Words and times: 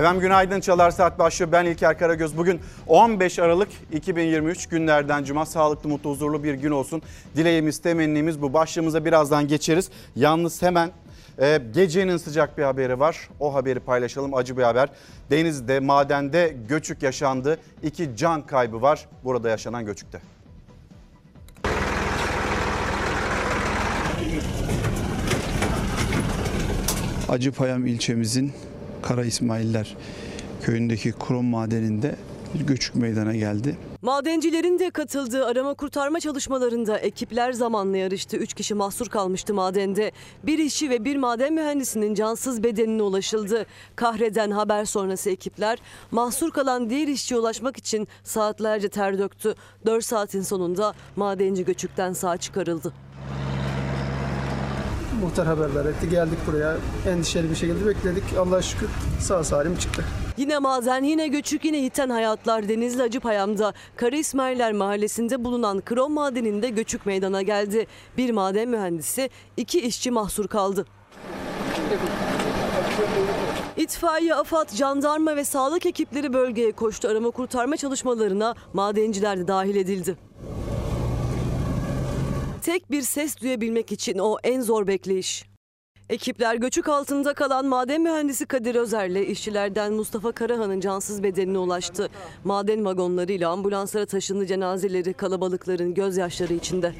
Efendim 0.00 0.20
günaydın 0.20 0.60
Çalar 0.60 0.90
Saat 0.90 1.18
başlıyor. 1.18 1.52
Ben 1.52 1.64
İlker 1.64 1.98
Karagöz. 1.98 2.36
Bugün 2.36 2.60
15 2.86 3.38
Aralık 3.38 3.68
2023 3.92 4.66
günlerden 4.66 5.24
cuma. 5.24 5.46
Sağlıklı, 5.46 5.88
mutlu, 5.88 6.10
huzurlu 6.10 6.44
bir 6.44 6.54
gün 6.54 6.70
olsun. 6.70 7.02
Dileğimiz, 7.36 7.78
temennimiz 7.78 8.42
bu. 8.42 8.52
Başlığımıza 8.52 9.04
birazdan 9.04 9.48
geçeriz. 9.48 9.90
Yalnız 10.16 10.62
hemen 10.62 10.90
e, 11.38 11.60
gecenin 11.74 12.16
sıcak 12.16 12.58
bir 12.58 12.62
haberi 12.62 13.00
var. 13.00 13.28
O 13.40 13.54
haberi 13.54 13.80
paylaşalım. 13.80 14.34
Acı 14.34 14.56
bir 14.56 14.62
haber. 14.62 14.88
Denizde, 15.30 15.80
madende 15.80 16.56
göçük 16.68 17.02
yaşandı. 17.02 17.58
İki 17.82 18.16
can 18.16 18.46
kaybı 18.46 18.82
var 18.82 19.08
burada 19.24 19.48
yaşanan 19.48 19.86
göçükte. 19.86 20.20
Acıpayam 27.28 27.86
ilçemizin 27.86 28.52
Kara 29.02 29.24
İsmailler 29.24 29.96
köyündeki 30.62 31.12
krom 31.12 31.44
madeninde 31.44 32.16
bir 32.54 32.66
göçük 32.66 32.94
meydana 32.94 33.36
geldi. 33.36 33.76
Madencilerin 34.02 34.78
de 34.78 34.90
katıldığı 34.90 35.46
arama 35.46 35.74
kurtarma 35.74 36.20
çalışmalarında 36.20 36.98
ekipler 36.98 37.52
zamanla 37.52 37.96
yarıştı. 37.96 38.36
3 38.36 38.54
kişi 38.54 38.74
mahsur 38.74 39.06
kalmıştı 39.06 39.54
madende. 39.54 40.12
Bir 40.42 40.58
işçi 40.58 40.90
ve 40.90 41.04
bir 41.04 41.16
maden 41.16 41.52
mühendisinin 41.52 42.14
cansız 42.14 42.62
bedenine 42.62 43.02
ulaşıldı. 43.02 43.66
Kahreden 43.96 44.50
haber 44.50 44.84
sonrası 44.84 45.30
ekipler 45.30 45.78
mahsur 46.10 46.50
kalan 46.50 46.90
diğer 46.90 47.08
işçiye 47.08 47.40
ulaşmak 47.40 47.76
için 47.76 48.08
saatlerce 48.24 48.88
ter 48.88 49.18
döktü. 49.18 49.54
4 49.86 50.04
saatin 50.04 50.42
sonunda 50.42 50.94
madenci 51.16 51.64
göçükten 51.64 52.12
sağ 52.12 52.36
çıkarıldı. 52.36 52.92
Muhtar 55.20 55.46
haberler 55.46 55.84
etti. 55.84 56.08
Geldik 56.10 56.38
buraya 56.46 56.76
endişeli 57.08 57.50
bir 57.50 57.56
şekilde 57.56 57.86
bekledik. 57.86 58.24
Allah'a 58.38 58.62
şükür 58.62 58.88
sağ 59.20 59.44
salim 59.44 59.76
çıktı. 59.76 60.04
Yine 60.36 60.58
maden, 60.58 61.04
yine 61.04 61.28
göçük, 61.28 61.64
yine 61.64 61.78
yiten 61.78 62.10
hayatlar 62.10 62.68
Denizli 62.68 63.02
Acıpayam'da 63.02 63.72
Kara 63.96 64.16
İsmailler 64.16 64.72
mahallesinde 64.72 65.44
bulunan 65.44 65.80
krom 65.80 66.12
madeninde 66.12 66.68
göçük 66.68 67.06
meydana 67.06 67.42
geldi. 67.42 67.86
Bir 68.16 68.30
maden 68.30 68.68
mühendisi, 68.68 69.30
iki 69.56 69.80
işçi 69.80 70.10
mahsur 70.10 70.48
kaldı. 70.48 70.86
İtfaiye, 73.76 74.34
AFAD, 74.34 74.68
jandarma 74.74 75.36
ve 75.36 75.44
sağlık 75.44 75.86
ekipleri 75.86 76.32
bölgeye 76.32 76.72
koştu. 76.72 77.08
Arama 77.08 77.30
kurtarma 77.30 77.76
çalışmalarına 77.76 78.54
madenciler 78.72 79.38
de 79.38 79.48
dahil 79.48 79.76
edildi. 79.76 80.16
Tek 82.62 82.90
bir 82.90 83.02
ses 83.02 83.40
duyabilmek 83.40 83.92
için 83.92 84.18
o 84.18 84.36
en 84.44 84.60
zor 84.60 84.86
bekleyiş. 84.86 85.44
Ekipler 86.10 86.54
göçük 86.54 86.88
altında 86.88 87.34
kalan 87.34 87.66
maden 87.66 88.02
mühendisi 88.02 88.46
Kadir 88.46 88.74
Özer'le 88.74 89.28
işçilerden 89.28 89.92
Mustafa 89.92 90.32
Karahan'ın 90.32 90.80
cansız 90.80 91.22
bedenine 91.22 91.58
ulaştı. 91.58 92.08
Maden 92.44 92.84
vagonlarıyla 92.84 93.50
ambulanslara 93.50 94.06
taşındı 94.06 94.46
cenazeleri 94.46 95.12
kalabalıkların 95.12 95.94
gözyaşları 95.94 96.54
içinde. 96.54 96.94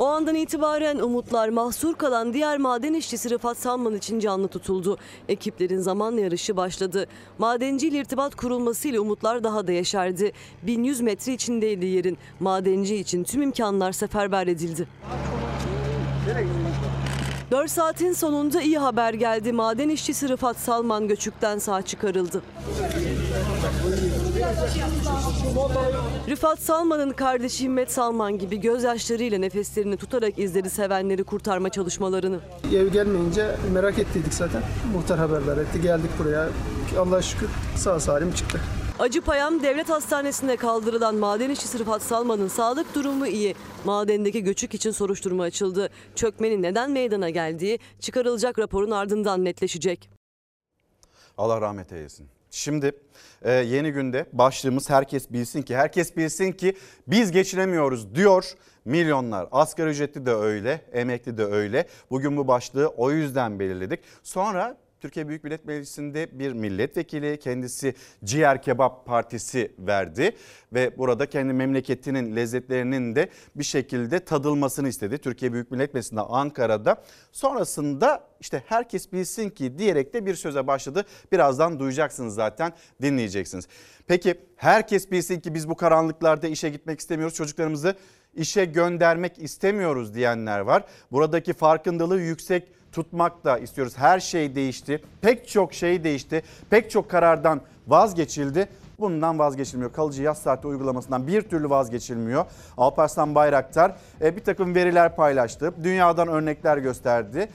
O 0.00 0.06
andan 0.06 0.34
itibaren 0.34 0.98
umutlar 0.98 1.48
mahsur 1.48 1.94
kalan 1.94 2.34
diğer 2.34 2.58
maden 2.58 2.94
işçisi 2.94 3.30
Rıfat 3.30 3.56
Salman 3.56 3.94
için 3.94 4.20
canlı 4.20 4.48
tutuldu. 4.48 4.98
Ekiplerin 5.28 5.78
zamanla 5.78 6.20
yarışı 6.20 6.56
başladı. 6.56 7.06
Madenciyle 7.38 7.98
irtibat 7.98 8.34
kurulmasıyla 8.34 9.00
umutlar 9.00 9.44
daha 9.44 9.66
da 9.66 9.72
yeşerdi. 9.72 10.32
1100 10.62 11.00
metre 11.00 11.32
içindeydi 11.32 11.86
yerin. 11.86 12.18
Madenci 12.40 12.96
için 12.96 13.24
tüm 13.24 13.42
imkanlar 13.42 13.92
seferber 13.92 14.46
edildi. 14.46 14.88
4 17.50 17.70
saatin 17.70 18.12
sonunda 18.12 18.62
iyi 18.62 18.78
haber 18.78 19.14
geldi. 19.14 19.52
Maden 19.52 19.88
işçisi 19.88 20.28
Rıfat 20.28 20.56
Salman 20.56 21.08
göçükten 21.08 21.58
sağ 21.58 21.82
çıkarıldı. 21.82 22.42
Rıfat 26.28 26.58
Salman'ın 26.58 27.10
kardeşi 27.10 27.64
Himmet 27.64 27.92
Salman 27.92 28.38
gibi 28.38 28.60
gözyaşlarıyla 28.60 29.38
nefeslerini 29.38 29.96
tutarak 29.96 30.38
izledi 30.38 30.70
sevenleri 30.70 31.24
kurtarma 31.24 31.68
çalışmalarını. 31.68 32.40
Ev 32.74 32.88
gelmeyince 32.88 33.56
merak 33.72 33.98
ettiydik 33.98 34.34
zaten. 34.34 34.62
Muhtar 34.94 35.18
haberler 35.18 35.56
etti. 35.56 35.80
Geldik 35.82 36.10
buraya. 36.18 36.48
Allah'a 36.98 37.22
şükür 37.22 37.48
sağ 37.76 38.00
salim 38.00 38.32
çıktı. 38.32 38.60
Acıpayam 38.98 39.62
Devlet 39.62 39.88
Hastanesi'nde 39.88 40.56
kaldırılan 40.56 41.14
maden 41.14 41.50
işçisi 41.50 41.78
Rıfat 41.78 42.02
Salman'ın 42.02 42.48
sağlık 42.48 42.94
durumu 42.94 43.26
iyi. 43.26 43.54
Madendeki 43.84 44.42
göçük 44.44 44.74
için 44.74 44.90
soruşturma 44.90 45.42
açıldı. 45.42 45.90
Çökmenin 46.14 46.62
neden 46.62 46.90
meydana 46.90 47.30
geldiği 47.30 47.78
çıkarılacak 48.00 48.58
raporun 48.58 48.90
ardından 48.90 49.44
netleşecek. 49.44 50.10
Allah 51.38 51.60
rahmet 51.60 51.92
eylesin. 51.92 52.39
Şimdi 52.50 52.92
e, 53.42 53.52
yeni 53.52 53.92
günde 53.92 54.26
başlığımız 54.32 54.90
herkes 54.90 55.30
bilsin 55.32 55.62
ki 55.62 55.76
herkes 55.76 56.16
bilsin 56.16 56.52
ki 56.52 56.76
biz 57.06 57.32
geçinemiyoruz 57.32 58.14
diyor 58.14 58.54
milyonlar. 58.84 59.48
Asgari 59.52 59.90
ücretli 59.90 60.26
de 60.26 60.32
öyle, 60.32 60.80
emekli 60.92 61.38
de 61.38 61.44
öyle. 61.44 61.86
Bugün 62.10 62.36
bu 62.36 62.48
başlığı 62.48 62.88
o 62.88 63.10
yüzden 63.10 63.58
belirledik. 63.58 64.00
Sonra 64.22 64.76
Türkiye 65.00 65.28
Büyük 65.28 65.44
Millet 65.44 65.64
Meclisi'nde 65.64 66.38
bir 66.38 66.52
milletvekili 66.52 67.38
kendisi 67.38 67.94
Ciğer 68.24 68.62
Kebap 68.62 69.06
Partisi 69.06 69.72
verdi 69.78 70.36
ve 70.72 70.98
burada 70.98 71.26
kendi 71.26 71.52
memleketinin 71.52 72.36
lezzetlerinin 72.36 73.16
de 73.16 73.28
bir 73.54 73.64
şekilde 73.64 74.20
tadılmasını 74.24 74.88
istedi. 74.88 75.18
Türkiye 75.18 75.52
Büyük 75.52 75.70
Millet 75.70 75.94
Meclisi'nde 75.94 76.20
Ankara'da 76.20 77.02
sonrasında 77.32 78.24
işte 78.40 78.62
herkes 78.66 79.12
bilsin 79.12 79.50
ki 79.50 79.78
diyerek 79.78 80.14
de 80.14 80.26
bir 80.26 80.34
söze 80.34 80.66
başladı. 80.66 81.04
Birazdan 81.32 81.78
duyacaksınız 81.78 82.34
zaten 82.34 82.72
dinleyeceksiniz. 83.02 83.68
Peki 84.06 84.34
herkes 84.56 85.10
bilsin 85.10 85.40
ki 85.40 85.54
biz 85.54 85.68
bu 85.68 85.76
karanlıklarda 85.76 86.46
işe 86.46 86.68
gitmek 86.68 87.00
istemiyoruz 87.00 87.36
çocuklarımızı 87.36 87.94
işe 88.34 88.64
göndermek 88.64 89.38
istemiyoruz 89.38 90.14
diyenler 90.14 90.60
var. 90.60 90.84
Buradaki 91.12 91.52
farkındalığı 91.52 92.20
yüksek 92.20 92.79
tutmak 92.92 93.44
da 93.44 93.58
istiyoruz. 93.58 93.92
Her 93.96 94.20
şey 94.20 94.54
değişti. 94.54 95.02
Pek 95.20 95.48
çok 95.48 95.74
şey 95.74 96.04
değişti. 96.04 96.42
Pek 96.70 96.90
çok 96.90 97.10
karardan 97.10 97.60
vazgeçildi. 97.88 98.68
Bundan 98.98 99.38
vazgeçilmiyor. 99.38 99.92
Kalıcı 99.92 100.22
yaz 100.22 100.38
saati 100.38 100.66
uygulamasından 100.66 101.26
bir 101.26 101.42
türlü 101.42 101.70
vazgeçilmiyor. 101.70 102.44
Alparslan 102.76 103.34
Bayraktar 103.34 103.96
e, 104.20 104.36
bir 104.36 104.44
takım 104.44 104.74
veriler 104.74 105.16
paylaştı. 105.16 105.74
Dünyadan 105.84 106.28
örnekler 106.28 106.78
gösterdi. 106.78 107.48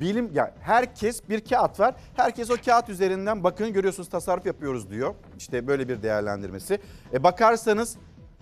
Bilim 0.00 0.30
yani 0.34 0.50
herkes 0.60 1.28
bir 1.28 1.40
kağıt 1.40 1.80
var. 1.80 1.94
Herkes 2.16 2.50
o 2.50 2.56
kağıt 2.64 2.88
üzerinden 2.88 3.44
bakın 3.44 3.72
görüyorsunuz 3.72 4.08
tasarruf 4.08 4.46
yapıyoruz 4.46 4.90
diyor. 4.90 5.14
İşte 5.38 5.66
böyle 5.66 5.88
bir 5.88 6.02
değerlendirmesi. 6.02 6.78
E, 7.12 7.22
bakarsanız 7.22 7.96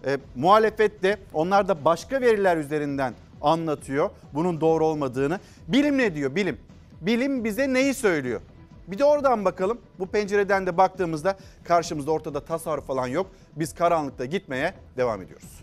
e, 0.06 0.18
muhalefet 0.34 1.02
de 1.02 1.16
onlar 1.34 1.68
da 1.68 1.84
başka 1.84 2.20
veriler 2.20 2.56
üzerinden 2.56 3.14
anlatıyor 3.42 4.10
bunun 4.34 4.60
doğru 4.60 4.86
olmadığını. 4.86 5.40
Bilim 5.68 5.98
ne 5.98 6.14
diyor 6.14 6.34
bilim? 6.34 6.58
Bilim 7.00 7.44
bize 7.44 7.72
neyi 7.72 7.94
söylüyor? 7.94 8.40
Bir 8.88 8.98
de 8.98 9.04
oradan 9.04 9.44
bakalım. 9.44 9.78
Bu 9.98 10.06
pencereden 10.06 10.66
de 10.66 10.76
baktığımızda 10.76 11.36
karşımızda 11.64 12.10
ortada 12.10 12.40
tasarruf 12.40 12.86
falan 12.86 13.06
yok. 13.06 13.26
Biz 13.56 13.74
karanlıkta 13.74 14.24
gitmeye 14.24 14.74
devam 14.96 15.22
ediyoruz. 15.22 15.62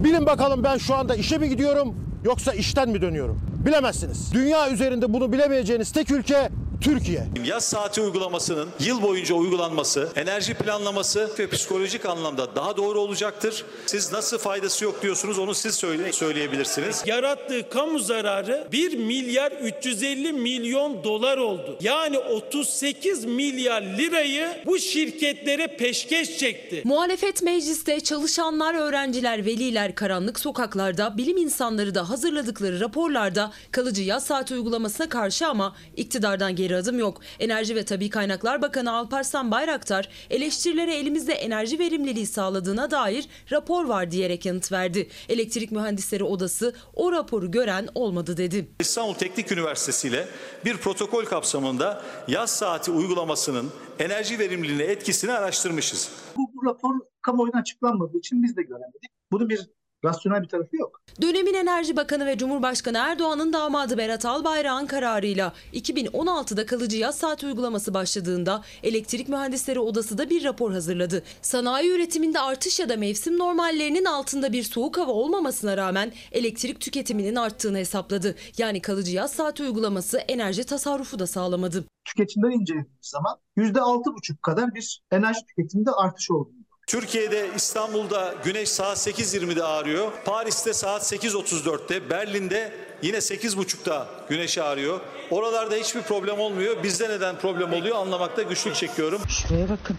Bilin 0.00 0.26
bakalım 0.26 0.64
ben 0.64 0.76
şu 0.78 0.94
anda 0.94 1.14
işe 1.14 1.38
mi 1.38 1.48
gidiyorum 1.48 1.94
yoksa 2.24 2.52
işten 2.52 2.88
mi 2.88 3.00
dönüyorum? 3.00 3.40
Bilemezsiniz. 3.66 4.32
Dünya 4.34 4.70
üzerinde 4.70 5.12
bunu 5.12 5.32
bilemeyeceğiniz 5.32 5.92
tek 5.92 6.10
ülke 6.10 6.50
Türkiye. 6.80 7.26
Yaz 7.44 7.64
saati 7.64 8.00
uygulamasının 8.00 8.68
yıl 8.80 9.02
boyunca 9.02 9.34
uygulanması, 9.34 10.08
enerji 10.16 10.54
planlaması 10.54 11.30
ve 11.38 11.50
psikolojik 11.50 12.06
anlamda 12.06 12.56
daha 12.56 12.76
doğru 12.76 13.00
olacaktır. 13.00 13.64
Siz 13.86 14.12
nasıl 14.12 14.38
faydası 14.38 14.84
yok 14.84 15.02
diyorsunuz 15.02 15.38
onu 15.38 15.54
siz 15.54 15.74
söyle, 15.74 16.12
söyleyebilirsiniz. 16.12 17.02
Yarattığı 17.06 17.68
kamu 17.68 17.98
zararı 17.98 18.68
1 18.72 18.98
milyar 18.98 19.52
350 19.52 20.32
milyon 20.32 21.04
dolar 21.04 21.38
oldu. 21.38 21.76
Yani 21.80 22.18
38 22.18 23.24
milyar 23.24 23.82
lirayı 23.82 24.48
bu 24.66 24.78
şirketlere 24.78 25.76
peşkeş 25.76 26.38
çekti. 26.38 26.82
Muhalefet 26.84 27.42
mecliste 27.42 28.00
çalışanlar, 28.00 28.74
öğrenciler, 28.74 29.46
veliler 29.46 29.94
karanlık 29.94 30.40
sokaklarda, 30.40 31.16
bilim 31.16 31.36
insanları 31.36 31.94
da 31.94 32.10
hazırladıkları 32.10 32.80
raporlarda 32.80 33.49
kalıcı 33.72 34.02
yaz 34.02 34.24
saati 34.24 34.54
uygulamasına 34.54 35.08
karşı 35.08 35.48
ama 35.48 35.76
iktidardan 35.96 36.56
geri 36.56 36.76
adım 36.76 36.98
yok. 36.98 37.20
Enerji 37.38 37.76
ve 37.76 37.84
Tabi 37.84 38.10
Kaynaklar 38.10 38.62
Bakanı 38.62 38.92
Alparslan 38.92 39.50
Bayraktar 39.50 40.08
eleştirilere 40.30 40.96
elimizde 40.96 41.32
enerji 41.32 41.78
verimliliği 41.78 42.26
sağladığına 42.26 42.90
dair 42.90 43.28
rapor 43.50 43.84
var 43.84 44.10
diyerek 44.10 44.46
yanıt 44.46 44.72
verdi. 44.72 45.08
Elektrik 45.28 45.72
Mühendisleri 45.72 46.24
Odası 46.24 46.74
o 46.94 47.12
raporu 47.12 47.50
gören 47.50 47.88
olmadı 47.94 48.36
dedi. 48.36 48.70
İstanbul 48.80 49.14
Teknik 49.14 49.52
Üniversitesi 49.52 50.08
ile 50.08 50.28
bir 50.64 50.76
protokol 50.76 51.24
kapsamında 51.24 52.02
yaz 52.28 52.50
saati 52.50 52.90
uygulamasının 52.90 53.70
enerji 53.98 54.38
verimliliğine 54.38 54.82
etkisini 54.82 55.32
araştırmışız. 55.32 56.10
Bu, 56.36 56.50
bu 56.54 56.66
rapor 56.66 56.94
kamuoyuna 57.22 57.60
açıklanmadığı 57.60 58.18
için 58.18 58.42
biz 58.42 58.56
de 58.56 58.62
göremedik. 58.62 59.10
Bunu 59.32 59.48
bir 59.48 59.60
rasyonel 60.04 60.42
bir 60.42 60.48
tarafı 60.48 60.76
yok. 60.76 61.00
Dönemin 61.22 61.54
Enerji 61.54 61.96
Bakanı 61.96 62.26
ve 62.26 62.38
Cumhurbaşkanı 62.38 62.98
Erdoğan'ın 62.98 63.52
damadı 63.52 63.98
Berat 63.98 64.24
Albayrak'ın 64.24 64.86
kararıyla 64.86 65.52
2016'da 65.72 66.66
kalıcı 66.66 66.96
yaz 66.96 67.18
saat 67.18 67.44
uygulaması 67.44 67.94
başladığında 67.94 68.62
Elektrik 68.82 69.28
Mühendisleri 69.28 69.80
Odası 69.80 70.18
da 70.18 70.30
bir 70.30 70.44
rapor 70.44 70.72
hazırladı. 70.72 71.22
Sanayi 71.42 71.90
üretiminde 71.90 72.40
artış 72.40 72.80
ya 72.80 72.88
da 72.88 72.96
mevsim 72.96 73.38
normallerinin 73.38 74.04
altında 74.04 74.52
bir 74.52 74.62
soğuk 74.62 74.98
hava 74.98 75.12
olmamasına 75.12 75.76
rağmen 75.76 76.12
elektrik 76.32 76.80
tüketiminin 76.80 77.36
arttığını 77.36 77.78
hesapladı. 77.78 78.34
Yani 78.58 78.80
kalıcı 78.80 79.16
yaz 79.16 79.32
saat 79.32 79.60
uygulaması 79.60 80.18
enerji 80.18 80.64
tasarrufu 80.64 81.18
da 81.18 81.26
sağlamadı. 81.26 81.84
Tüketimden 82.04 82.50
incelediğimiz 82.50 82.90
zaman 83.00 83.36
%6,5 83.56 84.36
kadar 84.42 84.74
bir 84.74 85.02
enerji 85.10 85.40
tüketiminde 85.46 85.90
artış 85.90 86.30
oldu. 86.30 86.50
Türkiye'de 86.90 87.50
İstanbul'da 87.56 88.34
güneş 88.44 88.68
saat 88.68 88.98
8.20'de 88.98 89.64
ağrıyor. 89.64 90.12
Paris'te 90.24 90.74
saat 90.74 91.12
8.34'te, 91.12 92.10
Berlin'de 92.10 92.72
yine 93.02 93.16
8.30'da 93.16 94.06
güneş 94.28 94.58
ağrıyor. 94.58 95.00
Oralarda 95.30 95.74
hiçbir 95.74 96.02
problem 96.02 96.40
olmuyor. 96.40 96.82
Bizde 96.82 97.08
neden 97.08 97.38
problem 97.38 97.72
oluyor 97.72 97.96
anlamakta 97.96 98.42
güçlük 98.42 98.74
çekiyorum. 98.74 99.20
Şuraya 99.28 99.68
bakın. 99.68 99.98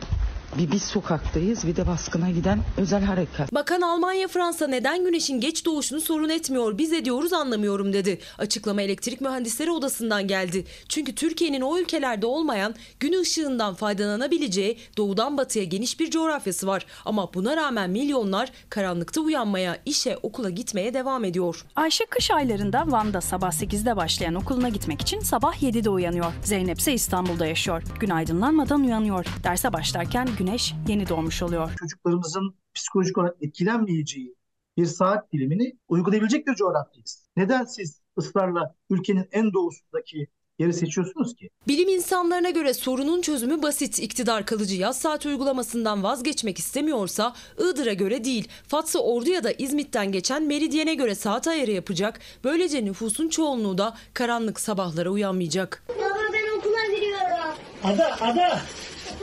Bir 0.58 0.72
biz 0.72 0.84
sokaktayız 0.84 1.68
bir 1.68 1.76
de 1.76 1.88
baskına 1.88 2.30
giden 2.30 2.60
özel 2.78 3.04
harekat. 3.04 3.54
Bakan 3.54 3.82
Almanya 3.82 4.28
Fransa 4.28 4.68
neden 4.68 5.06
güneşin 5.06 5.40
geç 5.42 5.66
doğuşunu 5.66 6.02
sorun 6.02 6.30
etmiyor 6.30 6.78
biz 6.78 6.94
ediyoruz 6.94 7.34
anlamıyorum 7.34 7.94
dedi. 7.94 8.20
Açıklama 8.38 8.82
Elektrik 8.82 9.22
Mühendisleri 9.22 9.72
Odası'ndan 9.72 10.28
geldi. 10.28 10.66
Çünkü 10.90 11.16
Türkiye'nin 11.16 11.62
o 11.62 11.78
ülkelerde 11.78 12.26
olmayan 12.26 12.76
gün 13.00 13.22
ışığından 13.22 13.74
faydalanabileceği 13.74 14.78
doğudan 14.98 15.38
batıya 15.38 15.66
geniş 15.66 16.00
bir 16.00 16.12
coğrafyası 16.12 16.68
var. 16.68 16.86
Ama 17.06 17.34
buna 17.34 17.58
rağmen 17.58 17.90
milyonlar 17.90 18.52
karanlıkta 18.70 19.22
uyanmaya, 19.22 19.78
işe, 19.86 20.18
okula 20.24 20.50
gitmeye 20.50 20.94
devam 20.94 21.26
ediyor. 21.26 21.66
Ayşe 21.76 22.06
kış 22.06 22.32
aylarında 22.32 22.84
Van'da 22.88 23.22
sabah 23.22 23.52
8'de 23.52 23.96
başlayan 23.96 24.36
okuluna 24.36 24.70
gitmek 24.70 25.02
için 25.02 25.20
sabah 25.20 25.64
7'de 25.64 25.90
uyanıyor. 25.90 26.34
Zeynep 26.44 26.80
ise 26.80 26.94
İstanbul'da 26.94 27.46
yaşıyor. 27.46 27.84
Gün 28.00 28.10
aydınlanmadan 28.10 28.82
uyanıyor. 28.84 29.26
Derse 29.44 29.74
başlarken 29.74 30.28
güneş 30.42 30.74
yeni 30.88 31.10
doğmuş 31.10 31.44
oluyor. 31.44 31.76
Çocuklarımızın 31.80 32.56
psikolojik 32.74 33.18
olarak 33.18 33.36
etkilenmeyeceği 33.42 34.36
bir 34.78 34.86
saat 34.86 35.34
dilimini 35.34 35.78
uygulayabilecek 35.88 36.48
bir 36.48 36.56
coğrafyayız. 36.56 37.28
Neden 37.38 37.66
siz 37.66 38.02
ısrarla 38.18 38.76
ülkenin 38.90 39.28
en 39.32 39.54
doğusundaki 39.54 40.28
yeri 40.60 40.74
seçiyorsunuz 40.74 41.36
ki? 41.36 41.50
Bilim 41.68 41.90
insanlarına 41.90 42.50
göre 42.50 42.74
sorunun 42.74 43.22
çözümü 43.22 43.62
basit. 43.62 44.00
İktidar 44.00 44.46
kalıcı 44.46 44.76
yaz 44.76 45.00
saat 45.00 45.26
uygulamasından 45.26 46.04
vazgeçmek 46.04 46.60
istemiyorsa 46.60 47.34
Iğdır'a 47.60 47.94
göre 47.94 48.24
değil. 48.24 48.48
Fatsa 48.68 49.00
Ordu 49.00 49.30
ya 49.30 49.44
da 49.44 49.52
İzmit'ten 49.52 50.12
geçen 50.12 50.44
Meridyen'e 50.44 50.94
göre 50.94 51.16
saat 51.16 51.48
ayarı 51.48 51.72
yapacak. 51.72 52.20
Böylece 52.44 52.86
nüfusun 52.86 53.30
çoğunluğu 53.30 53.78
da 53.78 53.98
karanlık 54.14 54.60
sabahlara 54.60 55.10
uyanmayacak. 55.10 55.84
Baba 55.90 56.20
ben 56.34 56.58
okula 56.58 56.96
gidiyorum. 56.96 57.56
Ada, 57.84 58.22
Ada. 58.22 58.62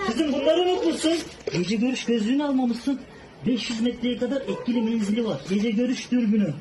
Kızım 0.06 0.32
bunları 0.32 0.60
unutmuşsun. 0.60 1.18
Gece 1.52 1.76
görüş 1.76 2.04
gözlüğünü 2.04 2.44
almamışsın. 2.44 3.00
500 3.46 3.80
metreye 3.80 4.18
kadar 4.18 4.40
etkili 4.40 4.82
menzili 4.82 5.26
var. 5.26 5.40
Gece 5.48 5.70
görüş 5.70 6.10
dürbünü. 6.10 6.54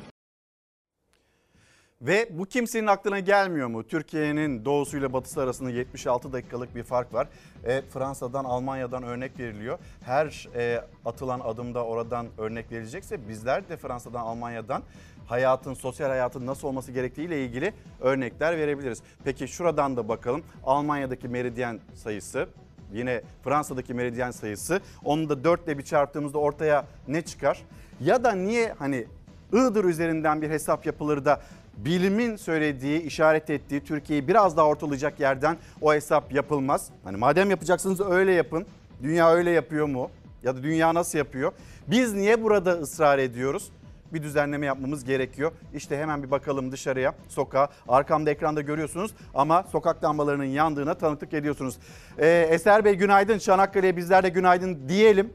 Ve 2.02 2.28
bu 2.30 2.44
kimsenin 2.44 2.86
aklına 2.86 3.18
gelmiyor 3.18 3.68
mu? 3.68 3.86
Türkiye'nin 3.86 4.64
doğusuyla 4.64 5.12
batısı 5.12 5.40
arasında 5.42 5.70
76 5.70 6.32
dakikalık 6.32 6.74
bir 6.74 6.82
fark 6.82 7.14
var. 7.14 7.28
E, 7.64 7.82
Fransa'dan, 7.82 8.44
Almanya'dan 8.44 9.02
örnek 9.02 9.38
veriliyor. 9.38 9.78
Her 10.00 10.48
e, 10.54 10.84
atılan 11.04 11.40
adımda 11.40 11.84
oradan 11.84 12.26
örnek 12.38 12.72
verilecekse 12.72 13.28
bizler 13.28 13.68
de 13.68 13.76
Fransa'dan, 13.76 14.20
Almanya'dan 14.20 14.82
hayatın, 15.26 15.74
sosyal 15.74 16.08
hayatın 16.08 16.46
nasıl 16.46 16.68
olması 16.68 16.92
gerektiğiyle 16.92 17.44
ilgili 17.44 17.72
örnekler 18.00 18.58
verebiliriz. 18.58 19.02
Peki 19.24 19.48
şuradan 19.48 19.96
da 19.96 20.08
bakalım. 20.08 20.42
Almanya'daki 20.64 21.28
meridyen 21.28 21.80
sayısı 21.94 22.48
Yine 22.92 23.22
Fransa'daki 23.44 23.94
meridyen 23.94 24.30
sayısı. 24.30 24.80
Onu 25.04 25.28
da 25.28 25.44
4 25.44 25.64
ile 25.64 25.78
bir 25.78 25.82
çarptığımızda 25.82 26.38
ortaya 26.38 26.84
ne 27.08 27.22
çıkar? 27.22 27.62
Ya 28.00 28.24
da 28.24 28.32
niye 28.32 28.74
hani 28.78 29.06
Iğdır 29.52 29.84
üzerinden 29.84 30.42
bir 30.42 30.50
hesap 30.50 30.86
yapılır 30.86 31.24
da 31.24 31.40
bilimin 31.76 32.36
söylediği, 32.36 33.02
işaret 33.02 33.50
ettiği 33.50 33.84
Türkiye'yi 33.84 34.28
biraz 34.28 34.56
daha 34.56 34.66
ortalayacak 34.66 35.20
yerden 35.20 35.56
o 35.80 35.94
hesap 35.94 36.32
yapılmaz. 36.32 36.90
Hani 37.04 37.16
madem 37.16 37.50
yapacaksınız 37.50 38.00
öyle 38.00 38.32
yapın. 38.32 38.66
Dünya 39.02 39.30
öyle 39.30 39.50
yapıyor 39.50 39.86
mu? 39.86 40.10
Ya 40.42 40.56
da 40.56 40.62
dünya 40.62 40.94
nasıl 40.94 41.18
yapıyor? 41.18 41.52
Biz 41.86 42.14
niye 42.14 42.42
burada 42.42 42.72
ısrar 42.72 43.18
ediyoruz? 43.18 43.70
Bir 44.12 44.22
düzenleme 44.22 44.66
yapmamız 44.66 45.04
gerekiyor. 45.04 45.52
İşte 45.74 45.98
hemen 45.98 46.22
bir 46.22 46.30
bakalım 46.30 46.72
dışarıya, 46.72 47.14
sokağa. 47.28 47.68
Arkamda 47.88 48.30
ekranda 48.30 48.60
görüyorsunuz 48.60 49.10
ama 49.34 49.64
sokak 49.72 50.04
lambalarının 50.04 50.44
yandığına 50.44 50.94
tanıklık 50.94 51.34
ediyorsunuz. 51.34 51.78
Ee, 52.18 52.48
Eser 52.50 52.84
Bey 52.84 52.94
günaydın, 52.94 53.38
Çanakkale'ye 53.38 53.96
bizler 53.96 54.22
de 54.22 54.28
günaydın 54.28 54.88
diyelim. 54.88 55.32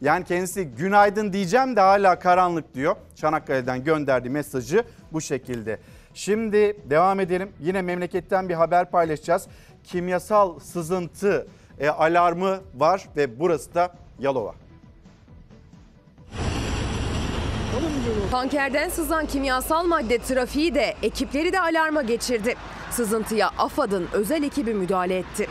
Yani 0.00 0.24
kendisi 0.24 0.64
günaydın 0.64 1.32
diyeceğim 1.32 1.76
de 1.76 1.80
hala 1.80 2.18
karanlık 2.18 2.74
diyor. 2.74 2.96
Çanakkale'den 3.14 3.84
gönderdiği 3.84 4.30
mesajı 4.30 4.84
bu 5.12 5.20
şekilde. 5.20 5.78
Şimdi 6.14 6.76
devam 6.90 7.20
edelim. 7.20 7.52
Yine 7.60 7.82
memleketten 7.82 8.48
bir 8.48 8.54
haber 8.54 8.90
paylaşacağız. 8.90 9.46
Kimyasal 9.84 10.58
sızıntı 10.58 11.46
e, 11.78 11.88
alarmı 11.88 12.60
var 12.74 13.08
ve 13.16 13.40
burası 13.40 13.74
da 13.74 13.92
Yalova. 14.18 14.61
Tankerden 18.30 18.88
sızan 18.88 19.26
kimyasal 19.26 19.84
madde 19.84 20.18
trafiği 20.18 20.74
de 20.74 20.94
ekipleri 21.02 21.52
de 21.52 21.60
alarma 21.60 22.02
geçirdi. 22.02 22.54
Sızıntıya 22.90 23.50
AFAD'ın 23.58 24.08
özel 24.12 24.42
ekibi 24.42 24.74
müdahale 24.74 25.18
etti. 25.18 25.48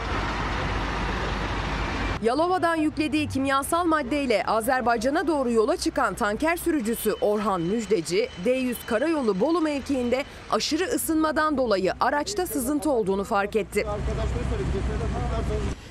Yalova'dan 2.23 2.75
yüklediği 2.75 3.27
kimyasal 3.29 3.85
maddeyle 3.85 4.43
Azerbaycan'a 4.45 5.27
doğru 5.27 5.51
yola 5.51 5.77
çıkan 5.77 6.13
tanker 6.13 6.57
sürücüsü 6.57 7.13
Orhan 7.21 7.61
Müjdeci, 7.61 8.29
D100 8.45 8.75
Karayolu 8.85 9.39
Bolu 9.39 9.61
mevkiinde 9.61 10.23
aşırı 10.51 10.83
ısınmadan 10.83 11.57
dolayı 11.57 11.93
araçta 11.99 12.47
sızıntı 12.47 12.91
olduğunu 12.91 13.23
fark 13.23 13.55
etti. 13.55 13.85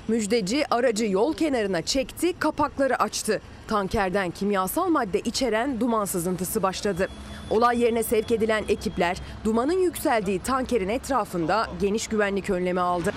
Müjdeci 0.08 0.64
aracı 0.70 1.06
yol 1.06 1.34
kenarına 1.34 1.82
çekti, 1.82 2.38
kapakları 2.38 3.02
açtı. 3.02 3.40
Tankerden 3.70 4.30
kimyasal 4.30 4.88
madde 4.88 5.20
içeren 5.20 5.80
duman 5.80 6.04
sızıntısı 6.04 6.62
başladı. 6.62 7.08
Olay 7.50 7.80
yerine 7.80 8.02
sevk 8.02 8.32
edilen 8.32 8.64
ekipler 8.68 9.16
dumanın 9.44 9.78
yükseldiği 9.78 10.38
tankerin 10.38 10.88
etrafında 10.88 11.66
geniş 11.80 12.06
güvenlik 12.06 12.50
önlemi 12.50 12.80
aldı. 12.80 13.12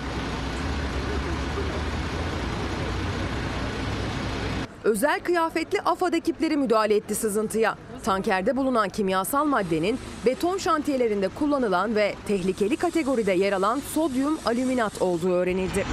Özel 4.84 5.20
kıyafetli 5.20 5.82
AFAD 5.82 6.14
ekipleri 6.14 6.58
müdahale 6.58 6.96
etti 6.96 7.16
sızıntıya. 7.16 7.76
Tankerde 8.04 8.58
bulunan 8.58 8.90
kimyasal 8.90 9.46
maddenin 9.46 10.00
beton 10.26 10.58
şantiyelerinde 10.58 11.28
kullanılan 11.28 11.96
ve 11.96 12.16
tehlikeli 12.28 12.78
kategoride 12.78 13.32
yer 13.32 13.54
alan 13.54 13.82
sodyum 13.94 14.40
alüminat 14.46 15.02
olduğu 15.02 15.32
öğrenildi. 15.32 15.86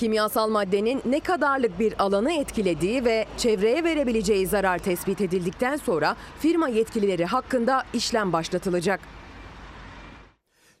Kimyasal 0.00 0.50
maddenin 0.50 1.02
ne 1.04 1.20
kadarlık 1.20 1.78
bir 1.78 1.94
alanı 2.02 2.32
etkilediği 2.32 3.04
ve 3.04 3.26
çevreye 3.36 3.84
verebileceği 3.84 4.46
zarar 4.46 4.78
tespit 4.78 5.20
edildikten 5.20 5.76
sonra 5.76 6.16
firma 6.38 6.68
yetkilileri 6.68 7.24
hakkında 7.24 7.84
işlem 7.94 8.32
başlatılacak. 8.32 9.00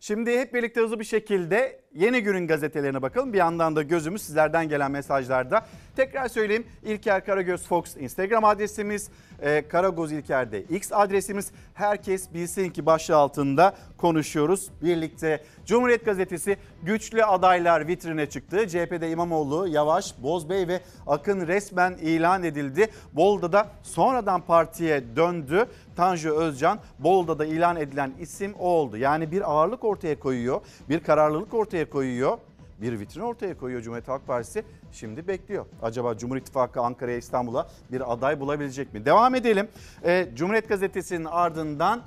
Şimdi 0.00 0.38
hep 0.38 0.54
birlikte 0.54 0.80
hızlı 0.80 1.00
bir 1.00 1.04
şekilde 1.04 1.84
yeni 1.94 2.22
günün 2.22 2.46
gazetelerine 2.46 3.02
bakalım. 3.02 3.32
Bir 3.32 3.38
yandan 3.38 3.76
da 3.76 3.82
gözümüz 3.82 4.22
sizlerden 4.22 4.68
gelen 4.68 4.90
mesajlarda. 4.90 5.66
Tekrar 5.96 6.28
söyleyeyim 6.28 6.66
İlker 6.82 7.24
Karagöz 7.24 7.66
Fox 7.66 7.96
Instagram 7.96 8.44
adresimiz, 8.44 9.10
e, 9.42 9.68
Karagoz 9.68 10.12
İlker'de 10.12 10.62
X 10.62 10.92
adresimiz. 10.92 11.52
Herkes 11.74 12.34
bilsin 12.34 12.70
ki 12.70 12.86
başlığı 12.86 13.16
altında 13.16 13.74
konuşuyoruz 13.96 14.70
birlikte. 14.82 15.44
Cumhuriyet 15.66 16.04
Gazetesi 16.04 16.56
güçlü 16.82 17.24
adaylar 17.24 17.86
vitrine 17.86 18.26
çıktı. 18.26 18.68
CHP'de 18.68 19.10
İmamoğlu, 19.10 19.68
Yavaş, 19.68 20.22
Bozbey 20.22 20.68
ve 20.68 20.80
Akın 21.06 21.46
resmen 21.46 21.92
ilan 21.92 22.42
edildi. 22.44 22.88
Bolu'da 23.12 23.52
da 23.52 23.68
sonradan 23.82 24.40
partiye 24.40 25.16
döndü. 25.16 25.66
Tanju 25.96 26.34
Özcan 26.34 26.78
Bolu'da 26.98 27.38
da 27.38 27.44
ilan 27.44 27.76
edilen 27.76 28.12
isim 28.20 28.54
o 28.58 28.68
oldu. 28.68 28.96
Yani 28.96 29.30
bir 29.30 29.50
ağırlık 29.50 29.84
ortaya 29.84 30.18
koyuyor, 30.18 30.60
bir 30.88 31.00
kararlılık 31.00 31.54
ortaya 31.54 31.79
koyuyor. 31.84 32.38
Bir 32.82 33.00
vitrin 33.00 33.20
ortaya 33.20 33.58
koyuyor 33.58 33.82
Cumhuriyet 33.82 34.08
Halk 34.08 34.26
Partisi. 34.26 34.64
Şimdi 34.92 35.28
bekliyor. 35.28 35.66
Acaba 35.82 36.18
Cumhur 36.18 36.36
İttifakı 36.36 36.80
Ankara'ya 36.80 37.16
İstanbul'a 37.16 37.68
bir 37.92 38.12
aday 38.12 38.40
bulabilecek 38.40 38.94
mi? 38.94 39.04
Devam 39.04 39.34
edelim. 39.34 39.68
Ee, 40.04 40.28
Cumhuriyet 40.34 40.68
Gazetesi'nin 40.68 41.24
ardından 41.24 42.02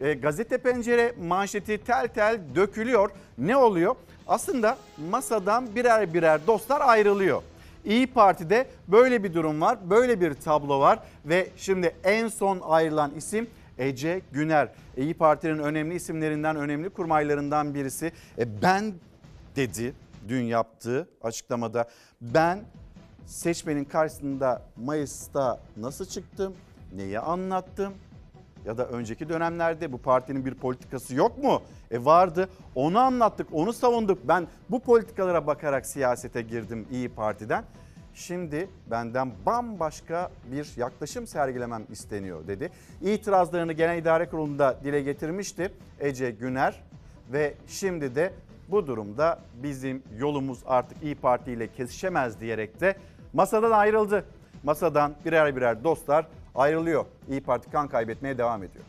e, 0.00 0.14
gazete 0.14 0.58
pencere 0.58 1.14
manşeti 1.20 1.78
tel 1.78 2.08
tel 2.08 2.40
dökülüyor. 2.54 3.10
Ne 3.38 3.56
oluyor? 3.56 3.96
Aslında 4.28 4.76
masadan 5.10 5.74
birer 5.74 6.14
birer 6.14 6.46
dostlar 6.46 6.80
ayrılıyor. 6.80 7.42
İyi 7.84 8.06
Parti'de 8.06 8.66
böyle 8.88 9.24
bir 9.24 9.34
durum 9.34 9.60
var, 9.60 9.78
böyle 9.90 10.20
bir 10.20 10.34
tablo 10.34 10.80
var 10.80 10.98
ve 11.24 11.48
şimdi 11.56 11.94
en 12.04 12.28
son 12.28 12.60
ayrılan 12.62 13.12
isim 13.16 13.46
Ece 13.78 14.22
Güner. 14.32 14.68
İyi 14.96 15.14
Parti'nin 15.14 15.58
önemli 15.58 15.94
isimlerinden, 15.94 16.56
önemli 16.56 16.90
kurmaylarından 16.90 17.74
birisi. 17.74 18.12
E 18.38 18.62
ben 18.62 18.94
dedi 19.56 19.94
dün 20.28 20.42
yaptığı 20.42 21.08
açıklamada 21.22 21.88
ben 22.20 22.60
seçmenin 23.26 23.84
karşısında 23.84 24.62
Mayıs'ta 24.76 25.60
nasıl 25.76 26.04
çıktım, 26.04 26.54
neyi 26.94 27.20
anlattım 27.20 27.94
ya 28.64 28.78
da 28.78 28.86
önceki 28.86 29.28
dönemlerde 29.28 29.92
bu 29.92 29.98
partinin 29.98 30.44
bir 30.44 30.54
politikası 30.54 31.14
yok 31.14 31.38
mu? 31.38 31.62
E 31.90 32.04
vardı. 32.04 32.48
Onu 32.74 32.98
anlattık, 32.98 33.48
onu 33.52 33.72
savunduk. 33.72 34.18
Ben 34.28 34.46
bu 34.70 34.80
politikalara 34.80 35.46
bakarak 35.46 35.86
siyasete 35.86 36.42
girdim 36.42 36.86
İyi 36.90 37.08
Parti'den. 37.08 37.64
Şimdi 38.16 38.68
benden 38.90 39.32
bambaşka 39.46 40.30
bir 40.52 40.68
yaklaşım 40.76 41.26
sergilemem 41.26 41.86
isteniyor 41.90 42.46
dedi. 42.46 42.70
İtirazlarını 43.02 43.72
Genel 43.72 43.98
İdare 43.98 44.28
Kurulu'nda 44.28 44.80
dile 44.84 45.02
getirmişti 45.02 45.72
Ece 46.00 46.30
Güner 46.30 46.82
ve 47.32 47.54
şimdi 47.68 48.14
de 48.14 48.32
bu 48.68 48.86
durumda 48.86 49.38
bizim 49.62 50.02
yolumuz 50.18 50.58
artık 50.66 51.02
İyi 51.02 51.14
Parti 51.14 51.52
ile 51.52 51.72
kesişemez 51.72 52.40
diyerek 52.40 52.80
de 52.80 52.96
masadan 53.32 53.70
ayrıldı. 53.70 54.24
Masadan 54.64 55.14
birer 55.24 55.56
birer 55.56 55.84
dostlar 55.84 56.26
ayrılıyor. 56.54 57.04
İyi 57.28 57.40
Parti 57.40 57.70
kan 57.70 57.88
kaybetmeye 57.88 58.38
devam 58.38 58.62
ediyor. 58.62 58.84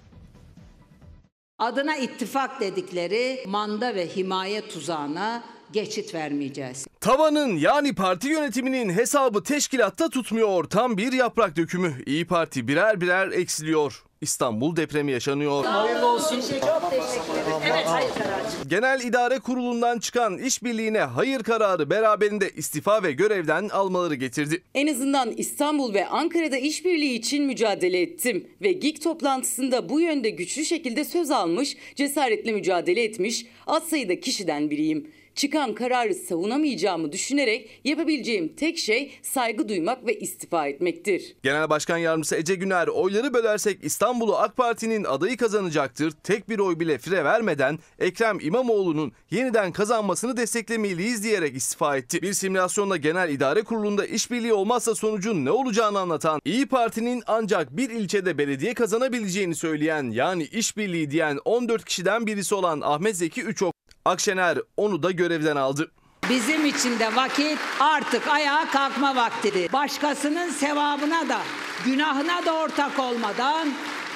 Adına 1.57 1.97
ittifak 1.97 2.59
dedikleri 2.59 3.43
manda 3.47 3.95
ve 3.95 4.07
himaye 4.07 4.69
tuzağına 4.69 5.43
geçit 5.73 6.13
vermeyeceğiz. 6.13 6.87
Tavanın 7.01 7.55
yani 7.57 7.95
parti 7.95 8.27
yönetiminin 8.27 8.89
hesabı 8.89 9.43
teşkilatta 9.43 10.09
tutmuyor. 10.09 10.63
Tam 10.63 10.97
bir 10.97 11.13
yaprak 11.13 11.55
dökümü. 11.55 11.93
İyi 12.05 12.27
Parti 12.27 12.67
birer 12.67 13.01
birer 13.01 13.31
eksiliyor. 13.31 14.03
İstanbul 14.21 14.75
depremi 14.75 15.11
yaşanıyor. 15.11 15.65
Hayırlı 15.65 16.05
olsun. 16.07 16.41
Çok 16.41 16.91
teşekkür 16.91 17.33
ederim. 17.33 17.61
Evet, 17.65 17.85
hayır 17.87 18.09
Genel 18.67 19.01
İdare 19.01 19.39
Kurulu'ndan 19.39 19.99
çıkan 19.99 20.37
işbirliğine 20.37 20.99
hayır 20.99 21.43
kararı 21.43 21.89
beraberinde 21.89 22.49
istifa 22.49 23.03
ve 23.03 23.11
görevden 23.11 23.69
almaları 23.69 24.15
getirdi. 24.15 24.63
En 24.75 24.87
azından 24.87 25.31
İstanbul 25.31 25.93
ve 25.93 26.07
Ankara'da 26.07 26.57
işbirliği 26.57 27.15
için 27.15 27.45
mücadele 27.45 28.01
ettim 28.01 28.47
ve 28.61 28.71
GİK 28.71 29.03
toplantısında 29.03 29.89
bu 29.89 30.01
yönde 30.01 30.29
güçlü 30.29 30.65
şekilde 30.65 31.03
söz 31.03 31.31
almış, 31.31 31.77
cesaretle 31.95 32.51
mücadele 32.51 33.03
etmiş 33.03 33.45
az 33.67 33.83
sayıda 33.83 34.19
kişiden 34.19 34.69
biriyim. 34.69 35.11
Çıkan 35.37 35.75
kararı 35.75 36.13
savunamayacağımı 36.13 37.11
düşünerek 37.11 37.81
yapabileceğim 37.83 38.53
tek 38.55 38.77
şey 38.77 39.11
saygı 39.21 39.69
duymak 39.69 40.07
ve 40.07 40.19
istifa 40.19 40.67
etmektir. 40.67 41.35
Genel 41.43 41.69
Başkan 41.69 41.97
Yardımcısı 41.97 42.35
Ece 42.35 42.55
Güner 42.55 42.87
oyları 42.87 43.33
bölersek 43.33 43.79
İstanbul'u 43.83 44.37
AK 44.37 44.57
Parti'nin 44.57 45.03
adayı 45.03 45.37
kazanacaktır. 45.37 46.11
Tek 46.11 46.49
bir 46.49 46.59
oy 46.59 46.79
bile 46.79 46.97
fire 46.97 47.23
vermeden 47.23 47.79
Ekrem 47.99 48.39
İmamoğlu'nun 48.41 49.11
yeniden 49.31 49.71
kazanmasını 49.71 50.37
desteklemeliyiz 50.37 51.23
diyerek 51.23 51.55
istifa 51.55 51.97
etti. 51.97 52.21
Bir 52.21 52.33
simülasyonla 52.33 52.97
Genel 52.97 53.29
İdare 53.29 53.61
Kurulu'nda 53.61 54.05
işbirliği 54.05 54.53
olmazsa 54.53 54.95
sonucun 54.95 55.45
ne 55.45 55.51
olacağını 55.51 55.99
anlatan 55.99 56.41
İyi 56.45 56.65
Parti'nin 56.65 57.23
ancak 57.27 57.77
bir 57.77 57.89
ilçede 57.89 58.37
belediye 58.37 58.73
kazanabileceğini 58.73 59.55
söyleyen 59.55 60.11
yani 60.11 60.43
işbirliği 60.43 61.11
diyen 61.11 61.39
14 61.45 61.85
kişiden 61.85 62.27
birisi 62.27 62.55
olan 62.55 62.81
Ahmet 62.81 63.17
Zeki 63.17 63.41
Üçok 63.41 63.76
Akşener 64.07 64.57
onu 64.77 65.03
da 65.03 65.11
görevden 65.11 65.55
aldı. 65.55 65.91
Bizim 66.29 66.65
için 66.65 66.99
de 66.99 67.15
vakit 67.15 67.59
artık 67.79 68.27
ayağa 68.27 68.67
kalkma 68.71 69.15
vaktidir. 69.15 69.73
Başkasının 69.73 70.49
sevabına 70.49 71.29
da 71.29 71.39
günahına 71.85 72.45
da 72.45 72.53
ortak 72.53 72.99
olmadan 72.99 73.67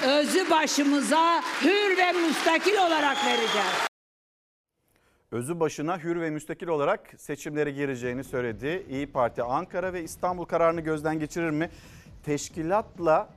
özü 0.08 0.50
başımıza 0.50 1.42
hür 1.62 1.98
ve 1.98 2.12
müstakil 2.12 2.78
olarak 2.78 3.26
vereceğiz. 3.26 3.88
Özü 5.32 5.60
başına 5.60 5.98
hür 5.98 6.22
ve 6.22 6.30
müstakil 6.30 6.68
olarak 6.68 7.14
seçimlere 7.18 7.72
gireceğini 7.72 8.24
söyledi. 8.24 8.86
İyi 8.90 9.12
Parti 9.12 9.44
Ankara 9.44 9.94
ve 9.94 10.04
İstanbul 10.04 10.46
kararını 10.46 10.82
gözden 10.82 11.20
geçirir 11.20 11.50
mi? 11.50 11.70
Teşkilatla 12.26 13.30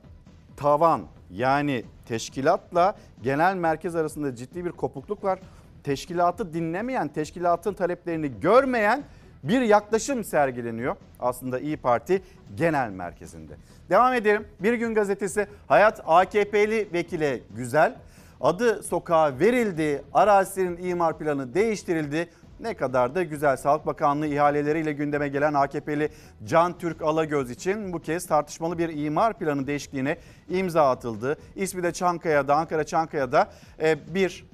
tavan 0.57 1.01
yani 1.31 1.85
teşkilatla 2.07 2.95
genel 3.23 3.55
merkez 3.55 3.95
arasında 3.95 4.35
ciddi 4.35 4.65
bir 4.65 4.71
kopukluk 4.71 5.23
var 5.23 5.39
teşkilatı 5.85 6.53
dinlemeyen, 6.53 7.07
teşkilatın 7.07 7.73
taleplerini 7.73 8.39
görmeyen 8.39 9.03
bir 9.43 9.61
yaklaşım 9.61 10.23
sergileniyor 10.23 10.95
aslında 11.19 11.59
İyi 11.59 11.77
Parti 11.77 12.21
genel 12.55 12.89
merkezinde. 12.89 13.53
Devam 13.89 14.13
edelim. 14.13 14.47
Bir 14.59 14.73
gün 14.73 14.93
gazetesi 14.93 15.47
Hayat 15.67 16.03
AKP'li 16.05 16.89
vekile 16.93 17.39
güzel. 17.55 17.95
Adı 18.41 18.83
sokağa 18.83 19.39
verildi, 19.39 20.01
arazisinin 20.13 20.89
imar 20.89 21.17
planı 21.17 21.53
değiştirildi. 21.53 22.29
Ne 22.59 22.73
kadar 22.73 23.15
da 23.15 23.23
güzel. 23.23 23.57
Sağlık 23.57 23.85
Bakanlığı 23.85 24.27
ihaleleriyle 24.27 24.93
gündeme 24.93 25.27
gelen 25.27 25.53
AKP'li 25.53 26.09
Can 26.45 26.77
Türk 26.77 27.01
Alagöz 27.01 27.51
için 27.51 27.93
bu 27.93 27.99
kez 27.99 28.27
tartışmalı 28.27 28.77
bir 28.77 29.05
imar 29.05 29.39
planı 29.39 29.67
değişikliğine 29.67 30.17
imza 30.49 30.89
atıldı. 30.89 31.37
İsmi 31.55 31.83
de 31.83 31.91
Çankaya'da, 31.91 32.55
Ankara 32.55 32.83
Çankaya'da 32.83 33.47
e, 33.81 34.13
bir 34.15 34.45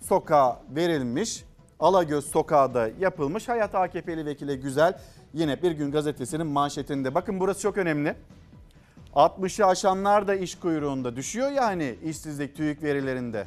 sokağa 0.00 0.62
verilmiş. 0.70 1.44
Alagöz 1.80 2.24
sokağı 2.24 2.74
da 2.74 2.88
yapılmış. 3.00 3.48
Hayat 3.48 3.74
AKP'li 3.74 4.26
vekile 4.26 4.56
güzel. 4.56 5.00
Yine 5.34 5.62
bir 5.62 5.70
gün 5.70 5.90
gazetesinin 5.90 6.46
manşetinde. 6.46 7.14
Bakın 7.14 7.40
burası 7.40 7.60
çok 7.60 7.78
önemli. 7.78 8.14
60'ı 9.14 9.66
aşanlar 9.66 10.28
da 10.28 10.34
iş 10.34 10.54
kuyruğunda 10.54 11.16
düşüyor 11.16 11.50
yani 11.50 11.96
işsizlik 12.04 12.56
TÜİK 12.56 12.82
verilerinde. 12.82 13.46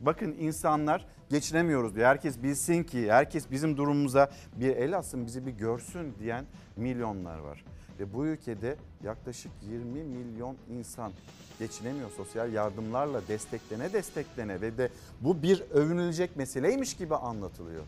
Bakın 0.00 0.36
insanlar 0.38 1.06
geçinemiyoruz 1.30 1.94
diyor. 1.94 2.06
Herkes 2.06 2.42
bilsin 2.42 2.82
ki, 2.82 3.12
herkes 3.12 3.50
bizim 3.50 3.76
durumumuza 3.76 4.30
bir 4.56 4.76
el 4.76 4.98
atsın, 4.98 5.26
bizi 5.26 5.46
bir 5.46 5.50
görsün 5.50 6.14
diyen 6.18 6.44
milyonlar 6.76 7.38
var. 7.38 7.64
Ve 8.00 8.14
bu 8.14 8.26
ülkede 8.26 8.76
yaklaşık 9.04 9.52
20 9.70 10.02
milyon 10.02 10.56
insan 10.70 11.12
geçinemiyor 11.58 12.10
sosyal 12.16 12.52
yardımlarla 12.52 13.20
desteklene 13.28 13.92
desteklene 13.92 14.60
ve 14.60 14.78
de 14.78 14.90
bu 15.20 15.42
bir 15.42 15.60
övünülecek 15.60 16.36
meseleymiş 16.36 16.94
gibi 16.94 17.14
anlatılıyor. 17.16 17.84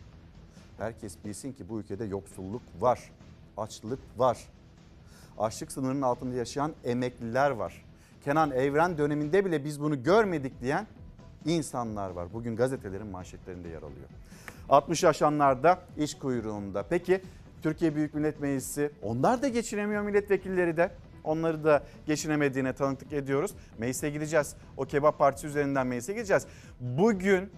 Herkes 0.77 1.15
bilsin 1.25 1.53
ki 1.53 1.69
bu 1.69 1.79
ülkede 1.79 2.05
yoksulluk 2.05 2.61
var, 2.79 3.11
açlık 3.57 3.99
var. 4.17 4.37
Açlık 5.37 5.71
sınırının 5.71 6.01
altında 6.01 6.35
yaşayan 6.35 6.73
emekliler 6.83 7.51
var. 7.51 7.85
Kenan 8.23 8.51
Evren 8.51 8.97
döneminde 8.97 9.45
bile 9.45 9.65
biz 9.65 9.81
bunu 9.81 10.03
görmedik 10.03 10.61
diyen 10.61 10.87
insanlar 11.45 12.09
var. 12.09 12.33
Bugün 12.33 12.55
gazetelerin 12.55 13.07
manşetlerinde 13.07 13.67
yer 13.67 13.81
alıyor. 13.81 14.09
60 14.69 15.03
yaşanlarda 15.03 15.79
iş 15.97 16.17
kuyruğunda. 16.17 16.83
Peki 16.83 17.21
Türkiye 17.63 17.95
Büyük 17.95 18.13
Millet 18.13 18.39
Meclisi 18.39 18.91
onlar 19.01 19.41
da 19.41 19.47
geçinemiyor 19.47 20.01
milletvekilleri 20.03 20.77
de. 20.77 20.91
Onları 21.23 21.63
da 21.63 21.83
geçinemediğine 22.05 22.73
tanıklık 22.73 23.13
ediyoruz. 23.13 23.51
Meclise 23.77 24.09
gideceğiz. 24.09 24.55
O 24.77 24.85
kebap 24.85 25.19
partisi 25.19 25.47
üzerinden 25.47 25.87
meclise 25.87 26.13
gideceğiz. 26.13 26.45
Bugün 26.79 27.49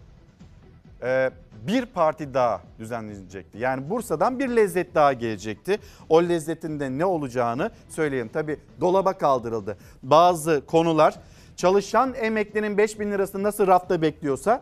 e, 1.03 1.31
bir 1.67 1.85
parti 1.85 2.33
daha 2.33 2.61
düzenlenecekti. 2.79 3.57
Yani 3.57 3.89
Bursa'dan 3.89 4.39
bir 4.39 4.49
lezzet 4.49 4.95
daha 4.95 5.13
gelecekti. 5.13 5.79
O 6.09 6.23
lezzetin 6.23 6.79
de 6.79 6.97
ne 6.97 7.05
olacağını 7.05 7.71
söyleyelim. 7.89 8.27
Tabi 8.27 8.59
dolaba 8.81 9.13
kaldırıldı. 9.13 9.77
Bazı 10.03 10.65
konular 10.65 11.15
çalışan 11.55 12.13
emeklinin 12.13 12.77
5 12.77 12.99
bin 12.99 13.11
lirası 13.11 13.43
nasıl 13.43 13.67
rafta 13.67 14.01
bekliyorsa 14.01 14.61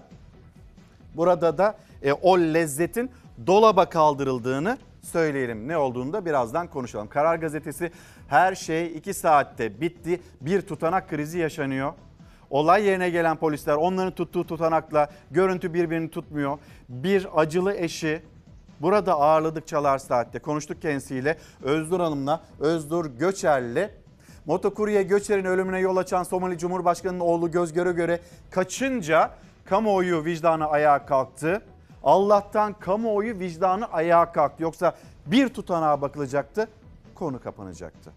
burada 1.15 1.57
da 1.57 1.77
e, 2.03 2.13
o 2.13 2.39
lezzetin 2.39 3.11
dolaba 3.47 3.89
kaldırıldığını 3.89 4.77
söyleyelim. 5.01 5.67
Ne 5.67 5.77
olduğunu 5.77 6.13
da 6.13 6.25
birazdan 6.25 6.67
konuşalım. 6.67 7.07
Karar 7.07 7.35
Gazetesi 7.35 7.91
her 8.27 8.55
şey 8.55 8.97
2 8.97 9.13
saatte 9.13 9.81
bitti. 9.81 10.21
Bir 10.41 10.61
tutanak 10.61 11.09
krizi 11.09 11.39
yaşanıyor. 11.39 11.93
Olay 12.49 12.85
yerine 12.85 13.09
gelen 13.09 13.37
polisler 13.37 13.75
onların 13.75 14.15
tuttuğu 14.15 14.47
tutanakla 14.47 15.09
görüntü 15.31 15.73
birbirini 15.73 16.09
tutmuyor. 16.09 16.57
Bir 16.89 17.27
acılı 17.41 17.73
eşi 17.73 18.21
burada 18.79 19.13
ağırladık 19.13 19.67
çalar 19.67 19.97
saatte 19.97 20.39
konuştuk 20.39 20.81
kendisiyle 20.81 21.37
Özdur 21.63 21.99
Hanım'la 21.99 22.41
Özdur 22.59 23.05
Göçer'le 23.05 23.89
motokurye 24.45 25.03
Göçer'in 25.03 25.45
ölümüne 25.45 25.79
yol 25.79 25.97
açan 25.97 26.23
Somali 26.23 26.57
Cumhurbaşkanı'nın 26.57 27.19
oğlu 27.19 27.51
göz 27.51 27.73
göre 27.73 27.91
göre 27.91 28.19
kaçınca 28.51 29.31
kamuoyu 29.65 30.25
vicdanı 30.25 30.65
ayağa 30.65 31.05
kalktı. 31.05 31.61
Allah'tan 32.03 32.73
kamuoyu 32.73 33.39
vicdanı 33.39 33.85
ayağa 33.85 34.31
kalktı. 34.31 34.63
Yoksa 34.63 34.95
bir 35.25 35.49
tutanağa 35.49 36.01
bakılacaktı, 36.01 36.67
konu 37.15 37.41
kapanacaktı. 37.41 38.11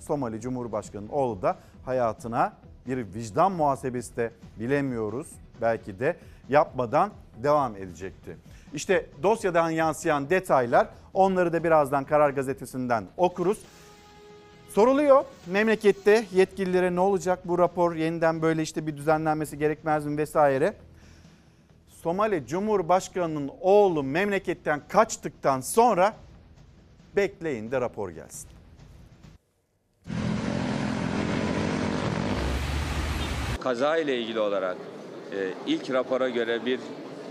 Somali 0.00 0.40
Cumhurbaşkanı'nın 0.40 1.08
oğlu 1.08 1.42
da 1.42 1.56
hayatına 1.84 2.52
bir 2.86 3.14
vicdan 3.14 3.52
muhasebesi 3.52 4.16
de 4.16 4.30
bilemiyoruz 4.60 5.28
belki 5.60 5.98
de 5.98 6.16
yapmadan 6.48 7.10
devam 7.42 7.76
edecekti. 7.76 8.36
İşte 8.74 9.06
dosyadan 9.22 9.70
yansıyan 9.70 10.30
detaylar 10.30 10.88
onları 11.14 11.52
da 11.52 11.64
birazdan 11.64 12.04
Karar 12.04 12.30
Gazetesi'nden 12.30 13.04
okuruz. 13.16 13.58
Soruluyor 14.68 15.24
memlekette 15.46 16.26
yetkililere 16.32 16.94
ne 16.94 17.00
olacak 17.00 17.38
bu 17.44 17.58
rapor 17.58 17.94
yeniden 17.94 18.42
böyle 18.42 18.62
işte 18.62 18.86
bir 18.86 18.96
düzenlenmesi 18.96 19.58
gerekmez 19.58 20.06
mi 20.06 20.16
vesaire. 20.16 20.74
Somali 22.02 22.46
Cumhurbaşkanı'nın 22.46 23.50
oğlu 23.60 24.02
memleketten 24.02 24.80
kaçtıktan 24.88 25.60
sonra 25.60 26.14
bekleyin 27.16 27.70
de 27.70 27.80
rapor 27.80 28.10
gelsin. 28.10 28.50
Kaza 33.60 33.96
ile 33.96 34.20
ilgili 34.20 34.40
olarak 34.40 34.76
e, 35.32 35.50
ilk 35.66 35.90
rapora 35.90 36.28
göre 36.28 36.66
bir 36.66 36.80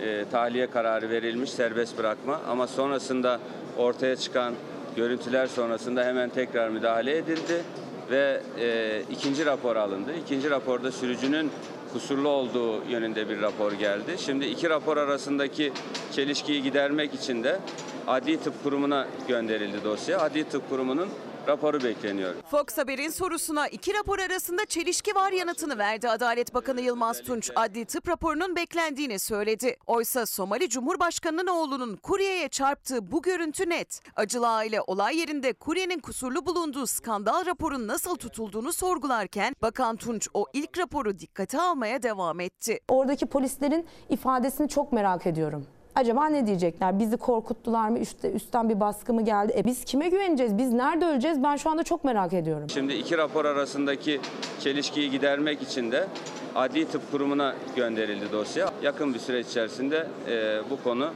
e, 0.01 0.25
tahliye 0.31 0.69
kararı 0.69 1.09
verilmiş 1.09 1.51
serbest 1.51 1.97
bırakma 1.97 2.41
ama 2.47 2.67
sonrasında 2.67 3.39
ortaya 3.77 4.15
çıkan 4.15 4.53
görüntüler 4.95 5.47
sonrasında 5.47 6.03
hemen 6.03 6.29
tekrar 6.29 6.69
müdahale 6.69 7.17
edildi 7.17 7.63
ve 8.11 8.41
e, 8.59 9.01
ikinci 9.11 9.45
rapor 9.45 9.75
alındı. 9.75 10.13
İkinci 10.25 10.49
raporda 10.49 10.91
sürücünün 10.91 11.51
kusurlu 11.93 12.29
olduğu 12.29 12.85
yönünde 12.89 13.29
bir 13.29 13.41
rapor 13.41 13.71
geldi. 13.71 14.15
Şimdi 14.17 14.45
iki 14.45 14.69
rapor 14.69 14.97
arasındaki 14.97 15.73
çelişkiyi 16.11 16.63
gidermek 16.63 17.13
için 17.13 17.43
de 17.43 17.59
Adli 18.07 18.37
Tıp 18.37 18.63
Kurumu'na 18.63 19.07
gönderildi 19.27 19.83
dosya. 19.83 20.19
Adli 20.19 20.43
Tıp 20.43 20.69
Kurumu'nun 20.69 21.09
raporu 21.47 21.83
bekleniyor. 21.83 22.33
Fox 22.51 22.77
Haber'in 22.77 23.09
sorusuna 23.09 23.67
iki 23.67 23.93
rapor 23.93 24.19
arasında 24.19 24.65
çelişki 24.65 25.15
var 25.15 25.31
yanıtını 25.31 25.77
verdi 25.77 26.09
Adalet 26.09 26.53
Bakanı 26.53 26.81
Yılmaz 26.81 27.21
Tunç. 27.21 27.51
Adli 27.55 27.85
tıp 27.85 28.07
raporunun 28.09 28.55
beklendiğini 28.55 29.19
söyledi. 29.19 29.75
Oysa 29.87 30.25
Somali 30.25 30.69
Cumhurbaşkanı'nın 30.69 31.47
oğlunun 31.47 31.95
kuryeye 31.95 32.47
çarptığı 32.49 33.11
bu 33.11 33.21
görüntü 33.21 33.69
net. 33.69 34.01
Acılı 34.15 34.49
aile 34.49 34.81
olay 34.81 35.17
yerinde 35.17 35.53
kuryenin 35.53 35.99
kusurlu 35.99 36.45
bulunduğu 36.45 36.87
skandal 36.87 37.45
raporun 37.45 37.87
nasıl 37.87 38.15
tutulduğunu 38.15 38.73
sorgularken 38.73 39.55
Bakan 39.61 39.95
Tunç 39.95 40.27
o 40.33 40.45
ilk 40.53 40.77
raporu 40.77 41.19
dikkate 41.19 41.61
almaya 41.61 42.03
devam 42.03 42.39
etti. 42.39 42.79
Oradaki 42.87 43.25
polislerin 43.25 43.87
ifadesini 44.09 44.69
çok 44.69 44.91
merak 44.91 45.27
ediyorum. 45.27 45.67
Acaba 45.95 46.25
ne 46.25 46.47
diyecekler? 46.47 46.99
Bizi 46.99 47.17
korkuttular 47.17 47.89
mı? 47.89 47.99
Üstte, 47.99 48.31
üstten 48.31 48.69
bir 48.69 48.79
baskı 48.79 49.13
mı 49.13 49.25
geldi? 49.25 49.53
E 49.57 49.65
biz 49.65 49.85
kime 49.85 50.09
güveneceğiz? 50.09 50.57
Biz 50.57 50.71
nerede 50.73 51.05
öleceğiz? 51.05 51.43
Ben 51.43 51.55
şu 51.55 51.69
anda 51.69 51.83
çok 51.83 52.03
merak 52.03 52.33
ediyorum. 52.33 52.69
Şimdi 52.69 52.93
iki 52.93 53.17
rapor 53.17 53.45
arasındaki 53.45 54.19
çelişkiyi 54.59 55.11
gidermek 55.11 55.61
için 55.61 55.91
de 55.91 56.07
Adli 56.55 56.85
Tıp 56.87 57.11
Kurumu'na 57.11 57.55
gönderildi 57.75 58.31
dosya. 58.31 58.69
Yakın 58.81 59.13
bir 59.13 59.19
süreç 59.19 59.47
içerisinde 59.47 60.07
e, 60.27 60.59
bu 60.69 60.83
konu 60.83 61.09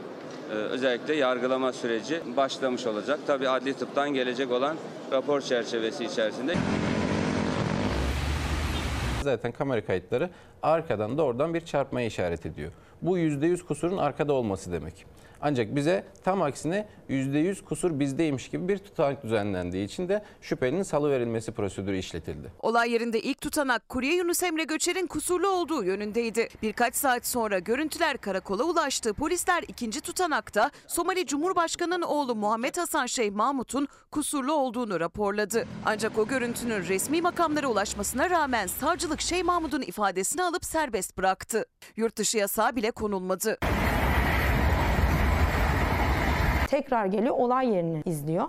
e, 0.50 0.54
özellikle 0.54 1.14
yargılama 1.14 1.72
süreci 1.72 2.20
başlamış 2.36 2.86
olacak. 2.86 3.18
Tabii 3.26 3.48
Adli 3.48 3.74
Tıp'tan 3.74 4.10
gelecek 4.10 4.52
olan 4.52 4.76
rapor 5.12 5.40
çerçevesi 5.40 6.04
içerisinde. 6.04 6.54
Zaten 9.26 9.52
kamera 9.52 9.84
kayıtları 9.84 10.30
arkadan 10.62 11.18
da 11.18 11.22
oradan 11.22 11.54
bir 11.54 11.60
çarpmaya 11.60 12.06
işaret 12.06 12.46
ediyor. 12.46 12.72
Bu 13.02 13.18
%100 13.18 13.64
kusurun 13.64 13.96
arkada 13.96 14.32
olması 14.32 14.72
demek. 14.72 15.06
Ancak 15.40 15.76
bize 15.76 16.04
tam 16.24 16.42
aksine 16.42 16.88
%100 17.10 17.64
kusur 17.64 18.00
bizdeymiş 18.00 18.48
gibi 18.48 18.68
bir 18.68 18.78
tutanak 18.78 19.24
düzenlendiği 19.24 19.84
için 19.84 20.08
de 20.08 20.24
şüphelinin 20.40 20.82
salıverilmesi 20.82 21.52
prosedürü 21.52 21.98
işletildi. 21.98 22.52
Olay 22.60 22.90
yerinde 22.92 23.20
ilk 23.20 23.40
tutanak 23.40 23.88
kurye 23.88 24.14
Yunus 24.14 24.42
Emre 24.42 24.64
Göçer'in 24.64 25.06
kusurlu 25.06 25.48
olduğu 25.48 25.84
yönündeydi. 25.84 26.48
Birkaç 26.62 26.94
saat 26.94 27.26
sonra 27.26 27.58
görüntüler 27.58 28.18
karakola 28.18 28.64
ulaştı. 28.64 29.14
Polisler 29.14 29.64
ikinci 29.68 30.00
tutanakta 30.00 30.70
Somali 30.86 31.26
Cumhurbaşkanı'nın 31.26 32.02
oğlu 32.02 32.34
Muhammed 32.34 32.76
Hasan 32.76 33.06
Şeyh 33.06 33.32
Mahmut'un 33.32 33.88
kusurlu 34.10 34.52
olduğunu 34.52 35.00
raporladı. 35.00 35.64
Ancak 35.84 36.18
o 36.18 36.26
görüntünün 36.26 36.82
resmi 36.88 37.22
makamlara 37.22 37.66
ulaşmasına 37.66 38.30
rağmen 38.30 38.66
savcılık 38.66 39.20
Şeyh 39.20 39.44
Mahmut'un 39.44 39.82
ifadesini 39.82 40.42
alıp 40.42 40.64
serbest 40.64 41.18
bıraktı. 41.18 41.64
Yurt 41.96 42.16
dışı 42.16 42.38
yasağı 42.38 42.76
bile 42.76 42.90
konulmadı. 42.90 43.58
Tekrar 46.66 47.06
geliyor 47.06 47.34
olay 47.34 47.68
yerini 47.68 48.02
izliyor. 48.04 48.44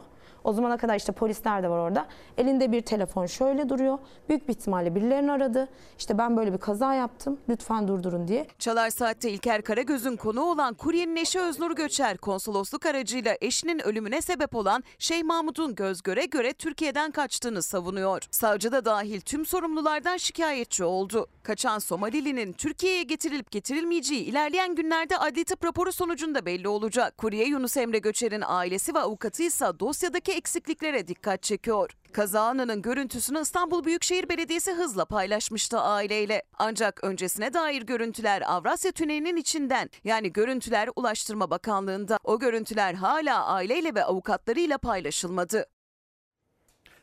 O 0.47 0.53
zamana 0.53 0.77
kadar 0.77 0.95
işte 0.95 1.12
polisler 1.12 1.63
de 1.63 1.69
var 1.69 1.77
orada. 1.77 2.07
Elinde 2.38 2.71
bir 2.71 2.81
telefon 2.81 3.25
şöyle 3.25 3.69
duruyor. 3.69 3.97
Büyük 4.29 4.47
bir 4.47 4.53
ihtimalle 4.53 4.95
birilerini 4.95 5.31
aradı. 5.31 5.67
İşte 5.99 6.17
ben 6.17 6.38
böyle 6.38 6.53
bir 6.53 6.57
kaza 6.57 6.93
yaptım. 6.93 7.39
Lütfen 7.49 7.88
durdurun 7.88 8.27
diye. 8.27 8.47
Çalar 8.60 8.89
Saat'te 8.89 9.31
İlker 9.31 9.62
Karagöz'ün 9.62 10.15
konu 10.15 10.41
olan 10.41 10.73
kuryenin 10.73 11.15
eşi 11.15 11.39
Öznur 11.39 11.75
Göçer 11.75 12.17
konsolosluk 12.17 12.86
aracıyla 12.86 13.38
eşinin 13.41 13.79
ölümüne 13.79 14.21
sebep 14.21 14.55
olan 14.55 14.83
Şeyh 14.99 15.23
Mahmut'un 15.23 15.75
göz 15.75 16.01
göre 16.01 16.25
göre 16.25 16.53
Türkiye'den 16.53 17.12
kaçtığını 17.12 17.63
savunuyor. 17.63 18.23
Savcı 18.31 18.71
da 18.71 18.86
dahil 18.86 19.21
tüm 19.21 19.45
sorumlulardan 19.45 20.17
şikayetçi 20.17 20.83
oldu. 20.83 21.27
Kaçan 21.43 21.79
Somalili'nin 21.79 22.53
Türkiye'ye 22.53 23.03
getirilip 23.03 23.51
getirilmeyeceği 23.51 24.21
ilerleyen 24.21 24.75
günlerde 24.75 25.17
adli 25.17 25.45
tıp 25.45 25.65
raporu 25.65 25.91
sonucunda 25.91 26.45
belli 26.45 26.67
olacak. 26.67 27.17
Kurye 27.17 27.45
Yunus 27.45 27.77
Emre 27.77 27.99
Göçer'in 27.99 28.43
ailesi 28.45 28.93
ve 28.93 28.99
avukatı 28.99 29.43
ise 29.43 29.65
dosyadaki 29.79 30.37
eksikliklere 30.38 31.08
dikkat 31.08 31.43
çekiyor. 31.43 31.91
Kaza 32.13 32.41
anının 32.41 32.82
görüntüsünü 32.82 33.39
İstanbul 33.41 33.84
Büyükşehir 33.84 34.30
Belediyesi 34.30 34.71
hızla 34.73 35.06
paylaşmıştı 35.06 35.80
aileyle. 35.80 36.43
Ancak 36.60 37.04
öncesine 37.04 37.54
dair 37.54 37.82
görüntüler 37.82 38.43
Avrasya 38.47 38.91
Tüneli'nin 38.91 39.36
içinden 39.36 39.89
yani 40.04 40.34
görüntüler 40.34 40.89
Ulaştırma 40.95 41.50
Bakanlığı'nda. 41.50 42.19
O 42.23 42.39
görüntüler 42.39 42.93
hala 42.93 43.45
aileyle 43.45 43.95
ve 43.95 44.04
avukatlarıyla 44.04 44.78
paylaşılmadı. 44.78 45.65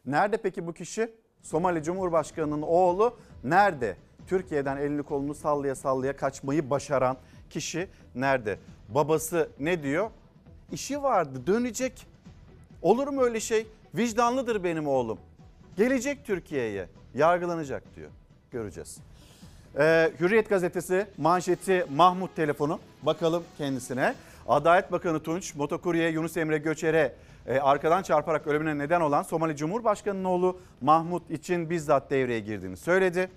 Nerede 0.06 0.36
peki 0.36 0.66
bu 0.66 0.72
kişi? 0.72 1.14
Somali 1.42 1.82
Cumhurbaşkanı'nın 1.82 2.62
oğlu 2.62 3.18
nerede? 3.44 3.96
Türkiye'den 4.26 4.76
elini 4.76 5.02
kolunu 5.02 5.34
sallaya 5.34 5.74
sallaya 5.74 6.16
kaçmayı 6.16 6.70
başaran 6.70 7.16
kişi 7.50 7.88
nerede? 8.14 8.58
Babası 8.88 9.48
ne 9.58 9.82
diyor? 9.82 10.10
İşi 10.72 11.02
vardı 11.02 11.46
dönecek. 11.46 12.13
Olur 12.84 13.08
mu 13.08 13.22
öyle 13.22 13.40
şey? 13.40 13.66
Vicdanlıdır 13.94 14.64
benim 14.64 14.88
oğlum. 14.88 15.18
Gelecek 15.76 16.24
Türkiye'ye 16.24 16.88
yargılanacak 17.14 17.96
diyor. 17.96 18.10
Göreceğiz. 18.50 18.98
Ee, 19.78 20.12
Hürriyet 20.20 20.48
gazetesi 20.48 21.06
manşeti 21.16 21.86
Mahmut 21.94 22.36
telefonu. 22.36 22.78
Bakalım 23.02 23.42
kendisine. 23.58 24.14
Adalet 24.48 24.92
Bakanı 24.92 25.22
Tunç 25.22 25.54
motokurye 25.54 26.10
Yunus 26.10 26.36
Emre 26.36 26.58
Göçer'e 26.58 27.14
e, 27.46 27.58
arkadan 27.58 28.02
çarparak 28.02 28.46
ölümüne 28.46 28.78
neden 28.78 29.00
olan 29.00 29.22
Somali 29.22 29.56
Cumhurbaşkanı'nın 29.56 30.24
oğlu 30.24 30.58
Mahmut 30.80 31.30
için 31.30 31.70
bizzat 31.70 32.10
devreye 32.10 32.40
girdiğini 32.40 32.76
söyledi. 32.76 33.30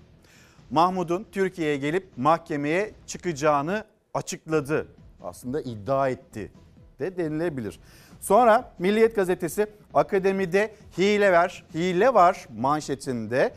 Mahmut'un 0.72 1.26
Türkiye'ye 1.32 1.78
gelip 1.78 2.08
mahkemeye 2.18 2.94
çıkacağını 3.06 3.86
açıkladı. 4.14 4.88
Aslında 5.24 5.62
iddia 5.62 6.10
etti 6.10 6.52
de 7.00 7.18
denilebilir. 7.18 7.80
Sonra 8.22 8.72
Milliyet 8.80 9.16
gazetesi 9.16 9.68
akademide 9.94 10.72
hile 10.98 11.32
var, 11.32 11.66
hile 11.74 12.14
var 12.14 12.48
manşetinde. 12.58 13.54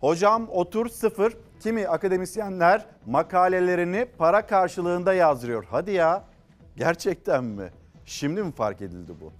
Hocam 0.00 0.48
otur 0.48 0.88
sıfır 0.88 1.36
kimi 1.60 1.88
akademisyenler 1.88 2.86
makalelerini 3.06 4.06
para 4.18 4.46
karşılığında 4.46 5.14
yazdırıyor. 5.14 5.64
Hadi 5.70 5.90
ya 5.90 6.24
gerçekten 6.76 7.44
mi? 7.44 7.70
Şimdi 8.04 8.42
mi 8.42 8.52
fark 8.52 8.82
edildi 8.82 9.12
bu? 9.20 9.32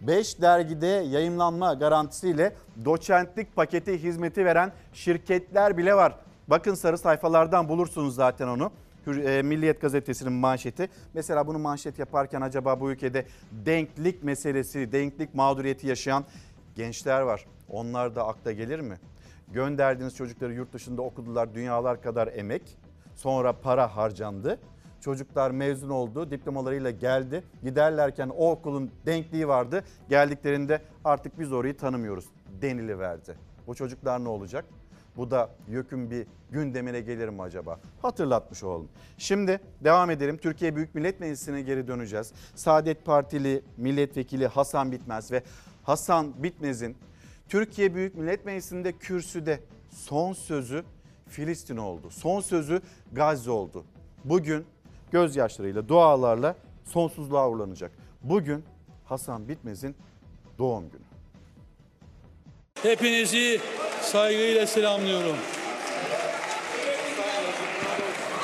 5 0.00 0.40
dergide 0.40 0.86
yayınlanma 0.86 1.74
garantisiyle 1.74 2.52
doçentlik 2.84 3.56
paketi 3.56 4.02
hizmeti 4.02 4.44
veren 4.44 4.72
şirketler 4.92 5.76
bile 5.76 5.94
var. 5.94 6.14
Bakın 6.48 6.74
sarı 6.74 6.98
sayfalardan 6.98 7.68
bulursunuz 7.68 8.14
zaten 8.14 8.48
onu. 8.48 8.70
E, 9.06 9.42
Milliyet 9.42 9.80
gazetesinin 9.80 10.32
manşeti. 10.32 10.88
Mesela 11.14 11.46
bunu 11.46 11.58
manşet 11.58 11.98
yaparken 11.98 12.40
acaba 12.40 12.80
bu 12.80 12.90
ülkede 12.90 13.26
denklik 13.52 14.24
meselesi, 14.24 14.92
denklik 14.92 15.34
mağduriyeti 15.34 15.86
yaşayan 15.86 16.24
gençler 16.74 17.20
var. 17.20 17.46
Onlar 17.68 18.16
da 18.16 18.26
akla 18.26 18.52
gelir 18.52 18.80
mi? 18.80 18.96
Gönderdiğiniz 19.52 20.16
çocukları 20.16 20.54
yurt 20.54 20.72
dışında 20.72 21.02
okudular 21.02 21.54
dünyalar 21.54 22.02
kadar 22.02 22.28
emek. 22.34 22.62
Sonra 23.14 23.52
para 23.52 23.96
harcandı. 23.96 24.58
Çocuklar 25.00 25.50
mezun 25.50 25.90
oldu, 25.90 26.30
diplomalarıyla 26.30 26.90
geldi. 26.90 27.44
Giderlerken 27.62 28.28
o 28.28 28.50
okulun 28.50 28.90
denkliği 29.06 29.48
vardı. 29.48 29.84
Geldiklerinde 30.08 30.82
artık 31.04 31.38
biz 31.38 31.52
orayı 31.52 31.76
tanımıyoruz 31.76 32.24
deniliverdi. 32.62 33.34
Bu 33.66 33.74
çocuklar 33.74 34.24
ne 34.24 34.28
olacak? 34.28 34.64
Bu 35.16 35.30
da 35.30 35.50
YÖK'ün 35.68 36.10
bir 36.10 36.26
gündemine 36.50 37.00
gelir 37.00 37.28
mi 37.28 37.42
acaba? 37.42 37.80
Hatırlatmış 38.02 38.62
olalım. 38.62 38.88
Şimdi 39.18 39.60
devam 39.84 40.10
edelim. 40.10 40.36
Türkiye 40.36 40.76
Büyük 40.76 40.94
Millet 40.94 41.20
Meclisi'ne 41.20 41.62
geri 41.62 41.88
döneceğiz. 41.88 42.32
Saadet 42.54 43.04
Partili 43.04 43.62
milletvekili 43.76 44.46
Hasan 44.46 44.92
Bitmez 44.92 45.32
ve 45.32 45.42
Hasan 45.82 46.42
Bitmez'in 46.42 46.96
Türkiye 47.48 47.94
Büyük 47.94 48.14
Millet 48.14 48.46
Meclisi'nde 48.46 48.92
kürsüde 48.92 49.60
son 49.90 50.32
sözü 50.32 50.84
Filistin 51.28 51.76
oldu. 51.76 52.10
Son 52.10 52.40
sözü 52.40 52.80
Gazze 53.12 53.50
oldu. 53.50 53.84
Bugün 54.24 54.64
gözyaşlarıyla, 55.12 55.88
dualarla 55.88 56.56
sonsuzluğa 56.84 57.50
uğurlanacak. 57.50 57.92
Bugün 58.22 58.64
Hasan 59.04 59.48
Bitmez'in 59.48 59.96
doğum 60.58 60.90
günü. 60.90 61.02
Hepinizi 62.82 63.60
saygıyla 64.06 64.66
selamlıyorum. 64.66 65.36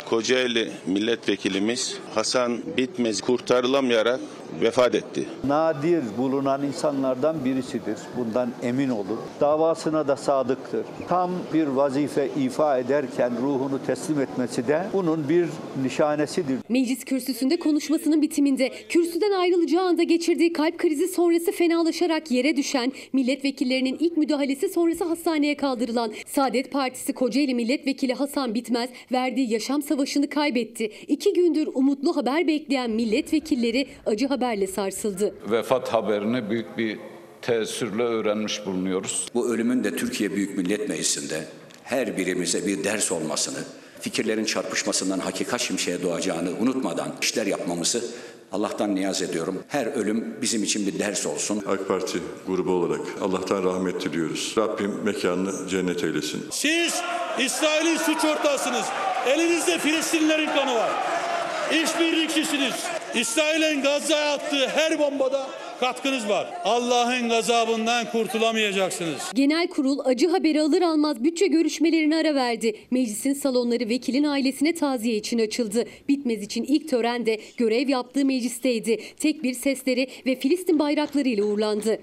Kocaeli 0.05 0.71
milletvekilimiz 0.87 1.97
Hasan 2.15 2.59
Bitmez 2.77 3.21
kurtarılamayarak 3.21 4.21
vefat 4.61 4.95
etti. 4.95 5.29
Nadir 5.45 6.03
bulunan 6.19 6.63
insanlardan 6.67 7.45
birisidir. 7.45 7.99
Bundan 8.17 8.51
emin 8.63 8.89
olun. 8.89 9.21
Davasına 9.41 10.09
da 10.09 10.17
sadıktır. 10.17 10.87
Tam 11.09 11.31
bir 11.55 11.67
vazife 11.67 12.29
ifa 12.41 12.79
ederken 12.79 13.33
ruhunu 13.43 13.79
teslim 13.87 14.21
etmesi 14.21 14.69
de 14.69 14.87
bunun 14.93 15.29
bir 15.29 15.47
nişanesidir. 15.83 16.59
Meclis 16.69 17.05
kürsüsünde 17.05 17.59
konuşmasının 17.59 18.23
bitiminde 18.23 18.73
kürsüden 18.89 19.33
ayrılacağı 19.33 19.85
anda 19.85 20.03
geçirdiği 20.03 20.53
kalp 20.53 20.79
krizi 20.79 21.09
sonrası 21.09 21.53
fenalaşarak 21.53 22.31
yere 22.31 22.57
düşen 22.57 22.93
milletvekillerinin 23.13 23.97
ilk 24.01 24.17
müdahalesi 24.17 24.69
sonrası 24.69 25.05
hastaneye 25.05 25.57
kaldırılan 25.57 26.13
Saadet 26.27 26.73
Partisi 26.73 27.13
Kocaeli 27.13 27.55
Milletvekili 27.55 28.15
Hasan 28.15 28.55
Bitmez 28.55 28.91
verdiği 29.13 29.53
yaşam 29.53 29.83
savaşını 29.83 30.29
kaybetti. 30.29 30.93
İki 31.09 31.33
gündür 31.33 31.69
umutlu 32.03 32.17
haber 32.17 32.47
bekleyen 32.47 32.91
milletvekilleri 32.91 33.89
acı 34.07 34.27
haberle 34.27 34.67
sarsıldı. 34.67 35.35
Vefat 35.51 35.89
haberini 35.93 36.51
büyük 36.51 36.79
bir 36.79 36.99
teessürle 37.43 38.03
öğrenmiş 38.03 38.67
bulunuyoruz. 38.67 39.27
Bu 39.35 39.55
ölümün 39.55 39.85
de 39.85 39.97
Türkiye 39.97 40.33
Büyük 40.33 40.59
Millet 40.59 40.89
Meclisi'nde 40.89 41.45
her 41.85 42.17
birimize 42.17 42.67
bir 42.67 42.85
ders 42.85 43.13
olmasını, 43.13 43.59
fikirlerin 44.01 44.45
çarpışmasından 44.45 45.19
hakikat 45.19 45.61
şimşeğe 45.61 46.03
doğacağını 46.03 46.51
unutmadan 46.61 47.15
işler 47.23 47.47
yapmamızı 47.47 48.05
Allah'tan 48.53 48.95
niyaz 48.95 49.23
ediyorum. 49.23 49.59
Her 49.69 49.87
ölüm 49.87 50.37
bizim 50.43 50.63
için 50.63 50.87
bir 50.87 50.99
ders 50.99 51.27
olsun. 51.27 51.63
AK 51.69 51.89
Parti 51.89 52.19
grubu 52.47 52.71
olarak 52.71 53.01
Allah'tan 53.21 53.65
rahmet 53.65 54.05
diliyoruz. 54.05 54.55
Rabbim 54.59 54.95
mekanını 55.05 55.69
cennet 55.69 56.05
eylesin. 56.05 56.45
Siz 56.51 57.03
İsrail'in 57.39 57.97
suç 57.97 58.25
ortağısınız. 58.25 58.85
Elinizde 59.27 59.79
Filistinlilerin 59.79 60.47
kanı 60.47 60.75
var. 60.75 60.91
İşbirlikçisiniz. 61.71 62.75
İsrail'in 63.15 63.83
Gazze'ye 63.83 64.21
attığı 64.21 64.69
her 64.69 64.99
bombada 64.99 65.47
katkınız 65.81 66.29
var. 66.29 66.47
Allah'ın 66.65 67.29
gazabından 67.29 68.11
kurtulamayacaksınız. 68.11 69.33
Genel 69.35 69.69
kurul 69.69 69.99
acı 70.05 70.29
haberi 70.29 70.63
alır 70.63 70.83
almaz 70.83 71.25
bütçe 71.25 71.47
görüşmelerine 71.47 72.17
ara 72.17 72.35
verdi. 72.35 72.77
Meclisin 72.91 73.35
salonları 73.35 73.89
vekilin 73.89 74.25
ailesine 74.25 74.75
taziye 74.75 75.17
için 75.17 75.39
açıldı. 75.39 75.85
Bitmez 76.09 76.43
için 76.43 76.65
ilk 76.65 76.89
tören 76.89 77.27
de 77.27 77.41
görev 77.57 77.89
yaptığı 77.89 78.25
meclisteydi. 78.25 79.01
Tek 79.21 79.43
bir 79.43 79.55
sesleri 79.55 80.09
ve 80.27 80.37
Filistin 80.37 80.79
bayraklarıyla 80.79 81.45
uğurlandı. 81.45 81.99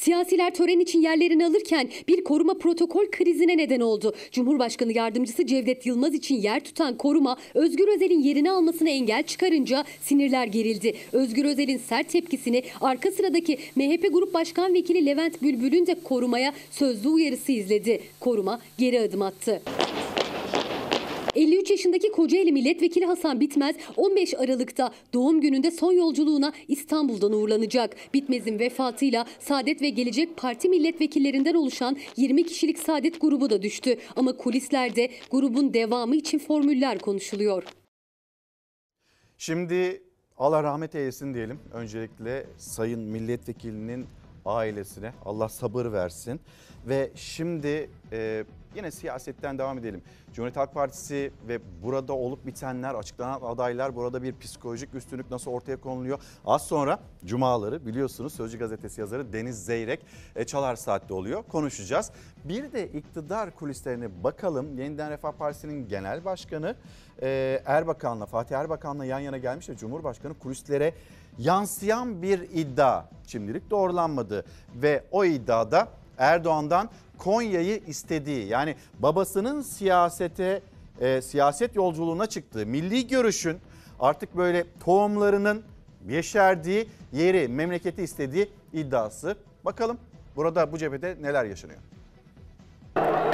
Siyasiler 0.00 0.54
tören 0.54 0.80
için 0.80 1.02
yerlerini 1.02 1.46
alırken 1.46 1.88
bir 2.08 2.24
koruma 2.24 2.54
protokol 2.54 3.06
krizine 3.06 3.56
neden 3.56 3.80
oldu. 3.80 4.14
Cumhurbaşkanı 4.32 4.92
yardımcısı 4.92 5.46
Cevdet 5.46 5.86
Yılmaz 5.86 6.14
için 6.14 6.34
yer 6.34 6.64
tutan 6.64 6.96
koruma 6.96 7.36
Özgür 7.54 7.88
Özel'in 7.88 8.20
yerini 8.20 8.50
almasına 8.50 8.88
engel 8.88 9.22
çıkarınca 9.22 9.84
sinirler 10.02 10.46
gerildi. 10.46 10.94
Özgür 11.12 11.44
Özel'in 11.44 11.78
sert 11.78 12.08
tepkisini 12.08 12.62
arka 12.80 13.10
sıradaki 13.10 13.58
MHP 13.76 14.12
Grup 14.12 14.34
Başkan 14.34 14.74
Vekili 14.74 15.06
Levent 15.06 15.42
Bülbül'ün 15.42 15.86
de 15.86 15.96
korumaya 16.04 16.52
sözlü 16.70 17.08
uyarısı 17.08 17.52
izledi. 17.52 18.00
Koruma 18.20 18.60
geri 18.78 19.00
adım 19.00 19.22
attı. 19.22 19.62
53 21.36 21.70
yaşındaki 21.70 22.12
Kocaeli 22.12 22.52
Milletvekili 22.52 23.06
Hasan 23.06 23.40
Bitmez 23.40 23.76
15 23.96 24.34
Aralık'ta 24.34 24.92
doğum 25.14 25.40
gününde 25.40 25.70
son 25.70 25.92
yolculuğuna 25.92 26.52
İstanbul'dan 26.68 27.32
uğurlanacak. 27.32 27.96
Bitmez'in 28.14 28.58
vefatıyla 28.58 29.26
Saadet 29.38 29.82
ve 29.82 29.88
Gelecek 29.88 30.36
Parti 30.36 30.68
milletvekillerinden 30.68 31.54
oluşan 31.54 31.96
20 32.16 32.46
kişilik 32.46 32.78
Saadet 32.78 33.20
grubu 33.20 33.50
da 33.50 33.62
düştü. 33.62 33.98
Ama 34.16 34.36
kulislerde 34.36 35.10
grubun 35.30 35.74
devamı 35.74 36.16
için 36.16 36.38
formüller 36.38 36.98
konuşuluyor. 36.98 37.62
Şimdi 39.38 40.02
Allah 40.38 40.62
rahmet 40.62 40.94
eylesin 40.94 41.34
diyelim. 41.34 41.58
Öncelikle 41.72 42.46
Sayın 42.58 43.00
Milletvekilinin 43.00 44.06
ailesine 44.44 45.12
Allah 45.24 45.48
sabır 45.48 45.92
versin. 45.92 46.40
Ve 46.88 47.10
şimdi 47.14 47.90
e, 48.12 48.44
yine 48.76 48.90
siyasetten 48.90 49.58
devam 49.58 49.78
edelim. 49.78 50.02
Cumhuriyet 50.32 50.56
Halk 50.56 50.74
Partisi 50.74 51.32
ve 51.48 51.60
burada 51.82 52.12
olup 52.12 52.46
bitenler, 52.46 52.94
açıklanan 52.94 53.40
adaylar, 53.42 53.96
burada 53.96 54.22
bir 54.22 54.38
psikolojik 54.38 54.94
üstünlük 54.94 55.30
nasıl 55.30 55.50
ortaya 55.50 55.80
konuluyor? 55.80 56.18
Az 56.46 56.66
sonra 56.66 56.98
cumaları 57.24 57.86
biliyorsunuz 57.86 58.34
Sözcü 58.34 58.58
Gazetesi 58.58 59.00
yazarı 59.00 59.32
Deniz 59.32 59.64
Zeyrek 59.64 60.00
e, 60.36 60.44
Çalar 60.44 60.76
Saat'te 60.76 61.14
oluyor. 61.14 61.42
Konuşacağız. 61.42 62.10
Bir 62.44 62.72
de 62.72 62.88
iktidar 62.88 63.50
kulislerine 63.50 64.24
bakalım. 64.24 64.78
Yeniden 64.78 65.10
Refah 65.10 65.32
Partisi'nin 65.32 65.88
genel 65.88 66.24
başkanı 66.24 66.76
e, 67.22 67.62
Erbakan'la, 67.66 68.26
Fatih 68.26 68.56
Erbakan'la 68.56 69.04
yan 69.04 69.20
yana 69.20 69.38
gelmiş 69.38 69.68
ve 69.68 69.76
Cumhurbaşkanı 69.76 70.34
kulislere 70.34 70.94
yansıyan 71.38 72.22
bir 72.22 72.40
iddia 72.40 73.04
şimdilik 73.26 73.70
doğrulanmadı. 73.70 74.44
Ve 74.74 75.04
o 75.10 75.24
iddiada 75.24 75.88
Erdoğan'dan 76.18 76.90
Konya'yı 77.18 77.80
istediği 77.86 78.46
yani 78.46 78.74
babasının 78.98 79.62
siyasete 79.62 80.60
e, 81.00 81.22
siyaset 81.22 81.76
yolculuğuna 81.76 82.26
çıktığı 82.26 82.66
milli 82.66 83.08
görüşün 83.08 83.58
artık 84.00 84.36
böyle 84.36 84.64
tohumlarının 84.84 85.62
yeşerdiği 86.08 86.88
yeri 87.12 87.48
memleketi 87.48 88.02
istediği 88.02 88.48
iddiası. 88.72 89.36
Bakalım 89.64 89.98
burada 90.36 90.72
bu 90.72 90.78
cephede 90.78 91.16
neler 91.22 91.44
yaşanıyor? 91.44 91.80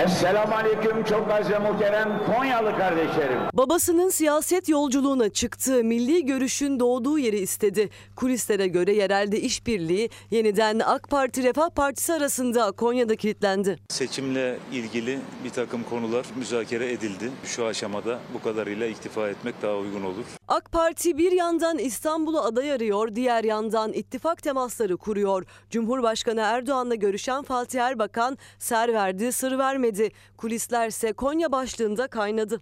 Esselamu 0.05 0.55
Aleyküm 0.55 1.05
çok 1.05 1.31
aziz 1.31 1.51
ve 1.53 1.59
muhterem 1.59 2.21
Konyalı 2.27 2.79
kardeşlerim. 2.79 3.39
Babasının 3.53 4.09
siyaset 4.09 4.69
yolculuğuna 4.69 5.29
çıktığı 5.29 5.85
milli 5.85 6.27
görüşün 6.27 6.81
doğduğu 6.81 7.19
yeri 7.19 7.39
istedi. 7.39 7.91
Kulislere 8.17 8.67
göre 8.67 8.93
yerelde 8.93 9.41
işbirliği 9.41 10.11
yeniden 10.31 10.79
AK 10.79 11.09
Parti 11.11 11.43
Refah 11.43 11.71
Partisi 11.71 12.13
arasında 12.13 12.73
Konya'da 12.73 13.17
kilitlendi. 13.17 13.79
Seçimle 13.89 14.59
ilgili 14.73 15.19
bir 15.45 15.51
takım 15.51 15.83
konular 15.85 16.27
müzakere 16.37 16.93
edildi. 16.93 17.31
Şu 17.45 17.67
aşamada 17.67 18.19
bu 18.35 18.43
kadarıyla 18.43 18.87
iktifa 18.87 19.29
etmek 19.29 19.63
daha 19.63 19.77
uygun 19.77 20.03
olur. 20.03 20.25
AK 20.51 20.73
Parti 20.73 21.19
bir 21.19 21.33
yandan 21.33 21.79
İstanbul'u 21.79 22.41
aday 22.41 22.73
arıyor, 22.73 23.15
diğer 23.15 23.45
yandan 23.45 23.93
ittifak 23.93 24.43
temasları 24.43 24.97
kuruyor. 24.97 25.45
Cumhurbaşkanı 25.71 26.41
Erdoğan'la 26.41 26.95
görüşen 26.95 27.43
Fatih 27.43 27.81
Erbakan 27.81 28.39
ser 28.59 28.95
verdi, 28.95 29.33
sır 29.33 29.59
vermedi. 29.59 30.11
Kulislerse 30.37 31.13
Konya 31.13 31.53
başlığında 31.53 32.07
kaynadı. 32.07 32.61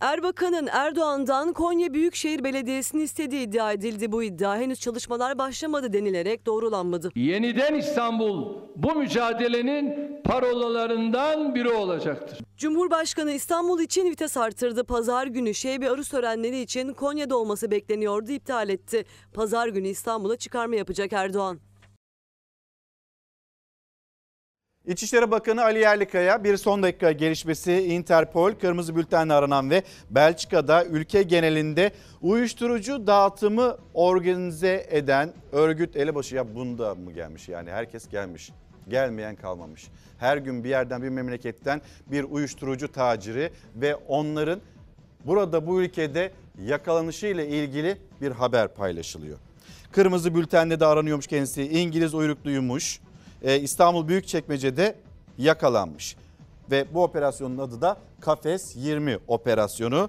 Erbakan'ın 0.00 0.68
Erdoğan'dan 0.72 1.52
Konya 1.52 1.94
Büyükşehir 1.94 2.44
Belediyesi'ni 2.44 3.02
istediği 3.02 3.46
iddia 3.46 3.72
edildi. 3.72 4.12
Bu 4.12 4.22
iddia 4.22 4.56
henüz 4.56 4.80
çalışmalar 4.80 5.38
başlamadı 5.38 5.92
denilerek 5.92 6.46
doğrulanmadı. 6.46 7.10
Yeniden 7.14 7.74
İstanbul 7.74 8.58
bu 8.76 8.94
mücadelenin 8.94 10.10
parolalarından 10.24 11.54
biri 11.54 11.68
olacaktır. 11.68 12.38
Cumhurbaşkanı 12.56 13.32
İstanbul 13.32 13.80
için 13.80 14.10
vites 14.10 14.36
artırdı. 14.36 14.84
Pazar 14.84 15.26
günü 15.26 15.54
Şeybi 15.54 15.90
Arus 15.90 16.08
törenleri 16.08 16.60
için 16.60 16.92
Konya'da 16.92 17.36
olması 17.36 17.70
bekleniyordu, 17.70 18.32
iptal 18.32 18.68
etti. 18.68 19.04
Pazar 19.34 19.68
günü 19.68 19.88
İstanbul'a 19.88 20.36
çıkarma 20.36 20.76
yapacak 20.76 21.12
Erdoğan. 21.12 21.60
İçişleri 24.86 25.30
Bakanı 25.30 25.62
Ali 25.62 25.78
Yerlikaya 25.78 26.44
bir 26.44 26.56
son 26.56 26.82
dakika 26.82 27.12
gelişmesi 27.12 27.72
Interpol 27.72 28.52
kırmızı 28.52 28.96
bültenle 28.96 29.32
aranan 29.32 29.70
ve 29.70 29.82
Belçika'da 30.10 30.84
ülke 30.84 31.22
genelinde 31.22 31.92
uyuşturucu 32.22 33.06
dağıtımı 33.06 33.76
organize 33.94 34.86
eden 34.90 35.32
örgüt 35.52 35.96
elebaşı 35.96 36.36
ya 36.36 36.54
bunda 36.54 36.94
mı 36.94 37.12
gelmiş 37.12 37.48
yani 37.48 37.70
herkes 37.70 38.08
gelmiş 38.08 38.50
gelmeyen 38.88 39.36
kalmamış. 39.36 39.88
Her 40.18 40.36
gün 40.36 40.64
bir 40.64 40.68
yerden 40.68 41.02
bir 41.02 41.08
memleketten 41.08 41.80
bir 42.06 42.24
uyuşturucu 42.24 42.92
taciri 42.92 43.50
ve 43.76 43.94
onların 43.94 44.60
burada 45.24 45.66
bu 45.66 45.82
ülkede 45.82 46.32
yakalanışı 46.62 47.26
ile 47.26 47.48
ilgili 47.48 47.96
bir 48.20 48.30
haber 48.30 48.74
paylaşılıyor. 48.74 49.38
Kırmızı 49.92 50.34
bültenle 50.34 50.80
de 50.80 50.86
aranıyormuş 50.86 51.26
kendisi 51.26 51.62
İngiliz 51.62 52.14
uyrukluymuş. 52.14 53.00
Ee, 53.42 53.60
İstanbul 53.60 54.08
Büyükçekmece'de 54.08 54.94
yakalanmış. 55.38 56.16
Ve 56.70 56.86
bu 56.94 57.02
operasyonun 57.02 57.58
adı 57.58 57.80
da 57.80 57.96
Kafes 58.20 58.76
20 58.76 59.18
operasyonu. 59.28 60.08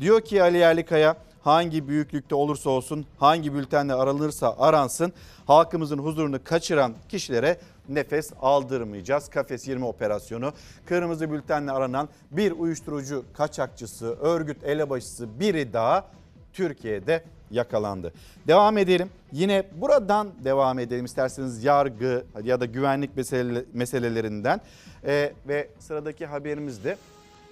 Diyor 0.00 0.20
ki 0.20 0.42
Ali 0.42 0.56
Yerlikaya 0.56 1.16
hangi 1.42 1.88
büyüklükte 1.88 2.34
olursa 2.34 2.70
olsun 2.70 3.06
hangi 3.18 3.54
bültenle 3.54 3.94
aranırsa 3.94 4.56
aransın 4.58 5.12
halkımızın 5.46 5.98
huzurunu 5.98 6.44
kaçıran 6.44 6.94
kişilere 7.08 7.58
nefes 7.88 8.32
aldırmayacağız. 8.42 9.28
Kafes 9.28 9.68
20 9.68 9.84
operasyonu 9.84 10.52
kırmızı 10.86 11.32
bültenle 11.32 11.70
aranan 11.70 12.08
bir 12.30 12.52
uyuşturucu 12.52 13.24
kaçakçısı, 13.32 14.06
örgüt 14.06 14.64
elebaşısı 14.64 15.40
biri 15.40 15.72
daha 15.72 16.04
Türkiye'de 16.52 17.24
yakalandı. 17.50 18.12
Devam 18.46 18.78
edelim. 18.78 19.10
Yine 19.32 19.66
buradan 19.76 20.28
devam 20.44 20.78
edelim 20.78 21.04
isterseniz 21.04 21.64
yargı 21.64 22.24
ya 22.42 22.60
da 22.60 22.64
güvenlik 22.64 23.16
mesele, 23.16 23.64
meselelerinden. 23.72 24.60
Ee, 25.04 25.32
ve 25.48 25.68
sıradaki 25.78 26.26
haberimiz 26.26 26.84
de 26.84 26.96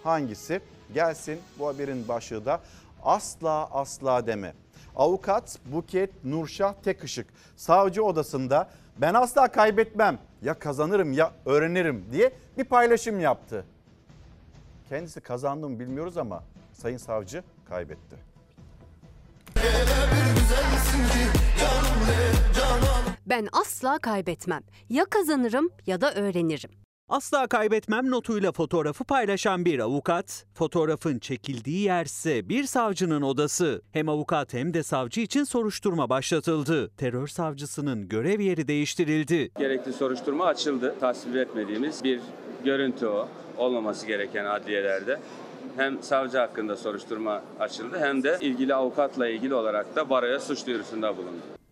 hangisi? 0.04 0.60
Gelsin 0.94 1.38
bu 1.58 1.66
haberin 1.68 2.08
başlığı 2.08 2.44
da 2.44 2.60
asla 3.02 3.68
asla 3.72 4.26
deme. 4.26 4.54
Avukat 4.96 5.58
Buket 5.66 6.24
Nurşah 6.24 6.74
Tekışık 6.84 7.26
savcı 7.56 8.04
odasında 8.04 8.68
ben 8.98 9.14
asla 9.14 9.48
kaybetmem 9.48 10.18
ya 10.42 10.54
kazanırım 10.54 11.12
ya 11.12 11.32
öğrenirim 11.46 12.04
diye 12.12 12.32
bir 12.58 12.64
paylaşım 12.64 13.20
yaptı. 13.20 13.64
Kendisi 14.88 15.20
kazandı 15.20 15.68
mı 15.68 15.80
bilmiyoruz 15.80 16.16
ama 16.16 16.42
sayın 16.72 16.96
savcı 16.96 17.42
kaybetti. 17.68 18.33
Ben 23.26 23.48
asla 23.52 23.98
kaybetmem. 23.98 24.60
Ya 24.88 25.04
kazanırım 25.04 25.70
ya 25.86 26.00
da 26.00 26.14
öğrenirim. 26.14 26.70
Asla 27.08 27.46
kaybetmem 27.46 28.10
notuyla 28.10 28.52
fotoğrafı 28.52 29.04
paylaşan 29.04 29.64
bir 29.64 29.78
avukat, 29.78 30.46
fotoğrafın 30.54 31.18
çekildiği 31.18 31.80
yerse 31.80 32.48
bir 32.48 32.64
savcının 32.64 33.22
odası. 33.22 33.82
Hem 33.92 34.08
avukat 34.08 34.54
hem 34.54 34.74
de 34.74 34.82
savcı 34.82 35.20
için 35.20 35.44
soruşturma 35.44 36.08
başlatıldı. 36.08 36.90
Terör 36.96 37.26
savcısının 37.26 38.08
görev 38.08 38.40
yeri 38.40 38.68
değiştirildi. 38.68 39.50
Gerekli 39.58 39.92
soruşturma 39.92 40.44
açıldı. 40.46 40.94
Tasvip 41.00 41.36
etmediğimiz 41.36 42.04
bir 42.04 42.20
görüntü 42.64 43.06
o. 43.06 43.28
Olmaması 43.56 44.06
gereken 44.06 44.44
adliyelerde. 44.44 45.20
Hem 45.76 46.02
savcı 46.02 46.38
hakkında 46.38 46.76
soruşturma 46.76 47.42
açıldı 47.60 47.98
hem 47.98 48.22
de 48.22 48.38
ilgili 48.40 48.74
avukatla 48.74 49.28
ilgili 49.28 49.54
olarak 49.54 49.96
da 49.96 50.10
baroya 50.10 50.40
suç 50.40 50.66
duyurusunda 50.66 51.16
bulundu. 51.16 51.63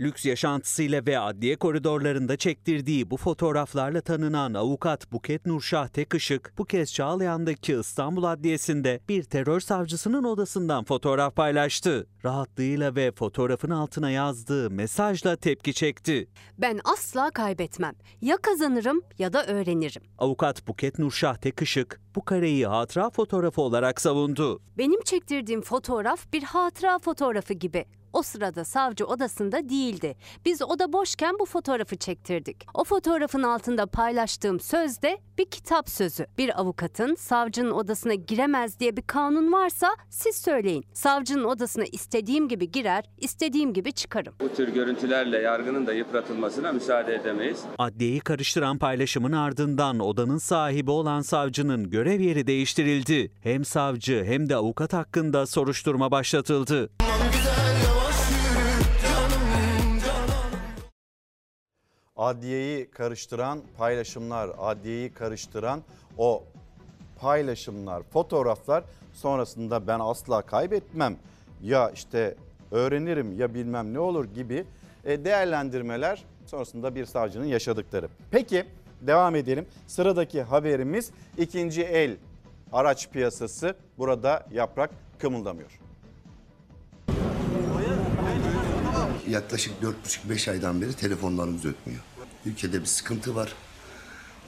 Lüks 0.00 0.26
yaşantısıyla 0.26 1.06
ve 1.06 1.18
adliye 1.18 1.56
koridorlarında 1.56 2.36
çektirdiği 2.36 3.10
bu 3.10 3.16
fotoğraflarla 3.16 4.00
tanınan 4.00 4.54
avukat 4.54 5.12
Buket 5.12 5.46
Nurşah 5.46 5.88
Tekışık 5.88 6.52
bu 6.58 6.64
kez 6.64 6.94
Çağlayan'daki 6.94 7.74
İstanbul 7.74 8.24
Adliyesi'nde 8.24 9.00
bir 9.08 9.22
terör 9.22 9.60
savcısının 9.60 10.24
odasından 10.24 10.84
fotoğraf 10.84 11.36
paylaştı. 11.36 12.06
Rahatlığıyla 12.24 12.96
ve 12.96 13.12
fotoğrafın 13.12 13.70
altına 13.70 14.10
yazdığı 14.10 14.70
mesajla 14.70 15.36
tepki 15.36 15.74
çekti. 15.74 16.28
Ben 16.58 16.80
asla 16.84 17.30
kaybetmem. 17.30 17.94
Ya 18.20 18.36
kazanırım 18.36 19.02
ya 19.18 19.32
da 19.32 19.46
öğrenirim. 19.46 20.02
Avukat 20.18 20.68
Buket 20.68 20.98
Nurşah 20.98 21.36
Tekışık 21.36 22.03
bu 22.14 22.24
kareyi 22.24 22.66
hatıra 22.66 23.10
fotoğrafı 23.10 23.62
olarak 23.62 24.00
savundu. 24.00 24.60
Benim 24.78 25.02
çektirdiğim 25.02 25.62
fotoğraf 25.62 26.32
bir 26.32 26.42
hatıra 26.42 26.98
fotoğrafı 26.98 27.54
gibi. 27.54 27.84
O 28.14 28.22
sırada 28.22 28.64
savcı 28.64 29.06
odasında 29.06 29.68
değildi. 29.68 30.16
Biz 30.44 30.62
oda 30.62 30.92
boşken 30.92 31.38
bu 31.40 31.44
fotoğrafı 31.46 31.96
çektirdik. 31.96 32.66
O 32.74 32.84
fotoğrafın 32.84 33.42
altında 33.42 33.86
paylaştığım 33.86 34.60
söz 34.60 35.02
de 35.02 35.18
bir 35.38 35.44
kitap 35.44 35.90
sözü. 35.90 36.26
Bir 36.38 36.60
avukatın 36.60 37.14
savcının 37.14 37.70
odasına 37.70 38.14
giremez 38.14 38.80
diye 38.80 38.96
bir 38.96 39.02
kanun 39.02 39.52
varsa 39.52 39.88
siz 40.10 40.36
söyleyin. 40.36 40.84
Savcının 40.92 41.44
odasına 41.44 41.84
istediğim 41.92 42.48
gibi 42.48 42.70
girer, 42.70 43.04
istediğim 43.18 43.72
gibi 43.72 43.92
çıkarım. 43.92 44.34
Bu 44.40 44.54
tür 44.54 44.68
görüntülerle 44.68 45.38
yargının 45.38 45.86
da 45.86 45.92
yıpratılmasına 45.92 46.72
müsaade 46.72 47.14
edemeyiz. 47.14 47.60
Adliyeyi 47.78 48.20
karıştıran 48.20 48.78
paylaşımın 48.78 49.32
ardından 49.32 50.00
odanın 50.00 50.38
sahibi 50.38 50.90
olan 50.90 51.20
savcının 51.20 51.90
görev 51.90 52.20
yeri 52.20 52.46
değiştirildi. 52.46 53.32
Hem 53.40 53.64
savcı 53.64 54.24
hem 54.24 54.48
de 54.48 54.56
avukat 54.56 54.92
hakkında 54.92 55.46
soruşturma 55.46 56.10
başlatıldı. 56.10 56.90
Adliyeyi 62.16 62.90
karıştıran 62.90 63.60
paylaşımlar, 63.78 64.50
adliyeyi 64.58 65.12
karıştıran 65.12 65.82
o 66.18 66.44
paylaşımlar, 67.20 68.02
fotoğraflar 68.02 68.84
sonrasında 69.12 69.86
ben 69.86 70.00
asla 70.00 70.42
kaybetmem 70.42 71.16
ya 71.62 71.90
işte 71.90 72.34
öğrenirim 72.70 73.38
ya 73.38 73.54
bilmem 73.54 73.94
ne 73.94 73.98
olur 73.98 74.24
gibi 74.24 74.64
e, 75.04 75.24
değerlendirmeler 75.24 76.24
sonrasında 76.46 76.94
bir 76.94 77.04
savcının 77.04 77.44
yaşadıkları. 77.44 78.08
Peki 78.30 78.64
devam 79.00 79.36
edelim. 79.36 79.66
Sıradaki 79.86 80.42
haberimiz 80.42 81.10
ikinci 81.38 81.82
el 81.82 82.16
araç 82.72 83.10
piyasası 83.10 83.76
burada 83.98 84.46
yaprak 84.52 84.90
kımıldamıyor. 85.18 85.83
Yaklaşık 89.28 89.72
4,5-5 90.28 90.50
aydan 90.50 90.82
beri 90.82 90.92
telefonlarımız 90.92 91.64
ötmüyor. 91.64 92.00
Ülkede 92.46 92.80
bir 92.80 92.86
sıkıntı 92.86 93.34
var. 93.34 93.52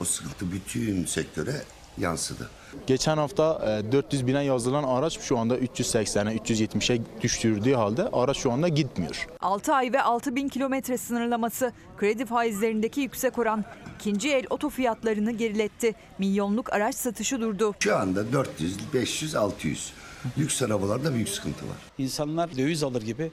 O 0.01 0.05
sıkıntı 0.05 0.51
bütün 0.51 1.05
sektöre 1.05 1.61
yansıdı. 1.97 2.49
Geçen 2.87 3.17
hafta 3.17 3.61
400 3.91 4.27
bine 4.27 4.43
yazılan 4.43 4.83
araç 4.83 5.19
şu 5.19 5.37
anda 5.37 5.57
380'e 5.57 6.37
370'e 6.37 7.01
düştürdüğü 7.21 7.73
halde 7.73 8.03
araç 8.13 8.37
şu 8.37 8.51
anda 8.51 8.67
gitmiyor. 8.67 9.27
6 9.41 9.73
ay 9.73 9.93
ve 9.93 10.01
6 10.01 10.35
bin 10.35 10.49
kilometre 10.49 10.97
sınırlaması, 10.97 11.71
kredi 11.97 12.25
faizlerindeki 12.25 13.01
yüksek 13.01 13.37
oran, 13.37 13.65
ikinci 13.95 14.29
el 14.29 14.45
oto 14.49 14.69
fiyatlarını 14.69 15.31
geriletti. 15.31 15.95
Milyonluk 16.19 16.73
araç 16.73 16.95
satışı 16.95 17.41
durdu. 17.41 17.75
Şu 17.79 17.95
anda 17.95 18.33
400, 18.33 18.77
500, 18.93 19.35
600. 19.35 19.93
Lüks 20.37 20.61
arabalarda 20.61 21.13
büyük 21.13 21.29
sıkıntı 21.29 21.65
var. 21.65 21.77
İnsanlar 21.97 22.57
döviz 22.57 22.83
alır 22.83 23.01
gibi 23.01 23.31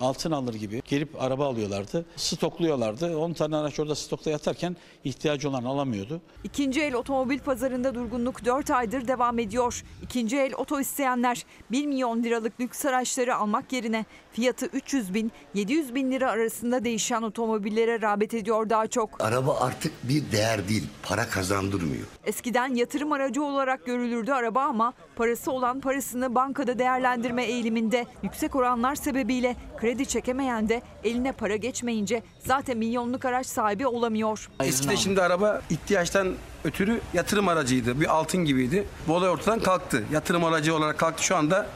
altın 0.00 0.30
alır 0.30 0.54
gibi 0.54 0.82
gelip 0.88 1.22
araba 1.22 1.46
alıyorlardı. 1.46 2.06
Stokluyorlardı. 2.16 3.18
10 3.18 3.32
tane 3.32 3.56
araç 3.56 3.80
orada 3.80 3.94
stokta 3.94 4.30
yatarken 4.30 4.76
ihtiyacı 5.04 5.48
olan 5.50 5.64
alamıyordu. 5.64 6.20
İkinci 6.44 6.82
el 6.82 6.94
otomobil 6.94 7.38
pazarında 7.38 7.94
durgunluk 7.94 8.44
4 8.44 8.70
aydır 8.70 9.08
devam 9.08 9.38
ediyor. 9.38 9.84
İkinci 10.02 10.36
el 10.36 10.54
oto 10.54 10.80
isteyenler 10.80 11.44
1 11.70 11.86
milyon 11.86 12.22
liralık 12.22 12.60
lüks 12.60 12.84
araçları 12.84 13.36
almak 13.36 13.72
yerine 13.72 14.04
fiyatı 14.36 14.66
300 14.66 15.14
bin 15.14 15.32
700 15.54 15.94
bin 15.94 16.12
lira 16.12 16.30
arasında 16.30 16.84
değişen 16.84 17.22
otomobillere 17.22 18.00
rağbet 18.00 18.34
ediyor 18.34 18.70
daha 18.70 18.86
çok. 18.86 19.24
Araba 19.24 19.60
artık 19.60 19.92
bir 20.02 20.32
değer 20.32 20.68
değil, 20.68 20.86
para 21.02 21.28
kazandırmıyor. 21.28 22.06
Eskiden 22.24 22.74
yatırım 22.74 23.12
aracı 23.12 23.42
olarak 23.42 23.86
görülürdü 23.86 24.32
araba 24.32 24.62
ama 24.62 24.92
parası 25.16 25.52
olan 25.52 25.80
parasını 25.80 26.34
bankada 26.34 26.78
değerlendirme 26.78 27.44
eğiliminde 27.44 28.06
yüksek 28.22 28.56
oranlar 28.56 28.94
sebebiyle 28.94 29.56
kredi 29.76 30.06
çekemeyen 30.06 30.68
de 30.68 30.82
eline 31.04 31.32
para 31.32 31.56
geçmeyince 31.56 32.22
zaten 32.46 32.78
milyonluk 32.78 33.24
araç 33.24 33.46
sahibi 33.46 33.86
olamıyor. 33.86 34.50
Eskide 34.60 34.96
şimdi 34.96 35.22
araba 35.22 35.62
ihtiyaçtan 35.70 36.34
ötürü 36.64 37.00
yatırım 37.14 37.48
aracıydı. 37.48 38.00
Bir 38.00 38.14
altın 38.14 38.44
gibiydi. 38.44 38.86
Bu 39.08 39.14
olay 39.14 39.30
ortadan 39.30 39.60
kalktı. 39.60 40.04
Yatırım 40.12 40.44
aracı 40.44 40.74
olarak 40.74 40.98
kalktı. 40.98 41.24
Şu 41.24 41.36
anda 41.36 41.66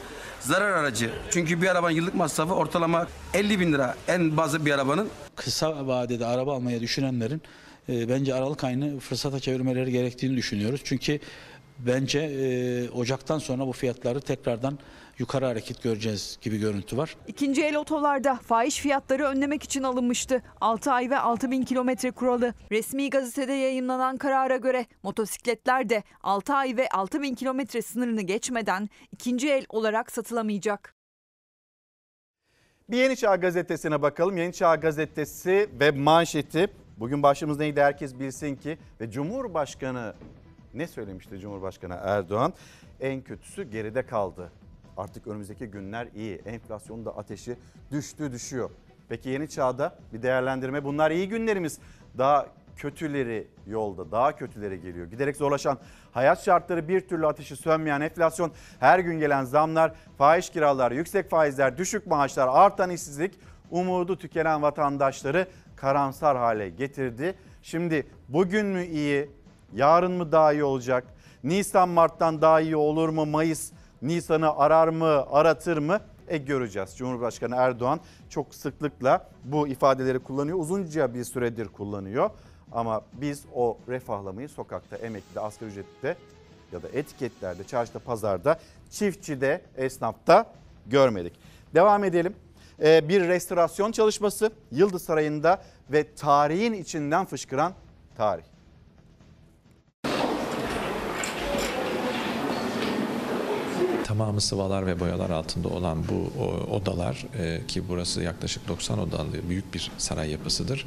zarar 0.40 0.70
aracı. 0.70 1.10
Çünkü 1.30 1.62
bir 1.62 1.68
arabanın 1.68 1.94
yıllık 1.94 2.14
masrafı 2.14 2.54
ortalama 2.54 3.06
50 3.34 3.60
bin 3.60 3.72
lira 3.72 3.94
en 4.08 4.36
bazı 4.36 4.66
bir 4.66 4.72
arabanın. 4.72 5.08
Kısa 5.36 5.86
vadede 5.86 6.26
araba 6.26 6.54
almaya 6.54 6.80
düşünenlerin 6.80 7.42
e, 7.88 8.08
bence 8.08 8.34
Aralık 8.34 8.64
ayını 8.64 9.00
fırsata 9.00 9.40
çevirmeleri 9.40 9.92
gerektiğini 9.92 10.36
düşünüyoruz. 10.36 10.80
Çünkü 10.84 11.20
bence 11.78 12.18
e, 12.20 12.90
Ocak'tan 12.90 13.38
sonra 13.38 13.66
bu 13.66 13.72
fiyatları 13.72 14.20
tekrardan 14.20 14.78
yukarı 15.20 15.46
hareket 15.46 15.82
göreceğiz 15.82 16.38
gibi 16.42 16.58
görüntü 16.58 16.96
var. 16.96 17.16
İkinci 17.26 17.64
el 17.64 17.76
otolarda 17.76 18.34
fahiş 18.34 18.78
fiyatları 18.80 19.24
önlemek 19.24 19.62
için 19.62 19.82
alınmıştı. 19.82 20.42
6 20.60 20.92
ay 20.92 21.10
ve 21.10 21.18
6 21.18 21.50
bin 21.50 21.62
kilometre 21.62 22.10
kuralı. 22.10 22.54
Resmi 22.70 23.10
gazetede 23.10 23.52
yayınlanan 23.52 24.16
karara 24.16 24.56
göre 24.56 24.86
motosikletler 25.02 25.88
de 25.88 26.02
6 26.22 26.54
ay 26.54 26.76
ve 26.76 26.88
6 26.88 27.22
bin 27.22 27.34
kilometre 27.34 27.82
sınırını 27.82 28.22
geçmeden 28.22 28.88
ikinci 29.12 29.50
el 29.50 29.64
olarak 29.68 30.12
satılamayacak. 30.12 30.94
Bir 32.90 32.96
Yeni 32.96 33.16
Çağ 33.16 33.36
Gazetesi'ne 33.36 34.02
bakalım. 34.02 34.36
Yeni 34.36 34.52
Çağ 34.52 34.76
Gazetesi 34.76 35.70
ve 35.80 35.90
manşeti. 35.90 36.70
Bugün 36.96 37.22
başlığımız 37.22 37.58
neydi 37.58 37.80
herkes 37.80 38.18
bilsin 38.18 38.56
ki. 38.56 38.78
Ve 39.00 39.10
Cumhurbaşkanı 39.10 40.14
ne 40.74 40.86
söylemişti 40.86 41.38
Cumhurbaşkanı 41.38 41.98
Erdoğan? 42.02 42.52
En 43.00 43.22
kötüsü 43.22 43.62
geride 43.70 44.06
kaldı. 44.06 44.52
Artık 45.00 45.26
önümüzdeki 45.26 45.66
günler 45.66 46.08
iyi. 46.14 46.36
Enflasyonun 46.36 47.04
da 47.04 47.16
ateşi 47.16 47.56
düştü 47.90 48.32
düşüyor. 48.32 48.70
Peki 49.08 49.28
yeni 49.28 49.48
çağda 49.48 49.98
bir 50.12 50.22
değerlendirme. 50.22 50.84
Bunlar 50.84 51.10
iyi 51.10 51.28
günlerimiz. 51.28 51.78
Daha 52.18 52.46
kötüleri 52.76 53.46
yolda, 53.66 54.12
daha 54.12 54.36
kötüleri 54.36 54.80
geliyor. 54.80 55.06
Giderek 55.06 55.36
zorlaşan 55.36 55.78
hayat 56.12 56.44
şartları 56.44 56.88
bir 56.88 57.00
türlü 57.00 57.26
ateşi 57.26 57.56
sönmeyen 57.56 58.00
enflasyon, 58.00 58.52
her 58.80 58.98
gün 58.98 59.18
gelen 59.18 59.44
zamlar, 59.44 59.92
fahiş 60.18 60.50
kiralar, 60.50 60.92
yüksek 60.92 61.30
faizler, 61.30 61.78
düşük 61.78 62.06
maaşlar, 62.06 62.48
artan 62.52 62.90
işsizlik 62.90 63.38
umudu 63.70 64.18
tükenen 64.18 64.62
vatandaşları 64.62 65.46
karamsar 65.76 66.36
hale 66.36 66.68
getirdi. 66.68 67.34
Şimdi 67.62 68.06
bugün 68.28 68.66
mü 68.66 68.84
iyi, 68.84 69.30
yarın 69.72 70.12
mı 70.12 70.32
daha 70.32 70.52
iyi 70.52 70.64
olacak? 70.64 71.04
Nisan 71.44 71.88
Mart'tan 71.88 72.42
daha 72.42 72.60
iyi 72.60 72.76
olur 72.76 73.08
mu? 73.08 73.26
Mayıs 73.26 73.72
Nisan'ı 74.02 74.56
arar 74.56 74.88
mı, 74.88 75.24
aratır 75.30 75.78
mı? 75.78 76.00
E 76.28 76.38
göreceğiz. 76.38 76.96
Cumhurbaşkanı 76.96 77.56
Erdoğan 77.56 78.00
çok 78.28 78.54
sıklıkla 78.54 79.28
bu 79.44 79.68
ifadeleri 79.68 80.18
kullanıyor. 80.18 80.58
Uzunca 80.58 81.14
bir 81.14 81.24
süredir 81.24 81.68
kullanıyor. 81.68 82.30
Ama 82.72 83.00
biz 83.12 83.44
o 83.54 83.78
refahlamayı 83.88 84.48
sokakta, 84.48 84.96
emeklide, 84.96 85.40
asgari 85.40 85.70
ücrette 85.70 86.16
ya 86.72 86.82
da 86.82 86.88
etiketlerde, 86.88 87.64
çarşıda, 87.64 87.98
pazarda, 87.98 88.60
çiftçide, 88.90 89.62
esnafta 89.76 90.46
görmedik. 90.86 91.32
Devam 91.74 92.04
edelim. 92.04 92.34
Ee, 92.82 93.08
bir 93.08 93.28
restorasyon 93.28 93.92
çalışması 93.92 94.50
Yıldız 94.70 95.02
Sarayı'nda 95.02 95.62
ve 95.92 96.14
tarihin 96.14 96.72
içinden 96.72 97.24
fışkıran 97.24 97.72
tarih. 98.16 98.44
Tamamı 104.10 104.40
sıvalar 104.40 104.86
ve 104.86 105.00
boyalar 105.00 105.30
altında 105.30 105.68
olan 105.68 105.98
bu 106.08 106.42
odalar 106.74 107.26
e, 107.38 107.66
ki 107.66 107.88
burası 107.88 108.22
yaklaşık 108.22 108.68
90 108.68 108.98
odalı 108.98 109.48
büyük 109.48 109.74
bir 109.74 109.90
saray 109.98 110.30
yapısıdır. 110.30 110.86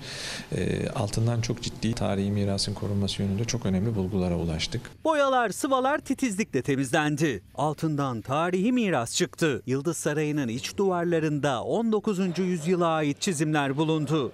E, 0.56 0.90
altından 0.90 1.42
çok 1.42 1.62
ciddi 1.62 1.94
tarihi 1.94 2.32
mirasın 2.32 2.74
korunması 2.74 3.22
yönünde 3.22 3.46
çok 3.46 3.66
önemli 3.66 3.96
bulgulara 3.96 4.36
ulaştık. 4.38 4.82
Boyalar, 5.04 5.50
sıvalar 5.50 5.98
titizlikle 5.98 6.62
temizlendi. 6.62 7.44
Altından 7.56 8.22
tarihi 8.22 8.72
miras 8.72 9.16
çıktı. 9.16 9.62
Yıldız 9.66 9.98
Sarayı'nın 9.98 10.48
iç 10.48 10.78
duvarlarında 10.78 11.64
19. 11.64 12.40
yüzyıla 12.40 12.88
ait 12.88 13.22
çizimler 13.22 13.78
bulundu. 13.78 14.32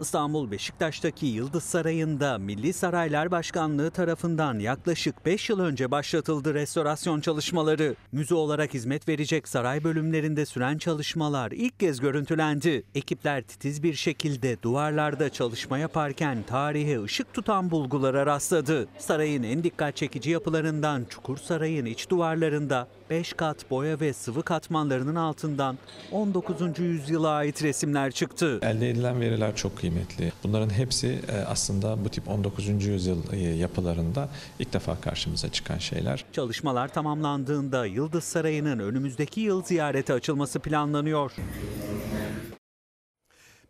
İstanbul 0.00 0.50
Beşiktaş'taki 0.50 1.26
Yıldız 1.26 1.64
Sarayı'nda 1.64 2.38
Milli 2.38 2.72
Saraylar 2.72 3.30
Başkanlığı 3.30 3.90
tarafından 3.90 4.58
yaklaşık 4.58 5.26
5 5.26 5.50
yıl 5.50 5.60
önce 5.60 5.90
başlatıldı 5.90 6.54
restorasyon 6.54 7.20
çalışmaları. 7.20 7.96
Müze 8.12 8.34
olarak 8.34 8.74
hizmet 8.74 9.08
verecek 9.08 9.48
saray 9.48 9.84
bölümlerinde 9.84 10.46
süren 10.46 10.78
çalışmalar 10.78 11.52
ilk 11.52 11.80
kez 11.80 12.00
görüntülendi. 12.00 12.82
Ekipler 12.94 13.42
titiz 13.42 13.82
bir 13.82 13.94
şekilde 13.94 14.62
duvarlarda 14.62 15.28
çalışma 15.30 15.78
yaparken 15.78 16.42
tarihe 16.42 17.02
ışık 17.02 17.34
tutan 17.34 17.70
bulgulara 17.70 18.26
rastladı. 18.26 18.88
Sarayın 18.98 19.42
en 19.42 19.64
dikkat 19.64 19.96
çekici 19.96 20.30
yapılarından 20.30 21.06
Çukur 21.08 21.36
Saray'ın 21.36 21.86
iç 21.86 22.10
duvarlarında 22.10 22.88
5 23.10 23.32
kat 23.32 23.70
boya 23.70 24.00
ve 24.00 24.12
sıvı 24.12 24.42
katmanlarının 24.42 25.14
altından 25.14 25.78
19. 26.12 26.78
yüzyıla 26.78 27.30
ait 27.30 27.62
resimler 27.62 28.10
çıktı. 28.10 28.58
Elde 28.62 28.90
edilen 28.90 29.20
veriler 29.20 29.56
çok 29.56 29.78
kıymetli. 29.78 30.32
Bunların 30.44 30.70
hepsi 30.70 31.20
e, 31.28 31.38
aslında 31.38 32.04
bu 32.04 32.08
tip 32.08 32.28
19. 32.28 32.86
yüzyıl 32.86 33.32
e, 33.32 33.36
yapılarında 33.36 34.28
ilk 34.58 34.72
defa 34.72 35.00
karşımıza 35.00 35.48
çıkan 35.48 35.78
şeyler. 35.78 36.24
Çalışmalar 36.32 36.88
tamamlandığında 36.88 37.86
Yıldız 37.86 38.24
Sarayı'nın 38.24 38.78
önümüzdeki 38.78 39.40
yıl 39.40 39.62
ziyarete 39.62 40.12
açılması 40.12 40.60
planlanıyor. 40.60 41.32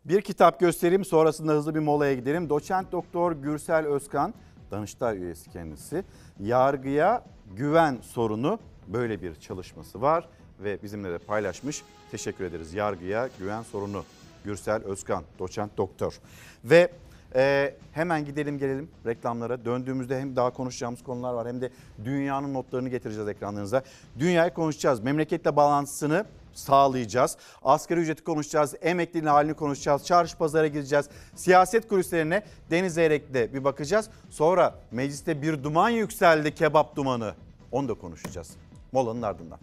Bir 0.05 0.21
kitap 0.21 0.59
göstereyim 0.59 1.05
sonrasında 1.05 1.51
hızlı 1.53 1.75
bir 1.75 1.79
molaya 1.79 2.13
gidelim. 2.13 2.49
Doçent 2.49 2.91
Doktor 2.91 3.31
Gürsel 3.31 3.85
Özkan, 3.85 4.33
Danıştay 4.71 5.17
üyesi 5.17 5.49
kendisi. 5.49 6.03
Yargıya 6.39 7.23
güven 7.55 7.97
sorunu 8.01 8.59
böyle 8.87 9.21
bir 9.21 9.35
çalışması 9.35 10.01
var 10.01 10.27
ve 10.59 10.83
bizimle 10.83 11.11
de 11.11 11.17
paylaşmış. 11.17 11.83
Teşekkür 12.11 12.43
ederiz. 12.43 12.73
Yargıya 12.73 13.29
güven 13.39 13.63
sorunu 13.63 14.03
Gürsel 14.45 14.83
Özkan, 14.83 15.23
doçent 15.39 15.77
doktor. 15.77 16.19
Ve 16.63 16.91
e, 17.35 17.75
hemen 17.91 18.25
gidelim 18.25 18.57
gelelim 18.59 18.89
reklamlara. 19.05 19.65
Döndüğümüzde 19.65 20.19
hem 20.19 20.35
daha 20.35 20.49
konuşacağımız 20.49 21.03
konular 21.03 21.33
var 21.33 21.47
hem 21.47 21.61
de 21.61 21.69
dünyanın 22.05 22.53
notlarını 22.53 22.89
getireceğiz 22.89 23.27
ekranlarınıza. 23.27 23.83
Dünyayı 24.19 24.53
konuşacağız. 24.53 24.99
Memleketle 24.99 25.55
bağlantısını 25.55 26.25
sağlayacağız. 26.53 27.37
Asgari 27.63 27.99
ücreti 27.99 28.23
konuşacağız, 28.23 28.75
emekliliğin 28.81 29.25
halini 29.25 29.53
konuşacağız, 29.53 30.05
çarşı 30.05 30.37
pazara 30.37 30.67
gireceğiz. 30.67 31.09
Siyaset 31.35 31.87
kulislerine 31.87 32.43
Deniz 32.71 32.93
Zeyrek'te 32.93 33.53
bir 33.53 33.63
bakacağız. 33.63 34.09
Sonra 34.29 34.75
mecliste 34.91 35.41
bir 35.41 35.63
duman 35.63 35.89
yükseldi, 35.89 36.55
kebap 36.55 36.95
dumanı. 36.95 37.33
Onu 37.71 37.89
da 37.89 37.93
konuşacağız. 37.93 38.66
Molanın 38.91 39.21
ardından. 39.21 39.59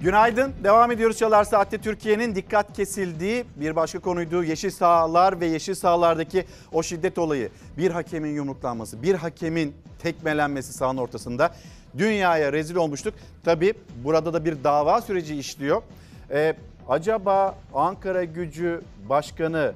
Günaydın. 0.00 0.52
Devam 0.64 0.90
ediyoruz 0.90 1.18
Çalar 1.18 1.44
Saat'te 1.44 1.78
Türkiye'nin 1.78 2.34
dikkat 2.34 2.76
kesildiği 2.76 3.44
bir 3.56 3.76
başka 3.76 3.98
konuydu. 3.98 4.44
Yeşil 4.44 4.70
sahalar 4.70 5.40
ve 5.40 5.46
yeşil 5.46 5.74
sahalardaki 5.74 6.44
o 6.72 6.82
şiddet 6.82 7.18
olayı. 7.18 7.50
Bir 7.78 7.90
hakemin 7.90 8.34
yumruklanması, 8.34 9.02
bir 9.02 9.14
hakemin 9.14 9.74
tekmelenmesi 9.98 10.72
sahanın 10.72 10.98
ortasında 10.98 11.54
dünyaya 11.98 12.52
rezil 12.52 12.76
olmuştuk. 12.76 13.14
Tabi 13.44 13.74
burada 14.04 14.32
da 14.32 14.44
bir 14.44 14.64
dava 14.64 15.00
süreci 15.00 15.36
işliyor. 15.36 15.82
Ee, 16.30 16.56
acaba 16.88 17.54
Ankara 17.74 18.24
Gücü 18.24 18.80
Başkanı 19.08 19.72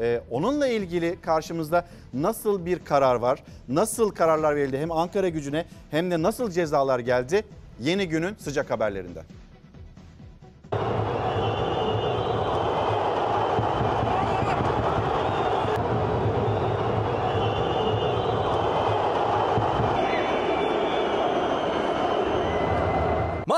ee, 0.00 0.20
onunla 0.30 0.68
ilgili 0.68 1.20
karşımızda 1.20 1.86
nasıl 2.14 2.66
bir 2.66 2.78
karar 2.78 3.14
var? 3.14 3.42
Nasıl 3.68 4.10
kararlar 4.10 4.56
verildi? 4.56 4.78
Hem 4.78 4.92
Ankara 4.92 5.28
gücüne 5.28 5.64
hem 5.90 6.10
de 6.10 6.22
nasıl 6.22 6.50
cezalar 6.50 6.98
geldi? 6.98 7.44
Yeni 7.80 8.08
günün 8.08 8.34
sıcak 8.38 8.70
haberlerinde. 8.70 9.22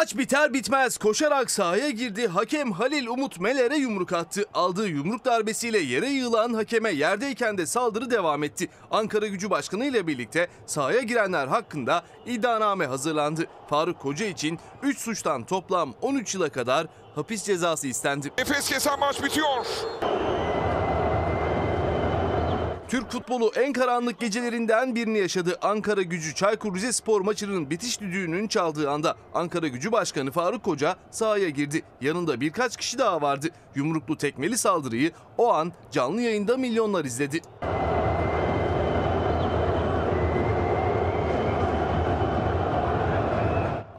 Maç 0.03 0.17
biter 0.17 0.55
bitmez 0.55 0.99
koşarak 0.99 1.51
sahaya 1.51 1.91
girdi. 1.91 2.29
Hakem 2.29 2.73
Halil 2.73 3.07
Umut 3.07 3.41
Meler'e 3.41 3.77
yumruk 3.77 4.13
attı. 4.13 4.45
Aldığı 4.55 4.89
yumruk 4.89 5.25
darbesiyle 5.25 5.79
yere 5.79 6.07
yığılan 6.07 6.55
hakeme 6.55 6.91
yerdeyken 6.91 7.59
de 7.59 7.67
saldırı 7.67 8.11
devam 8.11 8.43
etti. 8.43 8.69
Ankara 8.91 9.27
Gücü 9.27 9.51
Başkanı 9.51 9.85
ile 9.85 10.07
birlikte 10.07 10.49
sahaya 10.67 11.01
girenler 11.01 11.47
hakkında 11.47 12.03
iddianame 12.27 12.87
hazırlandı. 12.87 13.47
Faruk 13.71 14.01
Koca 14.01 14.27
için 14.27 14.59
3 14.83 14.99
suçtan 14.99 15.45
toplam 15.45 15.95
13 16.01 16.35
yıla 16.35 16.49
kadar 16.49 16.87
hapis 17.15 17.45
cezası 17.45 17.89
istendi. 17.89 18.33
Nefes 18.39 18.69
kesen 18.69 19.01
maç 19.01 19.23
bitiyor. 19.23 19.67
Türk 22.93 23.11
futbolu 23.11 23.53
en 23.57 23.73
karanlık 23.73 24.21
gecelerinden 24.21 24.95
birini 24.95 25.19
yaşadı. 25.19 25.59
Ankara 25.63 26.03
gücü 26.03 26.35
Çaykur 26.35 26.75
Rizespor 26.75 27.21
maçının 27.21 27.71
bitiş 27.71 28.01
düdüğünün 28.01 28.49
çaldığı 28.49 28.91
anda 28.91 29.17
Ankara 29.35 29.69
gücü 29.69 29.93
başkanı 29.93 30.31
Faruk 30.31 30.63
Koca 30.63 30.97
sahaya 31.11 31.49
girdi. 31.49 31.83
Yanında 32.01 32.41
birkaç 32.41 32.77
kişi 32.77 32.99
daha 32.99 33.23
vardı. 33.23 33.49
Yumruklu 33.75 34.17
tekmeli 34.17 34.59
saldırıyı 34.59 35.13
o 35.39 35.53
an 35.53 35.73
canlı 35.91 36.23
yayında 36.23 36.57
milyonlar 36.57 37.05
izledi. 37.05 37.41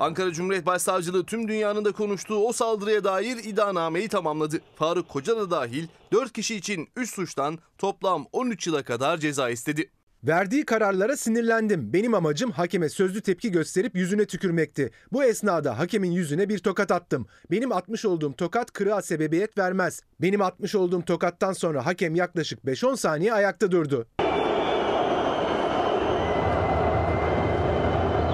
Ankara 0.03 0.31
Cumhuriyet 0.31 0.65
Başsavcılığı 0.65 1.25
tüm 1.25 1.47
dünyanın 1.47 1.85
da 1.85 1.91
konuştuğu 1.91 2.35
o 2.35 2.53
saldırıya 2.53 3.03
dair 3.03 3.37
iddianameyi 3.37 4.07
tamamladı. 4.07 4.61
Faruk 4.75 5.09
Koca 5.09 5.37
da 5.37 5.51
dahil 5.51 5.87
4 6.11 6.33
kişi 6.33 6.55
için 6.55 6.87
3 6.95 7.13
suçtan 7.13 7.59
toplam 7.77 8.25
13 8.31 8.67
yıla 8.67 8.83
kadar 8.83 9.17
ceza 9.17 9.49
istedi. 9.49 9.89
Verdiği 10.23 10.65
kararlara 10.65 11.17
sinirlendim. 11.17 11.93
Benim 11.93 12.13
amacım 12.13 12.51
hakeme 12.51 12.89
sözlü 12.89 13.21
tepki 13.21 13.51
gösterip 13.51 13.95
yüzüne 13.95 14.25
tükürmekti. 14.25 14.91
Bu 15.11 15.23
esnada 15.23 15.79
hakemin 15.79 16.11
yüzüne 16.11 16.49
bir 16.49 16.59
tokat 16.59 16.91
attım. 16.91 17.27
Benim 17.51 17.71
atmış 17.71 18.05
olduğum 18.05 18.33
tokat 18.33 18.71
kırığa 18.71 19.01
sebebiyet 19.01 19.57
vermez. 19.57 20.01
Benim 20.21 20.41
atmış 20.41 20.75
olduğum 20.75 21.01
tokattan 21.01 21.53
sonra 21.53 21.85
hakem 21.85 22.15
yaklaşık 22.15 22.59
5-10 22.63 22.97
saniye 22.97 23.33
ayakta 23.33 23.71
durdu. 23.71 24.07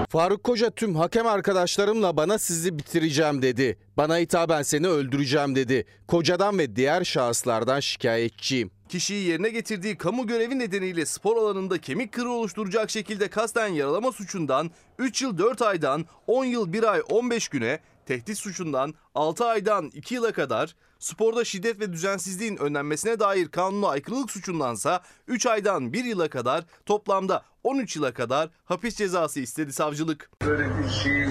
Faruk 0.10 0.44
Koca 0.44 0.70
tüm 0.70 0.96
hakem 0.96 1.28
arkadaşlarımla 1.28 2.18
bana 2.18 2.38
sizi 2.38 2.78
bitireceğim 2.80 3.42
dedi. 3.42 3.78
Bana 3.98 4.18
hitaben 4.18 4.62
seni 4.62 4.88
öldüreceğim 4.88 5.56
dedi. 5.56 5.86
Kocadan 6.08 6.60
ve 6.60 6.76
diğer 6.76 7.04
şahıslardan 7.04 7.80
şikayetçiyim. 7.80 8.72
Kişiyi 8.90 9.28
yerine 9.28 9.50
getirdiği 9.50 9.98
kamu 9.98 10.28
görevi 10.28 10.60
nedeniyle 10.60 11.06
spor 11.06 11.38
alanında 11.38 11.78
kemik 11.78 12.12
kırığı 12.12 12.32
oluşturacak 12.32 12.90
şekilde 12.90 13.28
kasten 13.28 13.68
yaralama 13.68 14.12
suçundan 14.12 14.72
3 15.00 15.22
yıl 15.22 15.38
4 15.38 15.62
aydan 15.62 16.06
10 16.28 16.46
yıl 16.46 16.74
1 16.74 16.84
ay 16.84 17.02
15 17.10 17.48
güne 17.48 17.80
tehdit 18.06 18.38
suçundan 18.38 18.94
6 19.16 19.46
aydan 19.46 19.90
2 19.94 20.16
yıla 20.16 20.32
kadar, 20.32 20.76
sporda 21.00 21.46
şiddet 21.46 21.80
ve 21.80 21.94
düzensizliğin 21.94 22.58
önlenmesine 22.58 23.20
dair 23.20 23.48
kanuna 23.48 23.88
aykırılık 23.88 24.32
suçundansa 24.32 25.02
3 25.28 25.46
aydan 25.46 25.94
1 25.94 26.04
yıla 26.04 26.30
kadar 26.30 26.64
toplamda 26.86 27.44
13 27.64 27.96
yıla 27.96 28.14
kadar 28.14 28.50
hapis 28.66 28.96
cezası 28.96 29.40
istedi 29.40 29.74
savcılık. 29.74 30.30
Böyle 30.46 30.70
bir 30.78 30.90
şeyi 30.90 31.30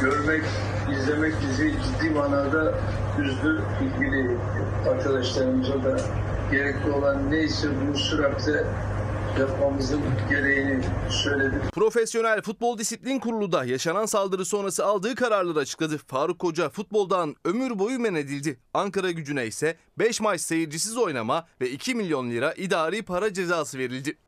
görmek, 0.00 0.44
izlemek 0.92 1.34
bizi 1.42 1.74
ciddi 1.84 2.10
manada 2.10 2.74
üzdü. 3.20 3.64
İlgili 3.82 4.38
arkadaşlarımıza 4.90 5.84
da 5.84 5.96
gerekli 6.50 6.90
olan 6.90 7.30
neyse 7.30 7.68
bunu 7.80 7.96
süratle 7.96 8.66
yapmamızın 9.38 10.00
gereğini 10.30 10.80
söyledik. 11.10 11.72
Profesyonel 11.72 12.42
Futbol 12.42 12.78
Disiplin 12.78 13.18
Kurulu 13.18 13.52
da 13.52 13.64
yaşanan 13.64 14.06
saldırı 14.06 14.44
sonrası 14.44 14.86
aldığı 14.86 15.14
kararları 15.14 15.58
açıkladı. 15.58 15.98
Faruk 15.98 16.38
Koca 16.38 16.68
futboldan 16.68 17.36
ömür 17.44 17.78
boyu 17.78 17.98
men 17.98 18.14
edildi. 18.14 18.60
Ankara 18.74 19.10
gücüne 19.10 19.46
ise 19.46 19.76
5 19.98 20.20
maç 20.20 20.40
seyircisiz 20.40 20.96
oynama 20.96 21.46
ve 21.60 21.70
2 21.70 21.94
milyon 21.94 22.30
lira 22.30 22.52
idari 22.52 23.02
para 23.02 23.32
cezası 23.32 23.78
verildi. 23.78 24.18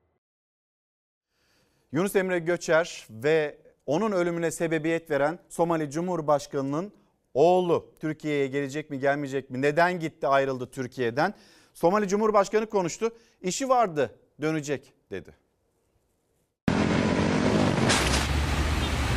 Yunus 1.92 2.16
Emre 2.16 2.38
Göçer 2.38 3.06
ve 3.10 3.58
onun 3.86 4.12
ölümüne 4.12 4.50
sebebiyet 4.50 5.10
veren 5.10 5.38
Somali 5.48 5.90
Cumhurbaşkanı'nın 5.90 6.92
oğlu 7.34 7.94
Türkiye'ye 8.00 8.46
gelecek 8.46 8.90
mi 8.90 8.98
gelmeyecek 8.98 9.50
mi? 9.50 9.62
Neden 9.62 10.00
gitti 10.00 10.26
ayrıldı 10.26 10.70
Türkiye'den? 10.70 11.34
Somali 11.74 12.08
Cumhurbaşkanı 12.08 12.66
konuştu. 12.66 13.10
İşi 13.42 13.68
vardı 13.68 14.18
dönecek 14.42 14.92
dedi. 15.10 15.34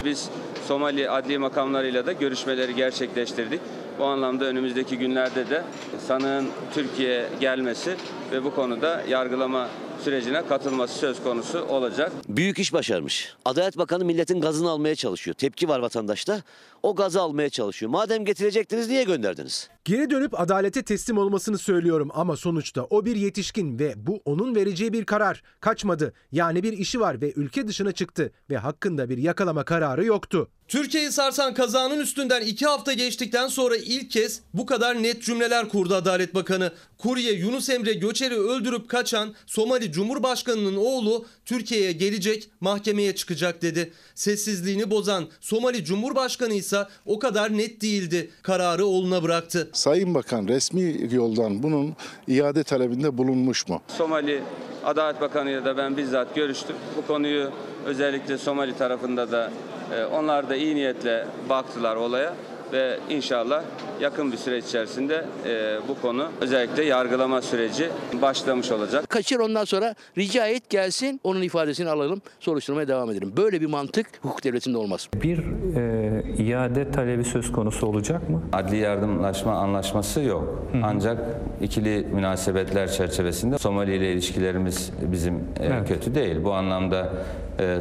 Biz 0.05 0.29
Somali 0.67 1.09
adli 1.09 1.37
makamlarıyla 1.37 2.05
da 2.05 2.11
görüşmeleri 2.11 2.75
gerçekleştirdik. 2.75 3.61
Bu 4.01 4.05
anlamda 4.05 4.45
önümüzdeki 4.45 4.97
günlerde 4.97 5.49
de 5.49 5.63
sanığın 6.07 6.47
Türkiye'ye 6.73 7.29
gelmesi 7.39 7.95
ve 8.31 8.43
bu 8.43 8.55
konuda 8.55 9.03
yargılama 9.09 9.69
sürecine 10.03 10.47
katılması 10.47 10.99
söz 10.99 11.23
konusu 11.23 11.61
olacak. 11.61 12.11
Büyük 12.27 12.59
iş 12.59 12.73
başarmış. 12.73 13.35
Adalet 13.45 13.77
Bakanı 13.77 14.05
milletin 14.05 14.41
gazını 14.41 14.69
almaya 14.69 14.95
çalışıyor. 14.95 15.35
Tepki 15.35 15.69
var 15.69 15.79
vatandaşta. 15.79 16.41
O 16.83 16.95
gazı 16.95 17.21
almaya 17.21 17.49
çalışıyor. 17.49 17.91
Madem 17.91 18.25
getirecektiniz 18.25 18.89
niye 18.89 19.03
gönderdiniz? 19.03 19.69
Geri 19.85 20.09
dönüp 20.09 20.39
adalete 20.39 20.83
teslim 20.83 21.17
olmasını 21.17 21.57
söylüyorum 21.57 22.09
ama 22.13 22.37
sonuçta 22.37 22.83
o 22.89 23.05
bir 23.05 23.15
yetişkin 23.15 23.79
ve 23.79 23.93
bu 23.97 24.21
onun 24.25 24.55
vereceği 24.55 24.93
bir 24.93 25.05
karar. 25.05 25.43
Kaçmadı. 25.59 26.13
Yani 26.31 26.63
bir 26.63 26.73
işi 26.73 26.99
var 26.99 27.21
ve 27.21 27.33
ülke 27.35 27.67
dışına 27.67 27.91
çıktı 27.91 28.31
ve 28.49 28.57
hakkında 28.57 29.09
bir 29.09 29.17
yakalama 29.17 29.63
kararı 29.63 30.05
yoktu. 30.05 30.49
Türkiye'yi 30.71 31.11
sarsan 31.11 31.53
kazanın 31.53 31.99
üstünden 31.99 32.41
iki 32.41 32.65
hafta 32.65 32.93
geçtikten 32.93 33.47
sonra 33.47 33.75
ilk 33.75 34.11
kez 34.11 34.41
bu 34.53 34.65
kadar 34.65 35.03
net 35.03 35.23
cümleler 35.23 35.69
kurdu 35.69 35.95
Adalet 35.95 36.35
Bakanı. 36.35 36.71
Kurye 36.97 37.31
Yunus 37.31 37.69
Emre 37.69 37.93
Göçer'i 37.93 38.35
öldürüp 38.35 38.89
kaçan 38.89 39.33
Somali 39.45 39.91
Cumhurbaşkanı'nın 39.91 40.75
oğlu 40.75 41.25
Türkiye'ye 41.45 41.91
gelecek, 41.91 42.49
mahkemeye 42.61 43.15
çıkacak 43.15 43.61
dedi. 43.61 43.91
Sessizliğini 44.15 44.91
bozan 44.91 45.27
Somali 45.41 45.85
Cumhurbaşkanı 45.85 46.53
ise 46.53 46.87
o 47.05 47.19
kadar 47.19 47.57
net 47.57 47.81
değildi. 47.81 48.29
Kararı 48.41 48.85
oğluna 48.85 49.23
bıraktı. 49.23 49.69
Sayın 49.73 50.13
Bakan 50.13 50.47
resmi 50.47 51.09
yoldan 51.11 51.63
bunun 51.63 51.95
iade 52.27 52.63
talebinde 52.63 53.17
bulunmuş 53.17 53.67
mu? 53.67 53.81
Somali 53.97 54.43
Adalet 54.85 55.21
Bakanı'yla 55.21 55.65
da 55.65 55.77
ben 55.77 55.97
bizzat 55.97 56.35
görüştüm. 56.35 56.75
Bu 56.97 57.07
konuyu 57.07 57.51
özellikle 57.85 58.37
Somali 58.37 58.77
tarafında 58.77 59.31
da 59.31 59.51
onlar 60.13 60.49
da 60.49 60.55
iyi 60.55 60.75
niyetle 60.75 61.25
baktılar 61.49 61.95
olaya 61.95 62.33
ve 62.73 62.97
inşallah 63.09 63.63
yakın 64.01 64.31
bir 64.31 64.37
süreç 64.37 64.65
içerisinde 64.65 65.25
e, 65.47 65.77
bu 65.87 66.01
konu 66.01 66.27
özellikle 66.41 66.83
yargılama 66.83 67.41
süreci 67.41 67.89
başlamış 68.21 68.71
olacak. 68.71 69.09
Kaçır 69.09 69.39
ondan 69.39 69.65
sonra 69.65 69.95
rica 70.17 70.47
et 70.47 70.69
gelsin 70.69 71.19
onun 71.23 71.41
ifadesini 71.41 71.89
alalım 71.89 72.21
soruşturmaya 72.39 72.87
devam 72.87 73.11
edelim. 73.11 73.33
Böyle 73.37 73.61
bir 73.61 73.65
mantık 73.65 74.07
hukuk 74.21 74.43
devletinde 74.43 74.77
olmaz. 74.77 75.09
Bir 75.23 75.37
e, 75.37 76.43
iade 76.43 76.91
talebi 76.91 77.23
söz 77.23 77.51
konusu 77.51 77.87
olacak 77.87 78.29
mı? 78.29 78.41
Adli 78.53 78.77
yardımlaşma 78.77 79.53
anlaşması 79.53 80.21
yok. 80.21 80.63
Ancak 80.83 81.17
ikili 81.61 82.07
münasebetler 82.13 82.91
çerçevesinde 82.91 83.57
Somali 83.57 83.95
ile 83.95 84.11
ilişkilerimiz 84.13 84.91
bizim 85.11 85.35
e, 85.35 85.41
Evet. 85.65 85.87
kötü 85.87 86.15
değil. 86.15 86.43
Bu 86.43 86.53
anlamda 86.53 87.09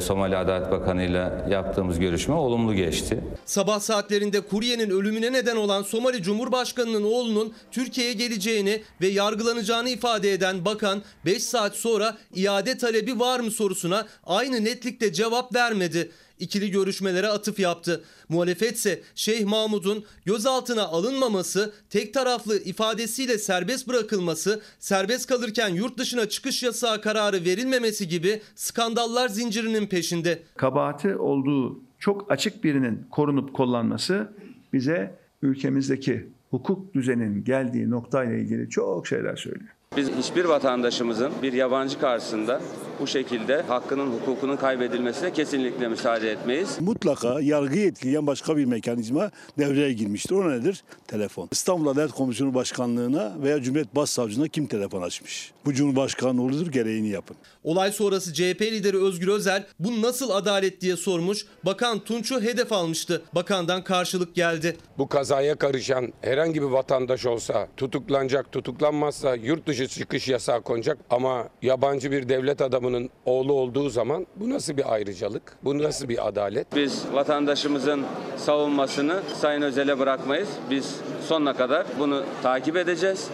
Somali 0.00 0.36
Adalet 0.36 0.70
Bakanı 0.70 1.02
ile 1.02 1.32
yaptığımız 1.50 1.98
görüşme 1.98 2.34
olumlu 2.34 2.74
geçti. 2.74 3.20
Sabah 3.44 3.80
saatlerinde 3.80 4.40
kuryenin 4.40 4.90
ölümüne 4.90 5.32
neden 5.32 5.56
olan 5.56 5.82
Somali 5.82 6.22
Cumhurbaşkanı'nın 6.22 7.02
oğlunun 7.02 7.54
Türkiye'ye 7.70 8.12
geleceğini 8.12 8.82
ve 9.00 9.06
yargılanacağını 9.06 9.88
ifade 9.88 10.32
eden 10.32 10.64
bakan 10.64 11.02
5 11.24 11.44
saat 11.44 11.76
sonra 11.76 12.16
iade 12.34 12.78
talebi 12.78 13.20
var 13.20 13.40
mı 13.40 13.50
sorusuna 13.50 14.06
aynı 14.26 14.64
netlikte 14.64 15.12
cevap 15.12 15.54
vermedi. 15.54 16.10
İkili 16.40 16.70
görüşmelere 16.70 17.28
atıf 17.28 17.58
yaptı. 17.58 18.04
Muhalefetse 18.28 19.02
Şeyh 19.14 19.44
Mahmud'un 19.44 20.04
gözaltına 20.24 20.82
alınmaması, 20.82 21.72
tek 21.90 22.14
taraflı 22.14 22.58
ifadesiyle 22.58 23.38
serbest 23.38 23.88
bırakılması, 23.88 24.60
serbest 24.78 25.26
kalırken 25.26 25.68
yurt 25.68 25.98
dışına 25.98 26.28
çıkış 26.28 26.62
yasağı 26.62 27.00
kararı 27.00 27.44
verilmemesi 27.44 28.08
gibi 28.08 28.42
skandallar 28.54 29.28
zincirinin 29.28 29.86
peşinde. 29.86 30.42
kabahati 30.56 31.16
olduğu 31.16 31.80
çok 31.98 32.32
açık 32.32 32.64
birinin 32.64 33.06
korunup 33.10 33.54
kollanması 33.54 34.32
bize 34.72 35.18
ülkemizdeki 35.42 36.28
hukuk 36.50 36.94
düzeninin 36.94 37.44
geldiği 37.44 37.90
noktayla 37.90 38.34
ilgili 38.34 38.70
çok 38.70 39.06
şeyler 39.06 39.36
söylüyor. 39.36 39.70
Biz 39.96 40.10
hiçbir 40.10 40.44
vatandaşımızın 40.44 41.32
bir 41.42 41.52
yabancı 41.52 42.00
karşısında 42.00 42.60
bu 43.00 43.06
şekilde 43.06 43.62
hakkının 43.62 44.06
hukukunun 44.06 44.56
kaybedilmesine 44.56 45.32
kesinlikle 45.32 45.88
müsaade 45.88 46.30
etmeyiz. 46.30 46.80
Mutlaka 46.80 47.40
yargıyı 47.40 47.86
etkileyen 47.86 48.26
başka 48.26 48.56
bir 48.56 48.64
mekanizma 48.64 49.30
devreye 49.58 49.92
girmiştir. 49.92 50.34
O 50.34 50.50
nedir? 50.50 50.84
Telefon. 51.06 51.48
İstanbul 51.52 51.86
Adalet 51.86 52.12
Komisyonu 52.12 52.54
Başkanlığı'na 52.54 53.32
veya 53.42 53.62
Cumhuriyet 53.62 53.96
Başsavcılığına 53.96 54.48
kim 54.48 54.66
telefon 54.66 55.02
açmış? 55.02 55.52
Bu 55.64 55.74
Cumhurbaşkanı 55.74 56.42
oludur 56.42 56.66
gereğini 56.72 57.08
yapın. 57.08 57.36
Olay 57.64 57.92
sonrası 57.92 58.34
CHP 58.34 58.62
lideri 58.62 59.04
Özgür 59.04 59.28
Özel 59.28 59.66
bu 59.78 60.02
nasıl 60.02 60.30
adalet 60.30 60.80
diye 60.80 60.96
sormuş. 60.96 61.46
Bakan 61.64 61.98
Tunç'u 61.98 62.40
hedef 62.40 62.72
almıştı. 62.72 63.22
Bakandan 63.34 63.84
karşılık 63.84 64.34
geldi. 64.34 64.76
Bu 64.98 65.08
kazaya 65.08 65.54
karışan 65.54 66.12
herhangi 66.20 66.62
bir 66.62 66.66
vatandaş 66.66 67.26
olsa 67.26 67.68
tutuklanacak, 67.76 68.52
tutuklanmazsa 68.52 69.34
yurt 69.34 69.66
dışı 69.66 69.88
çıkış 69.88 70.28
yasağı 70.28 70.62
konacak 70.62 70.98
ama 71.10 71.48
yabancı 71.62 72.10
bir 72.10 72.28
devlet 72.28 72.60
adamının 72.62 73.10
oğlu 73.24 73.52
olduğu 73.52 73.90
zaman 73.90 74.26
bu 74.36 74.50
nasıl 74.50 74.76
bir 74.76 74.92
ayrıcalık? 74.92 75.56
Bu 75.64 75.78
nasıl 75.78 76.08
bir 76.08 76.28
adalet? 76.28 76.76
Biz 76.76 77.04
vatandaşımızın 77.12 78.04
savunmasını 78.36 79.22
Sayın 79.40 79.62
Özel'e 79.62 79.98
bırakmayız. 79.98 80.48
Biz 80.70 80.96
sonuna 81.28 81.56
kadar 81.56 81.86
bunu 81.98 82.24
takip 82.42 82.76
edeceğiz. 82.76 83.30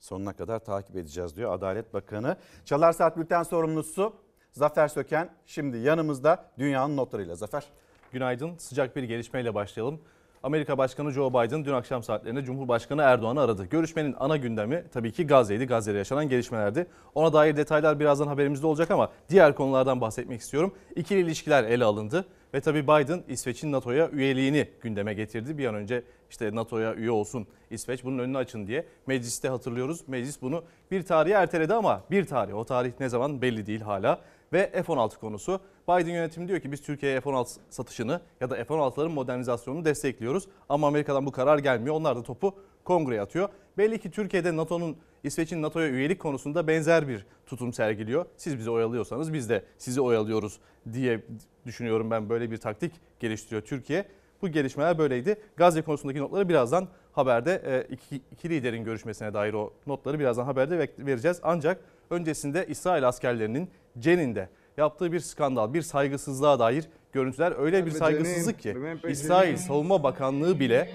Sonuna 0.00 0.32
kadar 0.32 0.58
takip 0.58 0.96
edeceğiz 0.96 1.36
diyor 1.36 1.52
Adalet 1.52 1.94
Bakanı. 1.94 2.36
Çalar 2.64 2.92
Saat 2.92 3.16
Bülten 3.16 3.42
sorumlusu 3.42 4.12
Zafer 4.52 4.88
Söken 4.88 5.30
şimdi 5.46 5.78
yanımızda 5.78 6.50
dünyanın 6.58 6.96
notlarıyla. 6.96 7.36
Zafer. 7.36 7.64
Günaydın. 8.12 8.56
Sıcak 8.58 8.96
bir 8.96 9.02
gelişmeyle 9.02 9.54
başlayalım. 9.54 10.00
Amerika 10.42 10.78
Başkanı 10.78 11.10
Joe 11.10 11.30
Biden 11.30 11.64
dün 11.64 11.72
akşam 11.72 12.02
saatlerinde 12.02 12.44
Cumhurbaşkanı 12.44 13.02
Erdoğan'ı 13.02 13.40
aradı. 13.40 13.64
Görüşmenin 13.64 14.14
ana 14.18 14.36
gündemi 14.36 14.84
tabii 14.92 15.12
ki 15.12 15.26
Gazze'ydi. 15.26 15.66
Gazze'de 15.66 15.98
yaşanan 15.98 16.28
gelişmelerdi. 16.28 16.86
Ona 17.14 17.32
dair 17.32 17.56
detaylar 17.56 18.00
birazdan 18.00 18.26
haberimizde 18.26 18.66
olacak 18.66 18.90
ama 18.90 19.10
diğer 19.30 19.54
konulardan 19.54 20.00
bahsetmek 20.00 20.40
istiyorum. 20.40 20.74
İkili 20.96 21.20
ilişkiler 21.20 21.64
ele 21.64 21.84
alındı 21.84 22.24
ve 22.54 22.60
tabii 22.60 22.82
Biden 22.82 23.22
İsveç'in 23.28 23.72
NATO'ya 23.72 24.10
üyeliğini 24.10 24.68
gündeme 24.80 25.14
getirdi. 25.14 25.58
Bir 25.58 25.66
an 25.66 25.74
önce 25.74 26.02
işte 26.30 26.54
NATO'ya 26.54 26.94
üye 26.94 27.10
olsun 27.10 27.46
İsveç 27.70 28.04
bunun 28.04 28.18
önünü 28.18 28.38
açın 28.38 28.66
diye. 28.66 28.86
Mecliste 29.06 29.48
hatırlıyoruz. 29.48 30.08
Meclis 30.08 30.42
bunu 30.42 30.64
bir 30.90 31.02
tarihe 31.02 31.34
erteledi 31.34 31.74
ama 31.74 32.02
bir 32.10 32.26
tarih. 32.26 32.54
O 32.54 32.64
tarih 32.64 32.92
ne 33.00 33.08
zaman 33.08 33.42
belli 33.42 33.66
değil 33.66 33.80
hala. 33.80 34.20
Ve 34.52 34.70
F-16 34.72 35.18
konusu. 35.18 35.60
Biden 35.88 36.12
yönetimi 36.12 36.48
diyor 36.48 36.60
ki 36.60 36.72
biz 36.72 36.82
Türkiye'ye 36.82 37.20
F-16 37.20 37.58
satışını 37.70 38.20
ya 38.40 38.50
da 38.50 38.64
F-16'ların 38.64 39.08
modernizasyonunu 39.08 39.84
destekliyoruz. 39.84 40.48
Ama 40.68 40.86
Amerika'dan 40.86 41.26
bu 41.26 41.32
karar 41.32 41.58
gelmiyor. 41.58 41.94
Onlar 41.94 42.16
da 42.16 42.22
topu 42.22 42.54
kongreye 42.84 43.20
atıyor. 43.20 43.48
Belli 43.78 43.98
ki 43.98 44.10
Türkiye'de 44.10 44.56
NATO'nun 44.56 44.96
İsveç'in 45.24 45.62
NATO'ya 45.62 45.88
üyelik 45.88 46.20
konusunda 46.20 46.66
benzer 46.66 47.08
bir 47.08 47.26
tutum 47.46 47.72
sergiliyor. 47.72 48.26
Siz 48.36 48.58
bizi 48.58 48.70
oyalıyorsanız 48.70 49.32
biz 49.32 49.48
de 49.48 49.64
sizi 49.78 50.00
oyalıyoruz 50.00 50.58
diye 50.92 51.20
düşünüyorum 51.66 52.10
ben 52.10 52.28
böyle 52.28 52.50
bir 52.50 52.56
taktik 52.56 52.92
geliştiriyor 53.20 53.62
Türkiye. 53.62 54.04
Bu 54.42 54.48
gelişmeler 54.48 54.98
böyleydi. 54.98 55.36
Gazze 55.56 55.82
konusundaki 55.82 56.20
notları 56.20 56.48
birazdan 56.48 56.88
haberde 57.12 57.62
e, 57.66 57.94
iki, 57.94 58.16
iki 58.32 58.50
liderin 58.50 58.84
görüşmesine 58.84 59.34
dair 59.34 59.54
o 59.54 59.72
notları 59.86 60.18
birazdan 60.18 60.44
haberde 60.44 60.88
vereceğiz. 60.98 61.40
Ancak 61.42 61.80
öncesinde 62.10 62.66
İsrail 62.66 63.08
askerlerinin 63.08 63.70
Cenin'de 64.00 64.48
yaptığı 64.76 65.12
bir 65.12 65.20
skandal, 65.20 65.74
bir 65.74 65.82
saygısızlığa 65.82 66.58
dair 66.58 66.84
görüntüler. 67.12 67.54
Öyle 67.58 67.86
bir 67.86 67.90
saygısızlık 67.90 68.60
ki 68.60 68.76
İsrail 69.08 69.56
Savunma 69.56 70.02
Bakanlığı 70.02 70.60
bile 70.60 70.90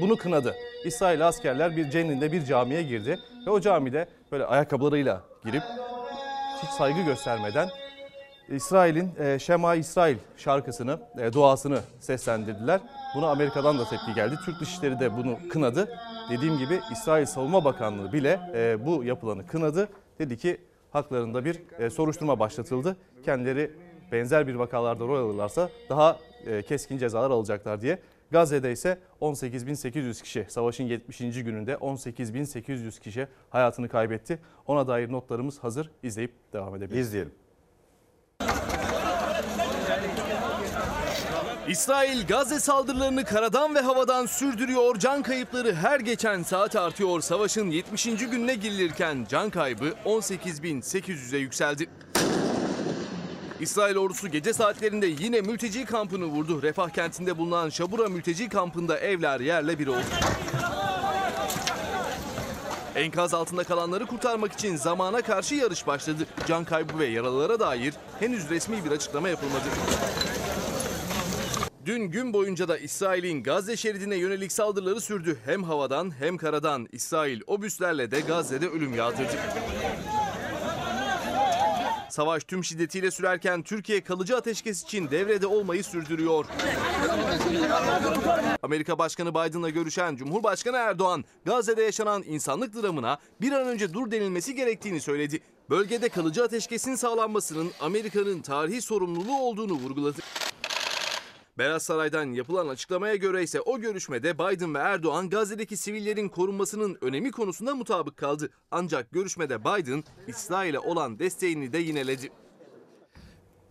bunu 0.00 0.16
kınadı. 0.16 0.54
İsrail 0.84 1.26
askerler 1.28 1.76
bir 1.76 1.90
Cenin'de 1.90 2.32
bir 2.32 2.44
camiye 2.44 2.82
girdi 2.82 3.18
ve 3.46 3.50
o 3.50 3.60
camide 3.60 4.08
böyle 4.32 4.44
ayakkabılarıyla 4.46 5.22
girip 5.44 5.62
hiç 6.62 6.70
saygı 6.70 7.02
göstermeden 7.02 7.68
İsrail'in 8.48 9.10
e, 9.18 9.38
Şema 9.38 9.74
İsrail 9.74 10.16
şarkısını, 10.36 10.98
e, 11.18 11.32
duasını 11.32 11.80
seslendirdiler. 12.00 12.80
Buna 13.16 13.30
Amerika'dan 13.30 13.78
da 13.78 13.84
tepki 13.84 14.14
geldi. 14.14 14.34
Türk 14.44 14.60
Dışişleri 14.60 15.00
de 15.00 15.16
bunu 15.16 15.38
kınadı. 15.50 15.98
Dediğim 16.30 16.58
gibi 16.58 16.80
İsrail 16.92 17.26
Savunma 17.26 17.64
Bakanlığı 17.64 18.12
bile 18.12 18.40
e, 18.54 18.86
bu 18.86 19.04
yapılanı 19.04 19.46
kınadı. 19.46 19.88
Dedi 20.18 20.36
ki 20.36 20.60
haklarında 20.96 21.44
bir 21.44 21.60
e, 21.78 21.90
soruşturma 21.90 22.38
başlatıldı. 22.38 22.96
Kendileri 23.24 23.70
benzer 24.12 24.46
bir 24.46 24.54
vakalarda 24.54 25.04
rol 25.04 25.26
alırlarsa 25.26 25.70
daha 25.88 26.18
e, 26.46 26.62
keskin 26.62 26.98
cezalar 26.98 27.30
alacaklar 27.30 27.80
diye. 27.80 27.98
Gazze'de 28.30 28.72
ise 28.72 28.98
18.800 29.20 30.22
kişi 30.22 30.46
savaşın 30.48 30.84
70. 30.84 31.18
gününde 31.18 31.72
18.800 31.72 33.00
kişi 33.00 33.28
hayatını 33.50 33.88
kaybetti. 33.88 34.38
Ona 34.66 34.88
dair 34.88 35.12
notlarımız 35.12 35.58
hazır. 35.58 35.90
İzleyip 36.02 36.32
devam 36.52 36.76
edebiliriz. 36.76 37.06
İzleyelim. 37.06 37.45
İsrail 41.68 42.26
Gazze 42.26 42.60
saldırılarını 42.60 43.24
karadan 43.24 43.74
ve 43.74 43.80
havadan 43.80 44.26
sürdürüyor. 44.26 44.98
Can 44.98 45.22
kayıpları 45.22 45.74
her 45.74 46.00
geçen 46.00 46.42
saat 46.42 46.76
artıyor. 46.76 47.20
Savaşın 47.20 47.70
70. 47.70 48.04
gününe 48.04 48.54
girilirken 48.54 49.26
can 49.28 49.50
kaybı 49.50 49.92
18.800'e 50.04 51.38
yükseldi. 51.38 51.88
İsrail 53.60 53.96
ordusu 53.96 54.28
gece 54.28 54.52
saatlerinde 54.52 55.06
yine 55.06 55.40
mülteci 55.40 55.84
kampını 55.84 56.24
vurdu. 56.24 56.62
Refah 56.62 56.88
kentinde 56.88 57.38
bulunan 57.38 57.68
Şabura 57.68 58.08
mülteci 58.08 58.48
kampında 58.48 58.98
evler 58.98 59.40
yerle 59.40 59.78
bir 59.78 59.86
oldu. 59.86 60.06
Enkaz 62.94 63.34
altında 63.34 63.64
kalanları 63.64 64.06
kurtarmak 64.06 64.52
için 64.52 64.76
zamana 64.76 65.22
karşı 65.22 65.54
yarış 65.54 65.86
başladı. 65.86 66.26
Can 66.46 66.64
kaybı 66.64 66.98
ve 66.98 67.06
yaralılara 67.06 67.60
dair 67.60 67.94
henüz 68.20 68.50
resmi 68.50 68.84
bir 68.84 68.90
açıklama 68.90 69.28
yapılmadı. 69.28 69.64
Dün 71.86 72.02
gün 72.02 72.32
boyunca 72.32 72.68
da 72.68 72.78
İsrail'in 72.78 73.42
Gazze 73.42 73.76
şeridine 73.76 74.16
yönelik 74.16 74.52
saldırıları 74.52 75.00
sürdü. 75.00 75.38
Hem 75.44 75.62
havadan 75.62 76.18
hem 76.18 76.36
karadan 76.36 76.88
İsrail 76.92 77.40
obüslerle 77.46 78.10
de 78.10 78.20
Gazze'de 78.20 78.68
ölüm 78.68 78.94
yağdırdı. 78.94 79.36
Savaş 82.10 82.44
tüm 82.44 82.64
şiddetiyle 82.64 83.10
sürerken 83.10 83.62
Türkiye 83.62 84.00
kalıcı 84.00 84.36
ateşkes 84.36 84.82
için 84.82 85.10
devrede 85.10 85.46
olmayı 85.46 85.84
sürdürüyor. 85.84 86.46
Amerika 88.62 88.98
Başkanı 88.98 89.30
Biden'la 89.30 89.70
görüşen 89.70 90.16
Cumhurbaşkanı 90.16 90.76
Erdoğan, 90.76 91.24
Gazze'de 91.44 91.82
yaşanan 91.82 92.22
insanlık 92.26 92.82
dramına 92.82 93.18
bir 93.40 93.52
an 93.52 93.66
önce 93.66 93.92
dur 93.92 94.10
denilmesi 94.10 94.54
gerektiğini 94.54 95.00
söyledi. 95.00 95.40
Bölgede 95.70 96.08
kalıcı 96.08 96.44
ateşkesin 96.44 96.94
sağlanmasının 96.94 97.70
Amerika'nın 97.80 98.42
tarihi 98.42 98.82
sorumluluğu 98.82 99.38
olduğunu 99.38 99.72
vurguladı. 99.72 100.20
Beyaz 101.58 101.82
Saray'dan 101.82 102.32
yapılan 102.32 102.68
açıklamaya 102.68 103.16
göre 103.16 103.42
ise 103.42 103.60
o 103.60 103.78
görüşmede 103.80 104.38
Biden 104.38 104.74
ve 104.74 104.78
Erdoğan 104.78 105.30
Gazze'deki 105.30 105.76
sivillerin 105.76 106.28
korunmasının 106.28 106.98
önemi 107.00 107.30
konusunda 107.30 107.74
mutabık 107.74 108.16
kaldı. 108.16 108.50
Ancak 108.70 109.10
görüşmede 109.10 109.60
Biden 109.60 110.04
İsrail'e 110.26 110.78
olan 110.78 111.18
desteğini 111.18 111.72
de 111.72 111.78
yineledi. 111.78 112.28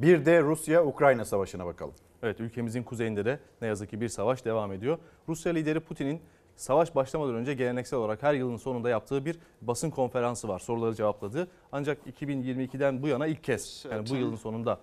Bir 0.02 0.26
de 0.26 0.42
Rusya-Ukrayna 0.42 1.26
savaşına 1.26 1.66
bakalım. 1.66 1.94
Evet 2.24 2.40
ülkemizin 2.40 2.84
kuzeyinde 2.84 3.26
de 3.26 3.40
ne 3.62 3.68
yazık 3.68 3.90
ki 3.90 4.02
bir 4.02 4.10
savaş 4.10 4.46
devam 4.46 4.72
ediyor. 4.72 4.98
Rusya 5.30 5.54
lideri 5.54 5.80
Putin'in 5.80 6.22
savaş 6.56 6.96
başlamadan 6.96 7.36
önce 7.36 7.54
geleneksel 7.54 8.00
olarak 8.00 8.24
her 8.24 8.34
yılın 8.34 8.58
sonunda 8.58 8.90
yaptığı 8.90 9.26
bir 9.26 9.40
basın 9.62 9.90
konferansı 9.90 10.48
var. 10.48 10.60
Soruları 10.60 10.96
cevapladığı. 10.96 11.48
Ancak 11.72 11.98
2022'den 12.08 13.02
bu 13.02 13.08
yana 13.08 13.28
ilk 13.28 13.44
kez 13.44 13.86
yani 13.92 14.10
bu 14.10 14.16
yılın 14.16 14.36
sonunda 14.36 14.80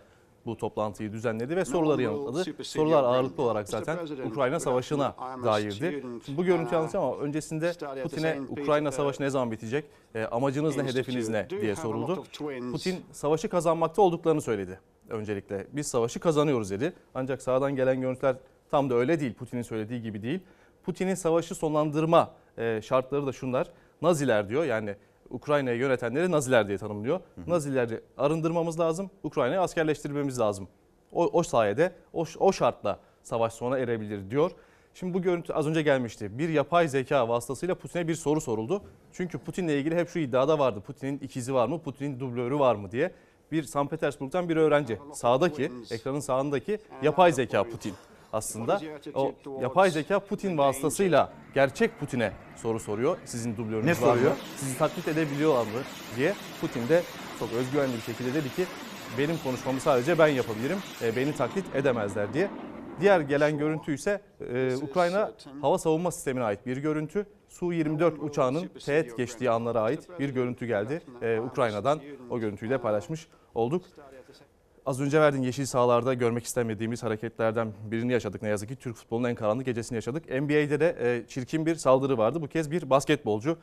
bu 0.47 0.57
toplantıyı 0.57 1.13
düzenledi 1.13 1.57
ve 1.57 1.65
soruları 1.65 2.03
yanıtladı. 2.03 2.65
Sorular 2.65 3.05
ağırlıklı 3.05 3.43
olarak 3.43 3.69
zaten 3.69 3.99
Ukrayna 4.27 4.61
Savaşı'na 4.61 5.17
dairdi. 5.45 5.75
Şimdi 5.75 6.37
bu 6.37 6.45
görüntü 6.45 6.75
yanlış 6.75 6.95
ama 6.95 7.17
öncesinde 7.17 7.73
Putin'e 8.03 8.41
Ukrayna 8.49 8.93
Savaşı 8.93 9.23
ne 9.23 9.31
zaman 9.31 9.51
bitecek, 9.51 9.85
e, 10.15 10.25
amacınız 10.25 10.77
ne, 10.77 10.85
hedefiniz 10.85 11.29
ne 11.29 11.51
diye 11.51 11.77
soruldu. 11.77 12.25
Putin 12.73 13.01
savaşı 13.13 13.49
kazanmakta 13.49 14.03
olduklarını 14.03 14.41
söyledi 14.41 14.81
öncelikle. 15.09 15.67
Biz 15.73 15.87
savaşı 15.87 16.21
kazanıyoruz 16.21 16.71
dedi. 16.71 16.93
Ancak 17.15 17.43
sağdan 17.43 17.77
gelen 17.77 18.01
görüntüler 18.01 18.37
tam 18.71 18.91
da 18.91 18.95
öyle 18.95 19.21
değil. 19.21 19.35
Putin'in 19.35 19.63
söylediği 19.63 20.03
gibi 20.03 20.23
değil. 20.23 20.41
Putin'in 20.85 21.15
savaşı 21.15 21.55
sonlandırma 21.55 22.31
e, 22.59 22.81
şartları 22.83 23.27
da 23.27 23.33
şunlar. 23.33 23.69
Naziler 24.03 24.49
diyor 24.49 24.65
yani 24.65 24.97
Ukrayna'yı 25.33 25.79
yönetenleri 25.79 26.31
Naziler 26.31 26.69
diye 26.69 26.79
tanımlıyor. 26.79 27.21
Nazileri 27.47 28.01
arındırmamız 28.19 28.81
lazım, 28.81 29.11
Ukrayna'yı 29.23 29.61
askerleştirmemiz 29.61 30.41
lazım. 30.41 30.69
O, 31.13 31.27
o 31.33 31.43
sayede, 31.43 31.93
o, 32.13 32.25
o 32.39 32.53
şartla 32.53 32.99
savaş 33.23 33.53
sona 33.53 33.79
erebilir 33.79 34.31
diyor. 34.31 34.51
Şimdi 34.95 35.15
bu 35.15 35.23
görüntü 35.23 35.53
az 35.53 35.67
önce 35.67 35.83
gelmişti. 35.83 36.39
Bir 36.39 36.49
yapay 36.49 36.89
zeka 36.89 37.29
vasıtasıyla 37.29 37.75
Putin'e 37.75 38.09
bir 38.09 38.15
soru 38.15 38.41
soruldu. 38.41 38.83
Çünkü 39.13 39.39
Putin'le 39.39 39.69
ilgili 39.69 39.97
hep 39.97 40.09
şu 40.09 40.19
iddiada 40.19 40.59
vardı. 40.59 40.81
Putin'in 40.87 41.19
ikizi 41.19 41.55
var 41.55 41.69
mı, 41.69 41.83
Putin'in 41.83 42.21
dublörü 42.21 42.59
var 42.59 42.75
mı 42.75 42.91
diye. 42.91 43.13
Bir 43.53 43.63
St. 43.63 43.91
Petersburg'dan 43.91 44.49
bir 44.49 44.57
öğrenci. 44.57 44.99
Sağdaki, 45.13 45.73
ekranın 45.91 46.21
sağındaki 46.21 46.79
yapay 47.03 47.33
zeka 47.33 47.65
Putin 47.65 47.95
aslında. 48.33 48.81
O 49.15 49.35
yapay 49.61 49.91
zeka 49.91 50.21
Putin 50.21 50.59
vasıtasıyla 50.59 51.33
gerçek 51.55 52.01
Putin'e 52.01 52.33
soru 52.57 52.81
soruyor. 52.81 53.17
Sizin 53.25 53.57
dublörünüz 53.57 53.85
Ne 53.87 54.07
var 54.07 54.15
soruyor? 54.15 54.31
mı? 54.31 54.37
Sizi 54.57 54.79
taklit 54.79 55.09
edebiliyorlar 55.09 55.63
mı 55.63 55.83
diye. 56.17 56.35
Putin 56.61 56.89
de 56.89 57.03
çok 57.39 57.53
özgüvenli 57.53 57.93
bir 57.97 58.01
şekilde 58.01 58.35
dedi 58.35 58.55
ki 58.55 58.65
benim 59.19 59.39
konuşmamı 59.45 59.81
sadece 59.81 60.19
ben 60.19 60.29
yapabilirim. 60.29 60.79
E, 61.03 61.17
beni 61.17 61.35
taklit 61.35 61.77
edemezler 61.77 62.35
diye. 62.35 62.51
Diğer 63.01 63.21
gelen 63.21 63.59
görüntü 63.59 63.95
ise 63.95 64.21
e, 64.53 64.77
Ukrayna 64.77 65.33
hava 65.61 65.79
savunma 65.79 66.11
sistemine 66.11 66.45
ait 66.45 66.67
bir 66.67 66.77
görüntü. 66.77 67.27
Su-24 67.49 68.19
uçağının 68.19 68.71
teğet 68.85 69.17
geçtiği 69.17 69.51
anlara 69.51 69.81
ait 69.81 70.09
bir 70.19 70.29
görüntü 70.31 70.67
geldi. 70.67 71.03
E, 71.23 71.41
Ukrayna'dan 71.41 72.01
o 72.31 72.39
görüntüyü 72.41 72.71
de 72.71 72.79
paylaşmış 72.79 73.29
olduk. 73.55 73.85
Az 74.87 75.01
önce 75.01 75.21
verdiğin 75.21 75.43
yeşil 75.43 75.67
sahalarda 75.67 76.15
görmek 76.15 76.45
istemediğimiz 76.45 77.03
hareketlerden 77.03 77.73
birini 77.85 78.13
yaşadık 78.13 78.43
ne 78.43 78.49
yazık 78.49 78.69
ki. 78.69 78.77
Türk 78.77 78.97
futbolunun 78.97 79.29
en 79.29 79.35
karanlık 79.35 79.67
gecesini 79.67 79.97
yaşadık. 79.97 80.31
NBA'de 80.31 80.81
de 80.81 80.97
e, 81.01 81.29
çirkin 81.29 81.67
bir 81.67 81.75
saldırı 81.75 82.19
vardı. 82.19 82.43
Bu 82.43 82.49
kez 82.49 82.71
bir 82.71 82.91
basketbolcu 82.91 83.59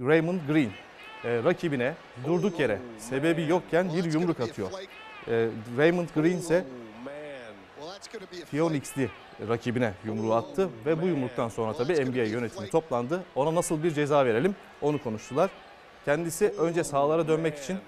Raymond 0.00 0.40
Green 0.48 0.70
e, 1.24 1.44
rakibine 1.44 1.94
durduk 2.26 2.60
yere 2.60 2.78
sebebi 2.98 3.42
yokken 3.42 3.94
bir 3.94 4.12
yumruk 4.12 4.40
atıyor. 4.40 4.70
E, 5.28 5.48
Raymond 5.78 6.08
Green 6.14 6.36
ise 6.38 6.64
Phoenix'li 8.50 9.10
rakibine 9.48 9.92
yumruğu 10.04 10.34
attı 10.34 10.68
ve 10.86 11.02
bu 11.02 11.06
yumruktan 11.06 11.48
sonra 11.48 11.72
tabii 11.72 12.04
NBA 12.04 12.22
yönetimi 12.22 12.70
toplandı. 12.70 13.24
Ona 13.34 13.54
nasıl 13.54 13.82
bir 13.82 13.90
ceza 13.90 14.26
verelim 14.26 14.56
onu 14.80 15.02
konuştular. 15.02 15.50
Kendisi 16.04 16.54
önce 16.58 16.84
sahalara 16.84 17.28
dönmek 17.28 17.58
için 17.58 17.78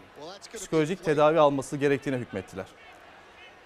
psikolojik 0.54 1.04
tedavi 1.04 1.40
alması 1.40 1.76
gerektiğine 1.76 2.18
hükmettiler. 2.18 2.66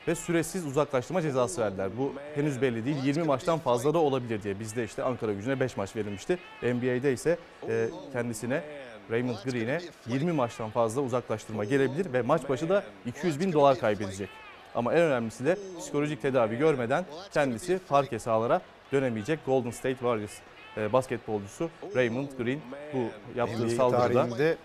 Ve 0.09 0.15
süresiz 0.15 0.67
uzaklaştırma 0.67 1.23
cezası 1.23 1.61
verdiler. 1.61 1.91
Bu 1.99 2.13
henüz 2.35 2.63
belli 2.63 2.85
değil. 2.85 2.97
20 3.05 3.23
maçtan 3.23 3.59
fazla 3.59 3.95
da 3.95 3.99
olabilir 3.99 4.43
diye. 4.43 4.61
Bizde 4.61 4.85
işte 4.85 5.03
Ankara 5.03 5.33
gücüne 5.33 5.61
5 5.61 5.77
maç 5.77 5.97
verilmişti. 5.97 6.39
NBA'de 6.63 7.13
ise 7.13 7.39
e, 7.69 7.89
kendisine 8.13 8.63
Raymond 9.11 9.37
Green'e 9.45 9.81
20 10.07 10.33
maçtan 10.33 10.71
fazla 10.71 11.01
uzaklaştırma 11.01 11.65
gelebilir 11.65 12.13
ve 12.13 12.23
maç 12.23 12.49
başı 12.49 12.69
da 12.69 12.85
200 13.07 13.41
bin 13.41 13.53
dolar 13.53 13.79
kaybedecek. 13.79 14.29
Ama 14.75 14.93
en 14.93 15.01
önemlisi 15.01 15.45
de 15.45 15.59
psikolojik 15.79 16.23
tedavi 16.23 16.57
görmeden 16.57 17.05
kendisi 17.33 17.79
parke 17.89 18.19
sahalara 18.19 18.61
dönemeyecek 18.93 19.47
Golden 19.47 19.71
State 19.71 19.95
Warriors 19.95 20.33
e, 20.77 20.93
basketbolcusu 20.93 21.71
Raymond 21.97 22.29
Green 22.39 22.61
bu 22.95 22.99
yaptığı 23.39 23.67
NBA 23.67 23.71
saldırıda 23.71 24.29
tarihinde 24.29 24.57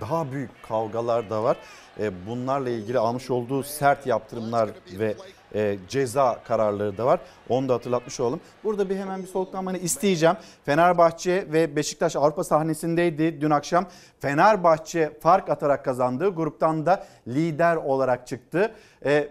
daha 0.00 0.32
büyük 0.32 0.50
kavgalar 0.68 1.30
da 1.30 1.42
var. 1.42 1.56
E, 2.00 2.26
Bunlarla 2.26 2.70
ilgili 2.70 2.98
almış 2.98 3.30
olduğu 3.30 3.62
sert 3.62 4.06
yaptırımlar 4.06 4.70
ve 4.98 5.14
e, 5.54 5.78
ceza 5.88 6.40
kararları 6.44 6.98
da 6.98 7.06
var. 7.06 7.20
Onu 7.48 7.68
da 7.68 7.74
hatırlatmış 7.74 8.20
olalım. 8.20 8.40
Burada 8.64 8.90
bir 8.90 8.96
hemen 8.96 9.22
bir 9.22 9.26
soluklanmanı 9.26 9.78
isteyeceğim. 9.78 10.36
Fenerbahçe 10.64 11.46
ve 11.52 11.76
Beşiktaş 11.76 12.16
Avrupa 12.16 12.44
sahnesindeydi 12.44 13.40
dün 13.40 13.50
akşam. 13.50 13.86
Fenerbahçe 14.20 15.18
fark 15.20 15.50
atarak 15.50 15.84
kazandı. 15.84 16.28
Gruptan 16.28 16.86
da 16.86 17.06
lider 17.28 17.76
olarak 17.76 18.26
çıktı. 18.26 18.74
E, 19.04 19.28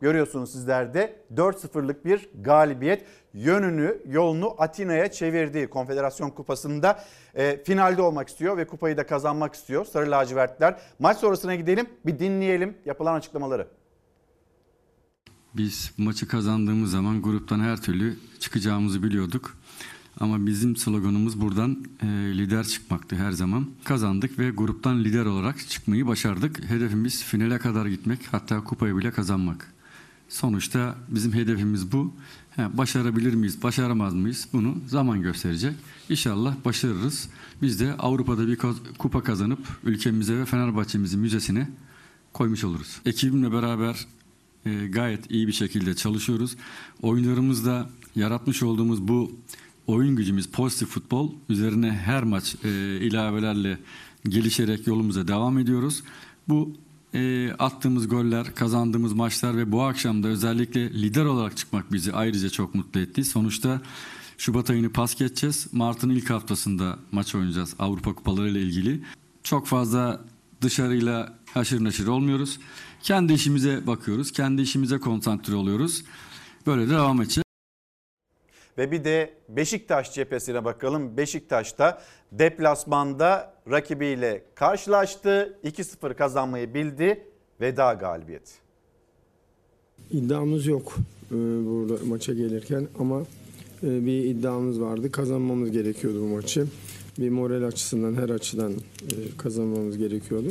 görüyorsunuz 0.00 0.52
sizler 0.52 0.94
de 0.94 1.16
4-0'lık 1.34 2.04
bir 2.04 2.28
galibiyet 2.40 3.04
yönünü 3.34 4.02
yolunu 4.08 4.54
Atina'ya 4.58 5.10
çevirdi. 5.10 5.66
Konfederasyon 5.70 6.30
Kupası'nda 6.30 7.04
e, 7.34 7.62
finalde 7.64 8.02
olmak 8.02 8.28
istiyor 8.28 8.56
ve 8.56 8.66
kupayı 8.66 8.96
da 8.96 9.06
kazanmak 9.06 9.54
istiyor 9.54 9.84
Sarı 9.84 10.10
lacivertler. 10.10 10.80
Maç 10.98 11.18
sonrasına 11.18 11.54
gidelim 11.54 11.86
bir 12.06 12.18
dinleyelim 12.18 12.76
yapılan 12.84 13.14
açıklamaları. 13.14 13.68
Biz 15.54 15.92
maçı 15.98 16.28
kazandığımız 16.28 16.90
zaman 16.90 17.22
gruptan 17.22 17.60
her 17.60 17.82
türlü 17.82 18.16
çıkacağımızı 18.40 19.02
biliyorduk. 19.02 19.56
Ama 20.20 20.46
bizim 20.46 20.76
sloganımız 20.76 21.40
buradan 21.40 21.84
e, 22.02 22.06
lider 22.06 22.64
çıkmaktı 22.64 23.16
her 23.16 23.32
zaman. 23.32 23.66
Kazandık 23.84 24.38
ve 24.38 24.50
gruptan 24.50 25.04
lider 25.04 25.24
olarak 25.24 25.68
çıkmayı 25.68 26.06
başardık. 26.06 26.64
Hedefimiz 26.64 27.24
finale 27.24 27.58
kadar 27.58 27.86
gitmek 27.86 28.20
hatta 28.30 28.64
kupayı 28.64 28.96
bile 28.96 29.10
kazanmak. 29.10 29.75
Sonuçta 30.28 30.96
bizim 31.08 31.32
hedefimiz 31.32 31.92
bu. 31.92 32.14
Ha, 32.56 32.70
başarabilir 32.74 33.34
miyiz, 33.34 33.62
başaramaz 33.62 34.14
mıyız 34.14 34.48
bunu 34.52 34.74
zaman 34.86 35.22
gösterecek. 35.22 35.74
İnşallah 36.08 36.64
başarırız. 36.64 37.28
Biz 37.62 37.80
de 37.80 37.94
Avrupa'da 37.94 38.48
bir 38.48 38.58
kupa 38.98 39.22
kazanıp 39.22 39.58
ülkemize 39.84 40.36
ve 40.36 40.44
Fenerbahçe'mizin 40.44 41.20
müzesine 41.20 41.68
koymuş 42.32 42.64
oluruz. 42.64 43.00
Ekibimle 43.04 43.52
beraber 43.52 44.06
e, 44.66 44.86
gayet 44.86 45.30
iyi 45.30 45.46
bir 45.46 45.52
şekilde 45.52 45.94
çalışıyoruz. 45.94 46.56
Oyunlarımızda 47.02 47.90
yaratmış 48.16 48.62
olduğumuz 48.62 49.08
bu 49.08 49.32
oyun 49.86 50.16
gücümüz 50.16 50.48
pozitif 50.48 50.88
futbol 50.88 51.32
üzerine 51.48 51.92
her 51.92 52.22
maç 52.22 52.56
e, 52.64 52.68
ilavelerle 53.00 53.78
gelişerek 54.28 54.86
yolumuza 54.86 55.28
devam 55.28 55.58
ediyoruz. 55.58 56.02
Bu 56.48 56.76
e, 57.14 57.52
attığımız 57.58 58.08
goller, 58.08 58.54
kazandığımız 58.54 59.12
maçlar 59.12 59.56
ve 59.56 59.72
bu 59.72 59.82
akşam 59.82 60.22
da 60.22 60.28
özellikle 60.28 60.90
lider 60.90 61.24
olarak 61.24 61.56
çıkmak 61.56 61.92
bizi 61.92 62.12
ayrıca 62.12 62.50
çok 62.50 62.74
mutlu 62.74 63.00
etti. 63.00 63.24
Sonuçta 63.24 63.80
Şubat 64.38 64.70
ayını 64.70 64.92
pas 64.92 65.14
geçeceğiz. 65.14 65.66
Mart'ın 65.72 66.10
ilk 66.10 66.30
haftasında 66.30 66.98
maç 67.12 67.34
oynayacağız 67.34 67.74
Avrupa 67.78 68.14
Kupaları 68.14 68.48
ile 68.48 68.62
ilgili. 68.62 69.02
Çok 69.42 69.66
fazla 69.66 70.20
dışarıyla 70.60 71.38
haşır 71.54 71.84
neşir 71.84 72.06
olmuyoruz. 72.06 72.58
Kendi 73.02 73.32
işimize 73.32 73.86
bakıyoruz. 73.86 74.32
Kendi 74.32 74.62
işimize 74.62 74.98
konsantre 74.98 75.54
oluyoruz. 75.54 76.04
Böyle 76.66 76.86
de 76.86 76.90
devam 76.90 77.22
edeceğiz. 77.22 77.45
Ve 78.78 78.90
bir 78.90 79.04
de 79.04 79.30
Beşiktaş 79.48 80.14
cephesine 80.14 80.64
bakalım. 80.64 81.16
Beşiktaş'ta 81.16 82.02
deplasmanda 82.32 83.54
rakibiyle 83.70 84.42
karşılaştı. 84.54 85.58
2-0 85.64 86.14
kazanmayı 86.14 86.74
bildi. 86.74 87.24
Veda 87.60 87.92
galibiyeti. 87.92 88.52
İddiamız 90.10 90.66
yok 90.66 90.96
e, 91.30 91.34
burada 91.34 92.04
maça 92.04 92.34
gelirken 92.34 92.88
ama 92.98 93.20
e, 93.82 94.06
bir 94.06 94.24
iddiamız 94.24 94.80
vardı. 94.80 95.12
Kazanmamız 95.12 95.70
gerekiyordu 95.70 96.20
bu 96.20 96.34
maçı. 96.34 96.66
Bir 97.18 97.30
moral 97.30 97.62
açısından 97.62 98.14
her 98.14 98.28
açıdan 98.28 98.72
e, 98.72 99.36
kazanmamız 99.38 99.98
gerekiyordu. 99.98 100.48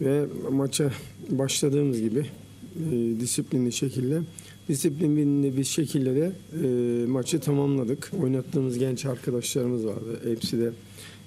Ve 0.00 0.24
maça 0.50 0.90
başladığımız 1.30 2.00
gibi 2.00 2.26
disiplinli 3.20 3.72
şekilde 3.72 4.20
disiplinli 4.68 5.56
bir 5.56 5.64
şekilde 5.64 6.14
de 6.14 6.32
e, 6.64 7.06
maçı 7.06 7.40
tamamladık. 7.40 8.10
Oynattığımız 8.22 8.78
genç 8.78 9.06
arkadaşlarımız 9.06 9.86
vardı. 9.86 10.20
Hepsi 10.24 10.58
de 10.58 10.72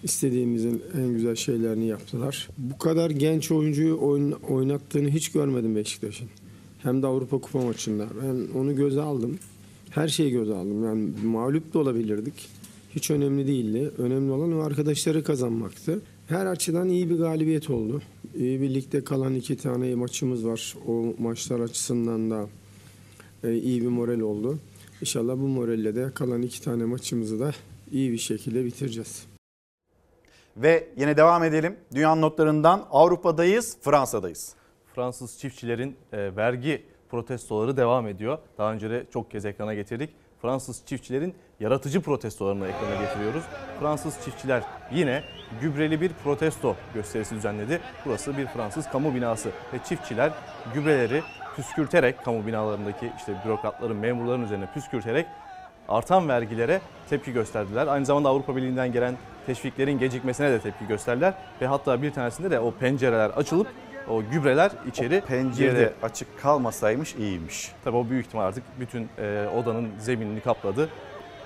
istediğimizin 0.04 0.82
en 0.98 1.08
güzel 1.08 1.36
şeylerini 1.36 1.88
yaptılar. 1.88 2.50
Bu 2.58 2.78
kadar 2.78 3.10
genç 3.10 3.52
oyuncuyu 3.52 3.98
oyn, 4.02 4.32
oynattığını 4.32 5.10
hiç 5.10 5.32
görmedim 5.32 5.76
Beşiktaş'ın. 5.76 6.28
Hem 6.80 7.04
de 7.04 7.08
Avrupa 7.08 7.38
Kupa 7.38 7.62
maçında. 7.62 8.08
Ben 8.24 8.60
onu 8.60 8.76
göze 8.76 9.02
aldım. 9.02 9.40
Her 9.90 10.08
şeyi 10.08 10.32
göze 10.32 10.54
aldım. 10.54 10.84
Yani 10.86 11.10
mağlup 11.24 11.74
da 11.74 11.80
olabilirdik. 11.80 12.34
Hiç 12.96 13.12
önemli 13.12 13.48
değildi. 13.48 13.92
Önemli 13.98 14.32
olan 14.32 14.54
o 14.54 14.60
arkadaşları 14.60 15.24
kazanmaktı. 15.24 16.02
Her 16.28 16.46
açıdan 16.46 16.90
iyi 16.90 17.10
bir 17.10 17.16
galibiyet 17.16 17.70
oldu. 17.70 18.02
İyi 18.36 18.62
birlikte 18.62 19.04
kalan 19.04 19.36
iki 19.36 19.58
tane 19.58 19.96
maçımız 19.96 20.46
var. 20.46 20.76
O 20.88 21.14
maçlar 21.20 21.60
açısından 21.60 22.32
da 22.32 22.48
iyi 23.44 23.82
bir 23.82 23.88
moral 23.88 24.20
oldu. 24.20 24.60
İnşallah 25.02 25.34
bu 25.34 25.48
moralle 25.48 25.96
de 25.96 26.12
kalan 26.14 26.42
iki 26.42 26.62
tane 26.62 26.86
maçımızı 26.86 27.40
da 27.40 27.52
iyi 27.92 28.12
bir 28.12 28.18
şekilde 28.18 28.66
bitireceğiz. 28.66 29.26
Ve 30.58 30.88
yine 30.98 31.18
devam 31.18 31.44
edelim. 31.44 31.76
Dünya 31.96 32.16
notlarından 32.16 32.88
Avrupa'dayız, 32.92 33.78
Fransa'dayız. 33.82 34.56
Fransız 34.96 35.40
çiftçilerin 35.40 35.96
e, 36.14 36.36
vergi 36.36 36.84
protestoları 37.10 37.78
devam 37.78 38.08
ediyor. 38.08 38.38
Daha 38.58 38.74
önce 38.74 38.90
de 38.90 39.06
çok 39.14 39.32
kez 39.32 39.46
ekrana 39.46 39.74
getirdik. 39.74 40.10
Fransız 40.42 40.82
çiftçilerin 40.86 41.34
yaratıcı 41.60 42.02
protestolarını 42.02 42.68
ekrana 42.68 43.02
getiriyoruz. 43.02 43.44
Fransız 43.80 44.16
çiftçiler 44.26 44.64
yine 44.94 45.24
gübreli 45.62 46.02
bir 46.02 46.12
protesto 46.24 46.76
gösterisi 46.94 47.36
düzenledi. 47.36 47.80
Burası 48.06 48.38
bir 48.38 48.46
Fransız 48.46 48.90
kamu 48.90 49.16
binası 49.16 49.50
ve 49.50 49.78
çiftçiler 49.86 50.32
gübreleri 50.74 51.22
püskürterek 51.56 52.26
kamu 52.26 52.48
binalarındaki 52.48 53.12
işte 53.18 53.34
bürokratların, 53.46 53.98
memurların 53.98 54.44
üzerine 54.44 54.66
püskürterek 54.74 55.28
artan 55.90 56.30
vergilere 56.30 56.82
tepki 57.10 57.34
gösterdiler. 57.34 57.88
Aynı 57.88 58.06
zamanda 58.06 58.30
Avrupa 58.30 58.56
Birliği'nden 58.56 58.92
gelen 58.92 59.16
teşviklerin 59.46 60.00
gecikmesine 60.00 60.52
de 60.52 60.60
tepki 60.60 60.88
gösterdiler 60.88 61.34
ve 61.62 61.68
hatta 61.68 62.02
bir 62.02 62.12
tanesinde 62.12 62.52
de 62.52 62.60
o 62.60 62.72
pencereler 62.72 63.30
açılıp 63.30 63.68
o 64.10 64.24
gübreler 64.32 64.72
içeri 64.88 65.22
o 65.26 65.28
pencere 65.28 65.72
girdi. 65.72 65.94
açık 66.04 66.40
kalmasaymış 66.42 67.16
iyiymiş. 67.16 67.72
Tabii 67.84 67.98
o 67.98 68.10
büyük 68.10 68.26
ihtimal 68.26 68.46
artık 68.46 68.64
bütün 68.80 69.10
e, 69.18 69.48
odanın 69.56 69.90
zeminini 70.00 70.42
kapladı. 70.42 70.90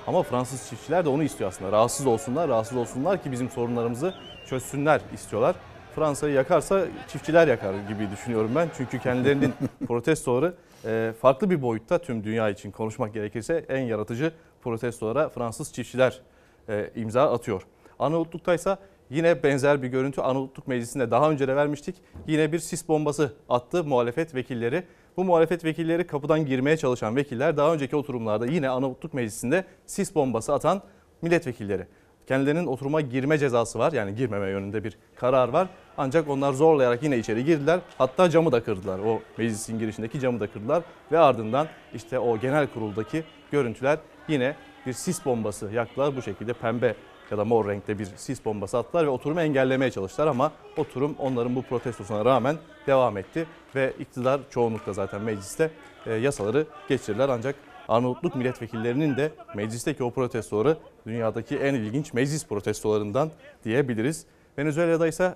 Ama 0.07 0.23
Fransız 0.23 0.69
çiftçiler 0.69 1.05
de 1.05 1.09
onu 1.09 1.23
istiyor 1.23 1.49
aslında. 1.49 1.71
Rahatsız 1.71 2.05
olsunlar, 2.05 2.49
rahatsız 2.49 2.77
olsunlar 2.77 3.23
ki 3.23 3.31
bizim 3.31 3.49
sorunlarımızı 3.49 4.13
çözsünler 4.49 5.01
istiyorlar. 5.13 5.55
Fransa'yı 5.95 6.33
yakarsa 6.33 6.85
çiftçiler 7.07 7.47
yakar 7.47 7.73
gibi 7.73 8.11
düşünüyorum 8.11 8.51
ben. 8.55 8.69
Çünkü 8.77 8.99
kendilerinin 8.99 9.53
protestoları 9.87 10.53
e, 10.85 11.13
farklı 11.21 11.49
bir 11.49 11.61
boyutta 11.61 11.97
tüm 11.97 12.23
dünya 12.23 12.49
için 12.49 12.71
konuşmak 12.71 13.13
gerekirse 13.13 13.65
en 13.69 13.81
yaratıcı 13.81 14.31
protestolara 14.63 15.29
Fransız 15.29 15.73
çiftçiler 15.73 16.21
e, 16.69 16.89
imza 16.95 17.31
atıyor. 17.33 17.61
Arnavutluk'ta 17.99 18.53
ise 18.53 18.77
yine 19.09 19.43
benzer 19.43 19.81
bir 19.81 19.87
görüntü 19.87 20.21
Arnavutluk 20.21 20.67
Meclisi'nde 20.67 21.11
daha 21.11 21.31
önce 21.31 21.47
de 21.47 21.55
vermiştik. 21.55 21.95
Yine 22.27 22.51
bir 22.51 22.59
sis 22.59 22.87
bombası 22.87 23.33
attı 23.49 23.83
muhalefet 23.83 24.35
vekilleri. 24.35 24.83
Bu 25.17 25.23
muhalefet 25.23 25.65
vekilleri 25.65 26.07
kapıdan 26.07 26.45
girmeye 26.45 26.77
çalışan 26.77 27.15
vekiller 27.15 27.57
daha 27.57 27.73
önceki 27.73 27.95
oturumlarda 27.95 28.45
yine 28.45 28.69
Arnavutluk 28.69 29.13
Meclisi'nde 29.13 29.65
sis 29.85 30.15
bombası 30.15 30.53
atan 30.53 30.81
milletvekilleri. 31.21 31.87
Kendilerinin 32.27 32.67
oturuma 32.67 33.01
girme 33.01 33.37
cezası 33.37 33.79
var. 33.79 33.91
Yani 33.91 34.15
girmeme 34.15 34.49
yönünde 34.49 34.83
bir 34.83 34.97
karar 35.15 35.49
var. 35.49 35.67
Ancak 35.97 36.29
onlar 36.29 36.53
zorlayarak 36.53 37.03
yine 37.03 37.17
içeri 37.17 37.45
girdiler. 37.45 37.79
Hatta 37.97 38.29
camı 38.29 38.51
da 38.51 38.63
kırdılar. 38.63 38.99
O 38.99 39.21
meclisin 39.37 39.79
girişindeki 39.79 40.19
camı 40.19 40.39
da 40.39 40.47
kırdılar. 40.47 40.83
Ve 41.11 41.19
ardından 41.19 41.67
işte 41.93 42.19
o 42.19 42.39
genel 42.39 42.67
kuruldaki 42.67 43.23
görüntüler 43.51 43.99
yine 44.27 44.55
bir 44.85 44.93
sis 44.93 45.25
bombası 45.25 45.69
yaktılar. 45.73 46.15
Bu 46.15 46.21
şekilde 46.21 46.53
pembe 46.53 46.95
ya 47.31 47.37
da 47.37 47.45
mor 47.45 47.67
renkte 47.67 47.99
bir 47.99 48.05
sis 48.15 48.45
bombası 48.45 48.77
attılar 48.77 49.05
ve 49.05 49.09
oturumu 49.09 49.41
engellemeye 49.41 49.91
çalıştılar 49.91 50.27
ama 50.27 50.51
oturum 50.77 51.15
onların 51.19 51.55
bu 51.55 51.61
protestosuna 51.61 52.25
rağmen 52.25 52.55
devam 52.87 53.17
etti 53.17 53.47
ve 53.75 53.93
iktidar 53.99 54.41
çoğunlukla 54.49 54.93
zaten 54.93 55.21
mecliste 55.21 55.71
e, 56.05 56.13
yasaları 56.13 56.65
geçirdiler 56.89 57.29
ancak 57.29 57.55
Arnavutluk 57.87 58.35
milletvekillerinin 58.35 59.17
de 59.17 59.31
meclisteki 59.55 60.03
o 60.03 60.11
protestoları 60.11 60.77
dünyadaki 61.05 61.57
en 61.57 61.73
ilginç 61.73 62.13
meclis 62.13 62.47
protestolarından 62.47 63.31
diyebiliriz. 63.63 64.25
Venezuela'da 64.57 65.07
ise 65.07 65.35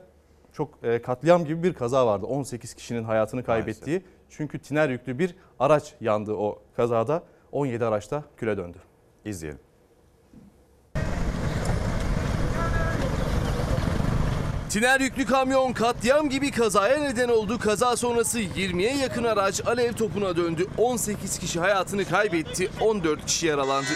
çok 0.54 0.84
e, 0.84 1.02
katliam 1.02 1.46
gibi 1.46 1.64
bir 1.64 1.74
kaza 1.74 2.08
vardı. 2.08 2.26
18 2.26 2.74
kişinin 2.74 3.04
hayatını 3.04 3.44
kaybettiği. 3.44 3.98
Maalesef. 3.98 4.20
Çünkü 4.30 4.60
tiner 4.60 4.90
yüklü 4.90 5.20
bir 5.20 5.36
araç 5.60 5.94
yandı 6.02 6.34
o 6.34 6.62
kazada. 6.76 7.24
17 7.52 7.86
araçta 7.86 8.24
küle 8.38 8.58
döndü. 8.58 8.78
İzleyelim. 9.26 9.60
Tiner 14.70 15.00
yüklü 15.00 15.26
kamyon 15.26 15.74
katliam 15.74 16.30
gibi 16.30 16.52
kazaya 16.52 17.00
neden 17.00 17.30
oldu. 17.30 17.60
Kaza 17.60 17.96
sonrası 17.96 18.40
20'ye 18.40 18.98
yakın 18.98 19.24
araç 19.24 19.62
alev 19.66 19.94
topuna 19.94 20.36
döndü. 20.36 20.68
18 20.78 21.40
kişi 21.40 21.60
hayatını 21.60 22.06
kaybetti, 22.06 22.70
14 22.82 23.26
kişi 23.26 23.48
yaralandı. 23.48 23.90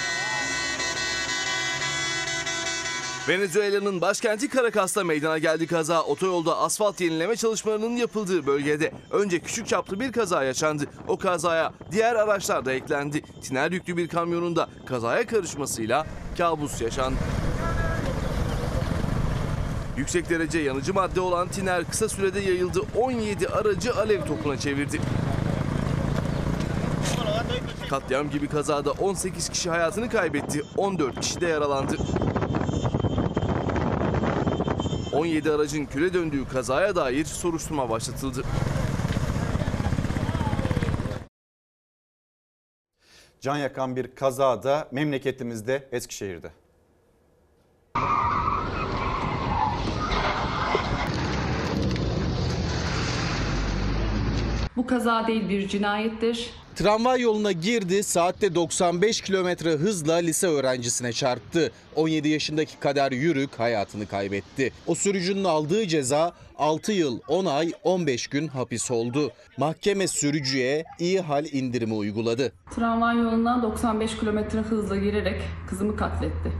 Venezuela'nın 3.28 4.01
başkenti 4.01 4.49
Caracas'ta 4.49 5.03
meydana 5.03 5.38
geldi 5.38 5.67
kaza. 5.67 6.03
Otoyolda 6.03 6.57
asfalt 6.57 7.01
yenileme 7.01 7.36
çalışmalarının 7.36 7.97
yapıldığı 7.97 8.45
bölgede 8.45 8.91
önce 9.11 9.39
küçük 9.39 9.67
çaplı 9.67 9.99
bir 9.99 10.11
kaza 10.11 10.43
yaşandı. 10.43 10.84
O 11.07 11.17
kazaya 11.17 11.74
diğer 11.91 12.15
araçlar 12.15 12.65
da 12.65 12.74
eklendi. 12.74 13.21
Tiner 13.41 13.71
yüklü 13.71 13.97
bir 13.97 14.07
kamyonun 14.07 14.55
da 14.55 14.69
kazaya 14.86 15.28
karışmasıyla 15.28 16.05
kabus 16.38 16.82
yaşandı. 16.82 17.19
Yüksek 19.98 20.30
derece 20.30 20.60
yanıcı 20.60 20.94
madde 20.94 21.22
olan 21.22 21.48
tiner 21.48 21.84
kısa 21.84 22.10
sürede 22.10 22.39
yayıldı. 22.39 22.82
17 22.98 23.48
aracı 23.48 23.96
alev 23.96 24.26
topuna 24.26 24.58
çevirdi. 24.58 25.00
Katliam 27.89 28.30
gibi 28.30 28.48
kazada 28.48 28.91
18 28.91 29.50
kişi 29.50 29.70
hayatını 29.70 30.10
kaybetti, 30.10 30.62
14 30.78 31.22
kişi 31.22 31.41
de 31.41 31.48
yaralandı. 31.48 31.98
17 35.14 35.52
aracın 35.52 35.86
küle 35.86 36.14
döndüğü 36.14 36.48
kazaya 36.48 36.96
dair 36.96 37.26
soruşturma 37.26 37.89
başlatıldı. 37.89 38.44
Can 43.41 43.58
yakan 43.58 43.96
bir 43.96 44.16
kazada 44.16 44.88
memleketimizde 44.91 45.88
Eskişehir'de. 45.91 46.52
Bu 54.78 54.88
kaza 54.88 55.28
değil 55.28 55.49
bir 55.49 55.67
cinayettir. 55.67 56.49
Tramvay 56.76 57.21
yoluna 57.21 57.51
girdi, 57.51 58.03
saatte 58.03 58.55
95 58.55 59.21
kilometre 59.21 59.71
hızla 59.71 60.13
lise 60.15 60.47
öğrencisine 60.47 61.13
çarptı. 61.13 61.71
17 61.95 62.30
yaşındaki 62.30 62.80
Kader 62.80 63.11
Yürük 63.11 63.59
hayatını 63.59 64.07
kaybetti. 64.07 64.71
O 64.88 64.95
sürücünün 64.95 65.43
aldığı 65.43 65.88
ceza 65.88 66.34
6 66.57 66.91
yıl 66.91 67.19
10 67.28 67.45
ay 67.45 67.71
15 67.84 68.28
gün 68.28 68.47
hapis 68.47 68.91
oldu. 68.91 69.32
Mahkeme 69.57 70.07
sürücüye 70.07 70.84
iyi 70.99 71.21
hal 71.21 71.45
indirimi 71.45 71.93
uyguladı. 71.93 72.51
Tramvay 72.76 73.17
yolundan 73.17 73.63
95 73.63 74.17
kilometre 74.17 74.59
hızla 74.59 74.95
girerek 74.97 75.41
kızımı 75.69 75.95
katletti. 75.97 76.51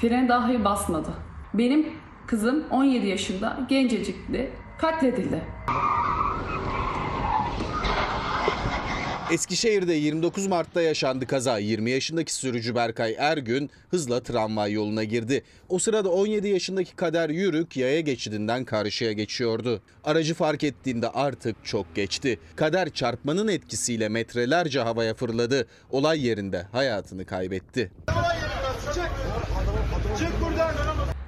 Frene 0.00 0.28
dahi 0.28 0.64
basmadı. 0.64 1.10
Benim 1.54 1.88
kızım 2.26 2.64
17 2.70 3.06
yaşında 3.06 3.66
gencecikti, 3.68 4.50
katledildi. 4.78 5.42
Eskişehir'de 9.32 9.92
29 9.92 10.46
Mart'ta 10.46 10.82
yaşandı 10.82 11.26
kaza. 11.26 11.58
20 11.58 11.90
yaşındaki 11.90 12.34
sürücü 12.34 12.74
Berkay 12.74 13.14
Ergün 13.18 13.70
hızla 13.90 14.22
tramvay 14.22 14.72
yoluna 14.72 15.04
girdi. 15.04 15.42
O 15.68 15.78
sırada 15.78 16.10
17 16.10 16.48
yaşındaki 16.48 16.96
Kader 16.96 17.28
Yürük 17.30 17.76
yaya 17.76 18.00
geçidinden 18.00 18.64
karşıya 18.64 19.12
geçiyordu. 19.12 19.82
Aracı 20.04 20.34
fark 20.34 20.64
ettiğinde 20.64 21.08
artık 21.08 21.64
çok 21.64 21.94
geçti. 21.94 22.38
Kader 22.56 22.90
çarpmanın 22.90 23.48
etkisiyle 23.48 24.08
metrelerce 24.08 24.80
havaya 24.80 25.14
fırladı. 25.14 25.66
Olay 25.90 26.26
yerinde 26.26 26.66
hayatını 26.72 27.26
kaybetti. 27.26 27.92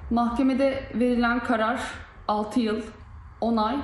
Mahkemede 0.09 0.83
verilen 0.95 1.43
karar 1.43 1.81
6 2.27 2.59
yıl 2.59 2.81
10 3.41 3.57
ay 3.57 3.75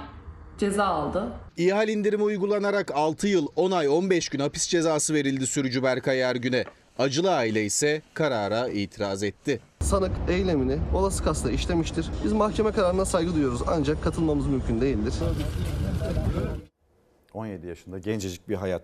ceza 0.57 0.85
aldı. 0.85 1.27
İhal 1.57 1.89
indirimi 1.89 2.23
uygulanarak 2.23 2.91
6 2.95 3.27
yıl 3.27 3.47
10 3.55 3.71
ay 3.71 3.87
15 3.87 4.29
gün 4.29 4.39
hapis 4.39 4.67
cezası 4.67 5.13
verildi 5.13 5.47
sürücü 5.47 5.83
Berkay 5.83 6.21
Ergün'e. 6.21 6.63
Acılı 6.99 7.31
aile 7.35 7.65
ise 7.65 8.01
karara 8.13 8.69
itiraz 8.69 9.23
etti. 9.23 9.59
Sanık 9.81 10.11
eylemini 10.29 10.77
olası 10.93 11.23
kasla 11.23 11.51
işlemiştir. 11.51 12.09
Biz 12.23 12.33
mahkeme 12.33 12.71
kararına 12.71 13.05
saygı 13.05 13.33
duyuyoruz 13.35 13.61
ancak 13.67 14.03
katılmamız 14.03 14.47
mümkün 14.47 14.81
değildir. 14.81 15.13
17 17.33 17.67
yaşında 17.67 17.99
gencecik 17.99 18.49
bir 18.49 18.55
hayat. 18.55 18.83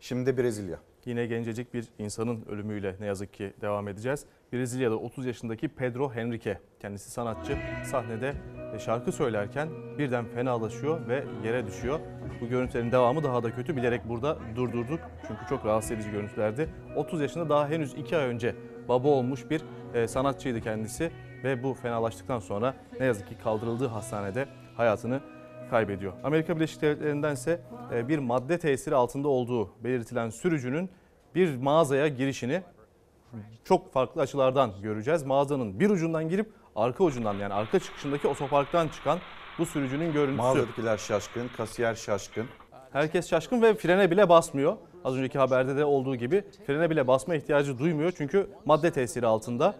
Şimdi 0.00 0.36
Brezilya. 0.38 0.78
Yine 1.08 1.26
gencecik 1.26 1.74
bir 1.74 1.88
insanın 1.98 2.44
ölümüyle 2.48 2.96
ne 3.00 3.06
yazık 3.06 3.34
ki 3.34 3.52
devam 3.60 3.88
edeceğiz. 3.88 4.24
Brezilya'da 4.52 4.96
30 4.96 5.26
yaşındaki 5.26 5.68
Pedro 5.68 6.12
Henrique, 6.12 6.58
kendisi 6.80 7.10
sanatçı, 7.10 7.58
sahnede 7.84 8.34
şarkı 8.78 9.12
söylerken 9.12 9.68
birden 9.98 10.24
fenalaşıyor 10.24 11.08
ve 11.08 11.24
yere 11.44 11.66
düşüyor. 11.66 12.00
Bu 12.40 12.48
görüntülerin 12.48 12.92
devamı 12.92 13.22
daha 13.22 13.42
da 13.42 13.54
kötü. 13.54 13.76
Bilerek 13.76 14.08
burada 14.08 14.38
durdurduk 14.56 15.00
çünkü 15.28 15.40
çok 15.48 15.66
rahatsız 15.66 15.90
edici 15.90 16.10
görüntülerdi. 16.10 16.68
30 16.96 17.20
yaşında 17.20 17.48
daha 17.48 17.68
henüz 17.68 17.94
2 17.94 18.16
ay 18.16 18.26
önce 18.26 18.54
baba 18.88 19.08
olmuş 19.08 19.50
bir 19.50 19.62
e, 19.94 20.08
sanatçıydı 20.08 20.60
kendisi 20.60 21.10
ve 21.44 21.62
bu 21.62 21.74
fenalaştıktan 21.74 22.38
sonra 22.38 22.74
ne 23.00 23.06
yazık 23.06 23.28
ki 23.28 23.38
kaldırıldığı 23.38 23.86
hastanede 23.86 24.48
hayatını 24.76 25.20
kaybediyor. 25.70 26.12
Amerika 26.24 26.56
Birleşik 26.56 26.82
Devletleri'nden 26.82 27.34
ise 27.34 27.60
e, 27.92 28.08
bir 28.08 28.18
madde 28.18 28.58
tesiri 28.58 28.94
altında 28.94 29.28
olduğu 29.28 29.70
belirtilen 29.84 30.30
sürücünün 30.30 30.90
bir 31.34 31.56
mağazaya 31.56 32.08
girişini 32.08 32.62
çok 33.64 33.92
farklı 33.92 34.22
açılardan 34.22 34.70
göreceğiz. 34.82 35.22
Mağazanın 35.22 35.80
bir 35.80 35.90
ucundan 35.90 36.28
girip 36.28 36.52
arka 36.76 37.04
ucundan 37.04 37.34
yani 37.34 37.54
arka 37.54 37.78
çıkışındaki 37.78 38.28
otoparktan 38.28 38.88
çıkan 38.88 39.18
bu 39.58 39.66
sürücünün 39.66 40.12
görüntüsü. 40.12 40.42
Mağazadakiler 40.42 40.96
şaşkın, 40.96 41.48
kasiyer 41.56 41.94
şaşkın. 41.94 42.46
Herkes 42.92 43.28
şaşkın 43.28 43.62
ve 43.62 43.74
frene 43.74 44.10
bile 44.10 44.28
basmıyor. 44.28 44.76
Az 45.04 45.16
önceki 45.16 45.38
haberde 45.38 45.76
de 45.76 45.84
olduğu 45.84 46.16
gibi 46.16 46.44
frene 46.66 46.90
bile 46.90 47.06
basma 47.06 47.34
ihtiyacı 47.34 47.78
duymuyor. 47.78 48.12
Çünkü 48.16 48.50
madde 48.64 48.90
tesiri 48.90 49.26
altında 49.26 49.74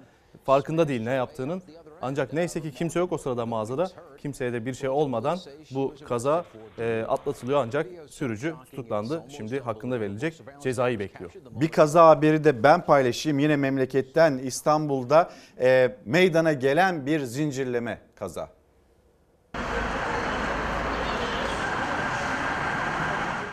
farkında 0.45 0.89
değil 0.89 1.03
ne 1.03 1.13
yaptığının. 1.13 1.63
Ancak 2.03 2.33
neyse 2.33 2.61
ki 2.61 2.73
kimse 2.73 2.99
yok 2.99 3.13
o 3.13 3.19
sırada 3.19 3.47
mağazada. 3.47 3.91
Kimseye 4.19 4.53
de 4.53 4.67
bir 4.67 4.75
şey 4.75 4.89
olmadan 4.89 5.39
bu 5.71 5.95
kaza 6.09 6.45
e, 6.79 7.05
atlatılıyor 7.09 7.63
ancak 7.63 7.87
sürücü 8.11 8.55
tutuklandı. 8.71 9.25
Şimdi 9.29 9.61
hakkında 9.61 10.01
verilecek 10.01 10.43
cezayı 10.63 10.99
bekliyor. 10.99 11.33
Bir 11.51 11.69
kaza 11.69 12.09
haberi 12.09 12.45
de 12.45 12.63
ben 12.63 12.87
paylaşayım. 12.87 13.39
Yine 13.39 13.57
memleketten 13.57 14.39
İstanbul'da 14.39 15.31
e, 15.61 15.97
meydana 16.05 16.53
gelen 16.53 17.07
bir 17.07 17.21
zincirleme 17.21 18.01
kaza. 18.15 18.49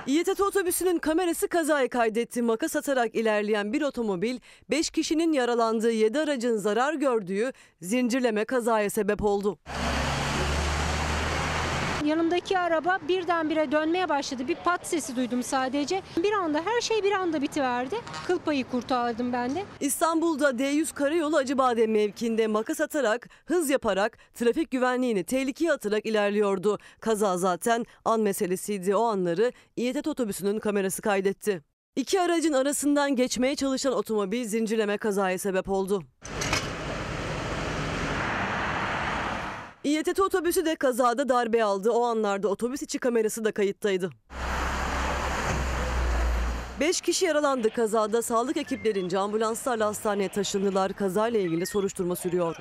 İETT 0.07 0.41
otobüsünün 0.41 0.97
kamerası 0.99 1.47
kazayı 1.47 1.89
kaydetti. 1.89 2.41
Makas 2.41 2.75
atarak 2.75 3.15
ilerleyen 3.15 3.73
bir 3.73 3.81
otomobil 3.81 4.39
5 4.69 4.89
kişinin 4.89 5.33
yaralandığı 5.33 5.91
7 5.91 6.19
aracın 6.19 6.57
zarar 6.57 6.93
gördüğü 6.93 7.51
zincirleme 7.81 8.45
kazaya 8.45 8.89
sebep 8.89 9.23
oldu. 9.23 9.59
Yanımdaki 12.05 12.59
araba 12.59 12.99
birdenbire 13.07 13.71
dönmeye 13.71 14.09
başladı. 14.09 14.47
Bir 14.47 14.55
pat 14.55 14.87
sesi 14.87 15.15
duydum 15.15 15.43
sadece. 15.43 16.01
Bir 16.23 16.31
anda 16.31 16.61
her 16.65 16.81
şey 16.81 17.03
bir 17.03 17.11
anda 17.11 17.41
bitiverdi. 17.41 17.95
Kıl 18.27 18.39
payı 18.39 18.63
kurtardım 18.63 19.33
ben 19.33 19.55
de. 19.55 19.63
İstanbul'da 19.79 20.49
D100 20.49 20.93
Karayolu 20.93 21.37
Acıbadem 21.37 21.91
mevkinde 21.91 22.47
makas 22.47 22.81
atarak, 22.81 23.29
hız 23.45 23.69
yaparak, 23.69 24.17
trafik 24.33 24.71
güvenliğini 24.71 25.23
tehlikeye 25.23 25.71
atarak 25.71 26.05
ilerliyordu. 26.05 26.77
Kaza 26.99 27.37
zaten 27.37 27.85
an 28.05 28.19
meselesiydi. 28.19 28.95
O 28.95 29.03
anları 29.03 29.51
İETT 29.77 30.07
otobüsünün 30.07 30.59
kamerası 30.59 31.01
kaydetti. 31.01 31.61
İki 31.95 32.21
aracın 32.21 32.53
arasından 32.53 33.15
geçmeye 33.15 33.55
çalışan 33.55 33.93
otomobil 33.93 34.45
zincirleme 34.45 34.97
kazaya 34.97 35.37
sebep 35.37 35.69
oldu. 35.69 36.03
İETT 39.85 40.19
otobüsü 40.19 40.65
de 40.65 40.75
kazada 40.75 41.29
darbe 41.29 41.63
aldı. 41.63 41.91
O 41.91 42.03
anlarda 42.03 42.47
otobüs 42.47 42.81
içi 42.81 42.99
kamerası 42.99 43.45
da 43.45 43.51
kayıttaydı. 43.51 44.09
5 46.79 47.01
kişi 47.01 47.25
yaralandı 47.25 47.69
kazada. 47.69 48.21
Sağlık 48.21 48.57
ekiplerince 48.57 49.17
ambulanslarla 49.19 49.85
hastaneye 49.85 50.29
taşındılar. 50.29 50.93
Kazayla 50.93 51.39
ilgili 51.39 51.65
soruşturma 51.65 52.15
sürüyor. 52.15 52.55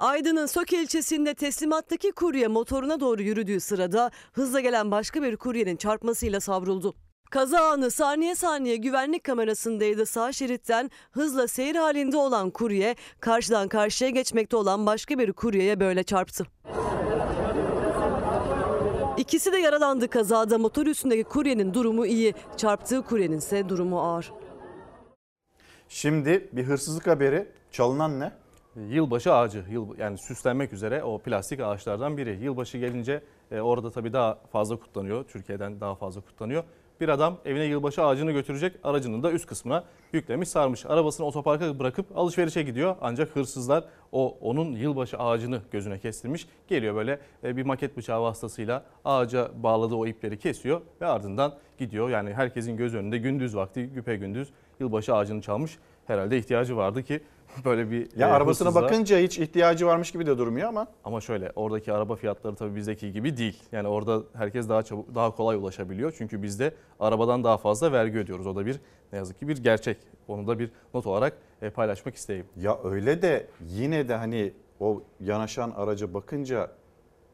Aydın'ın 0.00 0.46
Söke 0.46 0.82
ilçesinde 0.82 1.34
teslimattaki 1.34 2.12
kurye 2.12 2.48
motoruna 2.48 3.00
doğru 3.00 3.22
yürüdüğü 3.22 3.60
sırada 3.60 4.10
hızla 4.32 4.60
gelen 4.60 4.90
başka 4.90 5.22
bir 5.22 5.36
kuryenin 5.36 5.76
çarpmasıyla 5.76 6.40
savruldu. 6.40 6.94
Kaza 7.30 7.60
anı 7.60 7.90
saniye 7.90 8.34
saniye 8.34 8.76
güvenlik 8.76 9.24
kamerasındaydı. 9.24 10.06
Sağ 10.06 10.32
şeritten 10.32 10.90
hızla 11.10 11.48
seyir 11.48 11.76
halinde 11.76 12.16
olan 12.16 12.50
kurye 12.50 12.96
karşıdan 13.20 13.68
karşıya 13.68 14.10
geçmekte 14.10 14.56
olan 14.56 14.86
başka 14.86 15.18
bir 15.18 15.32
kuryeye 15.32 15.80
böyle 15.80 16.02
çarptı. 16.02 16.46
İkisi 19.16 19.52
de 19.52 19.56
yaralandı 19.58 20.08
kazada. 20.08 20.58
Motor 20.58 20.86
üstündeki 20.86 21.24
kuryenin 21.24 21.74
durumu 21.74 22.06
iyi. 22.06 22.34
Çarptığı 22.56 23.02
kuryenin 23.02 23.38
ise 23.38 23.68
durumu 23.68 24.00
ağır. 24.00 24.32
Şimdi 25.88 26.48
bir 26.52 26.64
hırsızlık 26.64 27.06
haberi. 27.06 27.48
Çalınan 27.70 28.20
ne? 28.20 28.32
Yılbaşı 28.76 29.34
ağacı, 29.34 29.64
yıl, 29.70 29.98
yani 29.98 30.18
süslenmek 30.18 30.72
üzere 30.72 31.02
o 31.04 31.18
plastik 31.18 31.60
ağaçlardan 31.60 32.16
biri. 32.16 32.38
Yılbaşı 32.42 32.78
gelince 32.78 33.22
e, 33.50 33.60
orada 33.60 33.90
tabii 33.90 34.12
daha 34.12 34.38
fazla 34.52 34.76
kutlanıyor. 34.76 35.24
Türkiye'den 35.24 35.80
daha 35.80 35.94
fazla 35.94 36.20
kutlanıyor. 36.20 36.64
Bir 37.00 37.08
adam 37.08 37.38
evine 37.44 37.64
yılbaşı 37.64 38.04
ağacını 38.04 38.32
götürecek 38.32 38.76
aracının 38.84 39.22
da 39.22 39.32
üst 39.32 39.46
kısmına 39.46 39.84
yüklemiş 40.12 40.48
sarmış. 40.48 40.86
Arabasını 40.86 41.26
otoparka 41.26 41.78
bırakıp 41.78 42.18
alışverişe 42.18 42.62
gidiyor. 42.62 42.96
Ancak 43.00 43.36
hırsızlar 43.36 43.84
o 44.12 44.38
onun 44.40 44.72
yılbaşı 44.72 45.18
ağacını 45.18 45.60
gözüne 45.70 45.98
kestirmiş. 45.98 46.48
Geliyor 46.68 46.94
böyle 46.94 47.20
e, 47.44 47.56
bir 47.56 47.62
maket 47.62 47.96
bıçağı 47.96 48.22
vasıtasıyla 48.22 48.84
ağaca 49.04 49.50
bağladığı 49.62 49.94
o 49.94 50.06
ipleri 50.06 50.38
kesiyor 50.38 50.80
ve 51.00 51.06
ardından 51.06 51.54
gidiyor. 51.78 52.10
Yani 52.10 52.34
herkesin 52.34 52.76
göz 52.76 52.94
önünde 52.94 53.18
gündüz 53.18 53.56
vakti 53.56 53.86
güpe 53.86 54.16
gündüz 54.16 54.48
yılbaşı 54.80 55.14
ağacını 55.14 55.42
çalmış. 55.42 55.78
Herhalde 56.06 56.38
ihtiyacı 56.38 56.76
vardı 56.76 57.02
ki 57.02 57.20
böyle 57.64 57.90
bir 57.90 58.08
Ya 58.16 58.28
e, 58.28 58.32
arabasına 58.32 58.68
hırsızlığa- 58.68 58.82
bakınca 58.82 59.18
hiç 59.18 59.38
ihtiyacı 59.38 59.86
varmış 59.86 60.12
gibi 60.12 60.26
de 60.26 60.38
durmuyor 60.38 60.68
ama. 60.68 60.86
Ama 61.04 61.20
şöyle 61.20 61.52
oradaki 61.56 61.92
araba 61.92 62.16
fiyatları 62.16 62.54
tabii 62.56 62.76
bizdeki 62.76 63.12
gibi 63.12 63.36
değil. 63.36 63.62
Yani 63.72 63.88
orada 63.88 64.22
herkes 64.34 64.68
daha 64.68 64.82
çabuk 64.82 65.14
daha 65.14 65.30
kolay 65.36 65.56
ulaşabiliyor. 65.56 66.14
Çünkü 66.18 66.42
bizde 66.42 66.74
arabadan 67.00 67.44
daha 67.44 67.58
fazla 67.58 67.92
vergi 67.92 68.18
ödüyoruz. 68.18 68.46
O 68.46 68.56
da 68.56 68.66
bir 68.66 68.80
ne 69.12 69.18
yazık 69.18 69.38
ki 69.38 69.48
bir 69.48 69.56
gerçek. 69.56 69.96
Onu 70.28 70.46
da 70.46 70.58
bir 70.58 70.70
not 70.94 71.06
olarak 71.06 71.32
e, 71.62 71.70
paylaşmak 71.70 72.14
isteyeyim. 72.14 72.46
Ya 72.56 72.78
öyle 72.84 73.22
de 73.22 73.46
yine 73.60 74.08
de 74.08 74.14
hani 74.16 74.52
o 74.80 75.02
yanaşan 75.20 75.70
araca 75.76 76.14
bakınca 76.14 76.70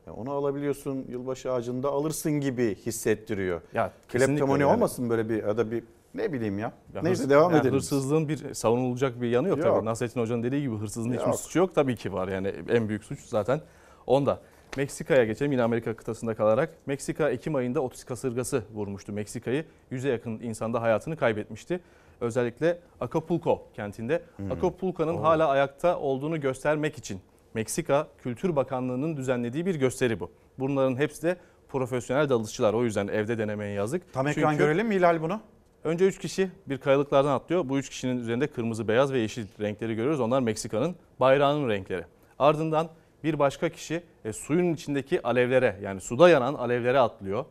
ya 0.06 0.12
onu 0.16 0.30
alabiliyorsun 0.32 1.04
yılbaşı 1.08 1.52
ağacında 1.52 1.88
alırsın 1.88 2.32
gibi 2.32 2.74
hissettiriyor. 2.74 3.60
Ya 3.74 3.92
Kleptomani 4.08 4.62
yani. 4.62 4.72
olmasın 4.72 5.10
böyle 5.10 5.28
bir 5.28 5.42
ya 5.42 5.56
da 5.56 5.70
bir 5.70 5.84
ne 6.14 6.32
bileyim 6.32 6.58
ya. 6.58 6.72
Ya 6.94 7.02
Neyse 7.02 7.24
hırs- 7.24 7.30
devam 7.30 7.50
yani 7.52 7.60
edelim. 7.60 7.74
Hırsızlığın 7.74 8.28
bir 8.28 8.54
savunulacak 8.54 9.20
bir 9.20 9.28
yanı 9.28 9.48
yok, 9.48 9.58
Yok. 9.58 9.66
Tabii 9.76 9.84
Nasrettin 9.86 10.20
Hoca'nın 10.20 10.42
dediği 10.42 10.62
gibi 10.62 10.76
hırsızlığın 10.76 11.12
hiçbir 11.12 11.32
suçu 11.32 11.58
yok. 11.58 11.74
Tabii 11.74 11.96
ki 11.96 12.12
var 12.12 12.28
yani 12.28 12.52
en 12.68 12.88
büyük 12.88 13.04
suç 13.04 13.20
zaten 13.20 13.60
onda. 14.06 14.40
Meksika'ya 14.76 15.24
geçelim 15.24 15.52
yine 15.52 15.62
Amerika 15.62 15.96
kıtasında 15.96 16.34
kalarak. 16.34 16.74
Meksika 16.86 17.30
Ekim 17.30 17.54
ayında 17.54 17.80
otis 17.80 18.04
kasırgası 18.04 18.62
vurmuştu 18.74 19.12
Meksika'yı. 19.12 19.64
Yüze 19.90 20.08
yakın 20.08 20.30
insanda 20.40 20.82
hayatını 20.82 21.16
kaybetmişti. 21.16 21.80
Özellikle 22.20 22.78
Acapulco 23.00 23.62
kentinde. 23.74 24.22
Hmm. 24.36 24.52
Acapulco'nun 24.52 25.14
Oo. 25.14 25.22
hala 25.22 25.48
ayakta 25.48 25.98
olduğunu 25.98 26.40
göstermek 26.40 26.98
için 26.98 27.20
Meksika 27.54 28.06
Kültür 28.22 28.56
Bakanlığı'nın 28.56 29.16
düzenlediği 29.16 29.66
bir 29.66 29.74
gösteri 29.74 30.20
bu. 30.20 30.30
Bunların 30.58 30.96
hepsi 30.96 31.22
de 31.22 31.36
profesyonel 31.68 32.28
dalışçılar. 32.28 32.74
O 32.74 32.84
yüzden 32.84 33.08
evde 33.08 33.38
denemeye 33.38 33.72
yazık. 33.72 34.12
Tam 34.12 34.26
ekran 34.26 34.50
Çünkü- 34.50 34.64
görelim 34.64 34.86
mi 34.88 34.94
Hilal 34.94 35.22
bunu? 35.22 35.40
Önce 35.84 36.06
3 36.06 36.18
kişi 36.18 36.50
bir 36.66 36.78
kayalıklardan 36.78 37.32
atlıyor. 37.32 37.68
Bu 37.68 37.78
3 37.78 37.88
kişinin 37.88 38.18
üzerinde 38.18 38.46
kırmızı, 38.46 38.88
beyaz 38.88 39.12
ve 39.12 39.18
yeşil 39.18 39.46
renkleri 39.60 39.94
görüyoruz. 39.94 40.20
Onlar 40.20 40.40
Meksika'nın 40.40 40.96
bayrağının 41.20 41.68
renkleri. 41.68 42.04
Ardından 42.38 42.88
bir 43.24 43.38
başka 43.38 43.68
kişi 43.68 44.02
e, 44.24 44.32
suyun 44.32 44.74
içindeki 44.74 45.22
alevlere 45.22 45.78
yani 45.82 46.00
suda 46.00 46.28
yanan 46.28 46.54
alevlere 46.54 46.98
atlıyor. 46.98 47.44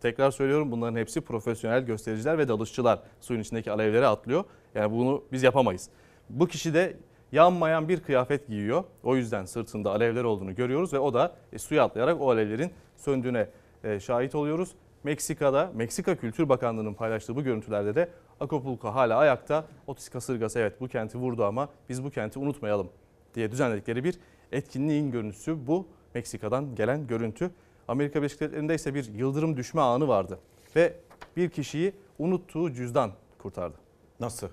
Tekrar 0.00 0.30
söylüyorum 0.30 0.72
bunların 0.72 0.96
hepsi 0.96 1.20
profesyonel 1.20 1.80
göstericiler 1.80 2.38
ve 2.38 2.48
dalışçılar 2.48 2.98
suyun 3.20 3.40
içindeki 3.40 3.72
alevlere 3.72 4.06
atlıyor. 4.06 4.44
Yani 4.74 4.92
bunu 4.92 5.24
biz 5.32 5.42
yapamayız. 5.42 5.88
Bu 6.30 6.46
kişi 6.46 6.74
de 6.74 6.96
yanmayan 7.32 7.88
bir 7.88 8.00
kıyafet 8.00 8.48
giyiyor. 8.48 8.84
O 9.02 9.16
yüzden 9.16 9.44
sırtında 9.44 9.90
alevler 9.90 10.24
olduğunu 10.24 10.54
görüyoruz 10.54 10.92
ve 10.92 10.98
o 10.98 11.14
da 11.14 11.36
e, 11.52 11.58
suya 11.58 11.84
atlayarak 11.84 12.20
o 12.20 12.30
alevlerin 12.30 12.70
söndüğüne 12.96 13.48
e, 13.84 14.00
şahit 14.00 14.34
oluyoruz. 14.34 14.70
Meksika'da 15.04 15.72
Meksika 15.74 16.16
Kültür 16.16 16.48
Bakanlığı'nın 16.48 16.94
paylaştığı 16.94 17.36
bu 17.36 17.42
görüntülerde 17.42 17.94
de 17.94 18.08
Acapulco 18.40 18.88
hala 18.88 19.16
ayakta. 19.16 19.64
Otis 19.86 20.08
kasırgası 20.08 20.58
evet 20.58 20.80
bu 20.80 20.88
kenti 20.88 21.18
vurdu 21.18 21.44
ama 21.44 21.68
biz 21.88 22.04
bu 22.04 22.10
kenti 22.10 22.38
unutmayalım 22.38 22.88
diye 23.34 23.52
düzenledikleri 23.52 24.04
bir 24.04 24.18
etkinliğin 24.52 25.10
görüntüsü 25.10 25.66
bu. 25.66 25.86
Meksika'dan 26.14 26.74
gelen 26.74 27.06
görüntü. 27.06 27.50
Amerika 27.88 28.18
Birleşik 28.18 28.40
Devletleri'nde 28.40 28.74
ise 28.74 28.94
bir 28.94 29.14
yıldırım 29.14 29.56
düşme 29.56 29.80
anı 29.80 30.08
vardı 30.08 30.38
ve 30.76 30.96
bir 31.36 31.50
kişiyi 31.50 31.92
unuttuğu 32.18 32.72
cüzdan 32.72 33.10
kurtardı. 33.38 33.76
Nasıl? 34.20 34.48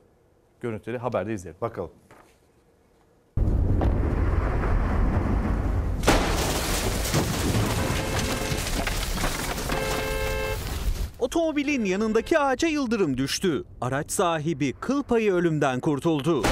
Görüntüleri 0.62 0.98
haberde 0.98 1.34
izleyelim. 1.34 1.62
Bakalım. 1.62 1.92
Otomobilin 11.34 11.86
yanındaki 11.86 12.40
ağaca 12.40 12.68
yıldırım 12.68 13.18
düştü. 13.18 13.64
Araç 13.82 14.12
sahibi 14.12 14.74
kıl 14.74 15.04
payı 15.04 15.34
ölümden 15.34 15.80
kurtuldu. 15.80 16.44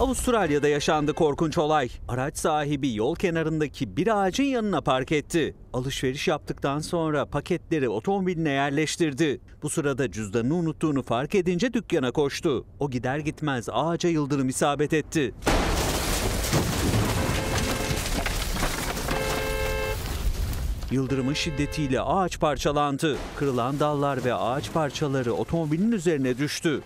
Avustralya'da 0.00 0.68
yaşandı 0.68 1.12
korkunç 1.12 1.58
olay. 1.58 1.88
Araç 2.08 2.38
sahibi 2.38 2.94
yol 2.94 3.14
kenarındaki 3.14 3.96
bir 3.96 4.22
ağacın 4.22 4.44
yanına 4.44 4.80
park 4.80 5.12
etti. 5.12 5.54
Alışveriş 5.72 6.28
yaptıktan 6.28 6.78
sonra 6.78 7.26
paketleri 7.26 7.88
otomobiline 7.88 8.50
yerleştirdi. 8.50 9.40
Bu 9.62 9.70
sırada 9.70 10.10
cüzdanını 10.10 10.54
unuttuğunu 10.54 11.02
fark 11.02 11.34
edince 11.34 11.72
dükkana 11.72 12.12
koştu. 12.12 12.66
O 12.80 12.90
gider 12.90 13.18
gitmez 13.18 13.68
ağaca 13.72 14.08
yıldırım 14.08 14.48
isabet 14.48 14.92
etti. 14.92 15.34
Yıldırımın 20.92 21.32
şiddetiyle 21.32 22.00
ağaç 22.00 22.40
parçalandı. 22.40 23.16
Kırılan 23.36 23.80
dallar 23.80 24.24
ve 24.24 24.34
ağaç 24.34 24.72
parçaları 24.72 25.32
otomobilin 25.32 25.92
üzerine 25.92 26.38
düştü. 26.38 26.82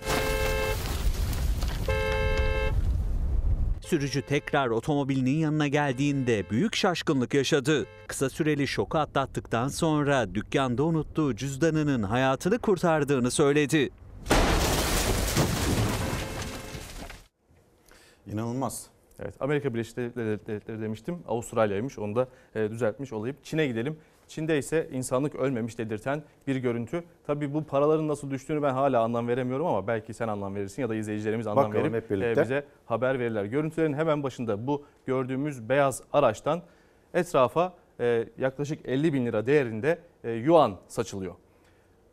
Sürücü 3.81 4.23
tekrar 4.23 4.69
otomobilinin 4.69 5.39
yanına 5.39 5.69
geldiğinde 5.69 6.51
büyük 6.51 6.77
şaşkınlık 6.77 7.35
yaşadı. 7.35 7.87
Kısa 8.07 8.31
süreli 8.31 8.69
şoku 8.69 8.99
atlattıktan 8.99 9.69
sonra 9.69 10.35
dükkanda 10.35 10.83
unuttuğu 10.83 11.37
cüzdanının 11.37 12.03
hayatını 12.03 12.59
kurtardığını 12.59 13.31
söyledi. 13.31 13.91
İnanılmaz. 18.27 18.96
Evet 19.21 19.35
Amerika 19.41 19.75
Birleşik 19.75 19.97
Devletleri 19.97 20.81
demiştim. 20.81 21.19
Avustralya'ymış 21.29 21.99
onu 21.99 22.17
da 22.17 22.29
e, 22.55 22.71
düzeltmiş 22.71 23.13
olayım. 23.13 23.37
Çin'e 23.43 23.67
gidelim. 23.67 23.97
Çin'de 24.29 24.59
ise 24.59 24.89
insanlık 24.93 25.35
ölmemiş 25.35 25.79
dedirten 25.79 26.23
bir 26.47 26.57
görüntü. 26.57 27.05
Tabii 27.27 27.55
bu 27.55 27.65
paraların 27.65 28.09
nasıl 28.09 28.31
düştüğünü 28.31 28.63
ben 28.63 28.73
hala 28.73 29.03
anlam 29.03 29.29
veremiyorum 29.29 29.67
ama 29.67 29.87
belki 29.87 30.15
sen 30.15 30.29
anlam 30.29 30.55
verirsin 30.55 30.83
ya 30.83 30.89
da 30.89 30.95
izleyicilerimiz 30.95 31.47
anlam 31.47 31.65
Bakalım 31.65 31.93
verip 31.93 32.13
e, 32.13 32.43
bize 32.43 32.65
haber 32.87 33.19
verirler. 33.19 33.45
Görüntülerin 33.45 33.93
hemen 33.93 34.23
başında 34.23 34.67
bu 34.67 34.85
gördüğümüz 35.07 35.69
beyaz 35.69 36.03
araçtan 36.13 36.63
etrafa 37.15 37.75
e, 38.01 38.29
yaklaşık 38.39 38.89
50 38.89 39.13
bin 39.13 39.27
lira 39.27 39.47
değerinde 39.47 39.99
e, 40.25 40.31
yuan 40.31 40.77
saçılıyor. 40.89 41.35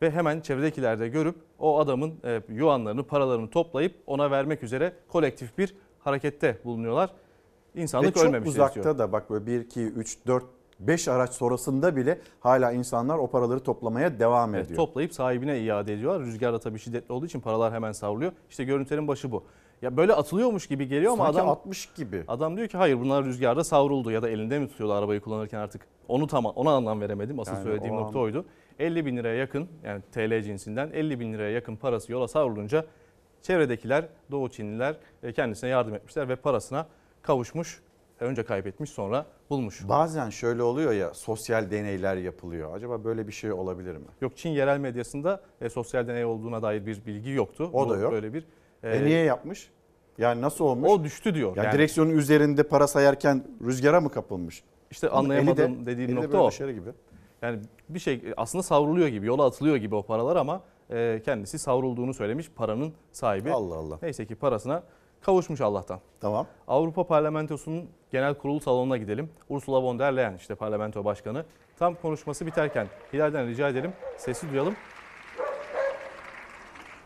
Ve 0.02 0.10
hemen 0.10 0.40
çevredekiler 0.40 1.00
de 1.00 1.08
görüp 1.08 1.36
o 1.58 1.78
adamın 1.78 2.14
e, 2.24 2.40
yuanlarını, 2.48 3.02
paralarını 3.02 3.50
toplayıp 3.50 3.94
ona 4.06 4.30
vermek 4.30 4.62
üzere 4.62 4.92
kolektif 5.08 5.58
bir 5.58 5.74
harekette 6.04 6.58
bulunuyorlar. 6.64 7.10
İnsanlık 7.74 8.08
Ve 8.08 8.12
çok 8.20 8.24
ölmemiş 8.28 8.48
uzakta 8.48 8.80
istiyor. 8.80 8.98
da 8.98 9.12
bak 9.12 9.30
böyle 9.30 9.46
1, 9.46 9.60
2, 9.60 9.80
3, 9.82 10.18
4, 10.26 10.44
5 10.80 11.08
araç 11.08 11.32
sonrasında 11.32 11.96
bile 11.96 12.18
hala 12.40 12.72
insanlar 12.72 13.18
o 13.18 13.26
paraları 13.26 13.60
toplamaya 13.60 14.18
devam 14.18 14.54
Evet, 14.54 14.64
ediyor. 14.66 14.76
toplayıp 14.76 15.14
sahibine 15.14 15.58
iade 15.60 15.92
ediyorlar. 15.94 16.22
Rüzgar 16.22 16.52
da 16.52 16.58
tabii 16.60 16.78
şiddetli 16.78 17.12
olduğu 17.12 17.26
için 17.26 17.40
paralar 17.40 17.72
hemen 17.72 17.92
savruluyor. 17.92 18.32
İşte 18.50 18.64
görüntülerin 18.64 19.08
başı 19.08 19.32
bu. 19.32 19.44
Ya 19.82 19.96
böyle 19.96 20.12
atılıyormuş 20.12 20.66
gibi 20.66 20.88
geliyor 20.88 21.12
ama 21.12 21.24
Sanki 21.24 21.38
adam 21.38 21.48
60 21.48 21.92
gibi. 21.94 22.24
Adam 22.28 22.56
diyor 22.56 22.68
ki 22.68 22.76
hayır 22.76 23.00
bunlar 23.00 23.24
rüzgarda 23.24 23.64
savruldu 23.64 24.10
ya 24.10 24.22
da 24.22 24.28
elinde 24.28 24.58
mi 24.58 24.68
tutuyordu 24.68 24.94
arabayı 24.94 25.20
kullanırken 25.20 25.58
artık. 25.58 25.86
Onu 26.08 26.26
tam 26.26 26.44
ona 26.44 26.70
anlam 26.70 27.00
veremedim. 27.00 27.40
Asıl 27.40 27.52
Yani 27.52 27.62
söylediğim 27.64 27.94
o 27.96 28.00
nokta 28.00 28.18
an- 28.18 28.24
oydu. 28.24 28.44
50 28.78 29.06
bin 29.06 29.16
liraya 29.16 29.34
yakın 29.36 29.68
yani 29.84 30.02
TL 30.12 30.42
cinsinden 30.42 30.90
50 30.92 31.20
bin 31.20 31.32
liraya 31.32 31.50
yakın 31.50 31.76
parası 31.76 32.12
yola 32.12 32.28
savrulunca 32.28 32.84
çevredekiler 33.44 34.04
Doğu 34.30 34.48
Çinliler 34.48 34.96
e, 35.22 35.32
kendisine 35.32 35.70
yardım 35.70 35.94
etmişler 35.94 36.28
ve 36.28 36.36
parasına 36.36 36.86
kavuşmuş. 37.22 37.82
Önce 38.20 38.44
kaybetmiş 38.44 38.90
sonra 38.90 39.26
bulmuş. 39.50 39.88
Bazen 39.88 40.30
şöyle 40.30 40.62
oluyor 40.62 40.92
ya 40.92 41.14
sosyal 41.14 41.70
deneyler 41.70 42.16
yapılıyor. 42.16 42.76
Acaba 42.76 43.04
böyle 43.04 43.26
bir 43.28 43.32
şey 43.32 43.52
olabilir 43.52 43.96
mi? 43.96 44.04
Yok 44.20 44.36
Çin 44.36 44.50
yerel 44.50 44.78
medyasında 44.78 45.40
e, 45.60 45.68
sosyal 45.70 46.08
deney 46.08 46.24
olduğuna 46.24 46.62
dair 46.62 46.86
bir 46.86 47.06
bilgi 47.06 47.30
yoktu. 47.30 47.70
O 47.72 47.86
Bu 47.86 47.90
da 47.90 47.96
yok. 47.96 48.12
Böyle 48.12 48.34
bir 48.34 48.46
E, 48.82 49.04
niye 49.04 49.24
yapmış? 49.24 49.70
Yani 50.18 50.42
nasıl 50.42 50.64
olmuş? 50.64 50.90
O 50.90 51.04
düştü 51.04 51.34
diyor. 51.34 51.56
Yani, 51.56 51.66
Yani- 51.66 51.74
direksiyonun 51.74 52.10
üzerinde 52.10 52.62
para 52.62 52.86
sayarken 52.86 53.44
rüzgara 53.66 54.00
mı 54.00 54.10
kapılmış? 54.10 54.62
İşte 54.90 55.08
Ama 55.08 55.18
eli 55.18 55.28
de- 55.28 55.34
anlayamadığım 55.52 55.86
dediğim 55.86 56.10
de 56.10 56.14
nokta 56.14 56.28
böyle 56.32 56.42
o. 56.42 56.50
dışarı 56.50 56.72
gibi. 56.72 56.90
Yani 57.42 57.58
bir 57.88 57.98
şey 57.98 58.22
aslında 58.36 58.62
savruluyor 58.62 59.08
gibi, 59.08 59.26
yola 59.26 59.46
atılıyor 59.46 59.76
gibi 59.76 59.94
o 59.94 60.02
paralar 60.02 60.36
ama 60.36 60.62
e, 60.94 61.22
kendisi 61.24 61.58
savrulduğunu 61.58 62.14
söylemiş 62.14 62.50
paranın 62.50 62.92
sahibi. 63.12 63.52
Allah 63.52 63.74
Allah. 63.74 63.98
Neyse 64.02 64.26
ki 64.26 64.34
parasına 64.34 64.82
kavuşmuş 65.20 65.60
Allah'tan. 65.60 66.00
Tamam. 66.20 66.46
Avrupa 66.68 67.06
Parlamentosu'nun 67.06 67.88
genel 68.10 68.34
kurul 68.34 68.60
salonuna 68.60 68.96
gidelim. 68.96 69.30
Ursula 69.48 69.82
von 69.82 69.98
der 69.98 70.16
Leyen 70.16 70.34
işte 70.34 70.54
parlamento 70.54 71.04
başkanı. 71.04 71.44
Tam 71.78 71.94
konuşması 71.94 72.46
biterken 72.46 72.86
Hilal'den 73.12 73.46
rica 73.46 73.68
edelim 73.68 73.92
sesi 74.16 74.50
duyalım. 74.50 74.74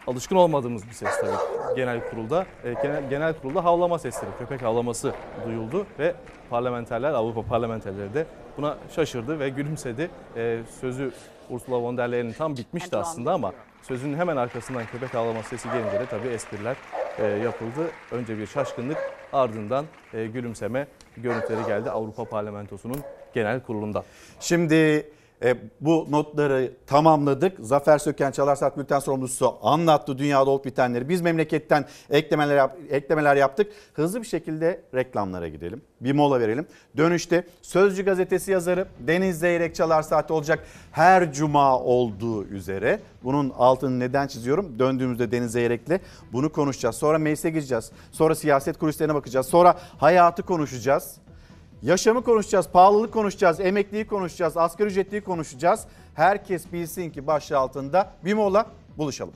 Alışkın 0.07 0.37
olmadığımız 0.37 0.87
bir 0.89 0.93
ses 0.93 1.21
tabii 1.21 1.59
genel 1.77 2.11
kurulda. 2.11 2.47
E, 2.65 2.73
genel, 2.83 3.11
genel 3.11 3.35
kurulda 3.35 3.65
havlama 3.65 3.99
sesleri, 3.99 4.31
köpek 4.39 4.63
havlaması 4.63 5.15
duyuldu 5.47 5.87
ve 5.99 6.15
parlamenterler, 6.51 7.13
Avrupa 7.13 7.43
parlamenterleri 7.43 8.15
de 8.15 8.27
buna 8.57 8.77
şaşırdı 8.95 9.41
ve 9.41 9.49
gülümsedi. 9.49 10.11
E, 10.37 10.61
sözü 10.81 11.13
Ursula 11.51 11.83
von 11.83 11.97
der 11.97 12.13
Leyen'in 12.13 12.33
tam 12.33 12.57
bitmişti 12.57 12.97
aslında 12.97 13.33
ama 13.33 13.53
sözün 13.83 14.15
hemen 14.15 14.37
arkasından 14.37 14.87
köpek 14.87 15.15
havlaması 15.15 15.49
sesi 15.49 15.69
gelince 15.69 16.01
de 16.01 16.07
tabii 16.07 16.29
espriler 16.29 16.77
e, 17.19 17.27
yapıldı. 17.27 17.91
Önce 18.11 18.39
bir 18.39 18.47
şaşkınlık 18.47 18.99
ardından 19.33 19.85
e, 20.15 20.27
gülümseme 20.27 20.87
görüntüleri 21.17 21.67
geldi 21.67 21.91
Avrupa 21.91 22.25
Parlamentosu'nun 22.25 23.01
genel 23.35 23.61
kurulunda. 23.61 24.05
Şimdi 24.41 25.07
E, 25.43 25.57
bu 25.81 26.07
notları 26.11 26.73
tamamladık. 26.87 27.57
Zafer 27.61 27.99
Söken 27.99 28.31
Çalar 28.31 28.57
Saat 28.57 28.79
Bülten 28.79 28.99
sorumlusu 28.99 29.55
anlattı 29.63 30.19
dünyada 30.19 30.51
olup 30.51 30.65
bitenleri. 30.65 31.09
Biz 31.09 31.21
memleketten 31.21 31.85
eklemeler, 32.11 32.57
yap, 32.57 32.77
eklemeler 32.91 33.37
yaptık. 33.37 33.73
Hızlı 33.95 34.23
bir 34.23 34.27
şekilde 34.27 34.81
reklamlara 34.95 35.49
gidelim. 35.49 35.83
Bir 36.01 36.13
mola 36.13 36.41
verelim. 36.41 36.67
Dönüşte 36.97 37.47
Sözcü 37.63 38.05
gazetesi 38.05 38.51
yazarı 38.51 38.89
Deniz 39.01 39.39
Zeyrek 39.39 39.75
Çalar 39.75 40.03
Saat 40.03 40.31
olacak 40.31 40.65
her 40.93 41.33
cuma 41.33 41.79
olduğu 41.79 42.45
üzere. 42.45 43.01
Bunun 43.25 43.53
altını 43.59 43.99
neden 43.99 44.27
çiziyorum? 44.27 44.79
Döndüğümüzde 44.79 45.31
Deniz 45.31 45.53
Zeyrek'le 45.53 46.01
bunu 46.33 46.53
konuşacağız. 46.53 46.97
Sonra 46.97 47.19
meclise 47.19 47.51
gireceğiz. 47.51 47.91
Sonra 48.13 48.35
siyaset 48.35 48.79
kulislerine 48.79 49.15
bakacağız. 49.15 49.47
Sonra 49.47 49.75
hayatı 49.99 50.43
konuşacağız. 50.43 51.19
Yaşamı 51.83 52.25
konuşacağız, 52.25 52.69
pahalılık 52.69 53.13
konuşacağız, 53.13 53.61
emekliyi 53.61 54.07
konuşacağız, 54.07 54.57
asgari 54.57 54.89
ücretliyi 54.89 55.21
konuşacağız. 55.23 55.85
Herkes 56.15 56.73
bilsin 56.73 57.11
ki 57.11 57.27
başlığı 57.27 57.59
altında 57.59 58.11
bir 58.25 58.35
mola 58.35 58.67
buluşalım. 58.99 59.35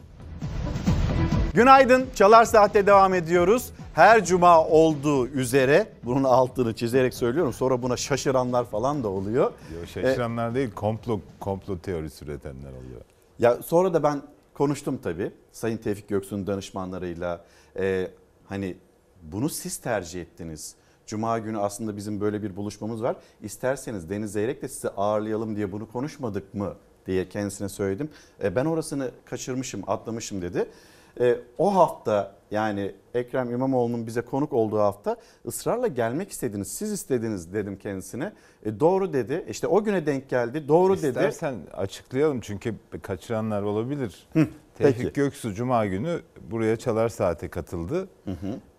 Günaydın. 1.54 2.06
Çalar 2.14 2.44
Saat'te 2.44 2.86
devam 2.86 3.14
ediyoruz. 3.14 3.70
Her 3.94 4.24
cuma 4.24 4.64
olduğu 4.64 5.26
üzere 5.26 5.86
bunun 6.04 6.24
altını 6.24 6.74
çizerek 6.74 7.14
söylüyorum. 7.14 7.52
Sonra 7.52 7.82
buna 7.82 7.96
şaşıranlar 7.96 8.64
falan 8.64 9.02
da 9.02 9.08
oluyor. 9.08 9.44
Yo, 9.74 9.86
şaşıranlar 9.86 10.54
değil, 10.54 10.70
komplo 10.74 11.20
komplo 11.40 11.78
teorisi 11.78 12.24
üretenler 12.24 12.68
oluyor. 12.68 13.00
Ya 13.38 13.62
sonra 13.62 13.94
da 13.94 14.02
ben 14.02 14.22
konuştum 14.54 14.98
tabii. 15.02 15.32
Sayın 15.52 15.76
Tevfik 15.76 16.08
Göksu'nun 16.08 16.46
danışmanlarıyla. 16.46 17.44
Ee, 17.76 18.10
hani 18.48 18.76
bunu 19.22 19.48
siz 19.48 19.76
tercih 19.78 20.20
ettiniz. 20.20 20.74
Cuma 21.12 21.38
günü 21.38 21.58
aslında 21.58 21.96
bizim 21.96 22.20
böyle 22.20 22.42
bir 22.42 22.56
buluşmamız 22.56 23.02
var. 23.02 23.16
İsterseniz 23.42 24.10
Deniz 24.10 24.32
Zeyrek 24.32 24.62
de 24.62 24.68
sizi 24.68 24.88
ağırlayalım 24.88 25.56
diye 25.56 25.72
bunu 25.72 25.88
konuşmadık 25.92 26.54
mı 26.54 26.74
diye 27.06 27.28
kendisine 27.28 27.68
söyledim. 27.68 28.10
E, 28.42 28.56
ben 28.56 28.64
orasını 28.64 29.10
kaçırmışım, 29.24 29.82
atlamışım 29.86 30.42
dedi. 30.42 30.68
E, 31.20 31.38
o 31.58 31.74
hafta 31.74 32.34
yani 32.50 32.94
Ekrem 33.14 33.50
İmamoğlu'nun 33.50 34.06
bize 34.06 34.20
konuk 34.20 34.52
olduğu 34.52 34.78
hafta 34.78 35.16
ısrarla 35.46 35.86
gelmek 35.86 36.30
istediniz. 36.30 36.68
Siz 36.68 36.92
istediniz 36.92 37.52
dedim 37.52 37.78
kendisine. 37.78 38.32
E, 38.64 38.80
doğru 38.80 39.12
dedi. 39.12 39.44
İşte 39.48 39.66
o 39.66 39.84
güne 39.84 40.06
denk 40.06 40.28
geldi. 40.28 40.68
Doğru 40.68 40.96
dedi. 40.96 41.06
İstersen 41.06 41.54
açıklayalım 41.72 42.40
çünkü 42.40 42.74
kaçıranlar 43.02 43.62
olabilir. 43.62 44.28
Hı, 44.32 44.46
Tevfik 44.74 45.02
peki. 45.02 45.12
Göksu 45.12 45.54
Cuma 45.54 45.86
günü 45.86 46.20
buraya 46.50 46.76
Çalar 46.76 47.08
Saat'e 47.08 47.48
katıldı. 47.48 48.08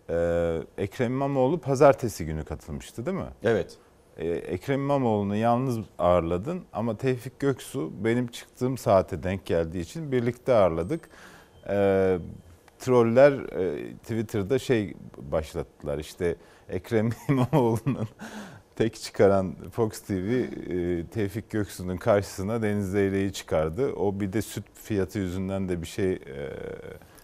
Ee, 0.10 0.60
Ekrem 0.78 1.12
İmamoğlu 1.12 1.60
pazartesi 1.60 2.26
günü 2.26 2.43
katılmıştı 2.45 3.06
değil 3.06 3.18
mi? 3.18 3.30
Evet. 3.43 3.78
Ee, 4.18 4.28
Ekrem 4.28 4.80
İmamoğlu'nu 4.80 5.36
yalnız 5.36 5.80
ağırladın 5.99 6.64
ama 6.74 6.97
Tevfik 6.97 7.39
Göksu 7.39 7.91
benim 8.04 8.28
çıktığım 8.28 8.78
saate 8.78 9.24
denk 9.24 9.45
geldiği 9.45 9.80
için 9.80 10.12
birlikte 10.12 10.54
ağırladık. 10.54 11.10
Ee, 11.70 12.20
troller 12.80 13.32
e, 13.32 13.93
Twitter'da 13.93 14.60
şey 14.60 14.93
başlattılar 15.18 15.97
işte 15.97 16.36
Ekrem 16.70 17.10
İmamoğlu'nun 17.30 18.08
tek 18.76 18.95
çıkaran 18.95 19.56
Fox 19.72 20.01
TV 20.01 20.12
e, 20.12 21.06
Tevfik 21.08 21.49
Göksu'nun 21.49 21.97
karşısına 21.97 22.62
Deniz 22.62 22.91
Zeyrek'i 22.91 23.34
çıkardı. 23.34 23.93
O 23.93 24.20
bir 24.20 24.34
de 24.34 24.41
süt 24.41 24.66
fiyatı 24.74 25.20
yüzünden 25.20 25.70
de 25.70 25.82
bir 25.82 25.88
şey... 25.88 26.12
E, 26.14 26.49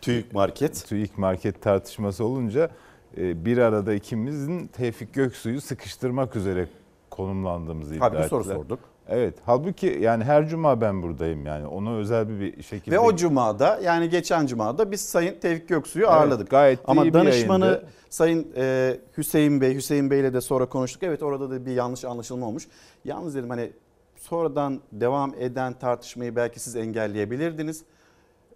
TÜİK 0.02 0.34
Market. 0.34 0.86
TÜİK 0.88 1.18
Market 1.18 1.62
tartışması 1.62 2.24
olunca 2.26 2.70
e, 3.18 3.46
bir 3.46 3.58
arada 3.58 3.94
ikimizin 3.94 4.68
Tevfik 4.68 5.14
Göksu'yu 5.14 5.62
sıkıştırmak 5.62 6.36
üzere 6.36 6.68
konumlandığımızı 7.10 7.96
iddia 7.96 8.06
Halbuki 8.12 8.30
soru 8.30 8.42
ettiler. 8.42 8.56
sorduk. 8.56 8.80
Evet. 9.08 9.36
Halbuki 9.46 9.98
yani 10.02 10.24
her 10.24 10.48
cuma 10.50 10.82
ben 10.82 11.04
buradayım 11.04 11.46
yani. 11.46 11.68
Ona 11.68 11.96
özel 11.96 12.40
bir 12.40 12.64
şekilde. 12.64 12.96
Ve 12.96 13.00
o 13.00 13.16
cumada 13.16 13.80
yani 13.84 14.10
geçen 14.10 14.46
cumada 14.46 14.92
biz 14.92 15.02
Sayın 15.02 15.40
Tevfik 15.40 15.70
Göksu'yu 15.70 16.06
Evet, 16.06 16.16
ağırladık. 16.16 16.50
gayet 16.50 16.80
Ama 16.88 17.04
iyi 17.04 17.08
bir 17.08 17.14
danışmanı 17.14 17.66
yayındı. 17.66 17.88
Sayın 18.10 18.48
e, 18.58 18.98
Hüseyin 19.18 19.62
Bey, 19.62 19.76
Hüseyin 19.76 20.12
Bey'le 20.12 20.34
de 20.34 20.42
sonra 20.42 20.66
konuştuk. 20.66 21.04
Evet 21.04 21.24
orada 21.24 21.50
da 21.52 21.66
bir 21.66 21.72
yanlış 21.72 22.06
anlaşılma 22.06 22.48
olmuş. 22.48 22.68
Yalnız 23.06 23.36
dedim 23.36 23.50
hani 23.50 23.72
sonradan 24.16 24.80
devam 24.92 25.34
eden 25.40 25.74
tartışmayı 25.74 26.36
belki 26.36 26.60
siz 26.60 26.76
engelleyebilirdiniz. 26.76 27.84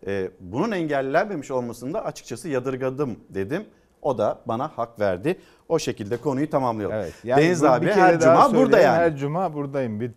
E, 0.08 0.32
bunun 0.40 0.72
engellenmemiş 0.72 1.52
olmasını 1.52 1.94
da 1.94 2.06
açıkçası 2.06 2.50
yadırgadım 2.50 3.20
dedim. 3.30 3.66
O 4.02 4.18
da 4.18 4.40
bana 4.46 4.68
hak 4.68 5.00
verdi. 5.00 5.40
O 5.70 5.80
şekilde 5.80 6.18
konuyu 6.18 6.50
tamamlayalım. 6.50 6.96
Evet. 6.96 7.14
Yani 7.24 7.44
Deniz 7.44 7.64
abi 7.64 7.88
her 7.88 8.20
cuma 8.20 8.54
burada 8.54 8.80
yani. 8.80 8.98
Her 8.98 9.18
cuma 9.18 9.54
buradayım. 9.54 10.00
Bir, 10.00 10.12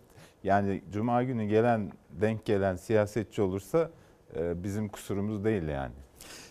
yani 0.44 0.82
cuma 0.92 1.22
günü 1.22 1.44
gelen 1.44 1.92
denk 2.10 2.44
gelen 2.44 2.76
siyasetçi 2.76 3.42
olursa 3.42 3.90
e, 4.36 4.62
bizim 4.62 4.88
kusurumuz 4.88 5.44
değil 5.44 5.68
yani. 5.68 5.92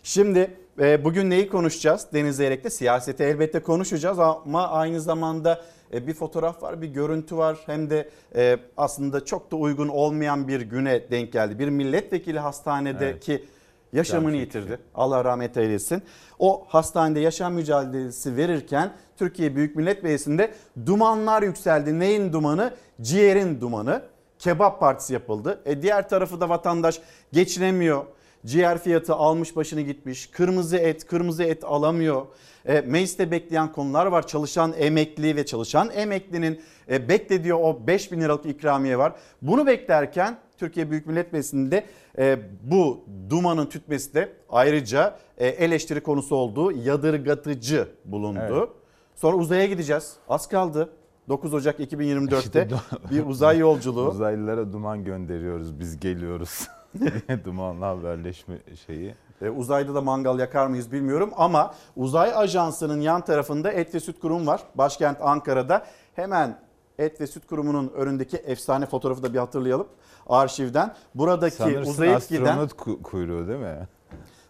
Şimdi 0.03 0.51
e, 0.79 1.03
bugün 1.03 1.29
neyi 1.29 1.49
konuşacağız? 1.49 2.07
Deniz 2.13 2.35
Zeyrek'te 2.35 2.69
siyaseti 2.69 3.23
elbette 3.23 3.59
konuşacağız 3.59 4.19
ama 4.19 4.69
aynı 4.69 5.01
zamanda 5.01 5.61
bir 5.93 6.13
fotoğraf 6.13 6.63
var, 6.63 6.81
bir 6.81 6.87
görüntü 6.87 7.37
var. 7.37 7.57
Hem 7.65 7.89
de 7.89 8.09
e, 8.35 8.57
aslında 8.77 9.25
çok 9.25 9.51
da 9.51 9.55
uygun 9.55 9.87
olmayan 9.87 10.47
bir 10.47 10.61
güne 10.61 11.11
denk 11.11 11.33
geldi. 11.33 11.59
Bir 11.59 11.69
milletvekili 11.69 12.39
hastanedeki 12.39 13.45
yaşamını 13.93 14.31
Can 14.31 14.39
yitirdi. 14.39 14.79
Allah 14.95 15.25
rahmet 15.25 15.57
eylesin. 15.57 16.03
O 16.39 16.65
hastanede 16.67 17.19
yaşam 17.19 17.53
mücadelesi 17.53 18.37
verirken 18.37 18.91
Türkiye 19.17 19.55
Büyük 19.55 19.75
Millet 19.75 20.03
Meclisi'nde 20.03 20.51
dumanlar 20.85 21.41
yükseldi. 21.41 21.99
Neyin 21.99 22.33
dumanı? 22.33 22.73
Ciğerin 23.01 23.61
dumanı. 23.61 24.01
Kebap 24.39 24.79
partisi 24.79 25.13
yapıldı. 25.13 25.61
E 25.65 25.81
diğer 25.81 26.09
tarafı 26.09 26.41
da 26.41 26.49
vatandaş 26.49 27.01
geçinemiyor. 27.33 28.05
Ciğer 28.45 28.77
fiyatı 28.77 29.13
almış 29.13 29.55
başını 29.55 29.81
gitmiş. 29.81 30.27
Kırmızı 30.27 30.77
et, 30.77 31.07
kırmızı 31.07 31.43
et 31.43 31.63
alamıyor. 31.63 32.25
E, 32.65 32.81
mecliste 32.81 33.31
bekleyen 33.31 33.71
konular 33.71 34.05
var. 34.05 34.27
Çalışan 34.27 34.73
emekli 34.77 35.35
ve 35.35 35.45
çalışan 35.45 35.89
emeklinin 35.95 36.61
e, 36.89 37.09
beklediği 37.09 37.53
o 37.53 37.87
5 37.87 38.11
bin 38.11 38.21
liralık 38.21 38.45
ikramiye 38.45 38.97
var. 38.97 39.13
Bunu 39.41 39.67
beklerken 39.67 40.37
Türkiye 40.57 40.91
Büyük 40.91 41.07
Millet 41.07 41.33
Meclisi'nde 41.33 41.85
e, 42.17 42.39
bu 42.63 43.05
dumanın 43.29 43.65
tütmesi 43.65 44.13
de 44.13 44.33
ayrıca 44.49 45.17
e, 45.37 45.47
eleştiri 45.47 46.03
konusu 46.03 46.35
olduğu 46.35 46.71
yadırgatıcı 46.71 47.87
bulundu. 48.05 48.39
Evet. 48.59 48.69
Sonra 49.15 49.37
uzaya 49.37 49.65
gideceğiz. 49.65 50.13
Az 50.29 50.47
kaldı. 50.47 50.89
9 51.29 51.53
Ocak 51.53 51.79
2024'te 51.79 52.37
İşte 52.39 52.67
bir 53.11 53.25
uzay 53.25 53.57
yolculuğu. 53.57 54.07
Uzaylılara 54.11 54.73
duman 54.73 55.03
gönderiyoruz, 55.03 55.79
biz 55.79 55.99
geliyoruz 55.99 56.67
diye 56.99 57.45
dumanla 57.45 57.87
haberleşme 57.87 58.57
şeyi. 58.87 59.15
E, 59.41 59.49
uzayda 59.49 59.95
da 59.95 60.01
mangal 60.01 60.39
yakar 60.39 60.67
mıyız 60.67 60.91
bilmiyorum 60.91 61.31
ama 61.37 61.73
uzay 61.95 62.33
ajansının 62.35 63.01
yan 63.01 63.21
tarafında 63.21 63.71
Et 63.71 63.95
ve 63.95 63.99
Süt 63.99 64.19
Kurumu 64.19 64.45
var. 64.47 64.61
Başkent 64.75 65.17
Ankara'da. 65.21 65.85
Hemen 66.15 66.59
Et 66.99 67.21
ve 67.21 67.27
Süt 67.27 67.47
Kurumu'nun 67.47 67.87
önündeki 67.95 68.37
efsane 68.37 68.85
fotoğrafı 68.85 69.23
da 69.23 69.33
bir 69.33 69.39
hatırlayalım 69.39 69.87
arşivden. 70.27 70.93
Buradaki 71.15 71.55
Sanırsın 71.55 71.91
uzayıp 71.91 72.29
giden 72.29 72.45
astronot 72.45 72.71
ku- 72.71 73.01
kuyruğu 73.01 73.47
değil 73.47 73.59
mi? 73.59 73.87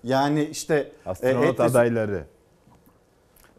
yani 0.03 0.43
işte 0.43 0.91
e, 1.05 1.09
Astronot 1.09 1.43
Et 1.45 1.59
ve 1.59 1.63
Süt- 1.63 1.71
adayları. 1.71 2.25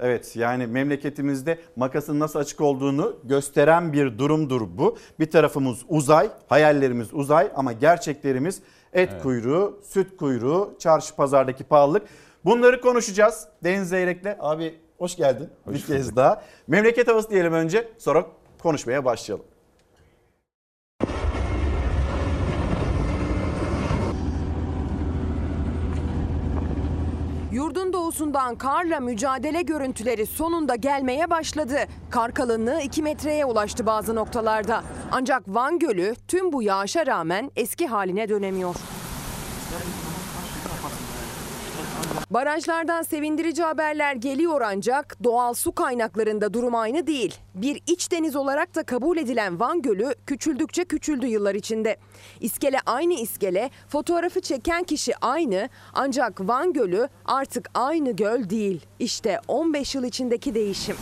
Evet 0.00 0.36
yani 0.36 0.66
memleketimizde 0.66 1.58
makasın 1.76 2.20
nasıl 2.20 2.38
açık 2.38 2.60
olduğunu 2.60 3.16
gösteren 3.24 3.92
bir 3.92 4.18
durumdur 4.18 4.62
bu. 4.78 4.98
Bir 5.20 5.30
tarafımız 5.30 5.78
uzay, 5.88 6.30
hayallerimiz 6.48 7.14
uzay 7.14 7.50
ama 7.54 7.72
gerçeklerimiz 7.72 8.62
et 8.92 9.08
Evet. 9.12 9.22
kuyruğu, 9.22 9.80
süt 9.84 10.16
kuyruğu, 10.16 10.74
çarşı 10.78 11.16
pazardaki 11.16 11.64
pahalılık. 11.64 12.02
Bunları 12.44 12.80
konuşacağız. 12.80 13.48
Deniz 13.64 13.88
Zeyrek'le 13.88 14.36
abi 14.40 14.74
hoş 14.98 15.16
geldin 15.16 15.48
bir 15.66 15.82
kez 15.82 16.16
daha. 16.16 16.42
Memleket 16.66 17.08
havası 17.08 17.30
diyelim 17.30 17.52
önce 17.52 17.88
sonra 17.98 18.26
konuşmaya 18.62 19.04
başlayalım. 19.04 19.46
Yurdun 27.66 27.92
doğusundan 27.92 28.54
karla 28.54 29.00
mücadele 29.00 29.62
görüntüleri 29.62 30.26
sonunda 30.26 30.74
gelmeye 30.74 31.30
başladı. 31.30 31.78
Kar 32.10 32.34
kalınlığı 32.34 32.80
2 32.80 33.02
metreye 33.02 33.44
ulaştı 33.44 33.86
bazı 33.86 34.14
noktalarda. 34.14 34.82
Ancak 35.12 35.42
Van 35.48 35.78
Gölü 35.78 36.14
tüm 36.28 36.52
bu 36.52 36.62
yağışa 36.62 37.06
rağmen 37.06 37.50
eski 37.56 37.86
haline 37.86 38.28
dönemiyor. 38.28 38.74
Barajlardan 42.30 43.02
sevindirici 43.02 43.62
haberler 43.62 44.14
geliyor 44.14 44.60
ancak 44.60 45.24
doğal 45.24 45.54
su 45.54 45.72
kaynaklarında 45.72 46.54
durum 46.54 46.74
aynı 46.74 47.06
değil. 47.06 47.34
Bir 47.54 47.82
iç 47.86 48.12
deniz 48.12 48.36
olarak 48.36 48.74
da 48.74 48.82
kabul 48.82 49.16
edilen 49.16 49.60
Van 49.60 49.82
Gölü 49.82 50.14
küçüldükçe 50.26 50.84
küçüldü 50.84 51.26
yıllar 51.26 51.54
içinde. 51.54 51.96
İskele 52.40 52.78
aynı 52.86 53.14
iskele, 53.14 53.70
fotoğrafı 53.88 54.40
çeken 54.40 54.84
kişi 54.84 55.16
aynı 55.16 55.68
ancak 55.94 56.48
Van 56.48 56.72
Gölü 56.72 57.08
artık 57.24 57.70
aynı 57.74 58.10
göl 58.10 58.50
değil. 58.50 58.86
İşte 58.98 59.40
15 59.48 59.94
yıl 59.94 60.04
içindeki 60.04 60.54
değişim. 60.54 60.96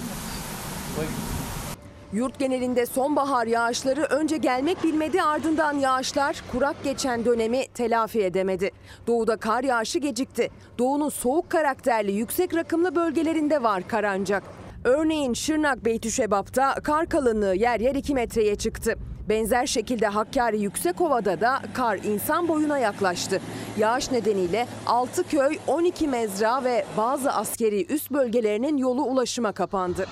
Yurt 2.14 2.38
genelinde 2.38 2.86
sonbahar 2.86 3.46
yağışları 3.46 4.02
önce 4.02 4.36
gelmek 4.36 4.84
bilmedi 4.84 5.22
ardından 5.22 5.78
yağışlar 5.78 6.42
kurak 6.52 6.76
geçen 6.84 7.24
dönemi 7.24 7.66
telafi 7.68 8.22
edemedi. 8.24 8.70
Doğuda 9.06 9.36
kar 9.36 9.64
yağışı 9.64 9.98
gecikti. 9.98 10.50
Doğunun 10.78 11.08
soğuk 11.08 11.50
karakterli 11.50 12.12
yüksek 12.12 12.54
rakımlı 12.54 12.94
bölgelerinde 12.94 13.62
var 13.62 13.88
kar 13.88 14.04
ancak. 14.04 14.42
Örneğin 14.84 15.34
Şırnak 15.34 15.84
Beytüşebap'ta 15.84 16.74
kar 16.74 17.08
kalınlığı 17.08 17.54
yer 17.54 17.80
yer 17.80 17.94
2 17.94 18.14
metreye 18.14 18.56
çıktı. 18.56 18.94
Benzer 19.28 19.66
şekilde 19.66 20.06
Hakkari 20.06 20.60
Yüksekova'da 20.60 21.40
da 21.40 21.60
kar 21.74 21.96
insan 21.96 22.48
boyuna 22.48 22.78
yaklaştı. 22.78 23.40
Yağış 23.78 24.10
nedeniyle 24.10 24.66
6 24.86 25.28
köy, 25.28 25.58
12 25.66 26.08
mezra 26.08 26.64
ve 26.64 26.84
bazı 26.96 27.32
askeri 27.32 27.86
üst 27.86 28.10
bölgelerinin 28.10 28.76
yolu 28.76 29.02
ulaşıma 29.02 29.52
kapandı. 29.52 30.06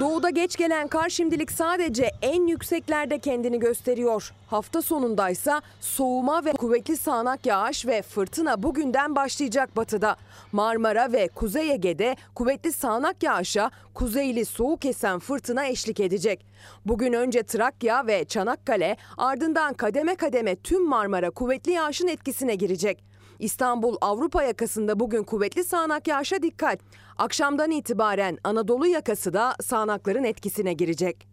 Doğuda 0.00 0.30
geç 0.30 0.56
gelen 0.56 0.88
kar 0.88 1.08
şimdilik 1.08 1.52
sadece 1.52 2.10
en 2.22 2.46
yükseklerde 2.46 3.18
kendini 3.18 3.58
gösteriyor. 3.60 4.32
Hafta 4.46 4.82
sonundaysa 4.82 5.62
soğuma 5.80 6.44
ve 6.44 6.52
kuvvetli 6.52 6.96
sağanak 6.96 7.46
yağış 7.46 7.86
ve 7.86 8.02
fırtına 8.02 8.62
bugünden 8.62 9.16
başlayacak 9.16 9.76
batıda. 9.76 10.16
Marmara 10.52 11.12
ve 11.12 11.28
Kuzey 11.28 11.70
Ege'de 11.70 12.16
kuvvetli 12.34 12.72
sağanak 12.72 13.22
yağışa 13.22 13.70
kuzeyli 13.94 14.44
soğuk 14.44 14.84
esen 14.84 15.18
fırtına 15.18 15.66
eşlik 15.66 16.00
edecek. 16.00 16.46
Bugün 16.86 17.12
önce 17.12 17.42
Trakya 17.42 18.06
ve 18.06 18.24
Çanakkale 18.24 18.96
ardından 19.16 19.74
kademe 19.74 20.14
kademe 20.14 20.56
tüm 20.56 20.88
Marmara 20.88 21.30
kuvvetli 21.30 21.72
yağışın 21.72 22.08
etkisine 22.08 22.54
girecek. 22.54 23.08
İstanbul 23.38 23.96
Avrupa 24.00 24.42
yakasında 24.42 25.00
bugün 25.00 25.24
kuvvetli 25.24 25.64
sağanak 25.64 26.08
yağışa 26.08 26.42
dikkat. 26.42 26.80
Akşamdan 27.18 27.70
itibaren 27.70 28.38
Anadolu 28.44 28.86
yakası 28.86 29.32
da 29.32 29.54
sağanakların 29.60 30.24
etkisine 30.24 30.72
girecek. 30.72 31.28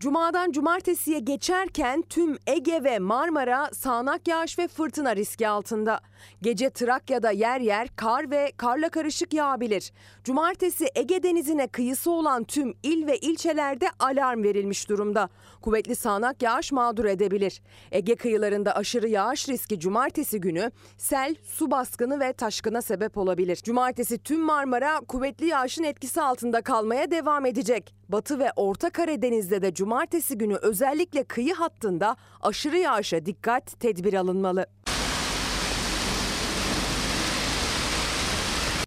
Cuma'dan 0.00 0.52
cumartesiye 0.52 1.18
geçerken 1.18 2.02
tüm 2.02 2.38
Ege 2.46 2.84
ve 2.84 2.98
Marmara 2.98 3.70
sağanak 3.72 4.28
yağış 4.28 4.58
ve 4.58 4.68
fırtına 4.68 5.16
riski 5.16 5.48
altında. 5.48 6.00
Gece 6.42 6.70
Trakya'da 6.70 7.30
yer 7.30 7.60
yer 7.60 7.88
kar 7.96 8.30
ve 8.30 8.52
karla 8.56 8.88
karışık 8.88 9.34
yağabilir. 9.34 9.92
Cumartesi 10.24 10.88
Ege 10.94 11.22
Denizi'ne 11.22 11.66
kıyısı 11.66 12.10
olan 12.10 12.44
tüm 12.44 12.74
il 12.82 13.06
ve 13.06 13.18
ilçelerde 13.18 13.88
alarm 13.98 14.42
verilmiş 14.42 14.88
durumda. 14.88 15.28
Kuvvetli 15.68 15.96
sağanak 15.96 16.42
yağış 16.42 16.72
mağdur 16.72 17.04
edebilir. 17.04 17.62
Ege 17.92 18.16
kıyılarında 18.16 18.76
aşırı 18.76 19.08
yağış 19.08 19.48
riski 19.48 19.80
cumartesi 19.80 20.40
günü 20.40 20.70
sel, 20.98 21.34
su 21.44 21.70
baskını 21.70 22.20
ve 22.20 22.32
taşkına 22.32 22.82
sebep 22.82 23.16
olabilir. 23.16 23.56
Cumartesi 23.56 24.18
tüm 24.18 24.40
Marmara 24.40 25.00
kuvvetli 25.00 25.46
yağışın 25.46 25.82
etkisi 25.82 26.22
altında 26.22 26.62
kalmaya 26.62 27.10
devam 27.10 27.46
edecek. 27.46 27.94
Batı 28.08 28.38
ve 28.38 28.52
Orta 28.56 28.90
Karadeniz'de 28.90 29.62
de 29.62 29.74
cumartesi 29.74 30.38
günü 30.38 30.56
özellikle 30.56 31.24
kıyı 31.24 31.54
hattında 31.54 32.16
aşırı 32.42 32.78
yağışa 32.78 33.26
dikkat, 33.26 33.80
tedbir 33.80 34.14
alınmalı. 34.14 34.66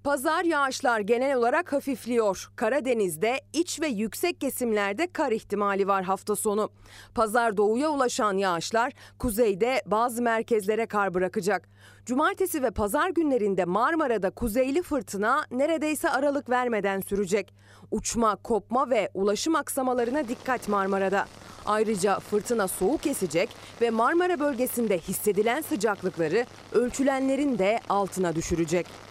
Pazar 0.04 0.44
yağışlar 0.44 1.00
genel 1.00 1.36
olarak 1.36 1.74
hafifliyor. 1.74 2.52
Karadeniz'de 2.56 3.42
iç 3.54 3.82
ve 3.82 3.88
yüksek 3.88 4.42
kesimlerde 4.42 5.08
kar 5.08 5.32
ihtimali 5.32 5.88
var 5.88 6.04
hafta 6.04 6.36
sonu. 6.36 6.70
Pazar 7.16 7.58
doğuya 7.58 7.90
ulaşan 7.90 8.38
yağışlar 8.38 8.94
kuzeyde 9.20 9.82
bazı 9.86 10.22
merkezlere 10.22 10.86
kar 10.86 11.14
bırakacak. 11.14 11.70
Cumartesi 12.06 12.64
ve 12.64 12.72
pazar 12.72 13.10
günlerinde 13.10 13.66
Marmara'da 13.66 14.30
kuzeyli 14.30 14.82
fırtına 14.82 15.46
neredeyse 15.52 16.10
aralık 16.10 16.50
vermeden 16.50 17.02
sürecek. 17.02 17.54
Uçma, 17.92 18.36
kopma 18.36 18.90
ve 18.90 19.10
ulaşım 19.14 19.56
aksamalarına 19.56 20.28
dikkat 20.28 20.68
Marmara'da. 20.68 21.26
Ayrıca 21.66 22.20
fırtına 22.20 22.68
soğuk 22.68 23.08
esecek 23.08 23.50
ve 23.82 23.90
Marmara 23.90 24.40
bölgesinde 24.40 24.98
hissedilen 24.98 25.62
sıcaklıkları 25.62 26.46
ölçülenlerin 26.72 27.58
de 27.58 27.80
altına 27.90 28.36
düşürecek. 28.36 29.11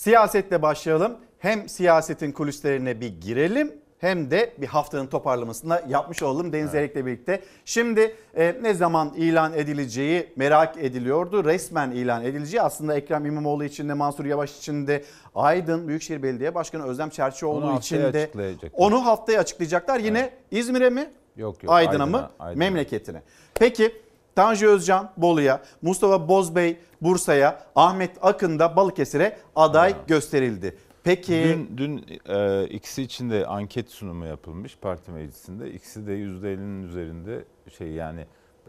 Siyasetle 0.00 0.62
başlayalım. 0.62 1.16
Hem 1.38 1.68
siyasetin 1.68 2.32
kulislerine 2.32 3.00
bir 3.00 3.20
girelim 3.20 3.72
hem 3.98 4.30
de 4.30 4.52
bir 4.58 4.66
haftanın 4.66 5.06
toparlamasını 5.06 5.82
yapmış 5.88 6.22
olalım 6.22 6.52
Deniz 6.52 6.74
Erek'le 6.74 7.06
birlikte. 7.06 7.42
Şimdi 7.64 8.16
e, 8.34 8.56
ne 8.62 8.74
zaman 8.74 9.14
ilan 9.16 9.54
edileceği 9.54 10.32
merak 10.36 10.76
ediliyordu. 10.76 11.44
Resmen 11.44 11.90
ilan 11.90 12.24
edileceği 12.24 12.62
aslında 12.62 12.94
Ekrem 12.94 13.26
İmamoğlu 13.26 13.64
için 13.64 13.88
de 13.88 13.94
Mansur 13.94 14.24
Yavaş 14.24 14.58
için 14.58 14.86
de 14.86 15.04
Aydın 15.34 15.88
Büyükşehir 15.88 16.22
Belediye 16.22 16.54
Başkanı 16.54 16.86
Özlem 16.86 17.10
Çerçioğlu 17.10 17.66
Onu 17.66 17.78
için 17.78 17.96
de 17.96 18.30
onu 18.72 19.06
haftaya 19.06 19.40
açıklayacaklar. 19.40 19.98
Yine 19.98 20.30
İzmir'e 20.50 20.90
mi? 20.90 21.10
Yok 21.36 21.62
yok. 21.62 21.72
Aydın'a 21.72 22.06
mı? 22.06 22.16
Aydın'a, 22.16 22.30
Aydın'a. 22.38 22.58
Memleketine. 22.58 23.22
Peki 23.54 23.92
Tanju 24.36 24.68
Özcan 24.68 25.10
Bolu'ya, 25.16 25.62
Mustafa 25.82 26.28
Bozbey 26.28 26.76
Bursa'ya, 27.00 27.60
Ahmet 27.76 28.10
Akın 28.22 28.58
da 28.58 28.76
Balıkesir'e 28.76 29.36
aday 29.56 29.94
gösterildi. 30.06 30.76
Peki 31.04 31.32
Dün, 31.44 31.76
dün 31.76 32.06
e, 32.28 32.64
ikisi 32.64 33.02
için 33.02 33.30
de 33.30 33.46
anket 33.46 33.90
sunumu 33.90 34.26
yapılmış 34.26 34.76
parti 34.76 35.10
meclisinde. 35.10 35.70
İkisi 35.72 36.06
de 36.06 36.12
%50'nin 36.12 36.82
üzerinde 36.88 37.44
şey 37.78 37.88
yani 37.88 38.26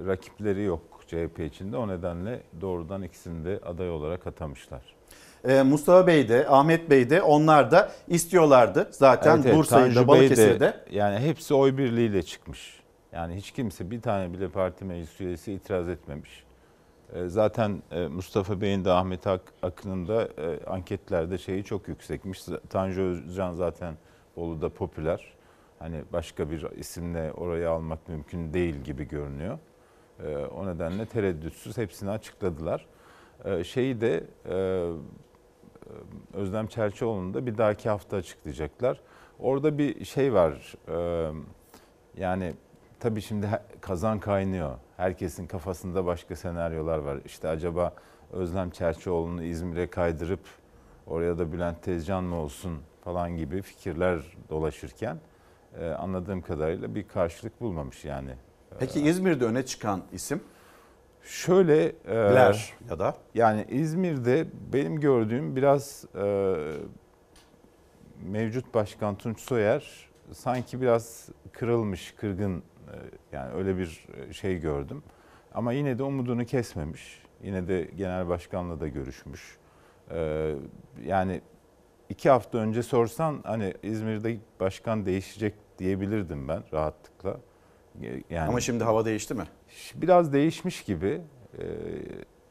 rakipleri 0.07 0.63
yok 0.63 0.81
CHP 1.07 1.39
içinde. 1.39 1.77
O 1.77 1.87
nedenle 1.87 2.39
doğrudan 2.61 3.01
ikisini 3.03 3.45
de 3.45 3.59
aday 3.65 3.89
olarak 3.89 4.27
atamışlar. 4.27 4.81
e, 5.47 5.61
Mustafa 5.61 6.07
Bey 6.07 6.29
de 6.29 6.47
Ahmet 6.49 6.89
Bey 6.89 7.09
de 7.09 7.21
onlar 7.21 7.71
da 7.71 7.91
istiyorlardı 8.07 8.87
zaten 8.91 9.35
Evet, 9.35 9.45
evet, 9.45 9.55
Bursa'yı 9.57 9.95
da 9.95 10.07
Balıkesir'de. 10.07 10.59
de, 10.59 10.73
yani 10.91 11.19
hepsi 11.19 11.53
oy 11.53 11.77
birliğiyle 11.77 12.23
çıkmış. 12.23 12.80
Yani 13.11 13.35
hiç 13.35 13.51
kimse 13.51 13.91
bir 13.91 14.01
tane 14.01 14.33
bile 14.33 14.49
parti 14.49 14.85
meclis 14.85 15.21
üyesi 15.21 15.53
itiraz 15.53 15.89
etmemiş. 15.89 16.43
E, 17.13 17.27
Zaten 17.27 17.81
e, 17.91 18.07
Mustafa 18.07 18.61
Bey'in 18.61 18.85
de 18.85 18.91
Ahmet 18.91 19.27
Ak- 19.27 19.53
Akın'ın 19.61 20.07
da 20.07 20.23
e, 20.37 20.65
anketlerde 20.65 21.37
şeyi 21.37 21.63
çok 21.63 21.87
yüksekmiş. 21.87 22.41
Tanju 22.69 23.01
Özcan 23.01 23.53
zaten 23.53 23.93
Bolu'da 24.35 24.69
popüler. 24.69 25.33
Hani 25.79 26.03
başka 26.13 26.51
bir 26.51 26.71
isimle 26.71 27.31
orayı 27.31 27.69
almak 27.69 28.09
mümkün 28.09 28.53
değil 28.53 28.75
gibi 28.75 29.07
görünüyor. 29.07 29.59
O 30.57 30.65
nedenle 30.67 31.05
tereddütsüz 31.05 31.77
hepsini 31.77 32.09
açıkladılar. 32.09 32.85
Şeyi 33.63 34.01
de 34.01 34.23
Özlem 36.33 36.67
Çerçioğlu'nu 36.67 37.33
da 37.33 37.45
bir 37.45 37.57
dahaki 37.57 37.89
hafta 37.89 38.17
açıklayacaklar. 38.17 38.99
Orada 39.39 39.77
bir 39.77 40.05
şey 40.05 40.33
var. 40.33 40.73
Yani 42.17 42.53
tabii 43.01 43.21
şimdi 43.21 43.49
kazan 43.81 44.19
kaynıyor. 44.19 44.77
Herkesin 44.97 45.47
kafasında 45.47 46.05
başka 46.05 46.35
senaryolar 46.35 46.97
var. 46.97 47.17
İşte 47.25 47.47
acaba 47.47 47.93
Özlem 48.31 48.69
Çerçioğlu'nu 48.69 49.43
İzmir'e 49.43 49.87
kaydırıp 49.87 50.39
oraya 51.07 51.37
da 51.37 51.53
Bülent 51.53 51.83
Tezcan 51.83 52.23
mı 52.23 52.35
olsun 52.35 52.79
falan 53.03 53.37
gibi 53.37 53.61
fikirler 53.61 54.19
dolaşırken 54.49 55.17
e, 55.79 55.89
anladığım 55.89 56.41
kadarıyla 56.41 56.95
bir 56.95 57.07
karşılık 57.07 57.61
bulmamış 57.61 58.05
yani. 58.05 58.31
Peki 58.79 59.01
İzmir'de 59.01 59.45
öne 59.45 59.65
çıkan 59.65 60.01
isim? 60.11 60.41
Şöyle 61.23 61.91
e, 62.07 62.15
ya 62.89 62.99
da 62.99 63.15
yani 63.33 63.65
İzmir'de 63.69 64.47
benim 64.73 64.99
gördüğüm 64.99 65.55
biraz 65.55 66.05
e, 66.15 66.55
mevcut 68.23 68.73
başkan 68.73 69.15
Tunç 69.15 69.39
Soyer 69.39 70.09
sanki 70.31 70.81
biraz 70.81 71.29
kırılmış, 71.51 72.11
kırgın 72.11 72.57
e, 72.57 72.70
yani 73.31 73.53
öyle 73.53 73.77
bir 73.77 74.07
şey 74.31 74.59
gördüm. 74.59 75.03
Ama 75.53 75.73
yine 75.73 75.97
de 75.97 76.03
umudunu 76.03 76.45
kesmemiş. 76.45 77.21
Yine 77.43 77.67
de 77.67 77.89
genel 77.97 78.27
başkanla 78.29 78.79
da 78.79 78.87
görüşmüş. 78.87 79.57
E, 80.11 80.51
yani 81.05 81.41
iki 82.09 82.29
hafta 82.29 82.57
önce 82.57 82.83
sorsan 82.83 83.39
hani 83.43 83.73
İzmir'de 83.83 84.37
başkan 84.59 85.05
değişecek 85.05 85.53
diyebilirdim 85.79 86.47
ben 86.47 86.63
rahatlıkla. 86.73 87.37
E, 88.03 88.23
Yani 88.29 88.49
ama 88.49 88.59
şimdi 88.61 88.83
hava 88.83 89.05
değişti 89.05 89.33
mi? 89.33 89.43
biraz 89.95 90.33
değişmiş 90.33 90.83
gibi. 90.83 91.21
Ee, 91.59 91.63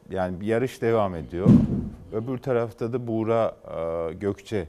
Yani 0.09 0.41
bir 0.41 0.45
yarış 0.45 0.81
devam 0.81 1.15
ediyor. 1.15 1.47
Öbür 2.13 2.37
tarafta 2.37 2.93
da 2.93 3.07
Buğra 3.07 3.55
e, 4.09 4.13
Gökçe 4.13 4.57
e, 4.57 4.67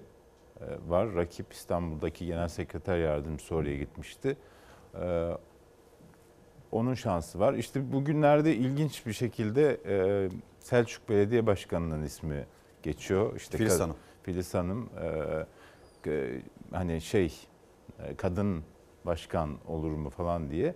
var. 0.88 1.14
Rakip 1.14 1.52
İstanbul'daki 1.52 2.26
genel 2.26 2.48
sekreter 2.48 2.98
yardımcısı 2.98 3.54
oraya 3.54 3.76
gitmişti. 3.76 4.36
Onun 6.72 6.94
şansı 6.94 7.38
var. 7.40 7.54
İşte 7.54 7.92
bugünlerde 7.92 8.56
ilginç 8.56 9.06
bir 9.06 9.12
şekilde 9.12 9.80
e, 9.86 10.28
Selçuk 10.60 11.08
Belediye 11.08 11.46
Başkanı'nın 11.46 12.02
ismi 12.02 12.46
geçiyor. 12.82 13.36
İşte 13.36 13.58
Filiz 13.58 13.80
Hanım. 13.80 13.96
Filiz 14.22 14.54
Hanım 14.54 14.88
e, 16.06 16.10
e, 16.10 16.42
hani 16.72 17.00
şey 17.00 17.32
e, 17.98 18.14
kadın 18.16 18.64
başkan 19.06 19.50
olur 19.68 19.90
mu 19.90 20.10
falan 20.10 20.50
diye. 20.50 20.74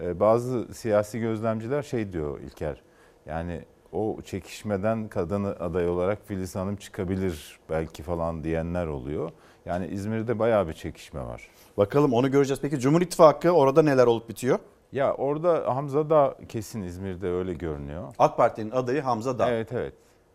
E, 0.00 0.20
Bazı 0.20 0.74
siyasi 0.74 1.20
gözlemciler 1.20 1.82
şey 1.82 2.12
diyor 2.12 2.40
İlker. 2.40 2.82
Yani 3.26 3.64
o 3.92 4.16
çekişmeden 4.24 5.08
kadın 5.08 5.44
aday 5.44 5.88
olarak 5.88 6.26
Filiz 6.26 6.56
Hanım 6.56 6.76
çıkabilir 6.76 7.58
belki 7.70 8.02
falan 8.02 8.44
diyenler 8.44 8.86
oluyor. 8.86 9.30
Yani 9.66 9.86
İzmir'de 9.86 10.38
bayağı 10.38 10.68
bir 10.68 10.72
çekişme 10.72 11.20
var. 11.20 11.48
Bakalım 11.76 12.12
onu 12.12 12.30
göreceğiz. 12.30 12.60
Peki 12.60 12.80
Cumhur 12.80 13.00
İttifakı 13.00 13.50
orada 13.50 13.82
neler 13.82 14.06
olup 14.06 14.28
bitiyor? 14.28 14.58
Ya 14.92 15.14
orada 15.14 15.76
Hamza 15.76 16.10
da 16.10 16.36
kesin 16.48 16.82
İzmir'de 16.82 17.28
öyle 17.28 17.54
görünüyor. 17.54 18.14
AK 18.18 18.36
Parti'nin 18.36 18.70
adayı 18.70 19.00
Hamza 19.00 19.38
Dağ. 19.38 19.50
Evet 19.50 19.72
evet. 19.72 19.94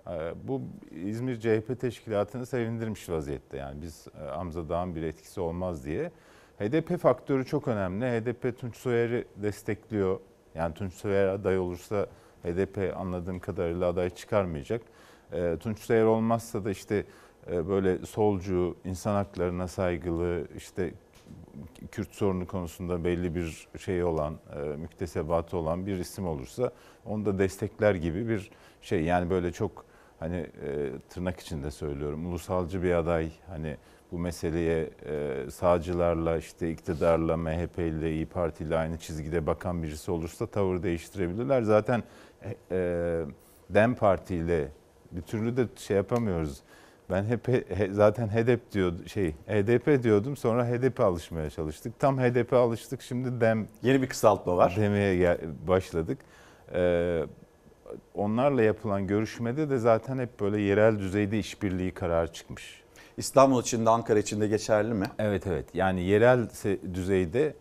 Ee, 0.09 0.33
Bu 0.43 0.61
İzmir 0.91 1.39
CHP 1.39 1.79
teşkilatını 1.81 2.45
sevindirmiş 2.45 3.09
vaziyette. 3.09 3.57
Yani 3.57 3.81
biz 3.81 4.07
e, 4.21 4.25
Hamza 4.25 4.69
Dağ'ın 4.69 4.95
bir 4.95 5.03
etkisi 5.03 5.41
olmaz 5.41 5.85
diye. 5.85 6.11
HDP 6.59 6.97
faktörü 6.99 7.45
çok 7.45 7.67
önemli. 7.67 8.05
HDP 8.05 8.59
Tunç 8.59 8.75
Soyer'i 8.75 9.25
destekliyor. 9.35 10.19
Yani 10.55 10.73
Tunç 10.73 10.93
Soyer 10.93 11.27
aday 11.27 11.59
olursa 11.59 12.07
HDP 12.43 12.93
anladığım 12.97 13.39
kadarıyla 13.39 13.87
aday 13.87 14.09
çıkarmayacak. 14.09 14.81
Ee, 15.33 15.57
Tunç 15.59 15.79
Soyer 15.79 16.03
olmazsa 16.03 16.65
da 16.65 16.71
işte 16.71 17.05
e, 17.51 17.67
böyle 17.67 18.05
solcu, 18.05 18.75
insan 18.85 19.13
haklarına 19.15 19.67
saygılı, 19.67 20.47
işte 20.57 20.93
Kürt 21.91 22.11
sorunu 22.11 22.47
konusunda 22.47 23.03
belli 23.03 23.35
bir 23.35 23.67
şey 23.79 24.03
olan, 24.03 24.39
e, 24.55 24.59
müktesebatı 24.59 25.57
olan 25.57 25.85
bir 25.85 25.97
isim 25.97 26.27
olursa 26.27 26.71
onu 27.05 27.25
da 27.25 27.39
destekler 27.39 27.95
gibi 27.95 28.29
bir 28.29 28.51
şey. 28.81 29.03
Yani 29.03 29.29
böyle 29.29 29.51
çok 29.51 29.85
hani 30.19 30.35
e, 30.37 30.91
tırnak 31.09 31.39
içinde 31.39 31.71
söylüyorum 31.71 32.25
ulusalcı 32.25 32.83
bir 32.83 32.93
aday 32.93 33.31
hani 33.47 33.77
bu 34.11 34.19
meseleye 34.19 34.89
e, 35.05 35.45
sağcılarla 35.51 36.37
işte 36.37 36.71
iktidarla 36.71 37.37
MHP 37.37 37.79
ile 37.79 38.11
İyi 38.13 38.25
Parti 38.25 38.63
ile 38.63 38.77
aynı 38.77 38.97
çizgide 38.97 39.47
bakan 39.47 39.83
birisi 39.83 40.11
olursa 40.11 40.47
tavır 40.47 40.83
değiştirebilirler. 40.83 41.61
Zaten 41.61 42.03
e, 42.43 42.55
e, 42.71 43.25
Dem 43.69 43.95
Parti 43.95 44.35
ile 44.35 44.67
bir 45.11 45.21
türlü 45.21 45.57
de 45.57 45.67
şey 45.75 45.97
yapamıyoruz. 45.97 46.61
Ben 47.09 47.23
hep 47.25 47.47
he- 47.47 47.89
zaten 47.93 48.27
HDP 48.27 48.71
diyor 48.71 48.93
şey 49.07 49.31
HDP 49.47 50.03
diyordum 50.03 50.37
sonra 50.37 50.65
HDP 50.67 50.99
alışmaya 50.99 51.49
çalıştık. 51.49 51.99
Tam 51.99 52.19
HDP 52.19 52.53
alıştık 52.53 53.01
şimdi 53.01 53.41
Dem 53.41 53.67
yeni 53.83 54.01
bir 54.01 54.09
kısaltma 54.09 54.57
var. 54.57 54.75
Demeye 54.79 55.15
gel- 55.17 55.39
başladık. 55.67 56.17
Ee, 56.73 57.23
onlarla 58.15 58.61
yapılan 58.61 59.07
görüşmede 59.07 59.69
de 59.69 59.77
zaten 59.77 60.19
hep 60.19 60.39
böyle 60.39 60.61
yerel 60.61 60.99
düzeyde 60.99 61.39
işbirliği 61.39 61.91
kararı 61.91 62.33
çıkmış. 62.33 62.83
İstanbul 63.17 63.61
için 63.61 63.85
de 63.85 63.89
Ankara 63.89 64.19
için 64.19 64.41
de 64.41 64.47
geçerli 64.47 64.93
mi? 64.93 65.05
Evet 65.19 65.47
evet. 65.47 65.65
Yani 65.73 66.03
yerel 66.03 66.47
düzeyde 66.93 67.53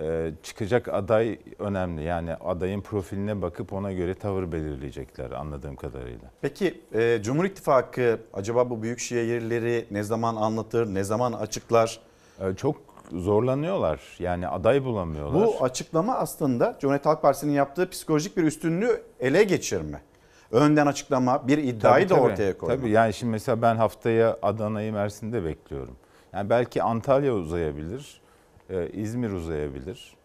e, 0.00 0.32
çıkacak 0.42 0.88
aday 0.88 1.38
önemli. 1.58 2.02
Yani 2.02 2.34
adayın 2.34 2.80
profiline 2.80 3.42
bakıp 3.42 3.72
ona 3.72 3.92
göre 3.92 4.14
tavır 4.14 4.52
belirleyecekler 4.52 5.30
anladığım 5.30 5.76
kadarıyla. 5.76 6.30
Peki 6.40 6.80
e, 6.94 7.18
Cumhur 7.22 7.44
İttifakı 7.44 8.20
acaba 8.32 8.70
bu 8.70 8.82
büyük 8.82 8.98
şehirleri 8.98 9.86
ne 9.90 10.02
zaman 10.02 10.36
anlatır, 10.36 10.94
ne 10.94 11.04
zaman 11.04 11.32
açıklar? 11.32 12.00
Ee, 12.40 12.54
çok 12.56 12.76
zorlanıyorlar. 13.12 14.00
Yani 14.18 14.48
aday 14.48 14.84
bulamıyorlar. 14.84 15.46
Bu 15.46 15.64
açıklama 15.64 16.14
aslında 16.14 16.76
Cumhuriyet 16.80 17.06
Halk 17.06 17.22
Partisi'nin 17.22 17.52
yaptığı 17.52 17.90
psikolojik 17.90 18.36
bir 18.36 18.42
üstünlüğü 18.42 19.02
ele 19.20 19.44
geçirme. 19.44 20.00
Önden 20.50 20.86
açıklama, 20.86 21.48
bir 21.48 21.58
iddiayı 21.58 22.08
Tabii, 22.08 22.18
da 22.18 22.22
tabii. 22.22 22.32
ortaya 22.32 22.58
koyma. 22.58 22.76
Tabii 22.76 22.90
yani 22.90 23.12
şimdi 23.14 23.30
mesela 23.30 23.62
ben 23.62 23.76
haftaya 23.76 24.38
Adana'yı 24.42 24.92
Mersin'de 24.92 25.44
bekliyorum. 25.44 25.96
Yani 26.32 26.50
belki 26.50 26.82
Antalya 26.82 27.34
uzayabilir, 27.34 28.20
e, 28.70 28.88
İzmir 28.90 29.30
uzayabilir. 29.30 30.16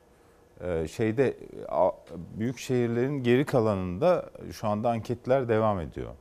E, 0.62 0.88
şeyde 0.88 1.38
a- 1.70 1.92
büyük 2.38 2.58
şehirlerin 2.58 3.24
geri 3.24 3.46
kalanında 3.46 4.30
şu 4.52 4.68
anda 4.68 4.90
anketler 4.90 5.48
devam 5.50 5.80
ediyor. 5.80 6.12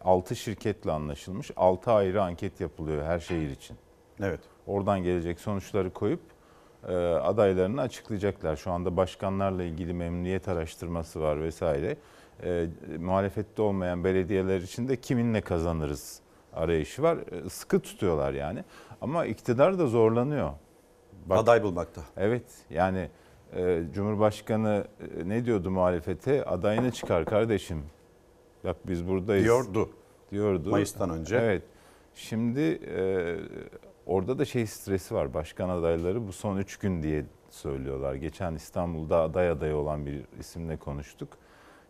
6 0.00 0.36
şirketle 0.36 0.92
anlaşılmış. 0.92 1.50
6 1.56 1.92
ayrı 1.92 2.22
anket 2.22 2.60
yapılıyor 2.60 3.04
her 3.04 3.18
şehir 3.18 3.50
için. 3.50 3.76
Evet. 4.22 4.40
Oradan 4.66 5.02
gelecek 5.02 5.40
sonuçları 5.40 5.90
koyup 5.92 6.20
e, 6.88 6.94
adaylarını 7.06 7.80
açıklayacaklar. 7.80 8.56
Şu 8.56 8.70
anda 8.70 8.96
başkanlarla 8.96 9.62
ilgili 9.62 9.92
memnuniyet 9.94 10.48
araştırması 10.48 11.20
var 11.20 11.40
vesaire. 11.42 11.96
E, 12.44 12.66
muhalefette 12.98 13.62
olmayan 13.62 14.04
belediyeler 14.04 14.60
için 14.60 14.88
de 14.88 14.96
kiminle 15.00 15.40
kazanırız 15.40 16.20
arayışı 16.52 17.02
var. 17.02 17.16
E, 17.16 17.48
sıkı 17.48 17.80
tutuyorlar 17.80 18.32
yani. 18.32 18.64
Ama 19.00 19.26
iktidar 19.26 19.78
da 19.78 19.86
zorlanıyor. 19.86 20.50
Aday 21.36 21.62
bulmakta. 21.62 22.02
Evet 22.16 22.44
yani 22.70 23.08
e, 23.56 23.82
Cumhurbaşkanı 23.94 24.84
e, 25.00 25.28
ne 25.28 25.44
diyordu 25.44 25.70
muhalefete? 25.70 26.44
Adayını 26.44 26.92
çıkar 26.92 27.24
kardeşim. 27.24 27.82
Bak 28.64 28.76
biz 28.86 29.08
buradayız. 29.08 29.44
Diyordu. 29.44 29.90
Diyordu. 30.30 30.70
Mayıs'tan 30.70 31.10
önce. 31.10 31.36
Evet. 31.36 31.62
Şimdi 32.14 32.60
e, 32.60 33.36
orada 34.06 34.38
da 34.38 34.44
şey 34.44 34.66
stresi 34.66 35.14
var. 35.14 35.34
Başkan 35.34 35.68
adayları 35.68 36.28
bu 36.28 36.32
son 36.32 36.56
üç 36.56 36.76
gün 36.76 37.02
diye 37.02 37.24
söylüyorlar. 37.50 38.14
Geçen 38.14 38.54
İstanbul'da 38.54 39.20
aday 39.20 39.50
adayı 39.50 39.76
olan 39.76 40.06
bir 40.06 40.24
isimle 40.40 40.76
konuştuk. 40.76 41.28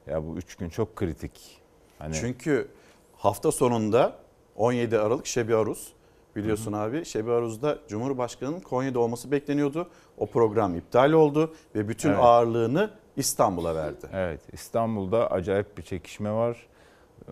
Ya 0.07 0.27
bu 0.27 0.37
üç 0.37 0.55
gün 0.55 0.69
çok 0.69 0.97
kritik. 0.97 1.61
Hani 1.99 2.15
Çünkü 2.15 2.69
hafta 3.17 3.53
sonunda 3.53 4.19
17 4.57 4.99
Aralık 4.99 5.27
Şebi 5.27 5.57
Aruz 5.57 5.93
biliyorsun 6.37 6.73
abi 6.73 7.05
Şebi 7.05 7.31
Aruz'da 7.33 7.79
Cumhurbaşkanı'nın 7.89 8.61
Konya'da 8.61 8.99
olması 9.01 9.31
bekleniyordu. 9.31 9.89
O 10.19 10.27
program 10.27 10.75
iptal 10.75 11.13
oldu 11.13 11.55
ve 11.75 11.89
bütün 11.89 12.09
Evet. 12.09 12.19
ağırlığını 12.23 12.91
İstanbul'a 13.17 13.75
verdi. 13.75 14.07
Evet 14.13 14.41
İstanbul'da 14.53 15.31
acayip 15.31 15.79
bir 15.79 15.83
çekişme 15.83 16.33
var. 16.33 16.67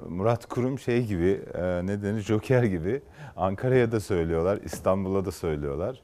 Murat 0.09 0.47
Kurum 0.47 0.79
şey 0.79 1.05
gibi 1.07 1.41
e, 1.55 1.87
ne 1.87 2.03
denir 2.03 2.21
Joker 2.21 2.63
gibi 2.63 3.03
Ankara'ya 3.37 3.93
da 3.93 4.01
söylüyorlar 4.01 4.59
İstanbul'a 4.65 5.25
da 5.25 5.31
söylüyorlar. 5.33 6.01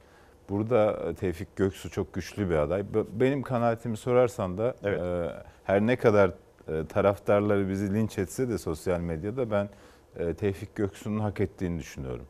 Burada 0.49 1.13
Tevfik 1.13 1.55
Göksu 1.55 1.89
çok 1.89 2.13
güçlü 2.13 2.49
bir 2.49 2.55
aday. 2.55 2.93
Be- 2.93 3.19
Benim 3.19 3.41
kanaatimi 3.41 3.97
sorarsan 3.97 4.57
da 4.57 4.75
e, 4.85 4.91
her 5.63 5.81
ne 5.81 5.95
kadar 5.95 6.31
e, 6.67 6.87
taraftarları 6.87 7.69
bizi 7.69 7.93
linç 7.93 8.17
etse 8.17 8.49
de 8.49 8.57
sosyal 8.57 8.99
medyada 8.99 9.51
ben 9.51 9.69
Tevfik 10.37 10.75
Göksu'nun 10.75 11.19
hak 11.19 11.39
ettiğini 11.39 11.79
düşünüyorum. 11.79 12.25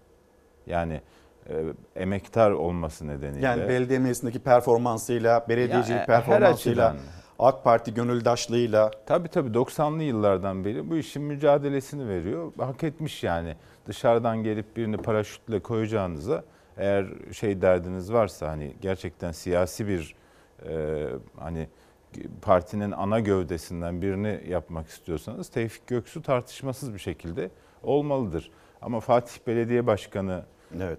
Yani 0.68 1.02
e, 1.49 1.53
emektar 1.95 2.52
olması 2.52 3.07
nedeniyle. 3.07 3.45
Yani 3.45 3.68
belediye 3.68 3.99
meclisindeki 3.99 4.40
performansıyla, 4.40 5.45
belediyecilik 5.49 5.98
Ya, 5.98 6.03
e, 6.03 6.06
performansıyla. 6.06 6.95
AK 7.40 7.64
Parti 7.64 7.94
gönüldaşlığıyla. 7.94 8.91
Tabii 9.06 9.27
tabii 9.27 9.49
90'lı 9.49 10.03
yıllardan 10.03 10.65
beri 10.65 10.90
bu 10.90 10.98
işin 10.98 11.23
mücadelesini 11.23 12.07
veriyor. 12.07 12.53
Hak 12.57 12.84
etmiş 12.84 13.23
yani. 13.23 13.56
Dışarıdan 13.88 14.44
gelip 14.44 14.77
birini 14.77 14.98
paraşütle 14.98 15.60
koyacağınıza 15.60 16.44
eğer 16.77 17.06
şey 17.31 17.61
derdiniz 17.61 18.14
varsa 18.14 18.49
hani 18.49 18.73
gerçekten 18.81 19.31
siyasi 19.31 19.88
bir 19.88 20.15
e, 20.69 21.06
hani 21.40 21.68
partinin 22.41 22.91
ana 22.91 23.19
gövdesinden 23.19 24.02
birini 24.02 24.41
yapmak 24.48 24.88
istiyorsanız 24.88 25.49
Tevfik 25.49 25.88
Göksu 25.88 26.22
tartışmasız 26.22 26.94
bir 26.94 26.99
şekilde 26.99 27.49
olmalıdır. 27.84 28.52
Ama 28.81 28.99
Fatih 28.99 29.48
Belediye 29.48 29.88
Başkanı 29.88 30.44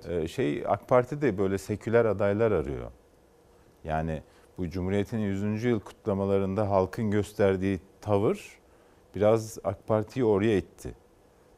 e, 0.09 0.29
şey 0.29 0.65
AK 0.67 0.89
Parti 0.89 1.23
de 1.23 1.39
böyle 1.39 1.59
seküler 1.59 2.05
adaylar 2.05 2.53
arıyor. 2.53 2.91
Yani 3.85 4.23
bu 4.59 4.71
Cumhuriyet'in 4.71 5.19
100. 5.19 5.65
yıl 5.65 5.81
kutlamalarında 5.81 6.71
halkın 6.71 7.11
gösterdiği 7.11 7.81
tavır 8.01 8.59
biraz 9.15 9.59
AK 9.65 9.87
Parti'yi 9.87 10.25
oraya 10.25 10.57
itti. 10.57 10.95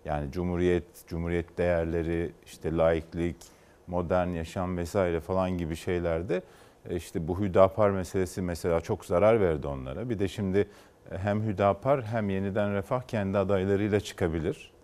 Yani 0.04 0.32
Cumhuriyet, 0.32 1.06
Cumhuriyet 1.06 1.58
değerleri, 1.58 2.32
işte 2.46 2.76
laiklik, 2.76 3.36
modern 3.86 4.28
yaşam 4.28 4.76
vesaire 4.76 5.20
falan 5.20 5.58
gibi 5.58 5.76
şeylerde 5.76 6.42
e, 6.88 6.96
işte 6.96 7.28
bu 7.28 7.40
Hüdapar 7.40 7.90
meselesi 7.90 8.42
mesela 8.42 8.80
çok 8.80 9.04
zarar 9.04 9.40
verdi 9.40 9.66
onlara. 9.66 10.10
Bir 10.10 10.18
de 10.18 10.28
şimdi 10.28 10.68
hem 11.10 11.42
Hüdapar 11.42 12.04
hem 12.04 12.30
Yeniden 12.30 12.74
Refah 12.74 13.02
kendi 13.02 13.38
adaylarıyla 13.38 14.00
çıkabilir. 14.00 14.75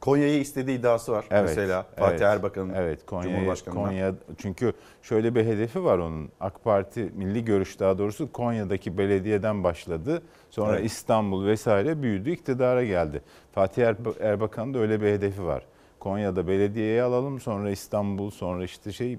Konya'yı 0.00 0.40
istediği 0.40 0.78
iddiası 0.78 1.12
var. 1.12 1.24
Mesela 1.30 1.82
Fatih 1.82 2.10
evet, 2.10 2.22
Erbakan'ın 2.22 2.74
evet, 2.74 3.06
Konya, 3.06 3.22
Cumhurbaşkanı'na. 3.30 3.84
Konya 3.84 4.14
çünkü 4.38 4.72
şöyle 5.02 5.34
bir 5.34 5.44
hedefi 5.44 5.84
var 5.84 5.98
onun. 5.98 6.28
AK 6.40 6.64
Parti 6.64 7.12
milli 7.14 7.44
görüş 7.44 7.80
daha 7.80 7.98
doğrusu 7.98 8.32
Konya'daki 8.32 8.98
belediyeden 8.98 9.64
başladı. 9.64 10.22
Sonra 10.50 10.76
Evet. 10.76 10.86
İstanbul 10.86 11.46
vesaire 11.46 12.02
büyüdü, 12.02 12.30
iktidara 12.30 12.84
geldi. 12.84 13.22
Fatih 13.52 13.86
Er- 13.86 13.96
Erbakan'ın 14.20 14.74
da 14.74 14.78
öyle 14.78 15.00
bir 15.00 15.06
hedefi 15.06 15.44
var. 15.44 15.66
Konya'da 15.98 16.48
belediyeyi 16.48 17.02
alalım, 17.02 17.40
sonra 17.40 17.70
İstanbul, 17.70 18.30
sonra 18.30 18.64
işte 18.64 18.92
şey 18.92 19.18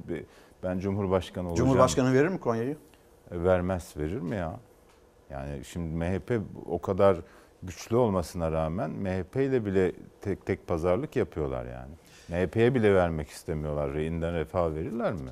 ben 0.63 0.79
Cumhurbaşkanı 0.79 1.49
olacağım. 1.49 1.69
Cumhurbaşkanı 1.69 2.13
verir 2.13 2.27
mi 2.27 2.39
Konya'yı? 2.39 2.77
E, 3.31 3.43
Vermez, 3.43 3.93
verir 3.97 4.19
mi 4.21 4.35
ya? 4.35 4.59
Yani 5.29 5.65
şimdi 5.65 5.95
MHP 5.95 6.41
o 6.69 6.81
kadar 6.81 7.17
güçlü 7.63 7.95
olmasına 7.95 8.51
rağmen 8.51 8.89
MHP 8.91 9.35
ile 9.35 9.65
bile 9.65 9.91
tek 10.21 10.45
tek 10.45 10.67
pazarlık 10.67 11.15
yapıyorlar 11.15 11.65
yani. 11.65 11.91
MHP'ye 12.29 12.75
bile 12.75 12.95
vermek 12.95 13.29
istemiyorlar. 13.29 13.93
Reyinden 13.93 14.33
refah 14.35 14.75
verirler 14.75 15.13
mi? 15.13 15.29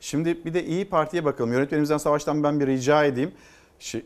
Şimdi 0.00 0.44
bir 0.44 0.54
de 0.54 0.64
İyi 0.64 0.84
Parti'ye 0.88 1.24
bakalım. 1.24 1.52
Yönetmenimizden 1.52 1.96
Savaş'tan 1.98 2.42
ben 2.42 2.60
bir 2.60 2.66
rica 2.66 3.04
edeyim. 3.04 3.32
Şi- 3.80 4.02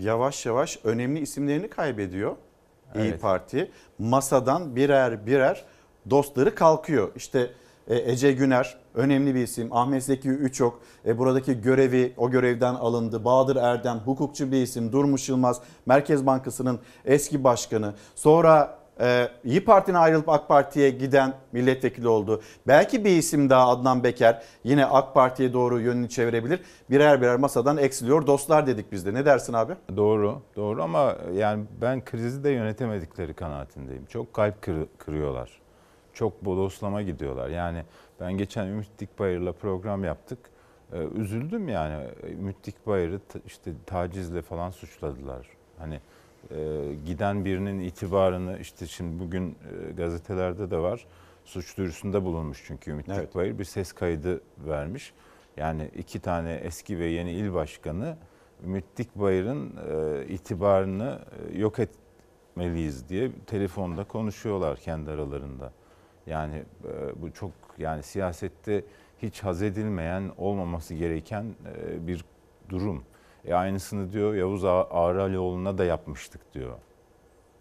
yavaş 0.00 0.46
yavaş 0.46 0.78
önemli 0.84 1.20
isimlerini 1.20 1.68
kaybediyor. 1.70 2.36
İyi 2.94 3.08
Evet. 3.08 3.20
Parti 3.22 3.70
masadan 3.98 4.76
birer 4.76 5.26
birer 5.26 5.64
dostları 6.10 6.54
kalkıyor. 6.54 7.10
İşte 7.16 7.50
e, 7.88 8.10
Ece 8.12 8.32
Güner 8.32 8.78
önemli 8.94 9.34
bir 9.34 9.42
isim. 9.42 9.68
Ahmet 9.72 10.02
Zeki 10.04 10.28
Üçok 10.28 10.80
e, 11.06 11.18
buradaki 11.18 11.60
görevi 11.60 12.12
o 12.16 12.30
görevden 12.30 12.74
alındı. 12.74 13.24
Bahadır 13.24 13.56
Erdem 13.56 13.98
hukukçu 14.04 14.52
bir 14.52 14.62
isim. 14.62 14.92
Durmuş 14.92 15.28
Yılmaz 15.28 15.60
Merkez 15.86 16.26
Bankası'nın 16.26 16.78
eski 17.04 17.44
başkanı. 17.44 17.94
Sonra 18.14 18.78
e, 19.00 19.28
İyi 19.44 19.64
Parti'ne 19.64 19.98
ayrılıp 19.98 20.28
AK 20.28 20.48
Parti'ye 20.48 20.90
giden 20.90 21.34
milletvekili 21.52 22.08
oldu. 22.08 22.42
Belki 22.66 23.04
bir 23.04 23.10
isim 23.10 23.50
daha 23.50 23.68
Adnan 23.68 24.04
Beker 24.04 24.42
yine 24.64 24.86
AK 24.86 25.14
Parti'ye 25.14 25.52
doğru 25.52 25.80
yönünü 25.80 26.08
çevirebilir. 26.08 26.60
Birer 26.90 27.20
birer 27.22 27.36
masadan 27.36 27.76
eksiliyor 27.76 28.26
dostlar 28.26 28.66
dedik 28.66 28.92
biz 28.92 29.06
de. 29.06 29.14
Ne 29.14 29.26
dersin 29.26 29.52
abi? 29.52 29.72
Doğru, 29.96 30.40
doğru 30.56 30.82
ama 30.82 31.16
yani 31.34 31.64
ben 31.80 32.04
krizi 32.04 32.44
de 32.44 32.50
yönetemedikleri 32.50 33.34
kanaatindeyim. 33.34 34.06
Çok 34.06 34.32
kalp 34.34 34.62
kır- 34.62 34.86
kırıyorlar. 34.98 35.62
Çok 36.14 36.44
bodoslama 36.44 37.02
gidiyorlar. 37.02 37.48
Yani 37.48 37.84
ben 38.22 38.38
geçen 38.38 38.66
Ümit 38.66 38.98
Dikbayır'la 38.98 39.52
program 39.52 40.04
yaptık. 40.04 40.38
Ee, 40.92 41.06
üzüldüm 41.14 41.68
yani. 41.68 42.06
Ümit 42.30 42.64
Dikbayır'ı 42.64 43.20
işte 43.46 43.72
tacizle 43.86 44.42
falan 44.42 44.70
suçladılar. 44.70 45.46
Hani 45.78 46.00
e, 46.50 46.88
giden 47.06 47.44
birinin 47.44 47.80
itibarını 47.80 48.58
işte 48.58 48.86
şimdi 48.86 49.20
bugün 49.24 49.50
e, 49.50 49.92
gazetelerde 49.92 50.70
de 50.70 50.78
var. 50.78 51.06
Suç 51.44 51.76
duyurusunda 51.76 52.24
bulunmuş 52.24 52.64
çünkü 52.66 52.90
Ümit 52.90 53.08
Dikbayır 53.08 53.58
bir 53.58 53.64
ses 53.64 53.92
kaydı 53.92 54.40
vermiş. 54.58 55.12
Yani 55.56 55.90
iki 55.96 56.20
tane 56.20 56.54
eski 56.54 56.98
ve 56.98 57.06
yeni 57.06 57.30
il 57.32 57.54
başkanı 57.54 58.16
Ümit 58.64 58.84
Dikbayır'ın 58.96 59.72
e, 59.90 60.26
itibarını 60.26 61.18
e, 61.52 61.58
yok 61.58 61.78
etmeliyiz 61.78 63.08
diye 63.08 63.30
telefonda 63.46 64.04
konuşuyorlar 64.04 64.78
kendi 64.78 65.10
aralarında. 65.10 65.72
Yani 66.26 66.62
e, 66.84 67.22
bu 67.22 67.32
çok 67.32 67.50
yani 67.78 68.02
siyasette 68.02 68.84
hiç 69.22 69.40
haz 69.44 69.62
edilmeyen, 69.62 70.30
olmaması 70.38 70.94
gereken 70.94 71.44
e, 71.44 72.06
bir 72.06 72.24
durum. 72.68 73.04
E 73.44 73.54
aynısını 73.54 74.12
diyor 74.12 74.34
Yavuz 74.34 74.64
Ağralioğlu'na 74.64 75.78
da 75.78 75.84
yapmıştık 75.84 76.54
diyor. 76.54 76.78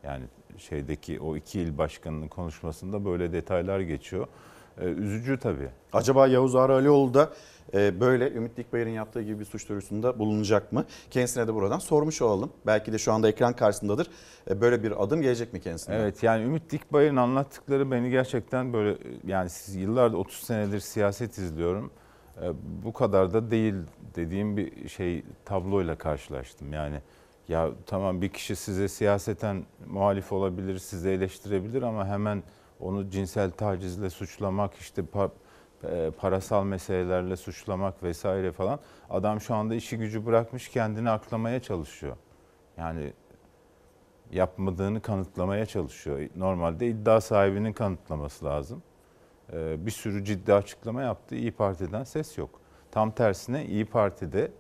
Yani 0.04 0.24
şeydeki 0.58 1.20
o 1.20 1.36
iki 1.36 1.62
il 1.62 1.78
başkanının 1.78 2.28
konuşmasında 2.28 3.06
böyle 3.06 3.34
detaylar 3.34 3.80
geçiyor. 3.80 4.28
E, 4.82 4.86
üzücü 4.86 5.40
tabii. 5.40 5.70
Acaba 5.94 6.28
Yavuz 6.28 6.56
Ağrı 6.56 6.74
Alioğlu 6.74 7.14
da 7.14 7.30
böyle 7.74 8.32
Ümit 8.32 8.58
Dikbayır'ın 8.58 8.90
yaptığı 8.90 9.22
gibi 9.22 9.40
bir 9.40 9.46
suç 9.46 9.70
duyurusunda 9.70 10.20
bulunacak 10.20 10.72
mı? 10.72 10.86
Kendisine 11.12 11.48
de 11.48 11.54
buradan 11.54 11.80
sormuş 11.80 12.22
olalım. 12.22 12.52
Belki 12.66 12.94
de 12.94 12.98
şu 12.98 13.14
anda 13.14 13.30
ekran 13.30 13.54
karşısındadır. 13.54 14.08
E, 14.50 14.62
böyle 14.62 14.84
bir 14.84 15.04
adım 15.04 15.22
gelecek 15.22 15.54
mi 15.54 15.62
kendisine? 15.62 15.96
Evet 15.96 16.24
yani 16.24 16.44
Ümit 16.44 16.72
Dikbayır'ın 16.72 17.16
anlattıkları 17.16 17.92
beni 17.92 18.10
gerçekten 18.10 18.74
böyle 18.74 18.98
yani 19.28 19.50
siz 19.50 19.76
yıllardır 19.76 20.18
30 20.18 20.40
senedir 20.40 20.80
siyaset 20.80 21.38
izliyorum. 21.38 21.92
E, 22.42 22.46
Bu 22.84 22.94
kadar 22.94 23.34
da 23.34 23.52
değil 23.52 23.76
dediğim 24.16 24.58
bir 24.58 24.90
şey 24.90 25.24
tabloyla 25.46 25.96
karşılaştım. 25.98 26.74
Yani 26.74 26.96
ya 27.48 27.70
tamam 27.86 28.22
bir 28.22 28.30
kişi 28.30 28.56
size 28.56 28.88
siyaseten 28.88 29.64
muhalif 29.88 30.32
olabilir, 30.32 30.78
sizi 30.78 31.10
eleştirebilir 31.10 31.82
ama 31.82 32.08
hemen 32.08 32.44
onu 32.80 33.10
cinsel 33.10 33.52
tacizle 33.52 34.10
suçlamak, 34.10 34.74
işte 34.76 35.06
parasal 36.18 36.64
meselelerle 36.64 37.36
suçlamak 37.36 38.04
vesaire 38.04 38.52
falan. 38.52 38.80
Adam 39.10 39.42
şu 39.42 39.56
anda 39.56 39.76
işi 39.76 39.98
gücü 39.98 40.26
bırakmış 40.26 40.70
kendini 40.70 41.10
aklamaya 41.10 41.60
çalışıyor. 41.60 42.16
Yani 42.78 43.14
yapmadığını 44.32 45.02
kanıtlamaya 45.02 45.66
çalışıyor. 45.66 46.30
Normalde 46.36 46.88
iddia 46.88 47.22
sahibinin 47.22 47.74
kanıtlaması 47.74 48.46
lazım. 48.46 48.84
Ee, 49.54 49.86
bir 49.86 49.92
sürü 49.92 50.26
ciddi 50.26 50.54
açıklama 50.54 51.02
yaptı. 51.02 51.36
İyi 51.36 51.52
Parti'den 51.52 52.04
ses 52.04 52.38
yok. 52.38 52.50
Tam 52.92 53.12
tersine 53.12 53.66
İyi 53.66 53.86
Parti'de 53.86 54.52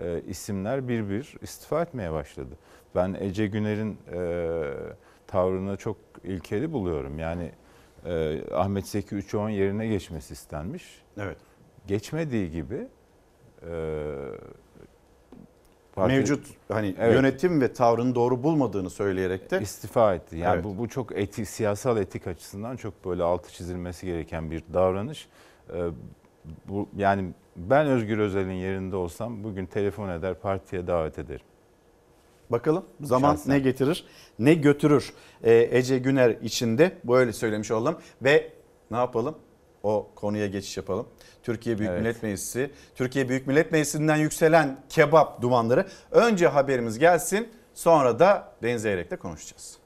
e, 0.00 0.22
isimler 0.22 0.88
bir 0.88 1.08
bir 1.08 1.36
istifa 1.40 1.82
etmeye 1.82 2.12
başladı. 2.12 2.54
Ben 2.94 3.16
Ece 3.20 3.46
Güner'in 3.46 3.98
e, 4.12 4.18
tavrını 5.26 5.76
çok 5.76 5.96
ilkeli 6.24 6.72
buluyorum. 6.72 7.18
Yani 7.18 7.52
e, 8.06 8.40
Ahmet 8.54 8.86
Zeki 8.86 9.14
Üçoğan 9.14 9.48
yerine 9.48 9.86
geçmesi 9.86 10.32
istenmiş. 10.32 11.02
Evet. 11.18 11.36
Geçmediği 11.86 12.50
gibi 12.50 12.88
e, 13.62 13.68
parti- 15.96 16.06
Mevcut 16.08 16.46
hani 16.68 16.94
Evet. 16.98 17.14
yönetim 17.14 17.60
ve 17.60 17.72
tavrını 17.72 18.14
doğru 18.14 18.42
bulmadığını 18.42 18.90
söyleyerek 18.90 19.50
de 19.50 19.60
istifa 19.60 20.14
etti. 20.14 20.36
Yani 20.36 20.54
Evet. 20.54 20.64
bu, 20.64 20.78
bu 20.78 20.88
çok 20.88 21.18
etik, 21.18 21.48
siyasal 21.48 21.96
etik 21.96 22.26
açısından 22.26 22.76
çok 22.76 23.04
böyle 23.04 23.22
altı 23.22 23.52
çizilmesi 23.52 24.06
gereken 24.06 24.50
bir 24.50 24.62
davranış. 24.74 25.28
Ee, 25.74 25.84
bu 26.68 26.88
yani 26.96 27.30
ben 27.56 27.86
Özgür 27.86 28.18
Özel'in 28.18 28.52
yerinde 28.52 28.96
olsam 28.96 29.44
bugün 29.44 29.66
telefon 29.66 30.08
eder 30.08 30.34
partiye 30.34 30.86
davet 30.86 31.18
ederim. 31.18 31.46
Bakalım 32.52 32.84
zaman 33.00 33.34
Şahsen. 33.36 33.54
ne 33.54 33.58
getirir 33.58 34.04
ne 34.38 34.54
götürür 34.54 35.12
Ee, 35.44 35.68
Ece 35.72 35.98
Güner 35.98 36.30
içinde 36.42 36.98
böyle 37.04 37.32
söylemiş 37.32 37.70
olalım 37.70 37.98
ve 38.22 38.52
ne 38.90 38.96
yapalım 38.96 39.38
o 39.82 40.10
konuya 40.14 40.46
geçiş 40.46 40.76
yapalım. 40.76 41.08
Türkiye 41.42 41.78
Büyük 41.78 41.90
Evet. 41.90 42.00
Millet 42.02 42.22
Meclisi, 42.22 42.70
Türkiye 42.94 43.28
Büyük 43.28 43.46
Millet 43.46 43.72
Meclisi'nden 43.72 44.16
yükselen 44.16 44.80
kebap 44.88 45.42
dumanları. 45.42 45.86
Önce 46.10 46.46
haberimiz 46.46 46.98
gelsin 46.98 47.48
sonra 47.74 48.18
da 48.18 48.52
Deniz 48.62 48.84
Eyrek'le 48.86 49.18
konuşacağız. 49.20 49.78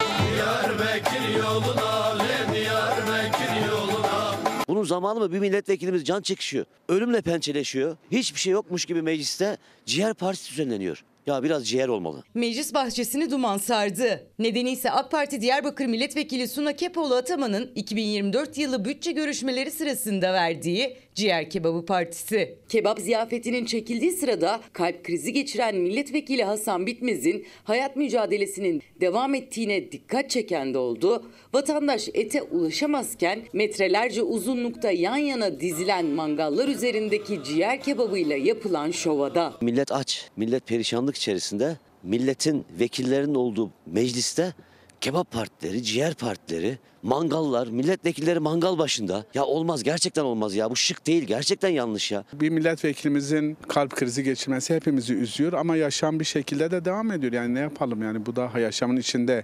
Diyarbakır 0.00 1.28
yoluna, 1.38 2.18
Diyarbakır 2.54 3.66
yoluna. 3.70 4.34
Bunun 4.68 4.84
zamanı 4.84 5.20
mı 5.20 5.32
bir 5.32 5.38
milletvekilimiz 5.38 6.04
can 6.04 6.20
çekişiyor. 6.22 6.64
Ölümle 6.88 7.20
pençeleşiyor. 7.20 7.96
Hiçbir 8.10 8.40
şey 8.40 8.52
yokmuş 8.52 8.84
gibi 8.84 9.02
mecliste 9.02 9.56
ciğer 9.86 10.14
partisi 10.14 10.50
düzenleniyor. 10.50 11.04
Ya 11.26 11.42
biraz 11.42 11.68
ciğer 11.68 11.88
olmalı. 11.88 12.24
Meclis 12.34 12.74
bahçesini 12.74 13.30
duman 13.30 13.58
sardı. 13.58 14.26
Nedeni 14.38 14.70
ise 14.70 14.90
AK 14.90 15.10
Parti 15.10 15.40
Diyarbakır 15.40 15.86
Milletvekili 15.86 16.48
Suna 16.48 16.72
Kepoğlu 16.72 17.14
Ataman'ın 17.14 17.70
2024 17.74 18.58
yılı 18.58 18.84
bütçe 18.84 19.12
görüşmeleri 19.12 19.70
sırasında 19.70 20.32
verdiği 20.32 20.96
Ciğer 21.14 21.50
Kebabı 21.50 21.86
Partisi. 21.86 22.58
Kebap 22.68 23.00
ziyafetinin 23.00 23.64
çekildiği 23.64 24.12
sırada 24.12 24.60
kalp 24.72 25.04
krizi 25.04 25.32
geçiren 25.32 25.76
milletvekili 25.76 26.44
Hasan 26.44 26.86
Bitmez'in 26.86 27.46
hayat 27.64 27.96
mücadelesinin 27.96 28.82
devam 29.00 29.34
ettiğine 29.34 29.92
dikkat 29.92 30.30
çeken 30.30 30.74
de 30.74 30.78
oldu. 30.78 31.24
Vatandaş 31.54 32.08
ete 32.14 32.42
ulaşamazken 32.42 33.42
metrelerce 33.52 34.22
uzunlukta 34.22 34.90
yan 34.90 35.16
yana 35.16 35.60
dizilen 35.60 36.06
mangallar 36.06 36.68
üzerindeki 36.68 37.44
ciğer 37.44 37.80
kebabıyla 37.80 38.36
yapılan 38.36 38.90
şovada. 38.90 39.54
Millet 39.60 39.92
aç, 39.92 40.30
millet 40.36 40.66
perişanlık 40.66 41.13
içerisinde. 41.16 41.76
Milletin 42.02 42.66
vekillerinin 42.80 43.34
olduğu 43.34 43.70
mecliste 43.86 44.54
kebap 45.00 45.30
partileri, 45.30 45.82
ciğer 45.82 46.14
partileri, 46.14 46.78
mangallar, 47.04 47.66
milletvekilleri 47.66 48.38
mangal 48.38 48.78
başında. 48.78 49.24
Ya 49.34 49.44
olmaz 49.44 49.82
gerçekten 49.82 50.24
olmaz 50.24 50.54
ya 50.54 50.70
bu 50.70 50.76
şık 50.76 51.06
değil 51.06 51.24
gerçekten 51.24 51.68
yanlış 51.68 52.12
ya. 52.12 52.24
Bir 52.32 52.50
milletvekilimizin 52.50 53.56
kalp 53.68 53.96
krizi 53.96 54.22
geçirmesi 54.22 54.74
hepimizi 54.74 55.14
üzüyor 55.14 55.52
ama 55.52 55.76
yaşam 55.76 56.20
bir 56.20 56.24
şekilde 56.24 56.70
de 56.70 56.84
devam 56.84 57.12
ediyor. 57.12 57.32
Yani 57.32 57.54
ne 57.54 57.60
yapalım 57.60 58.02
yani 58.02 58.26
bu 58.26 58.36
da 58.36 58.50
yaşamın 58.58 58.96
içinde. 58.96 59.42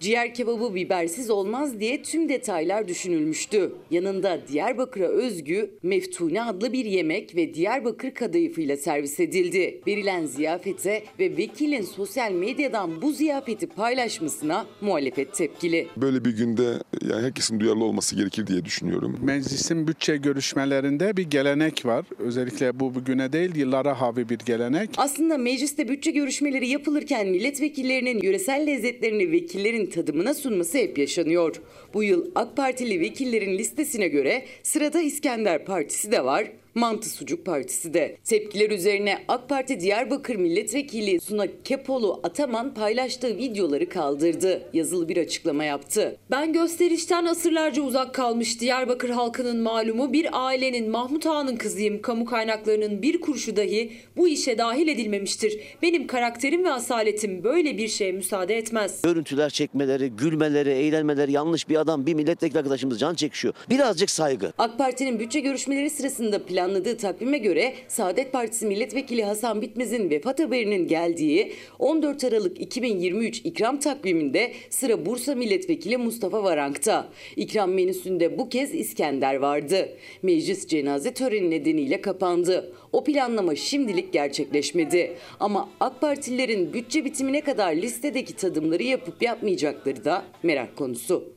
Ciğer 0.00 0.34
kebabı 0.34 0.74
bibersiz 0.74 1.30
olmaz 1.30 1.80
diye 1.80 2.02
tüm 2.02 2.28
detaylar 2.28 2.88
düşünülmüştü. 2.88 3.72
Yanında 3.90 4.38
Diyarbakır'a 4.48 5.06
özgü 5.06 5.70
Meftune 5.82 6.42
adlı 6.42 6.72
bir 6.72 6.84
yemek 6.84 7.36
ve 7.36 7.54
Diyarbakır 7.54 8.14
kadayıfıyla 8.14 8.76
servis 8.76 9.20
edildi. 9.20 9.80
Verilen 9.86 10.26
ziyafete 10.26 11.04
ve 11.18 11.36
vekilin 11.36 11.82
sosyal 11.82 12.32
medyadan 12.32 13.02
bu 13.02 13.12
ziyafeti 13.12 13.66
paylaşmasına 13.66 14.66
muhalefet 14.80 15.21
tepkili. 15.24 15.88
Böyle 15.96 16.24
bir 16.24 16.36
günde 16.36 16.62
yani 17.10 17.22
herkesin 17.22 17.60
duyarlı 17.60 17.84
olması 17.84 18.16
gerekir 18.16 18.46
diye 18.46 18.64
düşünüyorum. 18.64 19.18
Meclisin 19.22 19.88
bütçe 19.88 20.16
görüşmelerinde 20.16 21.16
bir 21.16 21.30
gelenek 21.30 21.86
var. 21.86 22.04
Özellikle 22.18 22.80
bu 22.80 22.94
bugüne 22.94 23.32
değil 23.32 23.56
yıllara 23.56 24.00
havi 24.00 24.28
bir 24.28 24.38
gelenek. 24.38 24.90
Aslında 24.96 25.38
mecliste 25.38 25.88
bütçe 25.88 26.10
görüşmeleri 26.10 26.68
yapılırken 26.68 27.28
milletvekillerinin 27.28 28.22
yöresel 28.22 28.66
lezzetlerini 28.66 29.32
vekillerin 29.32 29.86
tadımına 29.86 30.34
sunması 30.34 30.78
hep 30.78 30.98
yaşanıyor. 30.98 31.56
Bu 31.94 32.02
yıl 32.02 32.30
AK 32.34 32.56
Partili 32.56 33.00
vekillerin 33.00 33.58
listesine 33.58 34.08
göre 34.08 34.44
sırada 34.62 35.00
İskender 35.00 35.64
Partisi 35.64 36.12
de 36.12 36.24
var. 36.24 36.52
Mantı 36.74 37.10
Sucuk 37.10 37.46
Partisi 37.46 37.94
de. 37.94 38.16
Tepkiler 38.24 38.70
üzerine 38.70 39.18
AK 39.28 39.48
Parti 39.48 39.80
Diyarbakır 39.80 40.36
Milletvekili 40.36 41.20
Suna 41.20 41.46
Kepolu 41.64 42.20
Ataman 42.22 42.74
paylaştığı 42.74 43.36
videoları 43.36 43.88
kaldırdı. 43.88 44.62
Yazılı 44.72 45.08
bir 45.08 45.16
açıklama 45.16 45.64
yaptı. 45.64 46.16
Ben 46.30 46.52
gösterişten 46.52 47.24
asırlarca 47.24 47.82
uzak 47.82 48.14
kalmış 48.14 48.60
Diyarbakır 48.60 49.10
halkının 49.10 49.62
malumu 49.62 50.12
bir 50.12 50.46
ailenin 50.46 50.90
Mahmut 50.90 51.26
Ağa'nın 51.26 51.56
kızıyım. 51.56 52.02
Kamu 52.02 52.24
kaynaklarının 52.24 53.02
bir 53.02 53.20
kuruşu 53.20 53.56
dahi 53.56 53.92
bu 54.16 54.28
işe 54.28 54.58
dahil 54.58 54.88
edilmemiştir. 54.88 55.60
Benim 55.82 56.06
karakterim 56.06 56.64
ve 56.64 56.72
asaletim 56.72 57.44
böyle 57.44 57.78
bir 57.78 57.88
şeye 57.88 58.12
müsaade 58.12 58.56
etmez. 58.56 59.02
Görüntüler 59.02 59.50
çekmeleri, 59.50 60.08
gülmeleri, 60.10 60.70
eğlenmeleri 60.70 61.32
yanlış 61.32 61.68
bir 61.68 61.76
adam, 61.76 62.06
bir 62.06 62.14
milletvekili 62.14 62.58
arkadaşımız 62.58 63.00
can 63.00 63.14
çekişiyor. 63.14 63.54
Birazcık 63.70 64.10
saygı. 64.10 64.52
AK 64.58 64.78
Parti'nin 64.78 65.20
bütçe 65.20 65.40
görüşmeleri 65.40 65.90
sırasında 65.90 66.46
planladığı 66.62 66.96
takvime 66.96 67.38
göre 67.38 67.74
Saadet 67.88 68.32
Partisi 68.32 68.66
Milletvekili 68.66 69.24
Hasan 69.24 69.62
Bitmez'in 69.62 70.10
vefat 70.10 70.40
haberinin 70.40 70.88
geldiği 70.88 71.52
14 71.78 72.24
Aralık 72.24 72.60
2023 72.60 73.38
ikram 73.38 73.78
takviminde 73.78 74.52
sıra 74.70 75.06
Bursa 75.06 75.34
Milletvekili 75.34 75.96
Mustafa 75.96 76.42
Varank'ta. 76.42 77.08
İkram 77.36 77.72
menüsünde 77.72 78.38
bu 78.38 78.48
kez 78.48 78.74
İskender 78.74 79.34
vardı. 79.34 79.88
Meclis 80.22 80.66
cenaze 80.66 81.14
töreni 81.14 81.50
nedeniyle 81.50 82.00
kapandı. 82.00 82.72
O 82.92 83.04
planlama 83.04 83.54
şimdilik 83.54 84.12
gerçekleşmedi. 84.12 85.16
Ama 85.40 85.68
AK 85.80 86.00
Partililerin 86.00 86.72
bütçe 86.72 87.04
bitimine 87.04 87.40
kadar 87.40 87.72
listedeki 87.74 88.36
tadımları 88.36 88.82
yapıp 88.82 89.22
yapmayacakları 89.22 90.04
da 90.04 90.24
merak 90.42 90.76
konusu. 90.76 91.32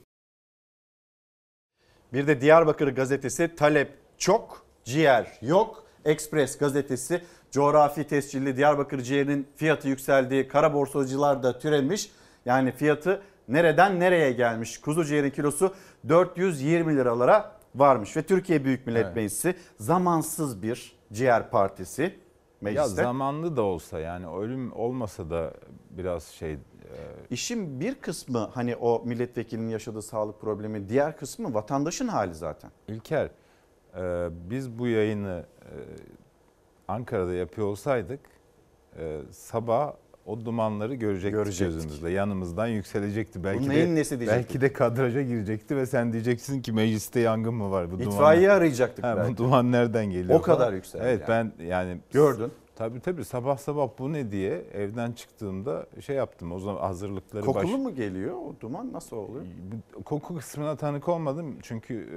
Bir 2.13 2.27
de 2.27 2.41
Diyarbakır 2.41 2.87
gazetesi 2.87 3.55
talep 3.55 3.89
çok, 4.17 4.64
ciğer 4.95 5.37
yok. 5.41 5.83
Ekspres 6.05 6.57
gazetesi 6.57 7.21
coğrafi 7.51 8.07
tescilli 8.07 8.57
Diyarbakır 8.57 9.01
ciğerinin 9.01 9.47
fiyatı 9.55 9.87
yükseldiği 9.87 10.47
kara 10.47 10.73
borsacılar 10.73 11.43
da 11.43 11.59
türemiş. 11.59 12.11
Yani 12.45 12.71
fiyatı 12.71 13.21
nereden 13.47 13.99
nereye 13.99 14.31
gelmiş? 14.31 14.77
Kuzu 14.81 15.05
ciğerin 15.05 15.29
kilosu 15.31 15.73
420 16.09 16.95
liralara 16.97 17.51
varmış 17.75 18.17
ve 18.17 18.21
Türkiye 18.21 18.65
Büyük 18.65 18.87
Millet 18.87 19.05
Evet. 19.05 19.15
Meclisi 19.15 19.55
zamansız 19.79 20.63
bir 20.63 20.95
ciğer 21.13 21.49
partisi 21.49 22.01
Ya 22.01 22.11
mecliste. 22.61 23.01
zamanlı 23.03 23.57
da 23.57 23.61
olsa 23.61 23.99
yani 23.99 24.27
ölüm 24.27 24.73
olmasa 24.73 25.29
da 25.29 25.53
biraz 25.89 26.23
şey 26.23 26.51
e, 26.53 26.57
İşin 27.29 27.79
bir 27.79 27.95
kısmı 27.95 28.49
hani 28.53 28.75
o 28.75 29.01
milletvekilinin 29.05 29.69
yaşadığı 29.69 30.01
sağlık 30.01 30.41
problemi, 30.41 30.89
diğer 30.89 31.17
kısmı 31.17 31.53
vatandaşın 31.53 32.07
hali 32.07 32.35
zaten. 32.35 32.71
İlker 32.87 33.29
e, 33.97 34.27
biz 34.49 34.79
bu 34.79 34.87
yayını 34.87 35.43
e, 35.61 35.73
Ankara'da 36.87 37.33
yapıyor 37.33 37.67
olsaydık 37.67 38.19
e, 38.99 39.19
sabah 39.31 39.93
o 40.25 40.45
dumanları 40.45 40.95
görecektik, 40.95 41.33
Görecektik. 41.33 41.75
gözümüzde. 41.75 42.09
Yanımızdan 42.09 42.67
yükselecekti. 42.67 43.43
Belki 43.43 43.59
Bu 43.65 43.69
de, 43.69 43.69
neyin 43.69 43.95
nesi 43.95 44.19
diyecektik? 44.19 44.45
Belki 44.49 44.61
de 44.61 44.73
kadraja 44.73 45.21
girecekti 45.21 45.75
ve 45.77 45.85
sen 45.85 46.13
diyeceksin 46.13 46.61
ki 46.61 46.71
mecliste 46.71 47.19
yangın 47.19 47.53
mı 47.53 47.71
var? 47.71 47.91
Bu 47.91 47.95
İtfaiye 48.01 48.47
dumanlar- 48.47 48.57
arayacaktık 48.57 49.05
Ha, 49.05 49.17
belki. 49.17 49.33
Bu 49.33 49.37
duman 49.37 49.71
nereden 49.71 50.05
geliyor? 50.05 50.39
O 50.39 50.41
kadar 50.41 50.73
yükseldi 50.73 51.03
Evet 51.07 51.29
yani. 51.29 51.51
ben 51.59 51.65
yani 51.65 51.97
Gördün. 52.11 52.51
Tabii 52.75 52.99
tabii 52.99 53.25
sabah 53.25 53.57
sabah 53.57 53.89
bu 53.99 54.13
ne 54.13 54.31
diye 54.31 54.61
evden 54.73 55.11
çıktığımda 55.11 55.85
şey 56.01 56.15
yaptım. 56.15 56.51
O 56.51 56.59
zaman 56.59 56.81
hazırlıkları 56.81 57.45
Kokulu 57.45 57.63
baş- 57.63 57.79
mu 57.79 57.95
geliyor 57.95 58.35
o 58.35 58.55
duman 58.61 58.93
nasıl 58.93 59.17
oluyor? 59.17 59.45
koku 60.05 60.35
kısmına 60.37 60.75
tanık 60.75 61.09
olmadım 61.09 61.57
çünkü 61.61 62.09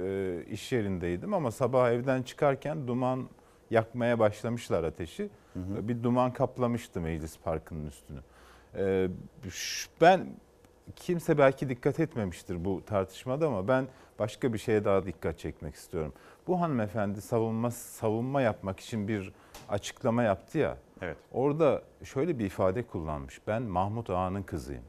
e, 0.47 0.51
iş 0.53 0.71
yerindeydim 0.71 1.33
ama 1.33 1.51
sabah 1.51 1.91
evden 1.91 2.21
çıkarken 2.21 2.87
duman 2.87 3.29
yakmaya 3.71 4.19
başlamışlar 4.19 4.83
ateşi. 4.83 5.29
Bir 5.55 6.03
duman 6.03 6.33
kaplamıştı 6.33 7.01
meclis 7.01 7.37
parkının 7.39 7.85
üstünü. 7.87 8.19
E, 8.77 9.07
ben 10.01 10.27
kimse 10.95 11.37
belki 11.37 11.69
dikkat 11.69 11.99
etmemiştir 11.99 12.65
bu 12.65 12.85
tartışmada 12.85 13.47
ama 13.47 13.67
ben 13.67 13.87
başka 14.19 14.53
bir 14.53 14.57
şeye 14.57 14.85
daha 14.85 15.05
dikkat 15.05 15.39
çekmek 15.39 15.75
istiyorum. 15.75 16.13
Bu 16.47 16.61
hanımefendi 16.61 17.21
savunma 17.21 17.71
savunma 17.71 18.41
yapmak 18.41 18.79
için 18.79 19.07
bir 19.07 19.33
açıklama 19.69 20.23
yaptı 20.23 20.57
ya. 20.57 20.77
Evet. 21.01 21.17
Orada 21.31 21.81
şöyle 22.03 22.39
bir 22.39 22.45
ifade 22.45 22.83
kullanmış. 22.87 23.41
Ben 23.47 23.61
Mahmut 23.63 24.09
Ağa'nın 24.09 24.43
kızıyım. 24.43 24.83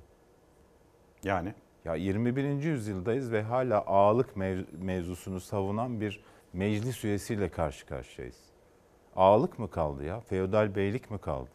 Yani 1.24 1.55
Ya 1.84 1.94
21. 1.94 2.44
yüzyıldayız 2.62 3.32
ve 3.32 3.42
hala 3.42 3.80
ağalık 3.86 4.30
mev- 4.36 4.64
mevzusunu 4.84 5.40
savunan 5.40 6.01
bir 6.01 6.20
meclis 6.52 7.05
üyesiyle 7.05 7.48
karşı 7.48 7.86
karşıyayız. 7.86 8.36
Ağalık 9.16 9.59
mı 9.59 9.70
kaldı 9.70 10.05
ya? 10.05 10.20
Feodal 10.20 10.74
beylik 10.74 11.10
mi 11.10 11.18
kaldı? 11.18 11.48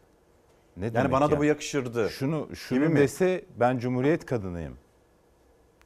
Ne 0.76 0.84
Yani 0.84 0.94
demek 0.94 1.12
bana 1.12 1.30
da 1.30 1.34
ya? 1.34 1.40
bu 1.40 1.44
yakışırdı. 1.44 2.08
Şunu 2.10 2.56
şunu 2.56 2.78
Gibi 2.78 2.88
mi? 2.88 3.00
dese 3.00 3.44
ben 3.60 3.78
Cumhuriyet 3.78 4.26
kadınıyım. 4.26 4.76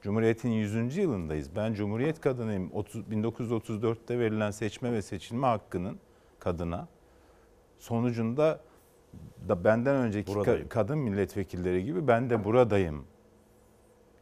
Cumhuriyet'in 0.03 0.49
100. 0.51 0.97
yılındayız. 0.97 1.57
Ben 1.57 1.75
Cumhuriyet 1.75 2.21
kadınıyım. 2.21 2.71
30, 2.73 3.03
1934'te 3.03 4.19
verilen 4.19 4.51
seçme 4.51 4.93
ve 4.93 5.03
seçilme 5.03 5.47
hakkının 5.47 5.99
kadına 6.39 6.89
sonucunda 7.81 8.61
da 9.49 9.65
benden 9.65 9.97
önceki 9.97 10.33
ka- 10.33 10.35
Buradayım. 10.35 10.69
kadın 10.69 10.99
milletvekilleri 10.99 11.85
gibi 11.85 12.09
ben 12.09 12.31
de 12.31 12.45
buradayım. 12.45 13.05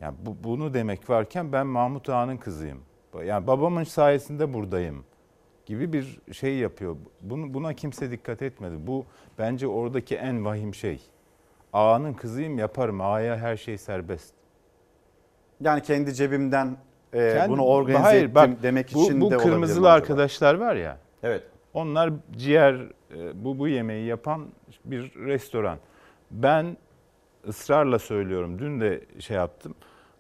Yani 0.01 0.15
bu, 0.23 0.37
bunu 0.45 0.75
demek 0.75 1.11
varken 1.11 1.53
ben 1.53 1.67
Mahmut 1.67 2.09
Ağa'nın 2.09 2.37
kızıyım. 2.37 2.79
Yani 3.25 3.47
babamın 3.47 3.85
sayesinde 3.85 4.55
buradayım 4.55 5.05
gibi 5.67 5.93
bir 5.93 6.21
şey 6.33 6.55
yapıyor. 6.57 6.97
Bunu, 7.21 7.55
buna 7.55 7.75
kimse 7.75 8.11
dikkat 8.11 8.43
etmedi. 8.43 8.75
Bu 8.87 9.05
bence 9.39 9.67
oradaki 9.67 10.17
en 10.17 10.45
vahim 10.45 10.75
şey. 10.75 11.01
Ağa'nın 11.73 12.13
kızıyım 12.13 12.59
yaparım. 12.59 13.01
Ağa'ya 13.01 13.37
her 13.37 13.57
şey 13.57 13.79
serbest. 13.79 14.35
Yani 15.61 15.83
kendi 15.83 16.15
cebimden 16.15 16.77
e, 17.13 17.33
Kendi- 17.35 17.53
bunu 17.53 17.65
organize 17.65 18.03
Hayır, 18.03 18.23
ettim 18.23 18.35
bak, 18.35 18.63
demek 18.63 18.95
bu, 18.95 19.05
için 19.05 19.21
bu 19.21 19.31
de 19.31 19.35
olabilir 19.37 19.45
mi 19.47 19.53
kırmızılı 19.53 19.91
arkadaşlar 19.93 20.55
var 20.55 20.77
ya. 20.77 20.99
Evet. 21.23 21.43
Onlar 21.75 22.13
ciğer 22.37 22.77
bu 23.35 23.59
bu 23.59 23.69
yemeği 23.69 24.07
yapan 24.07 24.47
bir 24.85 25.15
restoran. 25.15 25.79
Ben 26.31 26.77
ısrarla 27.49 27.99
söylüyorum. 27.99 28.59
Dün 28.59 28.81
de 28.81 29.05
şey 29.19 29.37
yaptım. 29.37 29.75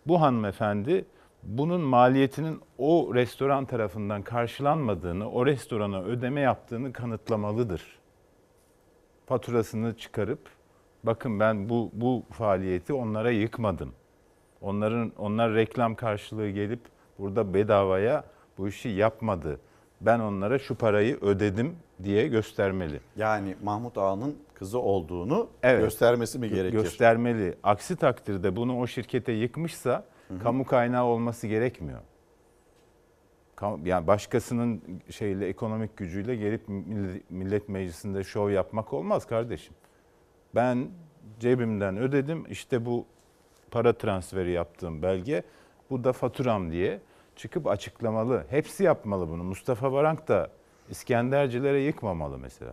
Bu 0.06 0.20
hanımefendi 0.20 1.04
bunun 1.42 1.80
maliyetinin 1.80 2.60
o 2.78 3.10
restoran 3.14 3.64
tarafından 3.64 4.22
karşılanmadığını, 4.22 5.30
o 5.30 5.46
restorana 5.46 6.02
ödeme 6.02 6.40
yaptığını 6.40 6.92
kanıtlamalıdır. 6.92 7.98
Faturasını 9.26 9.96
çıkarıp 9.96 10.40
bakın 11.04 11.40
ben 11.40 11.68
bu 11.68 11.90
bu 11.92 12.22
faaliyeti 12.30 12.92
onlara 12.92 13.30
yıkmadım. 13.30 13.92
Onların 14.60 15.12
onlar 15.18 15.54
reklam 15.54 15.94
karşılığı 15.94 16.50
gelip 16.50 16.80
burada 17.18 17.54
bedavaya 17.54 18.24
bu 18.58 18.68
işi 18.68 18.88
yapmadı. 18.88 19.60
Ben 20.00 20.20
onlara 20.20 20.58
şu 20.58 20.74
parayı 20.74 21.18
ödedim 21.20 21.76
diye 22.02 22.28
göstermeli. 22.28 23.00
Yani 23.16 23.56
Mahmut 23.62 23.98
Ağa'nın 23.98 24.36
kızı 24.54 24.78
olduğunu 24.78 25.48
Evet. 25.62 25.80
göstermesi 25.82 26.38
mi 26.38 26.48
gerekir? 26.48 26.78
Göstermeli. 26.78 27.54
Aksi 27.62 27.96
takdirde 27.96 28.56
bunu 28.56 28.80
o 28.80 28.86
şirkete 28.86 29.32
yıkmışsa 29.32 30.04
kamu 30.42 30.64
kaynağı 30.64 31.04
olması 31.04 31.46
gerekmiyor. 31.46 32.00
Yani 33.84 34.06
başkasının 34.06 34.82
şeyle 35.10 35.46
ekonomik 35.48 35.96
gücüyle 35.96 36.36
gelip 36.36 36.68
mill- 36.68 37.20
millet 37.30 37.68
meclisinde 37.68 38.24
şov 38.24 38.50
yapmak 38.50 38.92
olmaz 38.92 39.26
kardeşim. 39.26 39.74
Ben 40.54 40.88
cebimden 41.40 41.96
ödedim. 41.96 42.44
İşte 42.50 42.86
bu 42.86 43.04
para 43.70 43.92
transferi 43.92 44.50
yaptığım 44.50 45.02
belge. 45.02 45.42
Bu 45.90 46.04
da 46.04 46.12
faturam 46.12 46.72
diye 46.72 47.00
çıkıp 47.36 47.66
açıklamalı. 47.66 48.44
Hepsi 48.50 48.84
yapmalı 48.84 49.28
bunu. 49.28 49.44
Mustafa 49.44 49.92
Varank 49.92 50.28
da 50.28 50.50
İskendercilere 50.90 51.80
yıkmamalı 51.80 52.38
mesela. 52.38 52.72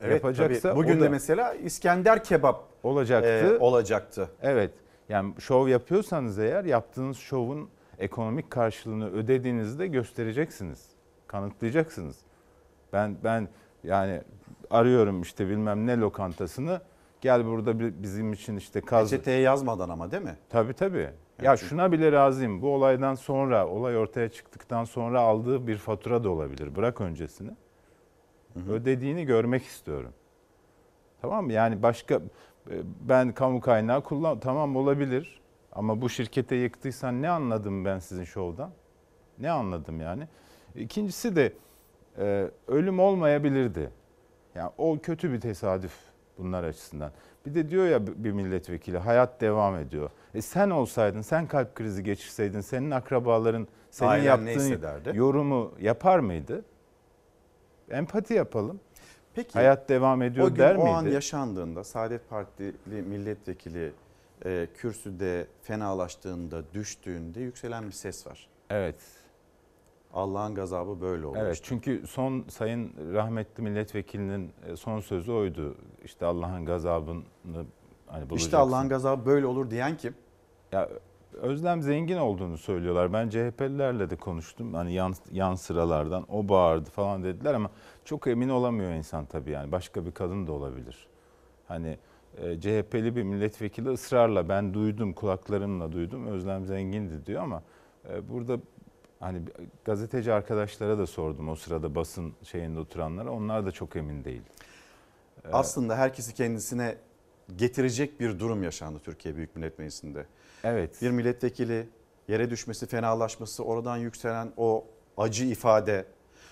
Evet, 0.00 0.14
Yapacaksa 0.14 0.68
tabii. 0.68 0.78
Bugün 0.78 1.00
de 1.00 1.08
mesela 1.08 1.54
İskender 1.54 2.24
kebap 2.24 2.64
olacaktı. 2.82 3.56
e, 3.56 3.58
olacaktı. 3.58 4.28
Evet. 4.42 4.70
Yani 5.08 5.34
şov 5.40 5.68
yapıyorsanız 5.68 6.38
eğer 6.38 6.64
yaptığınız 6.64 7.16
şovun 7.16 7.68
ekonomik 7.98 8.50
karşılığını 8.50 9.10
ödediğinizde 9.10 9.86
göstereceksiniz. 9.86 10.86
Kanıtlayacaksınız. 11.26 12.16
Ben 12.92 13.16
ben 13.24 13.48
yani 13.84 14.22
arıyorum 14.70 15.22
işte 15.22 15.48
bilmem 15.48 15.86
ne 15.86 15.96
lokantasını. 15.98 16.80
Gel 17.20 17.46
burada 17.46 18.02
bizim 18.02 18.32
için 18.32 18.56
işte 18.56 18.80
kaz. 18.80 19.12
Reçeteye 19.12 19.40
yazmadan 19.40 19.88
ama 19.88 20.10
değil 20.10 20.22
mi? 20.22 20.36
Tabii 20.48 20.72
tabii. 20.72 21.10
Ya 21.42 21.56
şuna 21.56 21.92
bile 21.92 22.12
razıyım. 22.12 22.62
Bu 22.62 22.74
olaydan 22.74 23.14
sonra, 23.14 23.68
olay 23.68 23.98
ortaya 23.98 24.28
çıktıktan 24.28 24.84
sonra 24.84 25.20
aldığı 25.20 25.66
bir 25.66 25.76
fatura 25.76 26.24
da 26.24 26.28
olabilir. 26.30 26.76
Bırak 26.76 27.00
öncesini. 27.00 27.50
Ödediğini 28.68 29.24
görmek 29.24 29.62
istiyorum. 29.64 30.12
Tamam 31.22 31.44
mı? 31.46 31.52
Yani 31.52 31.82
başka 31.82 32.14
e, 32.14 32.74
ben 33.00 33.32
kamu 33.32 33.60
kaynağı 33.60 34.02
kullan 34.02 34.40
tamam 34.40 34.76
olabilir. 34.76 35.40
Ama 35.72 36.00
bu 36.00 36.08
şirkete 36.08 36.56
yıktıysan 36.56 37.22
ne 37.22 37.30
anladım 37.30 37.84
ben 37.84 37.98
sizin 37.98 38.24
şovdan? 38.24 38.70
Ne 39.38 39.50
anladım 39.50 40.00
yani? 40.00 40.28
İkincisi 40.74 41.36
de 41.36 41.52
Ee, 42.18 42.50
ölüm 42.68 43.00
olmayabilirdi. 43.00 43.90
Yani 44.54 44.70
o 44.78 44.98
kötü 45.02 45.32
bir 45.32 45.40
tesadüf 45.40 45.92
bunlar 46.38 46.64
açısından. 46.64 47.12
Bir 47.46 47.54
de 47.54 47.70
diyor 47.70 47.86
ya 47.86 48.06
bir 48.06 48.32
milletvekili 48.32 48.98
hayat 48.98 49.40
devam 49.40 49.76
ediyor. 49.76 50.10
E 50.34 50.42
sen 50.42 50.70
olsaydın, 50.70 51.20
sen 51.20 51.46
kalp 51.46 51.74
krizi 51.74 52.02
geçirseydin, 52.02 52.60
senin 52.60 52.90
akrabaların 52.90 53.68
senin 53.90 54.10
ne 54.10 54.24
yaptığın 54.24 55.12
yorumu 55.12 55.72
yapar 55.80 56.18
mıydı? 56.18 56.64
Empati 57.90 58.34
yapalım. 58.34 58.80
Peki 59.34 59.52
Hayat 59.52 59.88
devam 59.88 60.22
ediyor 60.22 60.46
o 60.46 60.48
gün 60.48 60.56
der 60.56 60.74
o 60.74 60.86
an 60.86 61.04
miydi? 61.04 61.14
yaşandığında 61.14 61.84
Saadet 61.84 62.28
Partili 62.30 62.72
milletvekili 62.86 63.92
e, 64.44 64.66
kürsüde 64.76 65.46
fenalaştığında, 65.62 66.62
düştüğünde 66.74 67.40
yükselen 67.40 67.86
bir 67.86 67.92
ses 67.92 68.26
var. 68.26 68.48
Evet. 68.70 68.96
Allah'ın 70.14 70.54
gazabı 70.54 71.00
böyle 71.00 71.26
olur. 71.26 71.36
Evet 71.36 71.60
çünkü 71.62 72.06
son 72.06 72.44
sayın 72.48 72.92
rahmetli 73.12 73.62
milletvekilinin 73.62 74.52
e, 74.68 74.76
son 74.76 75.00
sözü 75.00 75.32
oydu. 75.32 75.74
İşte 76.04 76.26
Allah'ın 76.26 76.64
gazabını 76.64 77.22
hani 78.06 78.22
İşte 78.22 78.30
bulacaksın. 78.30 78.56
Allah'ın 78.58 78.88
gazabı 78.88 79.26
böyle 79.26 79.46
olur 79.46 79.70
diyen 79.70 79.96
kim? 79.96 80.14
Ya 80.72 80.88
Özlem 81.34 81.82
zengin 81.82 82.16
olduğunu 82.16 82.58
söylüyorlar. 82.58 83.12
Ben 83.12 83.28
CHP'lilerle 83.28 84.10
de 84.10 84.16
konuştum. 84.16 84.74
Hani 84.74 84.92
yan, 84.92 85.14
yan 85.32 85.54
sıralardan 85.54 86.24
o 86.32 86.48
bağırdı 86.48 86.90
falan 86.90 87.24
dediler 87.24 87.54
ama 87.54 87.70
çok 88.04 88.26
emin 88.26 88.48
olamıyor 88.48 88.90
insan 88.90 89.26
tabii 89.26 89.50
yani. 89.50 89.72
Başka 89.72 90.06
bir 90.06 90.12
kadın 90.12 90.46
da 90.46 90.52
olabilir. 90.52 91.06
Hani 91.68 91.98
e, 92.36 92.60
CHP'li 92.60 93.16
bir 93.16 93.22
milletvekili 93.22 93.88
ısrarla 93.88 94.48
ben 94.48 94.74
duydum 94.74 95.12
kulaklarımla 95.12 95.92
duydum 95.92 96.26
Özlem 96.26 96.66
zengindi 96.66 97.26
diyor 97.26 97.42
ama 97.42 97.62
e, 98.12 98.28
burada 98.28 98.58
hani 99.20 99.40
gazeteci 99.84 100.32
arkadaşlara 100.32 100.98
da 100.98 101.06
sordum 101.06 101.48
o 101.48 101.56
sırada 101.56 101.94
basın 101.94 102.32
şeyinde 102.42 102.78
oturanlara 102.80 103.30
onlar 103.32 103.66
da 103.66 103.72
çok 103.72 103.96
emin 103.96 104.24
değil. 104.24 104.42
E, 105.44 105.48
Aslında 105.52 105.96
herkesi 105.98 106.34
kendisine 106.34 106.96
getirecek 107.56 108.20
bir 108.20 108.38
durum 108.38 108.62
yaşandı 108.62 108.98
Türkiye 109.04 109.36
Büyük 109.36 109.56
Millet 109.56 109.78
Meclisi'nde. 109.78 110.26
Evet. 110.64 111.02
Bir 111.02 111.10
milletvekili 111.10 111.88
yere 112.28 112.50
düşmesi, 112.50 112.86
fenalaşması, 112.86 113.64
oradan 113.64 113.96
yükselen 113.96 114.52
o 114.56 114.84
acı 115.16 115.44
ifade. 115.44 116.04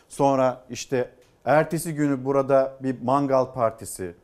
Sonra 0.09 0.65
işte 0.71 1.11
ertesi 1.45 1.95
günü 1.95 2.25
burada 2.25 2.77
bir 2.81 3.03
mangal 3.03 3.53
partisi. 3.53 4.15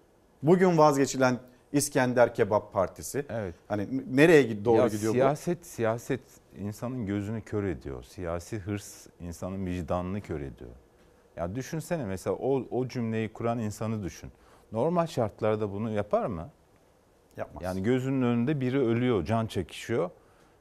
Bugün 0.43 0.79
vazgeçilen 0.79 1.39
İskender 1.73 2.35
Kebap 2.35 2.73
Partisi. 2.73 3.27
Evet. 3.29 3.55
Hani 3.69 3.89
nereye 4.17 4.65
doğru 4.65 4.77
ya 4.77 4.89
gidiyor 4.89 5.13
siyaset, 5.13 5.67
Siyaset 5.67 6.21
insanın 6.59 7.07
gözünü 7.07 7.43
kör 7.43 7.65
ediyor. 7.65 8.03
Siyasi 8.03 8.59
hırs 8.59 9.07
insanın 9.21 9.67
vicdanını 9.67 10.21
kör 10.21 10.41
ediyor. 10.41 10.71
Ya 11.37 11.55
düşünsene 11.55 12.05
mesela 12.05 12.37
o, 12.37 12.67
o 12.71 12.89
cümleyi 12.89 13.33
kuran 13.33 13.59
insanı 13.59 14.03
düşün. 14.03 14.33
Normal 14.73 15.07
şartlarda 15.07 15.73
bunu 15.73 15.91
yapar 15.91 16.27
mı? 16.27 16.51
Yapmaz. 17.37 17.63
Yani 17.63 17.83
gözünün 17.83 18.23
önünde 18.23 18.61
biri 18.61 18.79
ölüyor, 18.79 19.25
can 19.25 19.47
çekişiyor. 19.47 20.11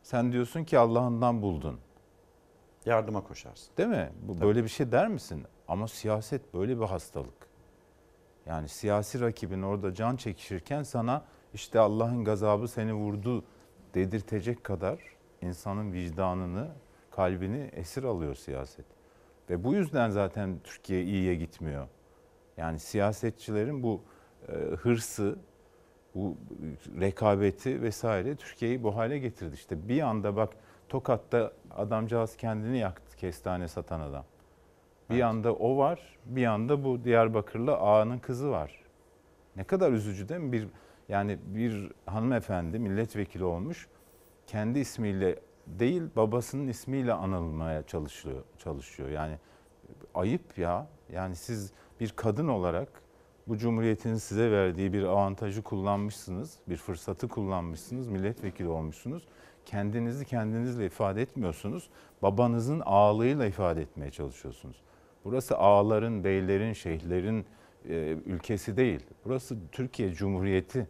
Sen 0.04 0.32
diyorsun 0.32 0.64
ki 0.64 0.80
Allah'ından 0.80 1.42
buldun. 1.42 1.80
Yardıma 2.86 3.24
koşarsın. 3.24 3.78
Değil 3.78 3.90
mi? 3.90 4.10
Bu 4.22 4.42
böyle 4.42 4.64
bir 4.64 4.70
şey 4.70 4.92
der 4.92 5.08
misin? 5.08 5.46
Ama 5.68 5.88
siyaset 5.88 6.54
böyle 6.54 6.80
bir 6.80 6.86
hastalık. 6.86 7.50
Yani 8.46 8.70
siyasi 8.70 9.22
rakibin 9.22 9.62
orada 9.62 9.94
can 9.94 10.16
çekişirken 10.16 10.84
sana 10.84 11.26
işte 11.54 11.80
Allah'ın 11.80 12.24
gazabı 12.24 12.68
seni 12.68 12.94
vurdu 12.94 13.44
dedirtecek 13.94 14.64
kadar 14.64 15.00
insanın 15.42 15.94
vicdanını, 15.94 16.68
kalbini 17.12 17.70
esir 17.74 18.04
alıyor 18.04 18.36
siyaset. 18.36 18.86
Ve 19.50 19.64
bu 19.64 19.74
yüzden 19.74 20.10
zaten 20.10 20.60
Türkiye 20.64 21.04
iyiye 21.04 21.36
gitmiyor. 21.36 21.88
Yani 22.58 22.80
siyasetçilerin 22.80 23.84
bu 23.84 24.02
e, 24.48 24.54
hırsı, 24.54 25.40
bu 26.16 26.38
rekabeti 27.00 27.82
vesaire 27.82 28.36
Türkiye'yi 28.36 28.84
bu 28.84 28.96
hale 28.96 29.20
getirdi. 29.20 29.56
İşte 29.56 29.88
bir 29.88 30.02
anda 30.02 30.36
bak 30.36 30.54
Tokat'ta 30.90 31.52
adamcağız 31.72 32.38
kendini 32.38 32.78
yaktı 32.78 33.18
kestane 33.18 33.68
satan 33.68 34.00
adam. 34.00 34.26
Bir 35.10 35.22
anda 35.22 35.56
o 35.56 35.78
var, 35.78 36.18
bir 36.26 36.46
anda 36.46 36.84
bu 36.84 37.04
Diyarbakırlı 37.04 37.76
ağanın 37.76 38.20
kızı 38.20 38.52
var. 38.52 38.84
Ne 39.56 39.64
kadar 39.64 39.92
üzücü 39.92 40.30
değil 40.30 40.42
mi? 40.42 40.52
Bir 40.52 40.68
yani 41.10 41.38
bir 41.46 41.92
hanımefendi 42.06 42.80
milletvekili 42.80 43.44
olmuş. 43.44 43.88
Kendi 44.50 44.80
ismiyle 44.80 45.36
değil 45.68 46.04
babasının 46.16 46.68
ismiyle 46.68 47.14
anılmaya 47.14 47.84
çalışıyor 47.84 48.44
çalışıyor. 48.58 49.10
Yani 49.10 49.38
ayıp 50.14 50.58
ya. 50.58 50.88
Yani 51.14 51.36
siz 51.36 51.72
bir 52.00 52.10
kadın 52.10 52.48
olarak 52.48 52.90
bu 53.48 53.58
cumhuriyetin 53.58 54.16
size 54.16 54.52
verdiği 54.52 54.94
bir 54.94 55.04
avantajı 55.04 55.62
kullanmışsınız, 55.62 56.60
bir 56.70 56.78
fırsatı 56.78 57.28
kullanmışsınız, 57.28 58.08
milletvekili 58.08 58.68
olmuşsunuz. 58.68 59.28
Kendinizi 59.66 60.26
kendinizle 60.26 60.86
ifade 60.86 61.22
etmiyorsunuz. 61.22 61.90
Babanızın 62.22 62.82
ağalığıyla 62.86 63.46
ifade 63.46 63.82
etmeye 63.82 64.12
çalışıyorsunuz. 64.12 64.82
Burası 65.26 65.58
ağaların, 65.58 66.24
beylerin, 66.24 66.74
şeyhlerin 66.74 67.46
e, 67.90 67.96
ülkesi 68.26 68.78
değil. 68.78 69.06
Burası 69.26 69.58
Türkiye 69.72 70.14
Cumhuriyeti. 70.14 70.88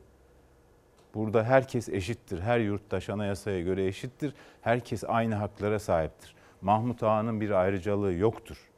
Burada 1.14 1.44
herkes 1.44 1.90
eşittir. 1.90 2.40
Her 2.40 2.60
yurttaş 2.60 3.10
anayasaya 3.10 3.61
göre 3.61 3.88
eşittir. 3.88 4.34
Herkes 4.61 5.03
aynı 5.07 5.36
haklara 5.36 5.80
sahiptir. 5.80 6.36
Mahmut 6.61 7.03
Ağa'nın 7.03 7.41
bir 7.41 7.52
ayrıcalığı 7.52 8.14
yoktur. 8.14 8.69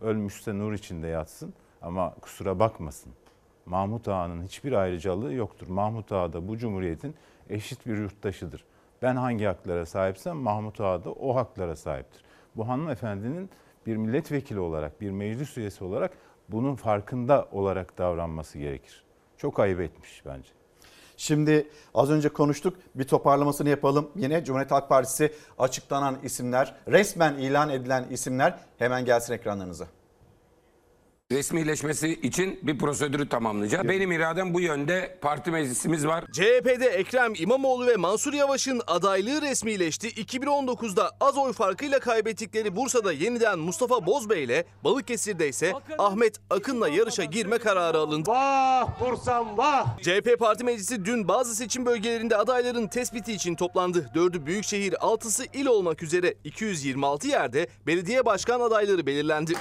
Ölmüşse 0.00 0.58
nur 0.58 0.72
içinde 0.72 1.06
yatsın 1.06 1.54
ama 1.82 2.14
kusura 2.14 2.58
bakmasın. 2.58 3.12
Mahmut 3.66 4.08
Ağa'nın 4.08 4.42
hiçbir 4.42 4.72
ayrıcalığı 4.72 5.32
yoktur. 5.32 5.68
Mahmut 5.68 6.12
Ağa 6.12 6.32
da 6.32 6.48
bu 6.48 6.58
cumhuriyetin 6.58 7.14
eşit 7.50 7.86
bir 7.86 7.98
yurttaşıdır. 7.98 8.64
Ben 9.02 9.16
hangi 9.16 9.44
haklara 9.44 9.86
sahipsem 9.86 10.36
Mahmut 10.36 10.80
Ağa 10.80 11.04
da 11.04 11.12
o 11.12 11.36
haklara 11.36 11.76
sahiptir. 11.76 12.24
Bu 12.56 12.68
hanımefendinin 12.68 13.50
bir 13.86 13.96
milletvekili 13.96 14.60
olarak, 14.60 15.00
bir 15.00 15.10
meclis 15.10 15.58
üyesi 15.58 15.84
olarak 15.84 16.12
bunun 16.48 16.74
farkında 16.74 17.48
olarak 17.52 17.98
davranması 17.98 18.58
gerekir. 18.58 19.04
Çok 19.36 19.60
ayıp 19.60 19.80
etmiş 19.80 20.22
bence. 20.26 20.59
Şimdi 21.20 21.68
az 21.94 22.10
önce 22.10 22.28
konuştuk 22.28 22.76
bir 22.94 23.04
toparlamasını 23.04 23.68
yapalım. 23.68 24.10
Yine 24.16 24.44
Cumhuriyet 24.44 24.70
Halk 24.70 24.88
Partisi 24.88 25.32
açıklanan 25.58 26.18
isimler, 26.22 26.74
resmen 26.88 27.34
ilan 27.34 27.70
edilen 27.70 28.06
isimler 28.10 28.58
hemen 28.78 29.04
gelsin 29.04 29.32
ekranlarınıza. 29.32 29.86
Resmileşmesi 31.32 32.08
için 32.08 32.58
bir 32.62 32.78
prosedürü 32.78 33.28
tamamlayacağız. 33.28 33.88
Benim 33.88 34.12
iradem 34.12 34.54
bu 34.54 34.60
yönde. 34.60 35.18
Parti 35.20 35.50
meclisimiz 35.50 36.06
var. 36.06 36.24
CHP'de 36.32 36.86
Ekrem 36.86 37.32
İmamoğlu 37.36 37.86
ve 37.86 37.96
Mansur 37.96 38.32
Yavaş'ın 38.32 38.82
adaylığı 38.86 39.42
resmileşti. 39.42 40.08
2019'da 40.08 41.10
az 41.20 41.38
oy 41.38 41.52
farkıyla 41.52 41.98
kaybettikleri 42.00 42.76
Bursa'da 42.76 43.12
yeniden 43.12 43.58
Mustafa 43.58 44.06
Bozbey 44.06 44.44
ile 44.44 44.64
Balıkesir'de 44.84 45.48
ise 45.48 45.72
Ahmet 45.98 46.36
Akın'la 46.50 46.88
yarışa 46.88 47.24
girme 47.24 47.58
kararı 47.58 47.98
alındı. 47.98 48.30
Vah 48.30 49.00
Bursa'm 49.00 49.58
vah! 49.58 49.98
CHP 49.98 50.38
Parti 50.38 50.64
Meclisi 50.64 51.04
dün 51.04 51.28
bazı 51.28 51.54
seçim 51.54 51.86
bölgelerinde 51.86 52.36
adayların 52.36 52.86
tespiti 52.86 53.32
için 53.32 53.54
toplandı. 53.54 54.10
Dördü 54.14 54.46
büyükşehir, 54.46 55.06
altısı 55.06 55.44
il 55.52 55.66
olmak 55.66 56.02
üzere 56.02 56.34
226 56.44 57.28
yerde 57.28 57.66
belediye 57.86 58.24
başkan 58.24 58.60
adayları 58.60 59.06
belirlendi. 59.06 59.52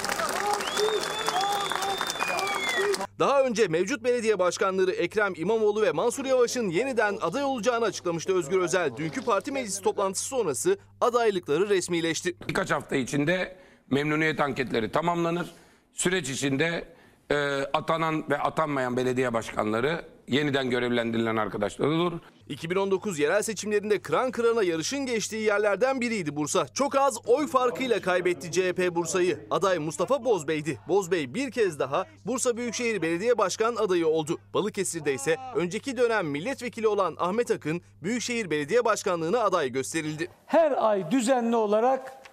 Daha 3.20 3.44
önce 3.44 3.68
mevcut 3.68 4.04
belediye 4.04 4.40
başkanları 4.40 4.92
Ekrem 4.92 5.34
İmamoğlu 5.36 5.82
ve 5.82 5.92
Mansur 5.92 6.26
Yavaş'ın 6.26 6.70
yeniden 6.70 7.18
aday 7.22 7.44
olacağını 7.44 7.86
açıklamıştı 7.86 8.38
Özgür 8.38 8.60
Özel. 8.60 8.98
Dünkü 8.98 9.22
parti 9.22 9.52
meclisi 9.52 9.82
toplantısı 9.82 10.26
sonrası 10.26 10.78
adaylıkları 11.02 11.70
resmileşti. 11.70 12.36
Birkaç 12.50 12.72
hafta 12.72 12.96
içinde 12.96 13.56
memnuniyet 13.90 14.40
anketleri 14.40 14.92
tamamlanır. 14.92 15.52
Süreç 15.94 16.30
içinde 16.30 16.88
e, 17.30 17.36
atanan 17.74 18.30
ve 18.30 18.38
atanmayan 18.38 18.98
belediye 18.98 19.34
başkanları 19.34 20.06
yeniden 20.28 20.70
görevlendirilen 20.70 21.36
arkadaşlar 21.36 21.88
olur. 21.88 22.14
2019 22.50 23.20
yerel 23.20 23.42
seçimlerinde 23.42 24.02
kıran 24.02 24.32
kırana 24.32 24.64
yarışın 24.64 25.06
geçtiği 25.06 25.44
yerlerden 25.44 26.02
biriydi 26.02 26.36
Bursa. 26.36 26.68
Çok 26.68 26.96
az 26.96 27.18
oy 27.28 27.48
farkıyla 27.48 28.02
kaybetti 28.02 28.52
CHP 28.52 28.96
Bursa'yı. 28.96 29.48
Aday 29.52 29.80
Mustafa 29.80 30.26
Bozbey'di. 30.26 30.80
Bozbey 30.88 31.34
bir 31.34 31.52
kez 31.52 31.80
daha 31.80 32.06
Bursa 32.26 32.58
Büyükşehir 32.58 33.02
Belediye 33.02 33.38
Başkan 33.38 33.76
adayı 33.76 34.08
oldu. 34.08 34.38
Balıkesir'de 34.54 35.14
ise 35.14 35.38
önceki 35.56 35.98
dönem 35.98 36.28
milletvekili 36.28 36.88
olan 36.88 37.16
Ahmet 37.20 37.52
Akın 37.52 37.82
Büyükşehir 38.04 38.50
Belediye 38.50 38.86
Başkanlığına 38.86 39.40
aday 39.40 39.70
gösterildi. 39.70 40.28
Her 40.46 40.90
ay 40.90 41.12
düzenli 41.12 41.56
olarak 41.56 42.24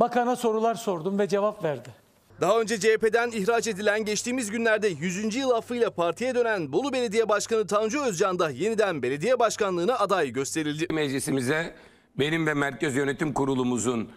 bakana 0.00 0.36
sorular 0.36 0.74
sordum 0.74 1.18
ve 1.18 1.28
cevap 1.28 1.64
verdi. 1.64 2.05
Daha 2.40 2.60
önce 2.60 2.80
CHP'den 2.80 3.30
ihraç 3.30 3.66
edilen 3.66 4.04
geçtiğimiz 4.04 4.50
günlerde 4.50 4.88
100. 4.88 5.34
yıl 5.34 5.50
affıyla 5.50 5.90
partiye 5.90 6.34
dönen 6.34 6.72
Bolu 6.72 6.92
Belediye 6.92 7.28
Başkanı 7.28 7.66
Tanju 7.66 8.02
Özcan 8.02 8.38
da 8.38 8.50
yeniden 8.50 9.02
belediye 9.02 9.38
başkanlığına 9.38 9.98
aday 9.98 10.30
gösterildi. 10.30 10.86
Meclisimize 10.94 11.74
benim 12.18 12.46
ve 12.46 12.54
Merkez 12.54 12.96
Yönetim 12.96 13.32
Kurulumuzun 13.32 14.10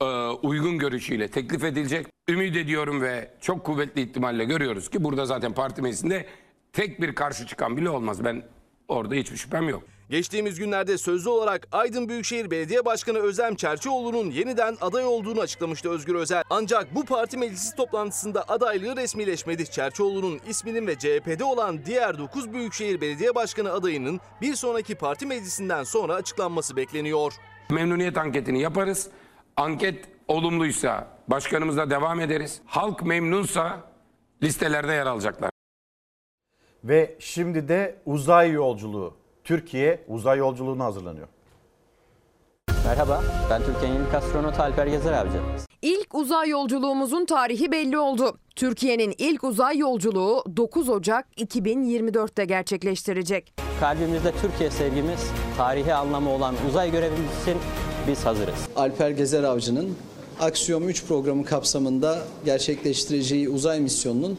e, 0.00 0.04
uygun 0.28 0.78
görüşüyle 0.78 1.28
teklif 1.28 1.64
edilecek. 1.64 2.06
Ümit 2.28 2.56
ediyorum 2.56 3.02
ve 3.02 3.30
çok 3.40 3.64
kuvvetli 3.64 4.02
ihtimalle 4.02 4.44
görüyoruz 4.44 4.90
ki 4.90 5.04
burada 5.04 5.26
zaten 5.26 5.52
parti 5.52 5.82
meclisinde 5.82 6.26
tek 6.72 7.00
bir 7.02 7.14
karşı 7.14 7.46
çıkan 7.46 7.76
bile 7.76 7.90
olmaz. 7.90 8.24
Ben 8.24 8.42
orada 8.88 9.14
hiçbir 9.14 9.36
şüphem 9.36 9.68
yok. 9.68 9.82
Geçtiğimiz 10.10 10.58
günlerde 10.58 10.98
sözlü 10.98 11.30
olarak 11.30 11.68
Aydın 11.72 12.08
Büyükşehir 12.08 12.50
Belediye 12.50 12.84
Başkanı 12.84 13.18
Özlem 13.18 13.54
Çerçioğlu'nun 13.54 14.30
yeniden 14.30 14.76
aday 14.80 15.06
olduğunu 15.06 15.40
açıklamıştı 15.40 15.90
Özgür 15.90 16.14
Özel. 16.14 16.42
Ancak 16.50 16.94
bu 16.94 17.04
parti 17.04 17.38
meclisi 17.38 17.76
toplantısında 17.76 18.44
adaylığı 18.48 18.96
resmileşmedi. 18.96 19.70
Çerçioğlu'nun 19.70 20.40
isminin 20.48 20.86
ve 20.86 20.98
CHP'de 20.98 21.44
olan 21.44 21.86
diğer 21.86 22.18
9 22.18 22.52
Büyükşehir 22.52 23.00
Belediye 23.00 23.34
Başkanı 23.34 23.72
adayının 23.72 24.20
bir 24.40 24.54
sonraki 24.54 24.94
parti 24.94 25.26
meclisinden 25.26 25.84
sonra 25.84 26.14
açıklanması 26.14 26.76
bekleniyor. 26.76 27.32
Memnuniyet 27.70 28.18
anketini 28.18 28.60
yaparız. 28.60 29.08
Anket 29.56 30.04
olumluysa 30.28 31.08
başkanımızla 31.28 31.90
devam 31.90 32.20
ederiz. 32.20 32.60
Halk 32.66 33.02
memnunsa 33.02 33.80
listelerde 34.42 34.92
yer 34.92 35.06
alacaklar. 35.06 35.50
Ve 36.84 37.16
şimdi 37.18 37.68
de 37.68 37.98
uzay 38.06 38.50
yolculuğu. 38.50 39.25
Türkiye 39.46 40.04
uzay 40.08 40.38
yolculuğuna 40.38 40.84
hazırlanıyor. 40.84 41.28
Merhaba, 42.86 43.24
ben 43.50 43.62
Türkiye'nin 43.64 44.04
ilk 44.06 44.14
astronotu 44.14 44.62
Alper 44.62 44.86
Gezer 44.86 45.12
Avcı. 45.12 45.38
İlk 45.82 46.14
uzay 46.14 46.48
yolculuğumuzun 46.48 47.24
tarihi 47.24 47.72
belli 47.72 47.98
oldu. 47.98 48.38
Türkiye'nin 48.56 49.14
ilk 49.18 49.44
uzay 49.44 49.78
yolculuğu 49.78 50.44
9 50.56 50.88
Ocak 50.88 51.26
2024'te 51.38 52.44
gerçekleştirecek. 52.44 53.54
Kalbimizde 53.80 54.32
Türkiye 54.42 54.70
sevgimiz, 54.70 55.30
tarihi 55.56 55.94
anlamı 55.94 56.30
olan 56.30 56.54
uzay 56.68 56.90
görevimiz 56.90 57.42
için 57.42 57.56
biz 58.08 58.26
hazırız. 58.26 58.68
Alper 58.76 59.10
Gezer 59.10 59.42
Avcı'nın 59.42 59.96
Aksiyom 60.40 60.88
3 60.88 61.04
programı 61.04 61.44
kapsamında 61.44 62.18
gerçekleştireceği 62.44 63.48
uzay 63.48 63.80
misyonunun 63.80 64.38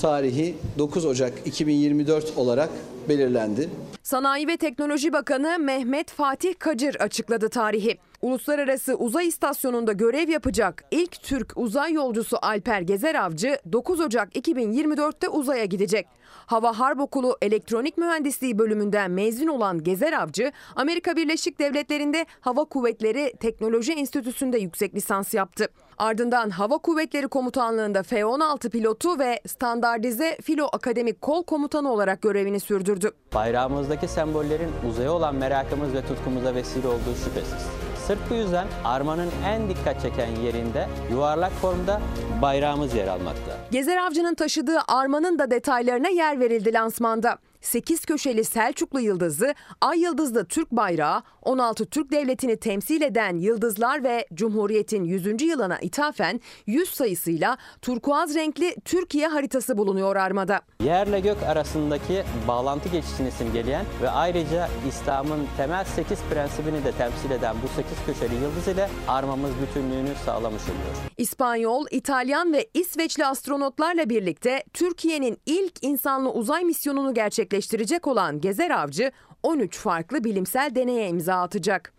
tarihi 0.00 0.56
9 0.78 1.04
Ocak 1.04 1.32
2024 1.46 2.36
olarak 2.36 2.70
belirlendi. 3.08 3.68
Sanayi 4.02 4.48
ve 4.48 4.56
Teknoloji 4.56 5.12
Bakanı 5.12 5.58
Mehmet 5.58 6.10
Fatih 6.10 6.54
Kacır 6.58 6.94
açıkladı 6.94 7.48
tarihi. 7.48 7.98
Uluslararası 8.22 8.94
Uzay 8.94 9.28
İstasyonu'nda 9.28 9.92
görev 9.92 10.28
yapacak 10.28 10.84
ilk 10.90 11.22
Türk 11.22 11.52
uzay 11.56 11.92
yolcusu 11.92 12.36
Alper 12.42 12.80
Gezer 12.80 13.14
Avcı 13.14 13.58
9 13.72 14.00
Ocak 14.00 14.36
2024'te 14.36 15.28
uzaya 15.28 15.64
gidecek. 15.64 16.06
Hava 16.46 16.78
Harp 16.78 17.00
Okulu 17.00 17.36
Elektronik 17.42 17.98
Mühendisliği 17.98 18.58
bölümünden 18.58 19.10
mezun 19.10 19.46
olan 19.46 19.82
Gezer 19.82 20.12
Avcı, 20.12 20.52
Amerika 20.76 21.16
Birleşik 21.16 21.58
Devletleri'nde 21.58 22.26
Hava 22.40 22.64
Kuvvetleri 22.64 23.32
Teknoloji 23.40 23.92
Enstitüsü'nde 23.92 24.58
yüksek 24.58 24.94
lisans 24.94 25.34
yaptı. 25.34 25.68
Ardından 26.02 26.50
Hava 26.50 26.78
Kuvvetleri 26.78 27.28
Komutanlığı'nda 27.28 28.02
F-16 28.02 28.70
pilotu 28.70 29.18
ve 29.18 29.40
standartize 29.46 30.36
filo 30.42 30.68
akademik 30.72 31.22
kol 31.22 31.44
komutanı 31.44 31.92
olarak 31.92 32.22
görevini 32.22 32.60
sürdürdü. 32.60 33.10
Bayrağımızdaki 33.34 34.08
sembollerin 34.08 34.70
uzaya 34.90 35.12
olan 35.12 35.34
merakımız 35.34 35.94
ve 35.94 36.06
tutkumuza 36.06 36.54
vesile 36.54 36.88
olduğu 36.88 37.14
şüphesiz. 37.24 37.66
Sırf 38.06 38.18
bu 38.30 38.34
yüzden 38.34 38.66
armanın 38.84 39.30
en 39.46 39.68
dikkat 39.68 40.02
çeken 40.02 40.36
yerinde 40.44 40.88
yuvarlak 41.10 41.52
formda 41.52 42.00
bayrağımız 42.42 42.94
yer 42.94 43.08
almakta. 43.08 43.56
Gezer 43.70 43.96
Avcı'nın 43.96 44.34
taşıdığı 44.34 44.78
armanın 44.88 45.38
da 45.38 45.50
detaylarına 45.50 46.08
yer 46.08 46.40
verildi 46.40 46.72
lansmanda. 46.72 47.38
8 47.62 48.04
köşeli 48.04 48.44
Selçuklu 48.44 49.00
yıldızı, 49.00 49.54
ay 49.80 50.00
yıldızlı 50.00 50.44
Türk 50.44 50.70
bayrağı, 50.70 51.22
16 51.42 51.86
Türk 51.86 52.12
devletini 52.12 52.56
temsil 52.56 53.02
eden 53.02 53.36
yıldızlar 53.36 54.04
ve 54.04 54.26
Cumhuriyet'in 54.34 55.04
100. 55.04 55.42
yılına 55.42 55.78
ithafen 55.78 56.40
100 56.66 56.88
sayısıyla 56.90 57.58
turkuaz 57.82 58.34
renkli 58.34 58.76
Türkiye 58.84 59.28
haritası 59.28 59.78
bulunuyor 59.78 60.16
armada. 60.16 60.60
Yerle 60.84 61.20
gök 61.20 61.42
arasındaki 61.42 62.22
bağlantı 62.48 62.88
geçişini 62.88 63.30
simgeleyen 63.30 63.84
ve 64.02 64.10
ayrıca 64.10 64.68
İslam'ın 64.88 65.46
temel 65.56 65.84
8 65.84 66.18
prensibini 66.30 66.84
de 66.84 66.92
temsil 66.92 67.30
eden 67.30 67.56
bu 67.62 67.68
8 67.82 67.92
köşeli 68.06 68.34
yıldız 68.34 68.68
ile 68.68 68.88
armamız 69.08 69.50
bütünlüğünü 69.62 70.14
sağlamış 70.24 70.62
oluyor. 70.62 71.12
İspanyol, 71.18 71.86
İtalyan 71.90 72.52
ve 72.52 72.68
İsveçli 72.74 73.26
astronotlarla 73.26 74.08
birlikte 74.10 74.64
Türkiye'nin 74.72 75.38
ilk 75.46 75.84
insanlı 75.84 76.32
uzay 76.32 76.64
misyonunu 76.64 77.14
gerçekleştirecek 77.52 78.06
olan 78.06 78.40
Gezer 78.40 78.70
Avcı 78.70 79.12
13 79.42 79.78
farklı 79.78 80.24
bilimsel 80.24 80.74
deneye 80.74 81.08
imza 81.08 81.42
atacak. 81.42 81.92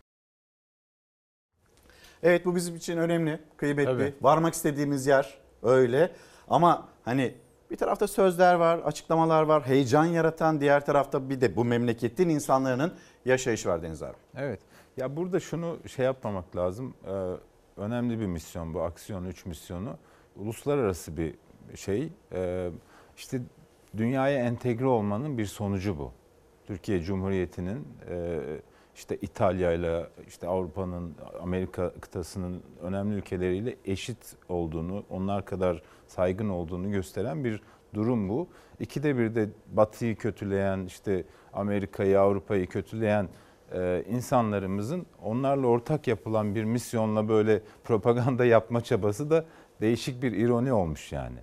Evet 2.24 2.46
bu 2.46 2.56
bizim 2.56 2.76
için 2.76 2.98
önemli, 2.98 3.40
kıymetli. 3.58 3.92
Tabii. 3.92 4.14
Varmak 4.22 4.54
istediğimiz 4.54 5.08
yer 5.08 5.38
öyle. 5.64 6.12
Ama 6.48 6.90
hani 7.06 7.36
bir 7.72 7.78
tarafta 7.78 8.08
sözler 8.08 8.54
var, 8.54 8.80
açıklamalar 8.80 9.44
var, 9.44 9.68
heyecan 9.68 10.06
yaratan 10.06 10.62
diğer 10.62 10.86
tarafta 10.86 11.30
bir 11.30 11.42
de 11.42 11.56
bu 11.56 11.66
memleketin 11.66 12.30
insanların 12.30 12.94
yaşayışı 13.26 13.70
var 13.70 13.82
Deniz 13.82 14.04
abi. 14.04 14.18
Evet. 14.36 14.60
Ya 14.98 15.16
burada 15.16 15.40
şunu 15.40 15.78
şey 15.88 16.06
yapmamak 16.06 16.56
lazım. 16.56 16.94
Ee, 17.08 17.12
önemli 17.82 18.20
bir 18.20 18.26
misyon 18.26 18.74
bu 18.74 18.82
Aksiyon 18.82 19.26
3 19.26 19.46
misyonu. 19.46 19.98
Uluslararası 20.36 21.18
bir 21.18 21.36
şey. 21.76 22.10
Ee, 22.32 22.70
işte 23.18 23.42
dünyaya 23.98 24.40
entegre 24.40 24.86
olmanın 24.86 25.38
bir 25.38 25.46
sonucu 25.46 25.98
bu. 25.98 26.12
Türkiye 26.68 27.02
Cumhuriyeti'nin 27.02 27.88
e, 28.10 28.40
işte 28.96 29.18
İtalya 29.22 29.74
ile 29.74 30.08
işte 30.28 30.48
Avrupa'nın 30.48 31.16
Amerika 31.42 31.94
kıtasının 32.02 32.64
önemli 32.82 33.16
ülkeleriyle 33.16 33.76
eşit 33.86 34.36
olduğunu, 34.50 35.04
onlar 35.10 35.46
kadar 35.46 35.82
saygın 36.08 36.50
olduğunu 36.50 36.92
gösteren 36.92 37.44
bir 37.44 37.62
durum 37.94 38.30
bu. 38.30 38.48
İkide 38.80 39.18
bir 39.18 39.36
de 39.36 39.50
Batı'yı 39.72 40.16
kötüleyen, 40.16 40.86
işte 40.86 41.24
Amerika'yı, 41.54 42.20
Avrupa'yı 42.20 42.68
kötüleyen 42.68 43.30
e, 43.74 44.04
insanlarımızın 44.10 45.06
onlarla 45.24 45.68
ortak 45.68 46.08
yapılan 46.08 46.56
bir 46.56 46.64
misyonla 46.64 47.30
böyle 47.30 47.62
propaganda 47.84 48.46
yapma 48.46 48.82
çabası 48.82 49.30
da 49.30 49.46
değişik 49.82 50.24
bir 50.24 50.32
ironi 50.32 50.74
olmuş 50.74 51.12
yani. 51.12 51.38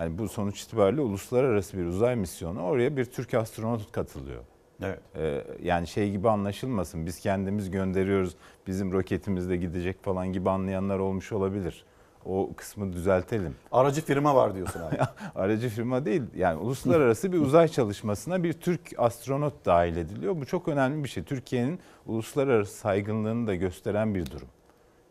Yani 0.00 0.18
bu 0.18 0.28
sonuç 0.28 0.62
itibariyle 0.62 1.00
uluslararası 1.00 1.78
bir 1.78 1.84
uzay 1.84 2.16
misyonu 2.16 2.62
oraya 2.62 2.96
bir 2.96 3.04
Türk 3.04 3.34
astronot 3.34 3.92
katılıyor. 3.92 4.42
Evet. 4.82 5.00
Ee, 5.16 5.44
yani 5.62 5.86
şey 5.86 6.10
gibi 6.10 6.28
anlaşılmasın 6.28 7.06
biz 7.06 7.20
kendimiz 7.20 7.70
gönderiyoruz 7.70 8.36
bizim 8.66 8.92
roketimiz 8.92 9.50
de 9.50 9.56
gidecek 9.56 10.04
falan 10.04 10.32
gibi 10.32 10.50
anlayanlar 10.50 10.98
olmuş 10.98 11.32
olabilir. 11.32 11.84
O 12.24 12.50
kısmı 12.56 12.92
düzeltelim. 12.92 13.54
Aracı 13.72 14.04
firma 14.04 14.34
var 14.34 14.54
diyorsun 14.54 14.80
abi. 14.80 14.98
Aracı 15.34 15.68
firma 15.68 16.04
değil 16.04 16.22
yani 16.36 16.58
uluslararası 16.58 17.32
bir 17.32 17.38
uzay 17.38 17.68
çalışmasına 17.68 18.42
bir 18.42 18.52
Türk 18.52 18.80
astronot 18.98 19.66
dahil 19.66 19.96
ediliyor. 19.96 20.36
Bu 20.36 20.46
çok 20.46 20.68
önemli 20.68 21.04
bir 21.04 21.08
şey. 21.08 21.22
Türkiye'nin 21.22 21.80
uluslararası 22.06 22.76
saygınlığını 22.76 23.46
da 23.46 23.54
gösteren 23.54 24.14
bir 24.14 24.30
durum. 24.30 24.48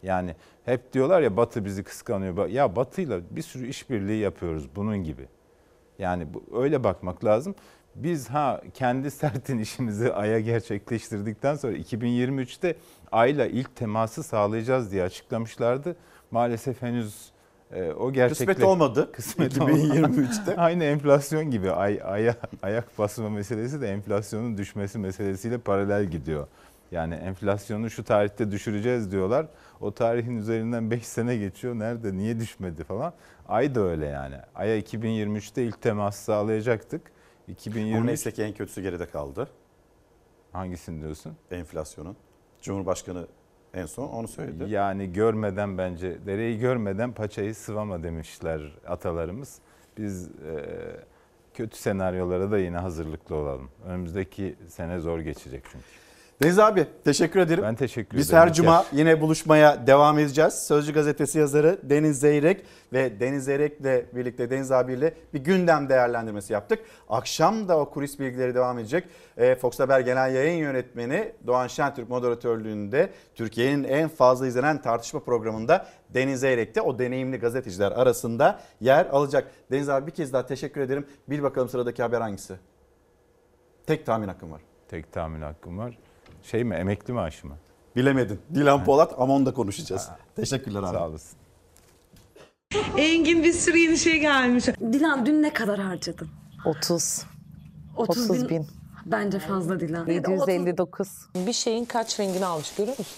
Yani 0.03 0.35
hep 0.65 0.93
diyorlar 0.93 1.21
ya 1.21 1.37
Batı 1.37 1.65
bizi 1.65 1.83
kıskanıyor. 1.83 2.47
Ya 2.47 2.75
Batı'yla 2.75 3.21
bir 3.31 3.41
sürü 3.41 3.67
işbirliği 3.67 4.19
yapıyoruz 4.19 4.69
bunun 4.75 4.97
gibi. 4.97 5.27
Yani 5.99 6.33
bu, 6.33 6.61
öyle 6.61 6.83
bakmak 6.83 7.25
lazım. 7.25 7.55
Biz 7.95 8.29
ha 8.29 8.61
kendi 8.73 9.11
sertin 9.21 9.57
işimizi 9.57 10.13
Ay'a 10.13 10.39
gerçekleştirdikten 10.39 11.55
sonra 11.55 11.73
2023'te 11.73 12.75
Ay'la 13.11 13.45
ilk 13.45 13.75
teması 13.75 14.23
sağlayacağız 14.23 14.91
diye 14.91 15.03
açıklamışlardı. 15.03 15.95
Maalesef 16.31 16.81
henüz 16.81 17.31
e, 17.71 17.91
o 17.91 18.13
gerçekle... 18.13 18.45
Kısmet 18.45 18.67
olmadı. 18.67 19.11
Kısmet 19.13 19.57
2023'te. 19.57 20.55
Aynı 20.57 20.83
enflasyon 20.83 21.51
gibi 21.51 21.71
ay, 21.71 21.99
aya, 22.03 22.35
ayak 22.61 22.97
basma 22.97 23.29
meselesi 23.29 23.81
de 23.81 23.87
enflasyonun 23.87 24.57
düşmesi 24.57 24.99
meselesiyle 24.99 25.57
paralel 25.57 26.05
gidiyor. 26.05 26.47
Yani 26.91 27.13
enflasyonu 27.13 27.89
şu 27.89 28.03
tarihte 28.03 28.51
düşüreceğiz 28.51 29.11
diyorlar. 29.11 29.47
O 29.81 29.91
tarihin 29.91 30.37
üzerinden 30.37 30.91
5 30.91 31.07
sene 31.07 31.37
geçiyor. 31.37 31.75
Nerede, 31.75 32.17
niye 32.17 32.39
düşmedi 32.39 32.83
falan. 32.83 33.13
Ay 33.47 33.75
da 33.75 33.81
öyle 33.81 34.05
yani. 34.05 34.35
Ay'a 34.55 34.79
2023'te 34.79 35.63
ilk 35.63 35.81
temas 35.81 36.15
sağlayacaktık. 36.15 37.01
2023... 37.47 37.97
Ama 37.97 38.05
neyse 38.05 38.31
ki 38.31 38.43
en 38.43 38.53
kötüsü 38.53 38.81
geride 38.81 39.05
kaldı. 39.05 39.49
Hangisini 40.51 41.01
diyorsun? 41.01 41.35
Enflasyonun. 41.51 42.15
Cumhurbaşkanı 42.61 43.27
en 43.73 43.85
son 43.85 44.07
onu 44.07 44.27
söyledi. 44.27 44.65
Yani 44.67 45.13
görmeden 45.13 45.77
bence, 45.77 46.25
dereyi 46.25 46.59
görmeden 46.59 47.11
paçayı 47.11 47.55
sıvama 47.55 48.03
demişler 48.03 48.61
atalarımız. 48.87 49.59
Biz 49.97 50.27
e, 50.27 50.65
kötü 51.53 51.77
senaryolara 51.77 52.51
da 52.51 52.59
yine 52.59 52.77
hazırlıklı 52.77 53.35
olalım. 53.35 53.69
Önümüzdeki 53.85 54.55
sene 54.67 54.99
zor 54.99 55.19
geçecek 55.19 55.63
çünkü. 55.71 55.85
Deniz 56.43 56.59
abi 56.59 56.87
teşekkür 57.03 57.39
ederim. 57.39 57.63
Ben 57.63 57.75
teşekkür 57.75 58.17
Biz 58.17 58.29
ederim. 58.29 58.41
her 58.41 58.53
cuma 58.53 58.85
yine 58.91 59.21
buluşmaya 59.21 59.87
devam 59.87 60.19
edeceğiz. 60.19 60.53
Sözcü 60.53 60.93
gazetesi 60.93 61.39
yazarı 61.39 61.79
Deniz 61.83 62.19
Zeyrek 62.19 62.65
ve 62.93 63.19
Deniz 63.19 63.43
Zeyrek'le 63.43 64.15
birlikte 64.15 64.49
Deniz 64.49 64.71
abiyle 64.71 65.13
bir 65.33 65.39
gündem 65.39 65.89
değerlendirmesi 65.89 66.53
yaptık. 66.53 66.79
Akşam 67.09 67.67
da 67.67 67.79
o 67.79 67.89
kulis 67.89 68.19
bilgileri 68.19 68.55
devam 68.55 68.79
edecek. 68.79 69.03
Ee, 69.37 69.55
Fox 69.55 69.79
Haber 69.79 69.99
Genel 69.99 70.35
Yayın 70.35 70.57
Yönetmeni 70.57 71.31
Doğan 71.47 71.67
Şentürk 71.67 72.09
moderatörlüğünde 72.09 73.09
Türkiye'nin 73.35 73.83
en 73.83 74.09
fazla 74.09 74.47
izlenen 74.47 74.81
tartışma 74.81 75.19
programında 75.19 75.85
Deniz 76.09 76.39
Zeyrek'te 76.39 76.81
o 76.81 76.99
deneyimli 76.99 77.37
gazeteciler 77.37 77.91
arasında 77.91 78.59
yer 78.81 79.05
alacak. 79.05 79.51
Deniz 79.71 79.89
abi 79.89 80.07
bir 80.07 80.11
kez 80.11 80.33
daha 80.33 80.45
teşekkür 80.45 80.81
ederim. 80.81 81.07
Bil 81.29 81.43
bakalım 81.43 81.69
sıradaki 81.69 82.01
haber 82.01 82.21
hangisi? 82.21 82.55
Tek 83.87 84.05
tahmin 84.05 84.27
hakkım 84.27 84.51
var. 84.51 84.61
Tek 84.87 85.11
tahmin 85.13 85.41
hakkım 85.41 85.77
var. 85.77 85.97
Şey 86.43 86.63
mi 86.63 86.75
emekli 86.75 87.13
maaşı 87.13 87.47
mı? 87.47 87.55
Bilemedin. 87.95 88.39
Dilan 88.55 88.83
Polat 88.83 89.13
ama 89.17 89.33
onu 89.35 89.45
da 89.45 89.53
konuşacağız. 89.53 90.09
Teşekkürler 90.35 90.79
abi. 90.79 90.87
Sağ 90.97 91.07
olasın. 91.07 91.39
Engin 92.97 93.43
bir 93.43 93.53
sürü 93.53 93.77
yeni 93.77 93.97
şey 93.97 94.19
gelmiş. 94.19 94.65
Dilan 94.67 95.25
dün 95.25 95.43
ne 95.43 95.53
kadar 95.53 95.79
harcadın? 95.79 96.27
30. 96.65 97.23
30 97.97 98.29
30 98.31 98.49
bin. 98.49 98.67
Bence 99.05 99.39
fazla 99.39 99.79
Dilan. 99.79 100.07
759. 100.07 101.09
Bir 101.35 101.53
şeyin 101.53 101.85
kaç 101.85 102.19
rengini 102.19 102.45
almış 102.45 102.75
görüyor 102.75 102.97
musun? 102.97 103.17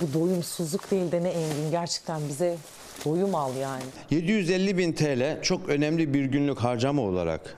Bu 0.00 0.20
doyumsuzluk 0.20 0.90
değil 0.90 1.12
de 1.12 1.22
ne 1.22 1.28
Engin. 1.28 1.70
Gerçekten 1.70 2.20
bize 2.28 2.56
doyum 3.04 3.34
al 3.34 3.56
yani. 3.56 3.82
750 4.10 4.78
bin 4.78 4.92
TL 4.92 5.42
çok 5.42 5.68
önemli 5.68 6.14
bir 6.14 6.24
günlük 6.24 6.58
harcama 6.58 7.02
olarak 7.02 7.56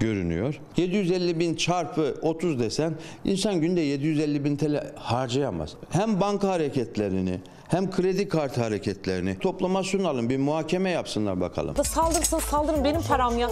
görünüyor. 0.00 0.60
750 0.76 1.40
bin 1.40 1.54
çarpı 1.54 2.14
30 2.22 2.60
desen 2.60 2.94
insan 3.24 3.60
günde 3.60 3.80
750 3.80 4.44
bin 4.44 4.56
TL 4.56 4.94
harcayamaz. 4.96 5.74
Hem 5.90 6.20
banka 6.20 6.48
hareketlerini 6.48 7.40
hem 7.68 7.90
kredi 7.90 8.28
kartı 8.28 8.62
hareketlerini 8.62 9.38
toplama 9.38 9.82
sunalım 9.82 10.30
bir 10.30 10.38
muhakeme 10.38 10.90
yapsınlar 10.90 11.40
bakalım. 11.40 11.84
Saldırsın 11.84 12.38
saldırın 12.38 12.84
benim 12.84 13.02
param 13.02 13.38
ya. 13.38 13.50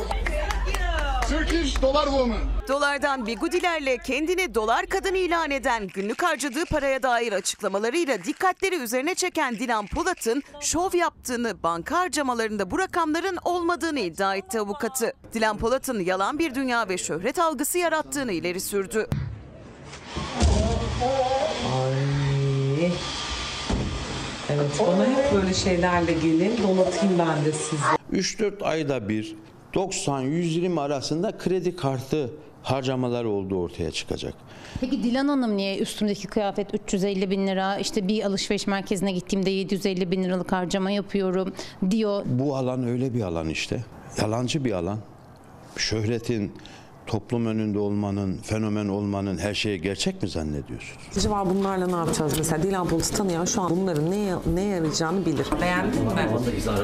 Turkish 1.29 1.83
Dollar 1.83 2.05
Woman. 2.05 2.39
Dolardan 2.69 3.27
bigudilerle 3.27 3.99
kendini 3.99 4.55
dolar 4.55 4.87
kadın 4.87 5.15
ilan 5.15 5.51
eden 5.51 5.87
günlük 5.87 6.23
harcadığı 6.23 6.65
paraya 6.65 7.03
dair 7.03 7.33
açıklamalarıyla 7.33 8.25
dikkatleri 8.25 8.77
üzerine 8.77 9.15
çeken 9.15 9.59
Dilan 9.59 9.87
Polat'ın 9.87 10.43
şov 10.61 10.95
yaptığını, 10.95 11.63
banka 11.63 11.99
harcamalarında 11.99 12.71
bu 12.71 12.79
rakamların 12.79 13.39
olmadığını 13.45 14.01
iddia 14.01 14.37
etti 14.37 14.61
avukatı. 14.61 15.13
Dilan 15.33 15.59
Polat'ın 15.59 16.01
yalan 16.01 16.39
bir 16.39 16.55
dünya 16.55 16.89
ve 16.89 16.99
şöhret 16.99 17.39
algısı 17.39 17.79
yarattığını 17.79 18.33
ileri 18.33 18.61
sürdü. 18.61 19.07
Ay. 21.75 22.93
Evet 24.51 24.83
bana 24.87 25.07
hep 25.07 25.33
böyle 25.35 25.55
şeylerle 25.55 26.13
gelin 26.13 26.63
donatayım 26.63 27.19
ben 27.19 27.45
de 27.45 27.53
sizi. 27.53 27.83
3-4 28.13 28.65
ayda 28.65 29.09
bir 29.09 29.37
90-120 29.75 30.81
arasında 30.81 31.39
kredi 31.39 31.77
kartı 31.77 32.31
harcamaları 32.63 33.29
olduğu 33.31 33.59
ortaya 33.63 33.91
çıkacak. 33.91 34.35
Peki 34.81 35.03
Dilan 35.03 35.29
Hanım 35.29 35.57
niye 35.57 35.79
üstümdeki 35.79 36.27
kıyafet 36.27 36.75
350 36.75 37.31
bin 37.31 37.47
lira 37.47 37.79
işte 37.79 38.09
bir 38.09 38.25
alışveriş 38.25 38.67
merkezine 38.67 39.13
gittiğimde 39.13 39.51
750 39.51 40.11
bin 40.11 40.25
liralık 40.25 40.53
harcama 40.53 40.91
yapıyorum 40.91 41.53
diyor. 41.91 42.23
Bu 42.27 42.57
alan 42.57 42.87
öyle 42.89 43.15
bir 43.15 43.23
alan 43.23 43.49
işte. 43.49 43.85
Yalancı 44.21 44.65
bir 44.65 44.73
alan. 44.73 44.99
Şöhretin, 45.77 46.53
toplum 47.07 47.47
önünde 47.47 47.79
olmanın, 47.79 48.39
fenomen 48.39 48.89
olmanın 48.89 49.39
her 49.39 49.55
şeyi 49.55 49.81
gerçek 49.81 50.23
mi 50.23 50.29
zannediyorsunuz? 50.29 51.03
Acaba 51.17 51.47
bunlarla 51.51 51.87
ne 51.87 51.97
yapacağız? 51.97 52.35
Mesela 52.39 52.63
Dilan 52.63 52.89
Polat'ı 52.89 53.17
tanıyan 53.17 53.45
şu 53.45 53.63
an 53.63 53.71
bunların 53.71 54.11
ne, 54.11 54.35
ne 54.55 54.63
yarayacağını 54.63 55.27
bilir. 55.27 55.47
Beğendin 55.61 56.03
mi? 56.05 56.11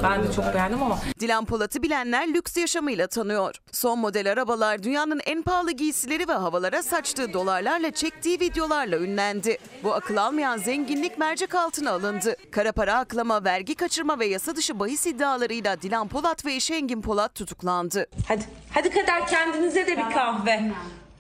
Ben 0.02 0.22
de 0.22 0.32
çok 0.32 0.54
beğendim 0.54 0.82
ama 0.82 0.98
Dilan 1.20 1.44
Polat'ı 1.44 1.82
bilenler 1.82 2.28
lüks 2.34 2.56
yaşamıyla 2.56 3.06
tanıyor. 3.06 3.54
Son 3.72 3.98
model 3.98 4.32
arabalar 4.32 4.82
dünyanın 4.82 5.20
en 5.26 5.42
pahalı 5.42 5.72
giysileri 5.72 6.28
ve 6.28 6.32
havalara 6.32 6.82
saçtığı 6.82 7.32
dolarlarla 7.32 7.90
çektiği 7.90 8.40
videolarla 8.40 8.98
ünlendi. 8.98 9.58
Bu 9.84 9.94
akıl 9.94 10.16
almayan 10.16 10.56
zenginlik 10.56 11.18
mercek 11.18 11.54
altına 11.54 11.90
alındı. 11.90 12.36
Kara 12.50 12.72
para 12.72 12.94
aklama, 12.98 13.44
vergi 13.44 13.74
kaçırma 13.74 14.18
ve 14.18 14.26
yasa 14.26 14.56
dışı 14.56 14.78
bahis 14.80 15.06
iddialarıyla 15.06 15.82
Dilan 15.82 16.08
Polat 16.08 16.46
ve 16.46 16.54
eşi 16.54 16.74
Engin 16.74 17.02
Polat 17.02 17.34
tutuklandı. 17.34 18.06
Hadi, 18.28 18.44
hadi 18.70 18.90
kadar 18.90 19.26
kendinize 19.26 19.86
de 19.86 19.96
bir 19.96 20.09
kahve. 20.10 20.72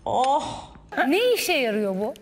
Oh. 0.04 0.72
Ne 1.08 1.34
işe 1.34 1.52
yarıyor 1.52 1.96
bu? 2.00 2.14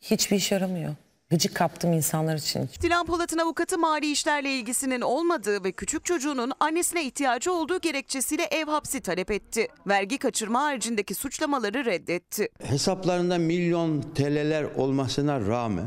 Hiçbir 0.00 0.36
işe 0.36 0.54
yaramıyor. 0.54 0.94
Gıcık 1.30 1.54
kaptım 1.54 1.92
insanlar 1.92 2.36
için. 2.36 2.68
Dilan 2.82 3.06
Polat'ın 3.06 3.38
avukatı 3.38 3.78
mali 3.78 4.10
işlerle 4.10 4.50
ilgisinin 4.50 5.00
olmadığı 5.00 5.64
ve 5.64 5.72
küçük 5.72 6.04
çocuğunun 6.04 6.52
annesine 6.60 7.04
ihtiyacı 7.04 7.52
olduğu 7.52 7.80
gerekçesiyle 7.80 8.42
ev 8.42 8.66
hapsi 8.66 9.00
talep 9.00 9.30
etti. 9.30 9.68
Vergi 9.86 10.18
kaçırma 10.18 10.62
haricindeki 10.62 11.14
suçlamaları 11.14 11.84
reddetti. 11.84 12.48
Hesaplarında 12.62 13.38
milyon 13.38 14.02
TL'ler 14.02 14.64
olmasına 14.64 15.40
rağmen 15.40 15.86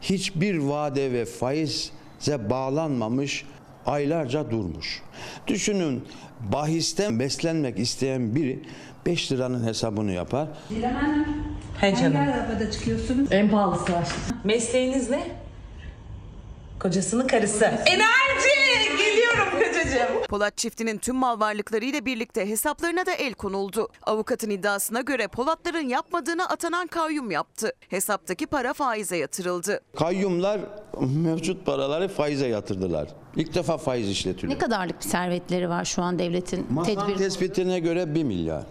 hiçbir 0.00 0.58
vade 0.58 1.12
ve 1.12 1.24
faize 1.24 2.50
bağlanmamış 2.50 3.44
aylarca 3.86 4.50
durmuş. 4.50 5.02
Düşünün 5.46 6.04
bahisten 6.40 7.18
beslenmek 7.20 7.78
isteyen 7.78 8.34
biri 8.34 8.62
5 9.08 9.32
liranın 9.32 9.66
hesabını 9.66 10.12
yapar. 10.12 10.48
Dilan 10.70 10.92
Hanım. 10.94 11.26
He 11.80 11.94
canım. 11.96 12.14
Hangi 12.16 12.30
arabada 12.32 12.70
çıkıyorsunuz? 12.70 13.28
En 13.32 13.50
pahalısı 13.50 13.92
var. 13.92 14.08
Mesleğiniz 14.44 15.10
ne? 15.10 15.22
Kocasının 16.80 17.26
karısı. 17.26 17.64
Enerji! 17.64 18.98
Geliyorum 18.98 19.50
kocacığım. 19.52 20.22
Polat 20.28 20.56
çiftinin 20.56 20.98
tüm 20.98 21.16
mal 21.16 21.40
varlıklarıyla 21.40 22.04
birlikte 22.04 22.48
hesaplarına 22.48 23.06
da 23.06 23.12
el 23.12 23.34
konuldu. 23.34 23.88
Avukatın 24.02 24.50
iddiasına 24.50 25.00
göre 25.00 25.28
Polatların 25.28 25.88
yapmadığını 25.88 26.48
atanan 26.48 26.86
kayyum 26.86 27.30
yaptı. 27.30 27.72
Hesaptaki 27.88 28.46
para 28.46 28.72
faize 28.72 29.16
yatırıldı. 29.16 29.80
Kayyumlar 29.96 30.60
mevcut 31.00 31.66
paraları 31.66 32.08
faize 32.08 32.46
yatırdılar. 32.48 33.08
İlk 33.36 33.54
defa 33.54 33.78
faiz 33.78 34.08
işletiliyor. 34.08 34.54
Ne 34.54 34.58
kadarlık 34.58 35.00
bir 35.00 35.08
servetleri 35.08 35.68
var 35.68 35.84
şu 35.84 36.02
an 36.02 36.18
devletin 36.18 36.66
Masanın 36.70 36.96
tedbir? 37.06 37.16
tespitine 37.16 37.80
göre 37.80 38.14
1 38.14 38.24
milyar. 38.24 38.62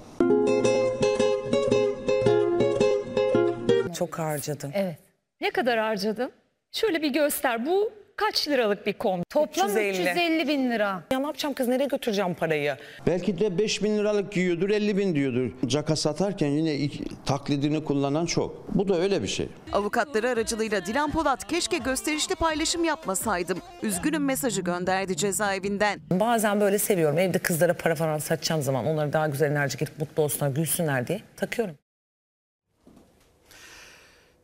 Çok 3.97 4.19
harcadım. 4.19 4.71
Evet. 4.73 4.97
Ne 5.41 5.49
kadar 5.49 5.79
harcadın? 5.79 6.31
Şöyle 6.71 7.01
bir 7.01 7.09
göster. 7.09 7.65
Bu 7.65 7.93
kaç 8.17 8.47
liralık 8.47 8.85
bir 8.87 8.93
kombi? 8.93 9.23
Toplam 9.29 9.67
350. 9.69 10.01
350 10.01 10.47
bin 10.47 10.71
lira. 10.71 11.03
Ya 11.11 11.19
ne 11.19 11.25
yapacağım 11.25 11.53
kız 11.55 11.67
nereye 11.67 11.85
götüreceğim 11.85 12.33
parayı? 12.33 12.75
Belki 13.07 13.39
de 13.39 13.57
5 13.57 13.83
bin 13.83 13.97
liralık 13.97 14.31
giyiyordur 14.31 14.69
50 14.69 14.97
bin 14.97 15.15
diyordur. 15.15 15.51
Caka 15.65 15.95
satarken 15.95 16.47
yine 16.47 16.73
ilk 16.75 17.25
taklidini 17.25 17.83
kullanan 17.83 18.25
çok. 18.25 18.75
Bu 18.75 18.87
da 18.87 18.99
öyle 18.99 19.23
bir 19.23 19.27
şey. 19.27 19.49
Avukatları 19.73 20.29
aracılığıyla 20.29 20.85
Dilan 20.85 21.11
Polat 21.11 21.47
keşke 21.47 21.77
gösterişli 21.77 22.35
paylaşım 22.35 22.83
yapmasaydım. 22.83 23.57
Üzgünüm 23.83 24.25
mesajı 24.25 24.61
gönderdi 24.61 25.15
cezaevinden. 25.17 25.99
Bazen 26.11 26.61
böyle 26.61 26.77
seviyorum. 26.77 27.17
Evde 27.17 27.39
kızlara 27.39 27.73
para 27.73 27.95
falan 27.95 28.17
satacağım 28.17 28.61
zaman 28.61 28.85
onları 28.85 29.13
daha 29.13 29.27
güzel 29.27 29.51
enerji 29.51 29.77
gelip 29.77 29.99
mutlu 29.99 30.23
olsunlar, 30.23 30.51
gülsünler 30.51 31.07
diye 31.07 31.21
takıyorum. 31.35 31.75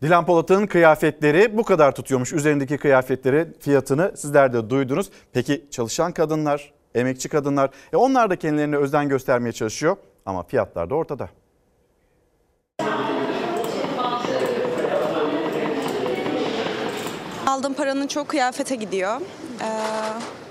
Dilan 0.03 0.25
Polat'ın 0.25 0.67
kıyafetleri 0.67 1.57
bu 1.57 1.63
kadar 1.63 1.95
tutuyormuş. 1.95 2.33
Üzerindeki 2.33 2.77
kıyafetleri 2.77 3.47
fiyatını 3.59 4.11
sizler 4.15 4.53
de 4.53 4.69
duydunuz. 4.69 5.09
Peki 5.33 5.65
çalışan 5.71 6.11
kadınlar, 6.11 6.73
emekçi 6.95 7.29
kadınlar 7.29 7.69
e 7.93 7.97
onlar 7.97 8.29
da 8.29 8.35
kendilerine 8.35 8.75
özen 8.75 9.09
göstermeye 9.09 9.51
çalışıyor 9.51 9.97
ama 10.25 10.43
fiyatlar 10.43 10.89
da 10.89 10.95
ortada. 10.95 11.29
Aldığım 17.47 17.73
paranın 17.73 18.07
çok 18.07 18.27
kıyafete 18.27 18.75
gidiyor. 18.75 19.21
Ee, 19.61 19.67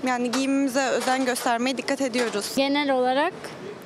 yani 0.07 0.31
giyimimize 0.31 0.87
özen 0.87 1.25
göstermeye 1.25 1.77
dikkat 1.77 2.01
ediyoruz. 2.01 2.53
Genel 2.55 2.91
olarak 2.91 3.33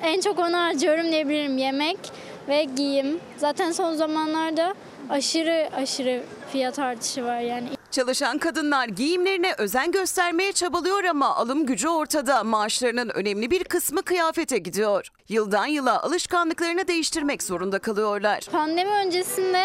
en 0.03 0.21
çok 0.21 0.39
onu 0.39 0.57
harcıyorum 0.57 1.11
ne 1.11 1.27
bileyim 1.27 1.57
yemek 1.57 1.99
ve 2.47 2.63
giyim. 2.63 3.19
Zaten 3.37 3.71
son 3.71 3.93
zamanlarda 3.93 4.73
aşırı 5.09 5.69
aşırı 5.75 6.23
fiyat 6.51 6.79
artışı 6.79 7.23
var 7.25 7.39
yani. 7.39 7.67
Çalışan 7.91 8.37
kadınlar 8.37 8.87
giyimlerine 8.87 9.53
özen 9.57 9.91
göstermeye 9.91 10.51
çabalıyor 10.51 11.03
ama 11.03 11.35
alım 11.35 11.65
gücü 11.65 11.87
ortada. 11.87 12.43
Maaşlarının 12.43 13.09
önemli 13.09 13.51
bir 13.51 13.63
kısmı 13.63 14.01
kıyafete 14.01 14.57
gidiyor. 14.57 15.07
Yıldan 15.29 15.65
yıla 15.65 16.03
alışkanlıklarını 16.03 16.87
değiştirmek 16.87 17.43
zorunda 17.43 17.79
kalıyorlar. 17.79 18.39
Pandemi 18.51 18.89
öncesinde 18.89 19.63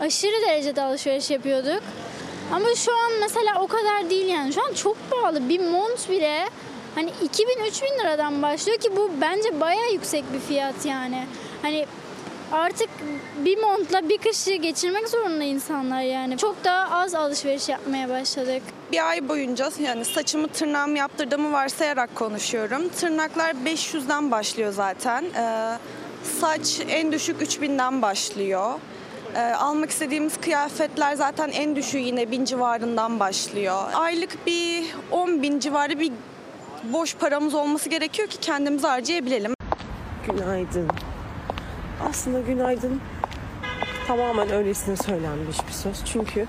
aşırı 0.00 0.42
derecede 0.48 0.82
alışveriş 0.82 1.30
yapıyorduk. 1.30 1.82
Ama 2.52 2.74
şu 2.76 2.92
an 2.96 3.12
mesela 3.20 3.62
o 3.62 3.66
kadar 3.66 4.10
değil 4.10 4.26
yani. 4.28 4.52
Şu 4.52 4.64
an 4.64 4.72
çok 4.72 4.96
pahalı. 5.10 5.48
Bir 5.48 5.60
mont 5.60 6.08
bile 6.10 6.48
hani 6.94 7.10
2000-3000 7.10 8.00
liradan 8.00 8.42
başlıyor 8.42 8.78
ki 8.78 8.96
bu 8.96 9.10
bence 9.20 9.60
baya 9.60 9.86
yüksek 9.92 10.24
bir 10.32 10.40
fiyat 10.40 10.86
yani. 10.86 11.26
Hani 11.62 11.86
artık 12.52 12.88
bir 13.44 13.58
montla 13.58 14.08
bir 14.08 14.18
kışı 14.18 14.54
geçirmek 14.54 15.08
zorunda 15.08 15.44
insanlar 15.44 16.00
yani. 16.00 16.38
Çok 16.38 16.64
daha 16.64 17.00
az 17.02 17.14
alışveriş 17.14 17.68
yapmaya 17.68 18.08
başladık. 18.08 18.62
Bir 18.92 19.08
ay 19.08 19.28
boyunca 19.28 19.70
yani 19.80 20.04
saçımı 20.04 20.48
tırnağımı 20.48 20.98
yaptırdığımı 20.98 21.52
varsayarak 21.52 22.14
konuşuyorum. 22.14 22.88
Tırnaklar 22.88 23.50
500'den 23.50 24.30
başlıyor 24.30 24.72
zaten. 24.72 25.24
Ee, 25.24 25.78
saç 26.40 26.80
en 26.88 27.12
düşük 27.12 27.42
3000'den 27.42 28.02
başlıyor. 28.02 28.70
Ee, 29.36 29.40
almak 29.40 29.90
istediğimiz 29.90 30.40
kıyafetler 30.40 31.14
zaten 31.14 31.48
en 31.48 31.76
düşüğü 31.76 31.98
yine 31.98 32.30
1000 32.30 32.44
civarından 32.44 33.20
başlıyor. 33.20 33.82
Aylık 33.94 34.46
bir 34.46 34.84
10 35.10 35.42
bin 35.42 35.58
civarı 35.58 36.00
bir 36.00 36.12
boş 36.84 37.16
paramız 37.16 37.54
olması 37.54 37.88
gerekiyor 37.88 38.28
ki 38.28 38.36
kendimizi 38.40 38.86
harcayabilelim. 38.86 39.54
Günaydın. 40.26 40.88
Aslında 42.08 42.40
günaydın 42.40 43.00
tamamen 44.06 44.50
öylesine 44.50 44.96
söylenmiş 44.96 45.56
bir 45.68 45.72
söz. 45.72 46.04
Çünkü 46.04 46.46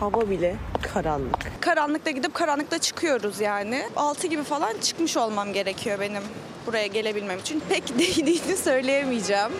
hava 0.00 0.30
bile 0.30 0.56
karanlık. 0.82 1.52
Karanlıkta 1.60 2.10
gidip 2.10 2.34
karanlıkta 2.34 2.78
çıkıyoruz 2.78 3.40
yani. 3.40 3.82
6 3.96 4.26
gibi 4.26 4.42
falan 4.42 4.74
çıkmış 4.82 5.16
olmam 5.16 5.52
gerekiyor 5.52 6.00
benim 6.00 6.22
buraya 6.66 6.86
gelebilmem 6.86 7.38
için. 7.38 7.62
Pek 7.68 7.88
değdiğini 7.98 8.56
söyleyemeyeceğim. 8.56 9.52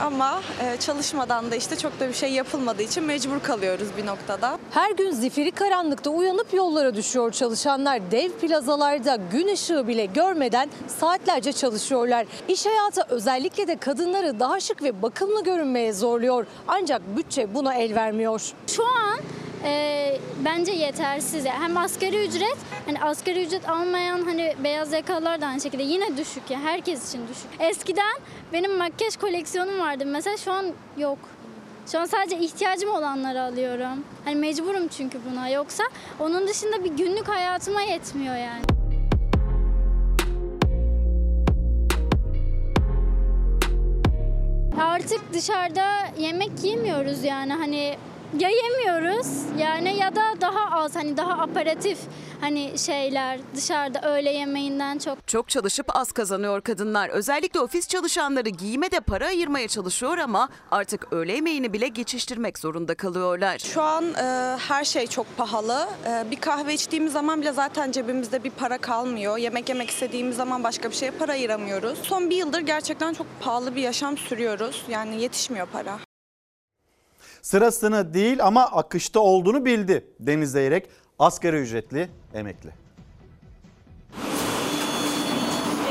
Ama 0.00 0.42
e, 0.62 0.76
çalışmadan 0.80 1.50
da 1.50 1.56
işte 1.56 1.76
çok 1.76 2.00
da 2.00 2.08
bir 2.08 2.14
şey 2.14 2.32
yapılmadığı 2.32 2.82
için 2.82 3.04
mecbur 3.04 3.40
kalıyoruz 3.40 3.88
bir 3.96 4.06
noktada. 4.06 4.58
Her 4.70 4.90
gün 4.90 5.10
zifiri 5.10 5.50
karanlıkta 5.50 6.10
uyanıp 6.10 6.54
yollara 6.54 6.94
düşüyor 6.94 7.32
çalışanlar. 7.32 8.10
Dev 8.10 8.30
plazalarda 8.30 9.18
gün 9.32 9.48
ışığı 9.48 9.88
bile 9.88 10.06
görmeden 10.06 10.70
saatlerce 11.00 11.52
çalışıyorlar. 11.52 12.26
İş 12.48 12.66
hayatı 12.66 13.02
özellikle 13.08 13.68
de 13.68 13.76
kadınları 13.76 14.40
daha 14.40 14.60
şık 14.60 14.82
ve 14.82 15.02
bakımlı 15.02 15.44
görünmeye 15.44 15.92
zorluyor. 15.92 16.46
Ancak 16.68 17.16
bütçe 17.16 17.54
buna 17.54 17.74
el 17.74 17.94
vermiyor. 17.94 18.42
Şu 18.66 18.84
an 18.84 19.18
e, 19.64 20.18
bence 20.44 20.72
yetersiz. 20.72 21.44
Yani 21.44 21.58
Hem 21.62 21.76
asgari 21.76 22.26
ücret, 22.26 22.56
hani 22.86 23.00
asgari 23.00 23.46
ücret 23.46 23.68
almayan 23.68 24.22
hani 24.22 24.54
beyaz 24.64 24.92
yakalılar 24.92 25.40
da 25.40 25.46
aynı 25.46 25.60
şekilde 25.60 25.82
yine 25.82 26.16
düşük 26.16 26.50
ya 26.50 26.60
herkes 26.60 27.08
için 27.08 27.28
düşük. 27.28 27.50
Eskiden 27.60 28.16
benim 28.52 28.76
makyaj 28.76 29.16
koleksiyonum 29.16 29.80
vardı 29.80 30.06
mesela 30.06 30.36
şu 30.36 30.52
an 30.52 30.66
yok. 30.98 31.18
Şu 31.92 31.98
an 31.98 32.06
sadece 32.06 32.38
ihtiyacım 32.38 32.90
olanları 32.90 33.42
alıyorum. 33.42 34.04
Hani 34.24 34.36
mecburum 34.36 34.88
çünkü 34.88 35.18
buna. 35.30 35.48
Yoksa 35.48 35.84
onun 36.20 36.48
dışında 36.48 36.84
bir 36.84 36.90
günlük 36.90 37.28
hayatıma 37.28 37.80
yetmiyor 37.80 38.36
yani. 38.36 38.62
Artık 44.80 45.32
dışarıda 45.32 45.88
yemek 46.18 46.50
yemiyoruz 46.64 47.24
yani 47.24 47.52
hani 47.52 47.96
ya 48.38 48.48
yemiyoruz 48.48 49.26
yani 49.58 49.96
ya 49.98 50.16
da 50.16 50.22
daha 50.40 50.80
az 50.80 50.96
hani 50.96 51.16
daha 51.16 51.32
aparatif 51.32 51.98
hani 52.40 52.78
şeyler 52.78 53.38
dışarıda 53.56 54.00
öğle 54.02 54.30
yemeğinden 54.30 54.98
çok. 54.98 55.28
Çok 55.28 55.48
çalışıp 55.48 55.96
az 55.96 56.12
kazanıyor 56.12 56.60
kadınlar. 56.60 57.08
Özellikle 57.08 57.60
ofis 57.60 57.88
çalışanları 57.88 58.48
giyime 58.48 58.90
de 58.90 59.00
para 59.00 59.26
ayırmaya 59.26 59.68
çalışıyor 59.68 60.18
ama 60.18 60.48
artık 60.70 61.12
öğle 61.12 61.32
yemeğini 61.32 61.72
bile 61.72 61.88
geçiştirmek 61.88 62.58
zorunda 62.58 62.94
kalıyorlar. 62.94 63.58
Şu 63.58 63.82
an 63.82 64.04
e, 64.04 64.56
her 64.68 64.84
şey 64.84 65.06
çok 65.06 65.36
pahalı. 65.36 65.88
E, 66.06 66.30
bir 66.30 66.40
kahve 66.40 66.74
içtiğimiz 66.74 67.12
zaman 67.12 67.40
bile 67.40 67.52
zaten 67.52 67.92
cebimizde 67.92 68.44
bir 68.44 68.50
para 68.50 68.78
kalmıyor. 68.78 69.38
Yemek 69.38 69.68
yemek 69.68 69.90
istediğimiz 69.90 70.36
zaman 70.36 70.64
başka 70.64 70.90
bir 70.90 70.94
şeye 70.96 71.10
para 71.10 71.32
ayıramıyoruz. 71.32 71.98
Son 72.02 72.30
bir 72.30 72.36
yıldır 72.36 72.60
gerçekten 72.60 73.14
çok 73.14 73.26
pahalı 73.40 73.76
bir 73.76 73.82
yaşam 73.82 74.18
sürüyoruz. 74.18 74.84
Yani 74.88 75.22
yetişmiyor 75.22 75.66
para. 75.66 76.07
Sırasını 77.48 78.14
değil 78.14 78.44
ama 78.44 78.62
akışta 78.62 79.20
olduğunu 79.20 79.64
bildi 79.64 80.06
Deniz 80.20 80.52
Zeyrek 80.52 80.88
asgari 81.18 81.56
ücretli 81.56 82.08
emekli. 82.34 82.70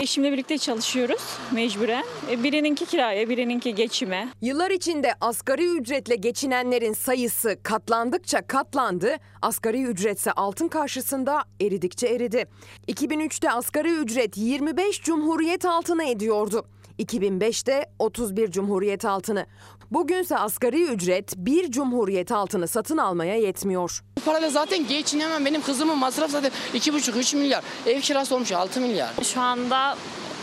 Eşimle 0.02 0.32
birlikte 0.32 0.58
çalışıyoruz 0.58 1.22
mecburen. 1.52 2.04
E, 2.32 2.44
Birininki 2.44 2.86
kiraya, 2.86 3.30
birininki 3.30 3.76
geçime. 3.76 4.28
Yıllar 4.42 4.72
içinde 4.72 5.14
asgari 5.22 5.78
ücretle 5.78 6.16
geçinenlerin 6.16 6.94
sayısı 6.94 7.58
katlandıkça 7.64 8.48
katlandı, 8.48 9.16
asgari 9.42 9.84
ücretse 9.84 10.32
altın 10.32 10.68
karşısında 10.68 11.44
eridikçe 11.62 12.08
eridi. 12.08 12.46
2003'te 12.88 13.52
asgari 13.52 13.94
ücret 13.94 14.38
25 14.38 15.02
cumhuriyet 15.02 15.66
altını 15.66 16.04
ediyordu. 16.04 16.66
2005'te 17.00 17.86
31 18.00 18.52
cumhuriyet 18.52 19.06
altını. 19.06 19.46
Bugünse 19.92 20.38
asgari 20.38 20.84
ücret 20.84 21.34
bir 21.38 21.72
cumhuriyet 21.72 22.32
altını 22.32 22.68
satın 22.68 22.98
almaya 22.98 23.36
yetmiyor. 23.36 24.04
Bu 24.18 24.22
parayla 24.22 24.50
zaten 24.50 24.88
geçinemem. 24.88 25.46
Benim 25.46 25.62
kızımın 25.62 25.98
masraf 25.98 26.32
zaten 26.32 26.52
2,5-3 26.74 27.38
milyar. 27.38 27.64
Ev 27.86 28.02
kirası 28.02 28.36
olmuş 28.36 28.52
6 28.52 28.82
milyar. 28.82 29.10
Şu 29.24 29.42
anda 29.42 29.98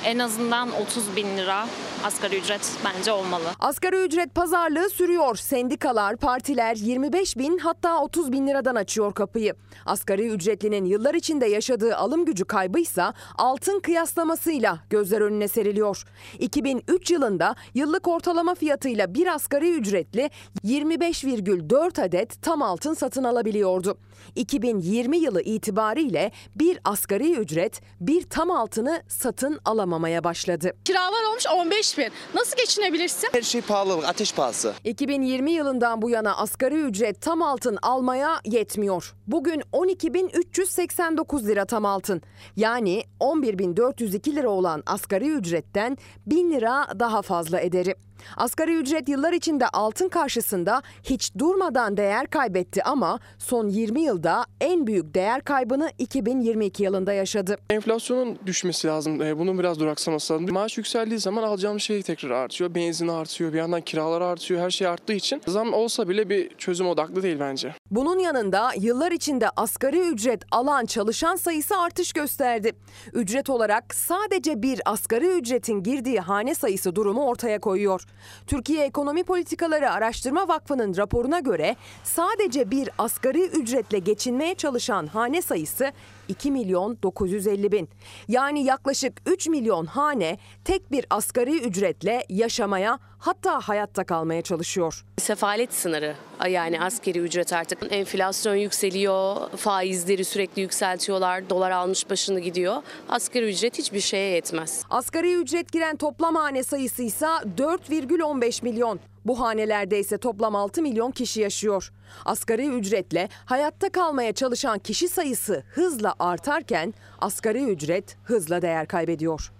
en 0.05 0.19
azından 0.19 0.69
30 0.83 1.17
bin 1.17 1.37
lira 1.37 1.67
asgari 2.05 2.39
ücret 2.39 2.77
bence 2.85 3.13
olmalı. 3.13 3.45
Asgari 3.61 3.97
ücret 3.97 4.35
pazarlığı 4.35 4.91
sürüyor. 4.91 5.37
Sendikalar, 5.37 6.17
partiler 6.17 6.77
25 6.77 7.37
bin 7.39 7.59
hatta 7.59 7.99
30 7.99 8.33
bin 8.33 8.47
liradan 8.47 8.75
açıyor 8.75 9.15
kapıyı. 9.15 9.55
Asgari 9.87 10.29
ücretlinin 10.29 10.85
yıllar 10.85 11.15
içinde 11.15 11.47
yaşadığı 11.47 11.97
alım 11.97 12.25
gücü 12.25 12.45
kaybıysa 12.45 13.15
altın 13.35 13.81
kıyaslamasıyla 13.81 14.79
gözler 14.91 15.21
önüne 15.21 15.49
seriliyor. 15.49 16.05
2003 16.39 17.11
yılında 17.11 17.55
yıllık 17.75 18.09
ortalama 18.09 18.55
fiyatıyla 18.55 19.15
bir 19.15 19.27
asgari 19.27 19.71
ücretli 19.71 20.31
25,4 20.65 22.03
adet 22.03 22.43
tam 22.43 22.63
altın 22.63 22.95
satın 22.95 23.25
alabiliyordu. 23.25 23.99
2020 24.35 25.17
yılı 25.17 25.43
itibariyle 25.43 26.33
bir 26.57 26.79
asgari 26.85 27.33
ücret 27.33 27.81
bir 28.01 28.23
tam 28.23 28.51
altını 28.51 29.03
satın 29.09 29.61
alamamaya 29.95 30.25
başladı. 30.25 30.73
Kiralar 30.85 31.25
olmuş 31.31 31.45
15 31.55 31.99
bin. 31.99 32.09
Nasıl 32.35 32.57
geçinebilirsin? 32.57 33.29
Her 33.33 33.43
şey 33.43 33.61
pahalı, 33.61 34.07
ateş 34.07 34.35
pahası. 34.35 34.75
2020 34.85 35.51
yılından 35.53 36.03
bu 36.03 36.11
yana 36.11 36.37
asgari 36.37 36.75
ücret 36.81 37.21
tam 37.21 37.43
altın 37.43 37.79
almaya 37.83 38.41
yetmiyor. 38.45 39.15
Bugün 39.27 39.61
12.389 39.73 41.47
lira 41.47 41.65
tam 41.65 41.85
altın. 41.85 42.23
Yani 42.57 43.05
11.402 43.21 44.37
lira 44.37 44.49
olan 44.49 44.83
asgari 44.87 45.31
ücretten 45.31 45.99
1000 46.27 46.51
lira 46.53 46.87
daha 46.99 47.23
fazla 47.23 47.61
ederi. 47.61 47.95
Asgari 48.37 48.75
ücret 48.77 49.09
yıllar 49.09 49.33
içinde 49.33 49.69
altın 49.69 50.09
karşısında 50.09 50.83
hiç 51.03 51.35
durmadan 51.39 51.97
değer 51.97 52.27
kaybetti 52.27 52.83
ama 52.83 53.19
son 53.39 53.69
20 53.69 54.01
yılda 54.01 54.45
en 54.61 54.87
büyük 54.87 55.15
değer 55.15 55.41
kaybını 55.41 55.91
2022 55.99 56.83
yılında 56.83 57.13
yaşadı. 57.13 57.57
Enflasyonun 57.71 58.39
düşmesi 58.47 58.89
lazım. 58.89 59.23
E, 59.23 59.39
Bunun 59.39 59.59
biraz 59.59 59.81
duraksaması 59.81 60.35
lazım. 60.35 60.53
Maaş 60.53 60.79
yükseldiği 60.79 61.19
zaman 61.21 61.43
alacağım 61.43 61.81
şey 61.81 62.03
tekrar 62.03 62.31
artıyor. 62.31 62.75
Benzin 62.75 63.09
artıyor. 63.09 63.53
Bir 63.53 63.59
yandan 63.59 63.81
kiralar 63.81 64.21
artıyor. 64.21 64.61
Her 64.61 64.71
şey 64.71 64.87
arttığı 64.87 65.13
için 65.13 65.43
zam 65.47 65.73
olsa 65.73 66.09
bile 66.09 66.29
bir 66.31 66.49
çözüm 66.59 66.87
odaklı 66.89 67.23
değil 67.23 67.37
bence. 67.41 67.75
Bunun 67.91 68.19
yanında 68.19 68.71
yıllar 68.79 69.13
içinde 69.13 69.49
asgari 69.57 70.01
ücret 70.01 70.43
alan 70.51 70.85
çalışan 70.87 71.37
sayısı 71.37 71.79
artış 71.79 72.13
gösterdi. 72.13 72.73
Ücret 73.13 73.51
olarak 73.51 73.95
sadece 73.95 74.63
bir 74.63 74.81
asgari 74.85 75.27
ücretin 75.27 75.83
girdiği 75.83 76.21
hane 76.21 76.55
sayısı 76.55 76.97
durumu 76.97 77.25
ortaya 77.27 77.61
koyuyor. 77.61 78.05
Türkiye 78.47 78.85
Ekonomi 78.85 79.25
Politikaları 79.25 79.91
Araştırma 79.91 80.49
Vakfı'nın 80.49 80.97
raporuna 80.97 81.41
göre 81.41 81.77
sadece 82.05 82.71
bir 82.71 82.91
asgari 82.99 83.45
ücretle 83.47 83.99
geçinmeye 83.99 84.55
çalışan 84.55 85.07
hane 85.07 85.43
sayısı 85.43 85.93
2 86.29 86.51
milyon 86.51 86.99
950 87.03 87.73
bin. 87.73 87.89
Yani 88.29 88.65
yaklaşık 88.65 89.13
3 89.27 89.49
milyon 89.49 89.87
hane 89.87 90.39
tek 90.65 90.93
bir 90.93 91.07
asgari 91.11 91.61
ücretle 91.61 92.25
yaşamaya 92.29 92.99
hatta 93.19 93.61
hayatta 93.61 94.05
kalmaya 94.05 94.43
çalışıyor. 94.43 95.05
Sefalet 95.19 95.75
sınırı 95.75 96.15
yani 96.49 96.81
askeri 96.81 97.19
ücret 97.19 97.53
artık 97.53 97.79
enflasyon 97.91 98.55
yükseliyor, 98.55 99.51
faizleri 99.57 100.25
sürekli 100.25 100.63
yükseltiyorlar, 100.63 101.51
dolar 101.51 101.71
almış 101.71 102.11
başını 102.11 102.41
gidiyor. 102.41 102.77
Asgari 103.09 103.51
ücret 103.51 103.79
hiçbir 103.79 104.01
şeye 104.01 104.31
yetmez. 104.31 104.85
Asgari 104.91 105.35
ücret 105.35 105.73
giren 105.73 105.97
toplam 105.97 106.35
hane 106.35 106.63
sayısı 106.63 107.03
ise 107.03 107.27
4,15 107.27 108.65
milyon. 108.65 109.01
Bu 109.25 109.41
hanelerde 109.41 109.99
ise 109.99 110.19
toplam 110.19 110.55
6 110.55 110.83
milyon 110.83 111.11
kişi 111.11 111.41
yaşıyor. 111.41 111.93
Asgari 112.25 112.69
ücretle 112.69 113.29
hayatta 113.47 113.89
kalmaya 113.89 114.33
çalışan 114.33 114.79
kişi 114.79 115.09
sayısı 115.09 115.63
hızla 115.75 116.15
artarken 116.19 116.95
asgari 117.21 117.65
ücret 117.65 118.17
hızla 118.25 118.63
değer 118.63 118.89
kaybediyor. 118.89 119.53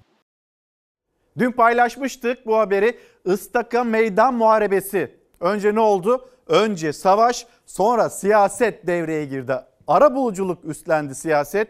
Dün 1.39 1.53
paylaşmıştık 1.53 2.47
bu 2.47 2.59
haberi. 2.59 2.99
Istaka 3.25 3.85
Meydan 3.85 4.35
Muharebesi. 4.35 5.17
Önce 5.41 5.75
ne 5.75 5.81
oldu? 5.81 6.29
Önce 6.47 6.93
savaş, 6.93 7.47
sonra 7.67 8.11
siyaset 8.11 8.87
devreye 8.87 9.25
girdi. 9.25 9.55
Ara 9.87 10.15
buluculuk 10.15 10.65
üstlendi 10.65 11.15
siyaset, 11.15 11.69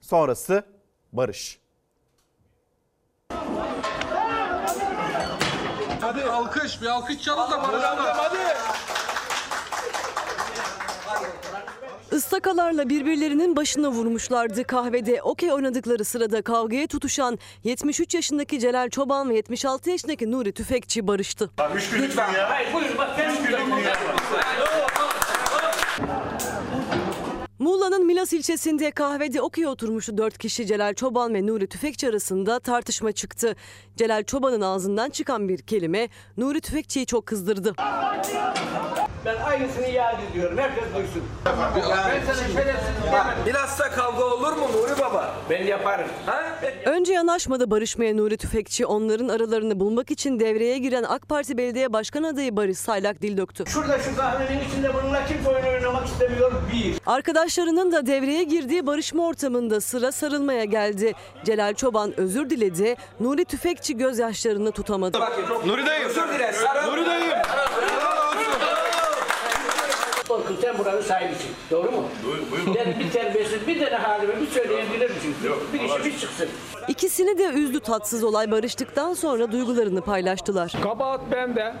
sonrası 0.00 0.62
barış. 1.12 1.60
Bir 6.86 6.90
alkış 6.90 7.22
çalın 7.22 7.50
da 7.50 7.62
barışsınlar. 7.62 8.16
Hadi. 8.16 8.36
Istakalarla 12.16 12.88
birbirlerinin 12.88 13.56
başına 13.56 13.88
vurmuşlardı. 13.88 14.64
Kahvede 14.64 15.22
okey 15.22 15.52
oynadıkları 15.52 16.04
sırada 16.04 16.42
kavgaya 16.42 16.86
tutuşan 16.86 17.38
73 17.64 18.14
yaşındaki 18.14 18.60
Celal 18.60 18.90
Çoban 18.90 19.30
ve 19.30 19.34
76 19.34 19.90
yaşındaki 19.90 20.30
Nuri 20.30 20.52
Tüfekçi 20.52 21.06
barıştı. 21.06 21.50
Üç 21.76 21.90
günlük 21.90 22.16
ya. 22.16 22.50
Hayır 22.50 22.74
buyurun 22.74 22.98
bak 22.98 23.10
ben 23.18 23.30
Üç 23.30 23.38
günlük 23.38 23.86
ya. 23.86 23.96
Muğla'nın 27.58 28.06
Milas 28.06 28.32
ilçesinde 28.32 28.90
kahvede 28.90 29.42
okey 29.42 29.66
oturmuştu 29.66 30.18
4 30.18 30.38
kişi 30.38 30.66
Celal 30.66 30.94
Çoban 30.94 31.34
ve 31.34 31.46
Nuri 31.46 31.66
Tüfekçi 31.66 32.08
arasında 32.08 32.60
tartışma 32.60 33.12
çıktı. 33.12 33.56
Celal 33.96 34.24
Çoban'ın 34.24 34.60
ağzından 34.60 35.10
çıkan 35.10 35.48
bir 35.48 35.58
kelime 35.58 36.08
Nuri 36.36 36.60
Tüfekçi'yi 36.60 37.06
çok 37.06 37.26
kızdırdı. 37.26 37.74
Ben 39.26 39.36
aynısını 39.36 39.86
iade 39.86 40.22
ediyorum. 40.32 40.58
Herkes 40.58 40.84
duysun. 40.96 41.22
ben 41.46 42.20
sana 42.26 42.48
şerefsiz 42.48 42.88
demedim. 43.06 43.46
Bilhassa 43.46 43.90
kavga 43.90 44.24
olur 44.24 44.52
mu 44.52 44.68
Nuri 44.72 45.00
Baba? 45.00 45.34
Ben 45.50 45.64
yaparım. 45.64 46.06
Ha? 46.26 46.42
Önce 46.84 47.12
yanaşmadı 47.12 47.70
barışmaya 47.70 48.16
Nuri 48.16 48.36
Tüfekçi 48.36 48.86
onların 48.86 49.28
aralarını 49.28 49.80
bulmak 49.80 50.10
için 50.10 50.40
devreye 50.40 50.78
giren 50.78 51.02
AK 51.02 51.28
Parti 51.28 51.58
Belediye 51.58 51.92
Başkan 51.92 52.22
adayı 52.22 52.56
Barış 52.56 52.78
Saylak 52.78 53.22
dil 53.22 53.36
döktü. 53.36 53.64
Şurada 53.66 53.98
şu 53.98 54.16
kahvenin 54.16 54.60
içinde 54.68 54.94
bununla 54.94 55.26
kimse 55.26 55.48
oyun 55.48 55.66
oynamak 55.66 56.06
istemiyor. 56.06 56.52
Bir. 56.72 56.94
Arkadaşlarının 57.06 57.92
da 57.92 58.06
devreye 58.06 58.42
girdiği 58.42 58.86
barışma 58.86 59.26
ortamında 59.26 59.80
sıra 59.80 60.12
sarılmaya 60.12 60.64
geldi. 60.64 61.12
Celal 61.44 61.74
Çoban 61.74 62.20
özür 62.20 62.50
diledi. 62.50 62.96
Nuri 63.20 63.44
Tüfekçi 63.44 63.96
gözyaşlarını 63.96 64.72
tutamadı. 64.72 65.18
Nuri 65.66 65.86
dayım. 65.86 66.08
Özür 66.08 66.28
dile. 66.28 66.52
Sarıl. 66.52 66.90
Nuri 66.92 67.06
dayım. 67.06 67.38
Orkun 70.46 70.62
sen 70.62 70.78
buranın 70.78 71.00
sahibisin. 71.00 71.50
Doğru 71.70 71.90
mu? 71.92 72.02
Buyurun. 72.52 72.74
Bir 73.00 73.10
terbiyesiz 73.10 73.66
bir 73.66 73.78
tane 73.84 73.96
halime 73.96 74.40
bir 74.40 74.46
söyleyebilir 74.46 75.10
misin? 75.10 75.34
Bir 75.72 75.80
işi 75.80 76.04
bir 76.04 76.18
çıksın. 76.18 76.48
İkisini 76.88 77.38
de 77.38 77.44
üzdü 77.48 77.80
tatsız 77.80 78.24
olay 78.24 78.50
barıştıktan 78.50 79.14
sonra 79.14 79.52
duygularını 79.52 80.00
paylaştılar. 80.00 80.72
Kabahat 80.82 81.20
bende. 81.32 81.74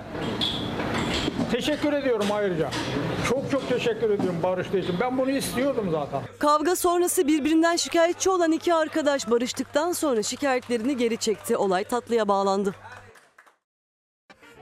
Teşekkür 1.52 1.92
ediyorum 1.92 2.26
ayrıca. 2.32 2.70
Çok 3.28 3.50
çok 3.50 3.68
teşekkür 3.68 4.10
ediyorum 4.10 4.36
barıştığı 4.42 4.78
için. 4.78 4.94
Ben 5.00 5.18
bunu 5.18 5.30
istiyordum 5.30 5.88
zaten. 5.92 6.20
Kavga 6.38 6.76
sonrası 6.76 7.26
birbirinden 7.26 7.76
şikayetçi 7.76 8.30
olan 8.30 8.52
iki 8.52 8.74
arkadaş 8.74 9.30
barıştıktan 9.30 9.92
sonra 9.92 10.22
şikayetlerini 10.22 10.96
geri 10.96 11.16
çekti. 11.16 11.56
Olay 11.56 11.84
tatlıya 11.84 12.28
bağlandı. 12.28 12.74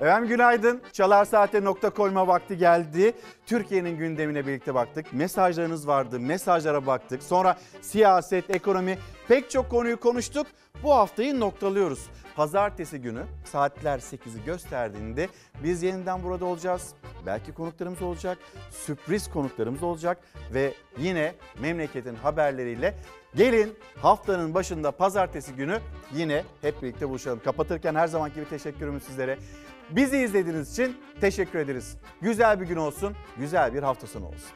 Efendim 0.00 0.28
günaydın. 0.28 0.82
Çalar 0.92 1.24
Saat'e 1.24 1.64
nokta 1.64 1.90
koyma 1.90 2.26
vakti 2.26 2.56
geldi. 2.58 3.12
Türkiye'nin 3.46 3.98
gündemine 3.98 4.46
birlikte 4.46 4.74
baktık. 4.74 5.12
Mesajlarınız 5.12 5.86
vardı. 5.88 6.20
Mesajlara 6.20 6.86
baktık. 6.86 7.22
Sonra 7.22 7.56
siyaset, 7.80 8.50
ekonomi 8.50 8.98
pek 9.28 9.50
çok 9.50 9.70
konuyu 9.70 10.00
konuştuk. 10.00 10.46
Bu 10.82 10.94
haftayı 10.94 11.40
noktalıyoruz. 11.40 12.06
Pazartesi 12.36 13.00
günü 13.00 13.22
saatler 13.44 13.98
8'i 13.98 14.44
gösterdiğinde 14.46 15.28
biz 15.62 15.82
yeniden 15.82 16.22
burada 16.22 16.44
olacağız. 16.44 16.94
Belki 17.26 17.54
konuklarımız 17.54 18.02
olacak, 18.02 18.38
sürpriz 18.70 19.30
konuklarımız 19.30 19.82
olacak 19.82 20.18
ve 20.54 20.74
yine 20.98 21.34
memleketin 21.60 22.14
haberleriyle 22.14 22.94
gelin 23.34 23.74
haftanın 24.02 24.54
başında 24.54 24.90
pazartesi 24.90 25.52
günü 25.52 25.80
yine 26.14 26.44
hep 26.62 26.82
birlikte 26.82 27.08
buluşalım. 27.08 27.40
Kapatırken 27.44 27.94
her 27.94 28.06
zamanki 28.06 28.34
gibi 28.34 28.48
teşekkürümüz 28.48 29.02
sizlere. 29.02 29.38
Bizi 29.96 30.18
izlediğiniz 30.18 30.72
için 30.72 30.96
teşekkür 31.20 31.58
ederiz. 31.58 31.96
Güzel 32.22 32.60
bir 32.60 32.66
gün 32.66 32.76
olsun, 32.76 33.14
güzel 33.38 33.74
bir 33.74 33.82
hafta 33.82 34.06
sonu 34.06 34.26
olsun. 34.26 34.50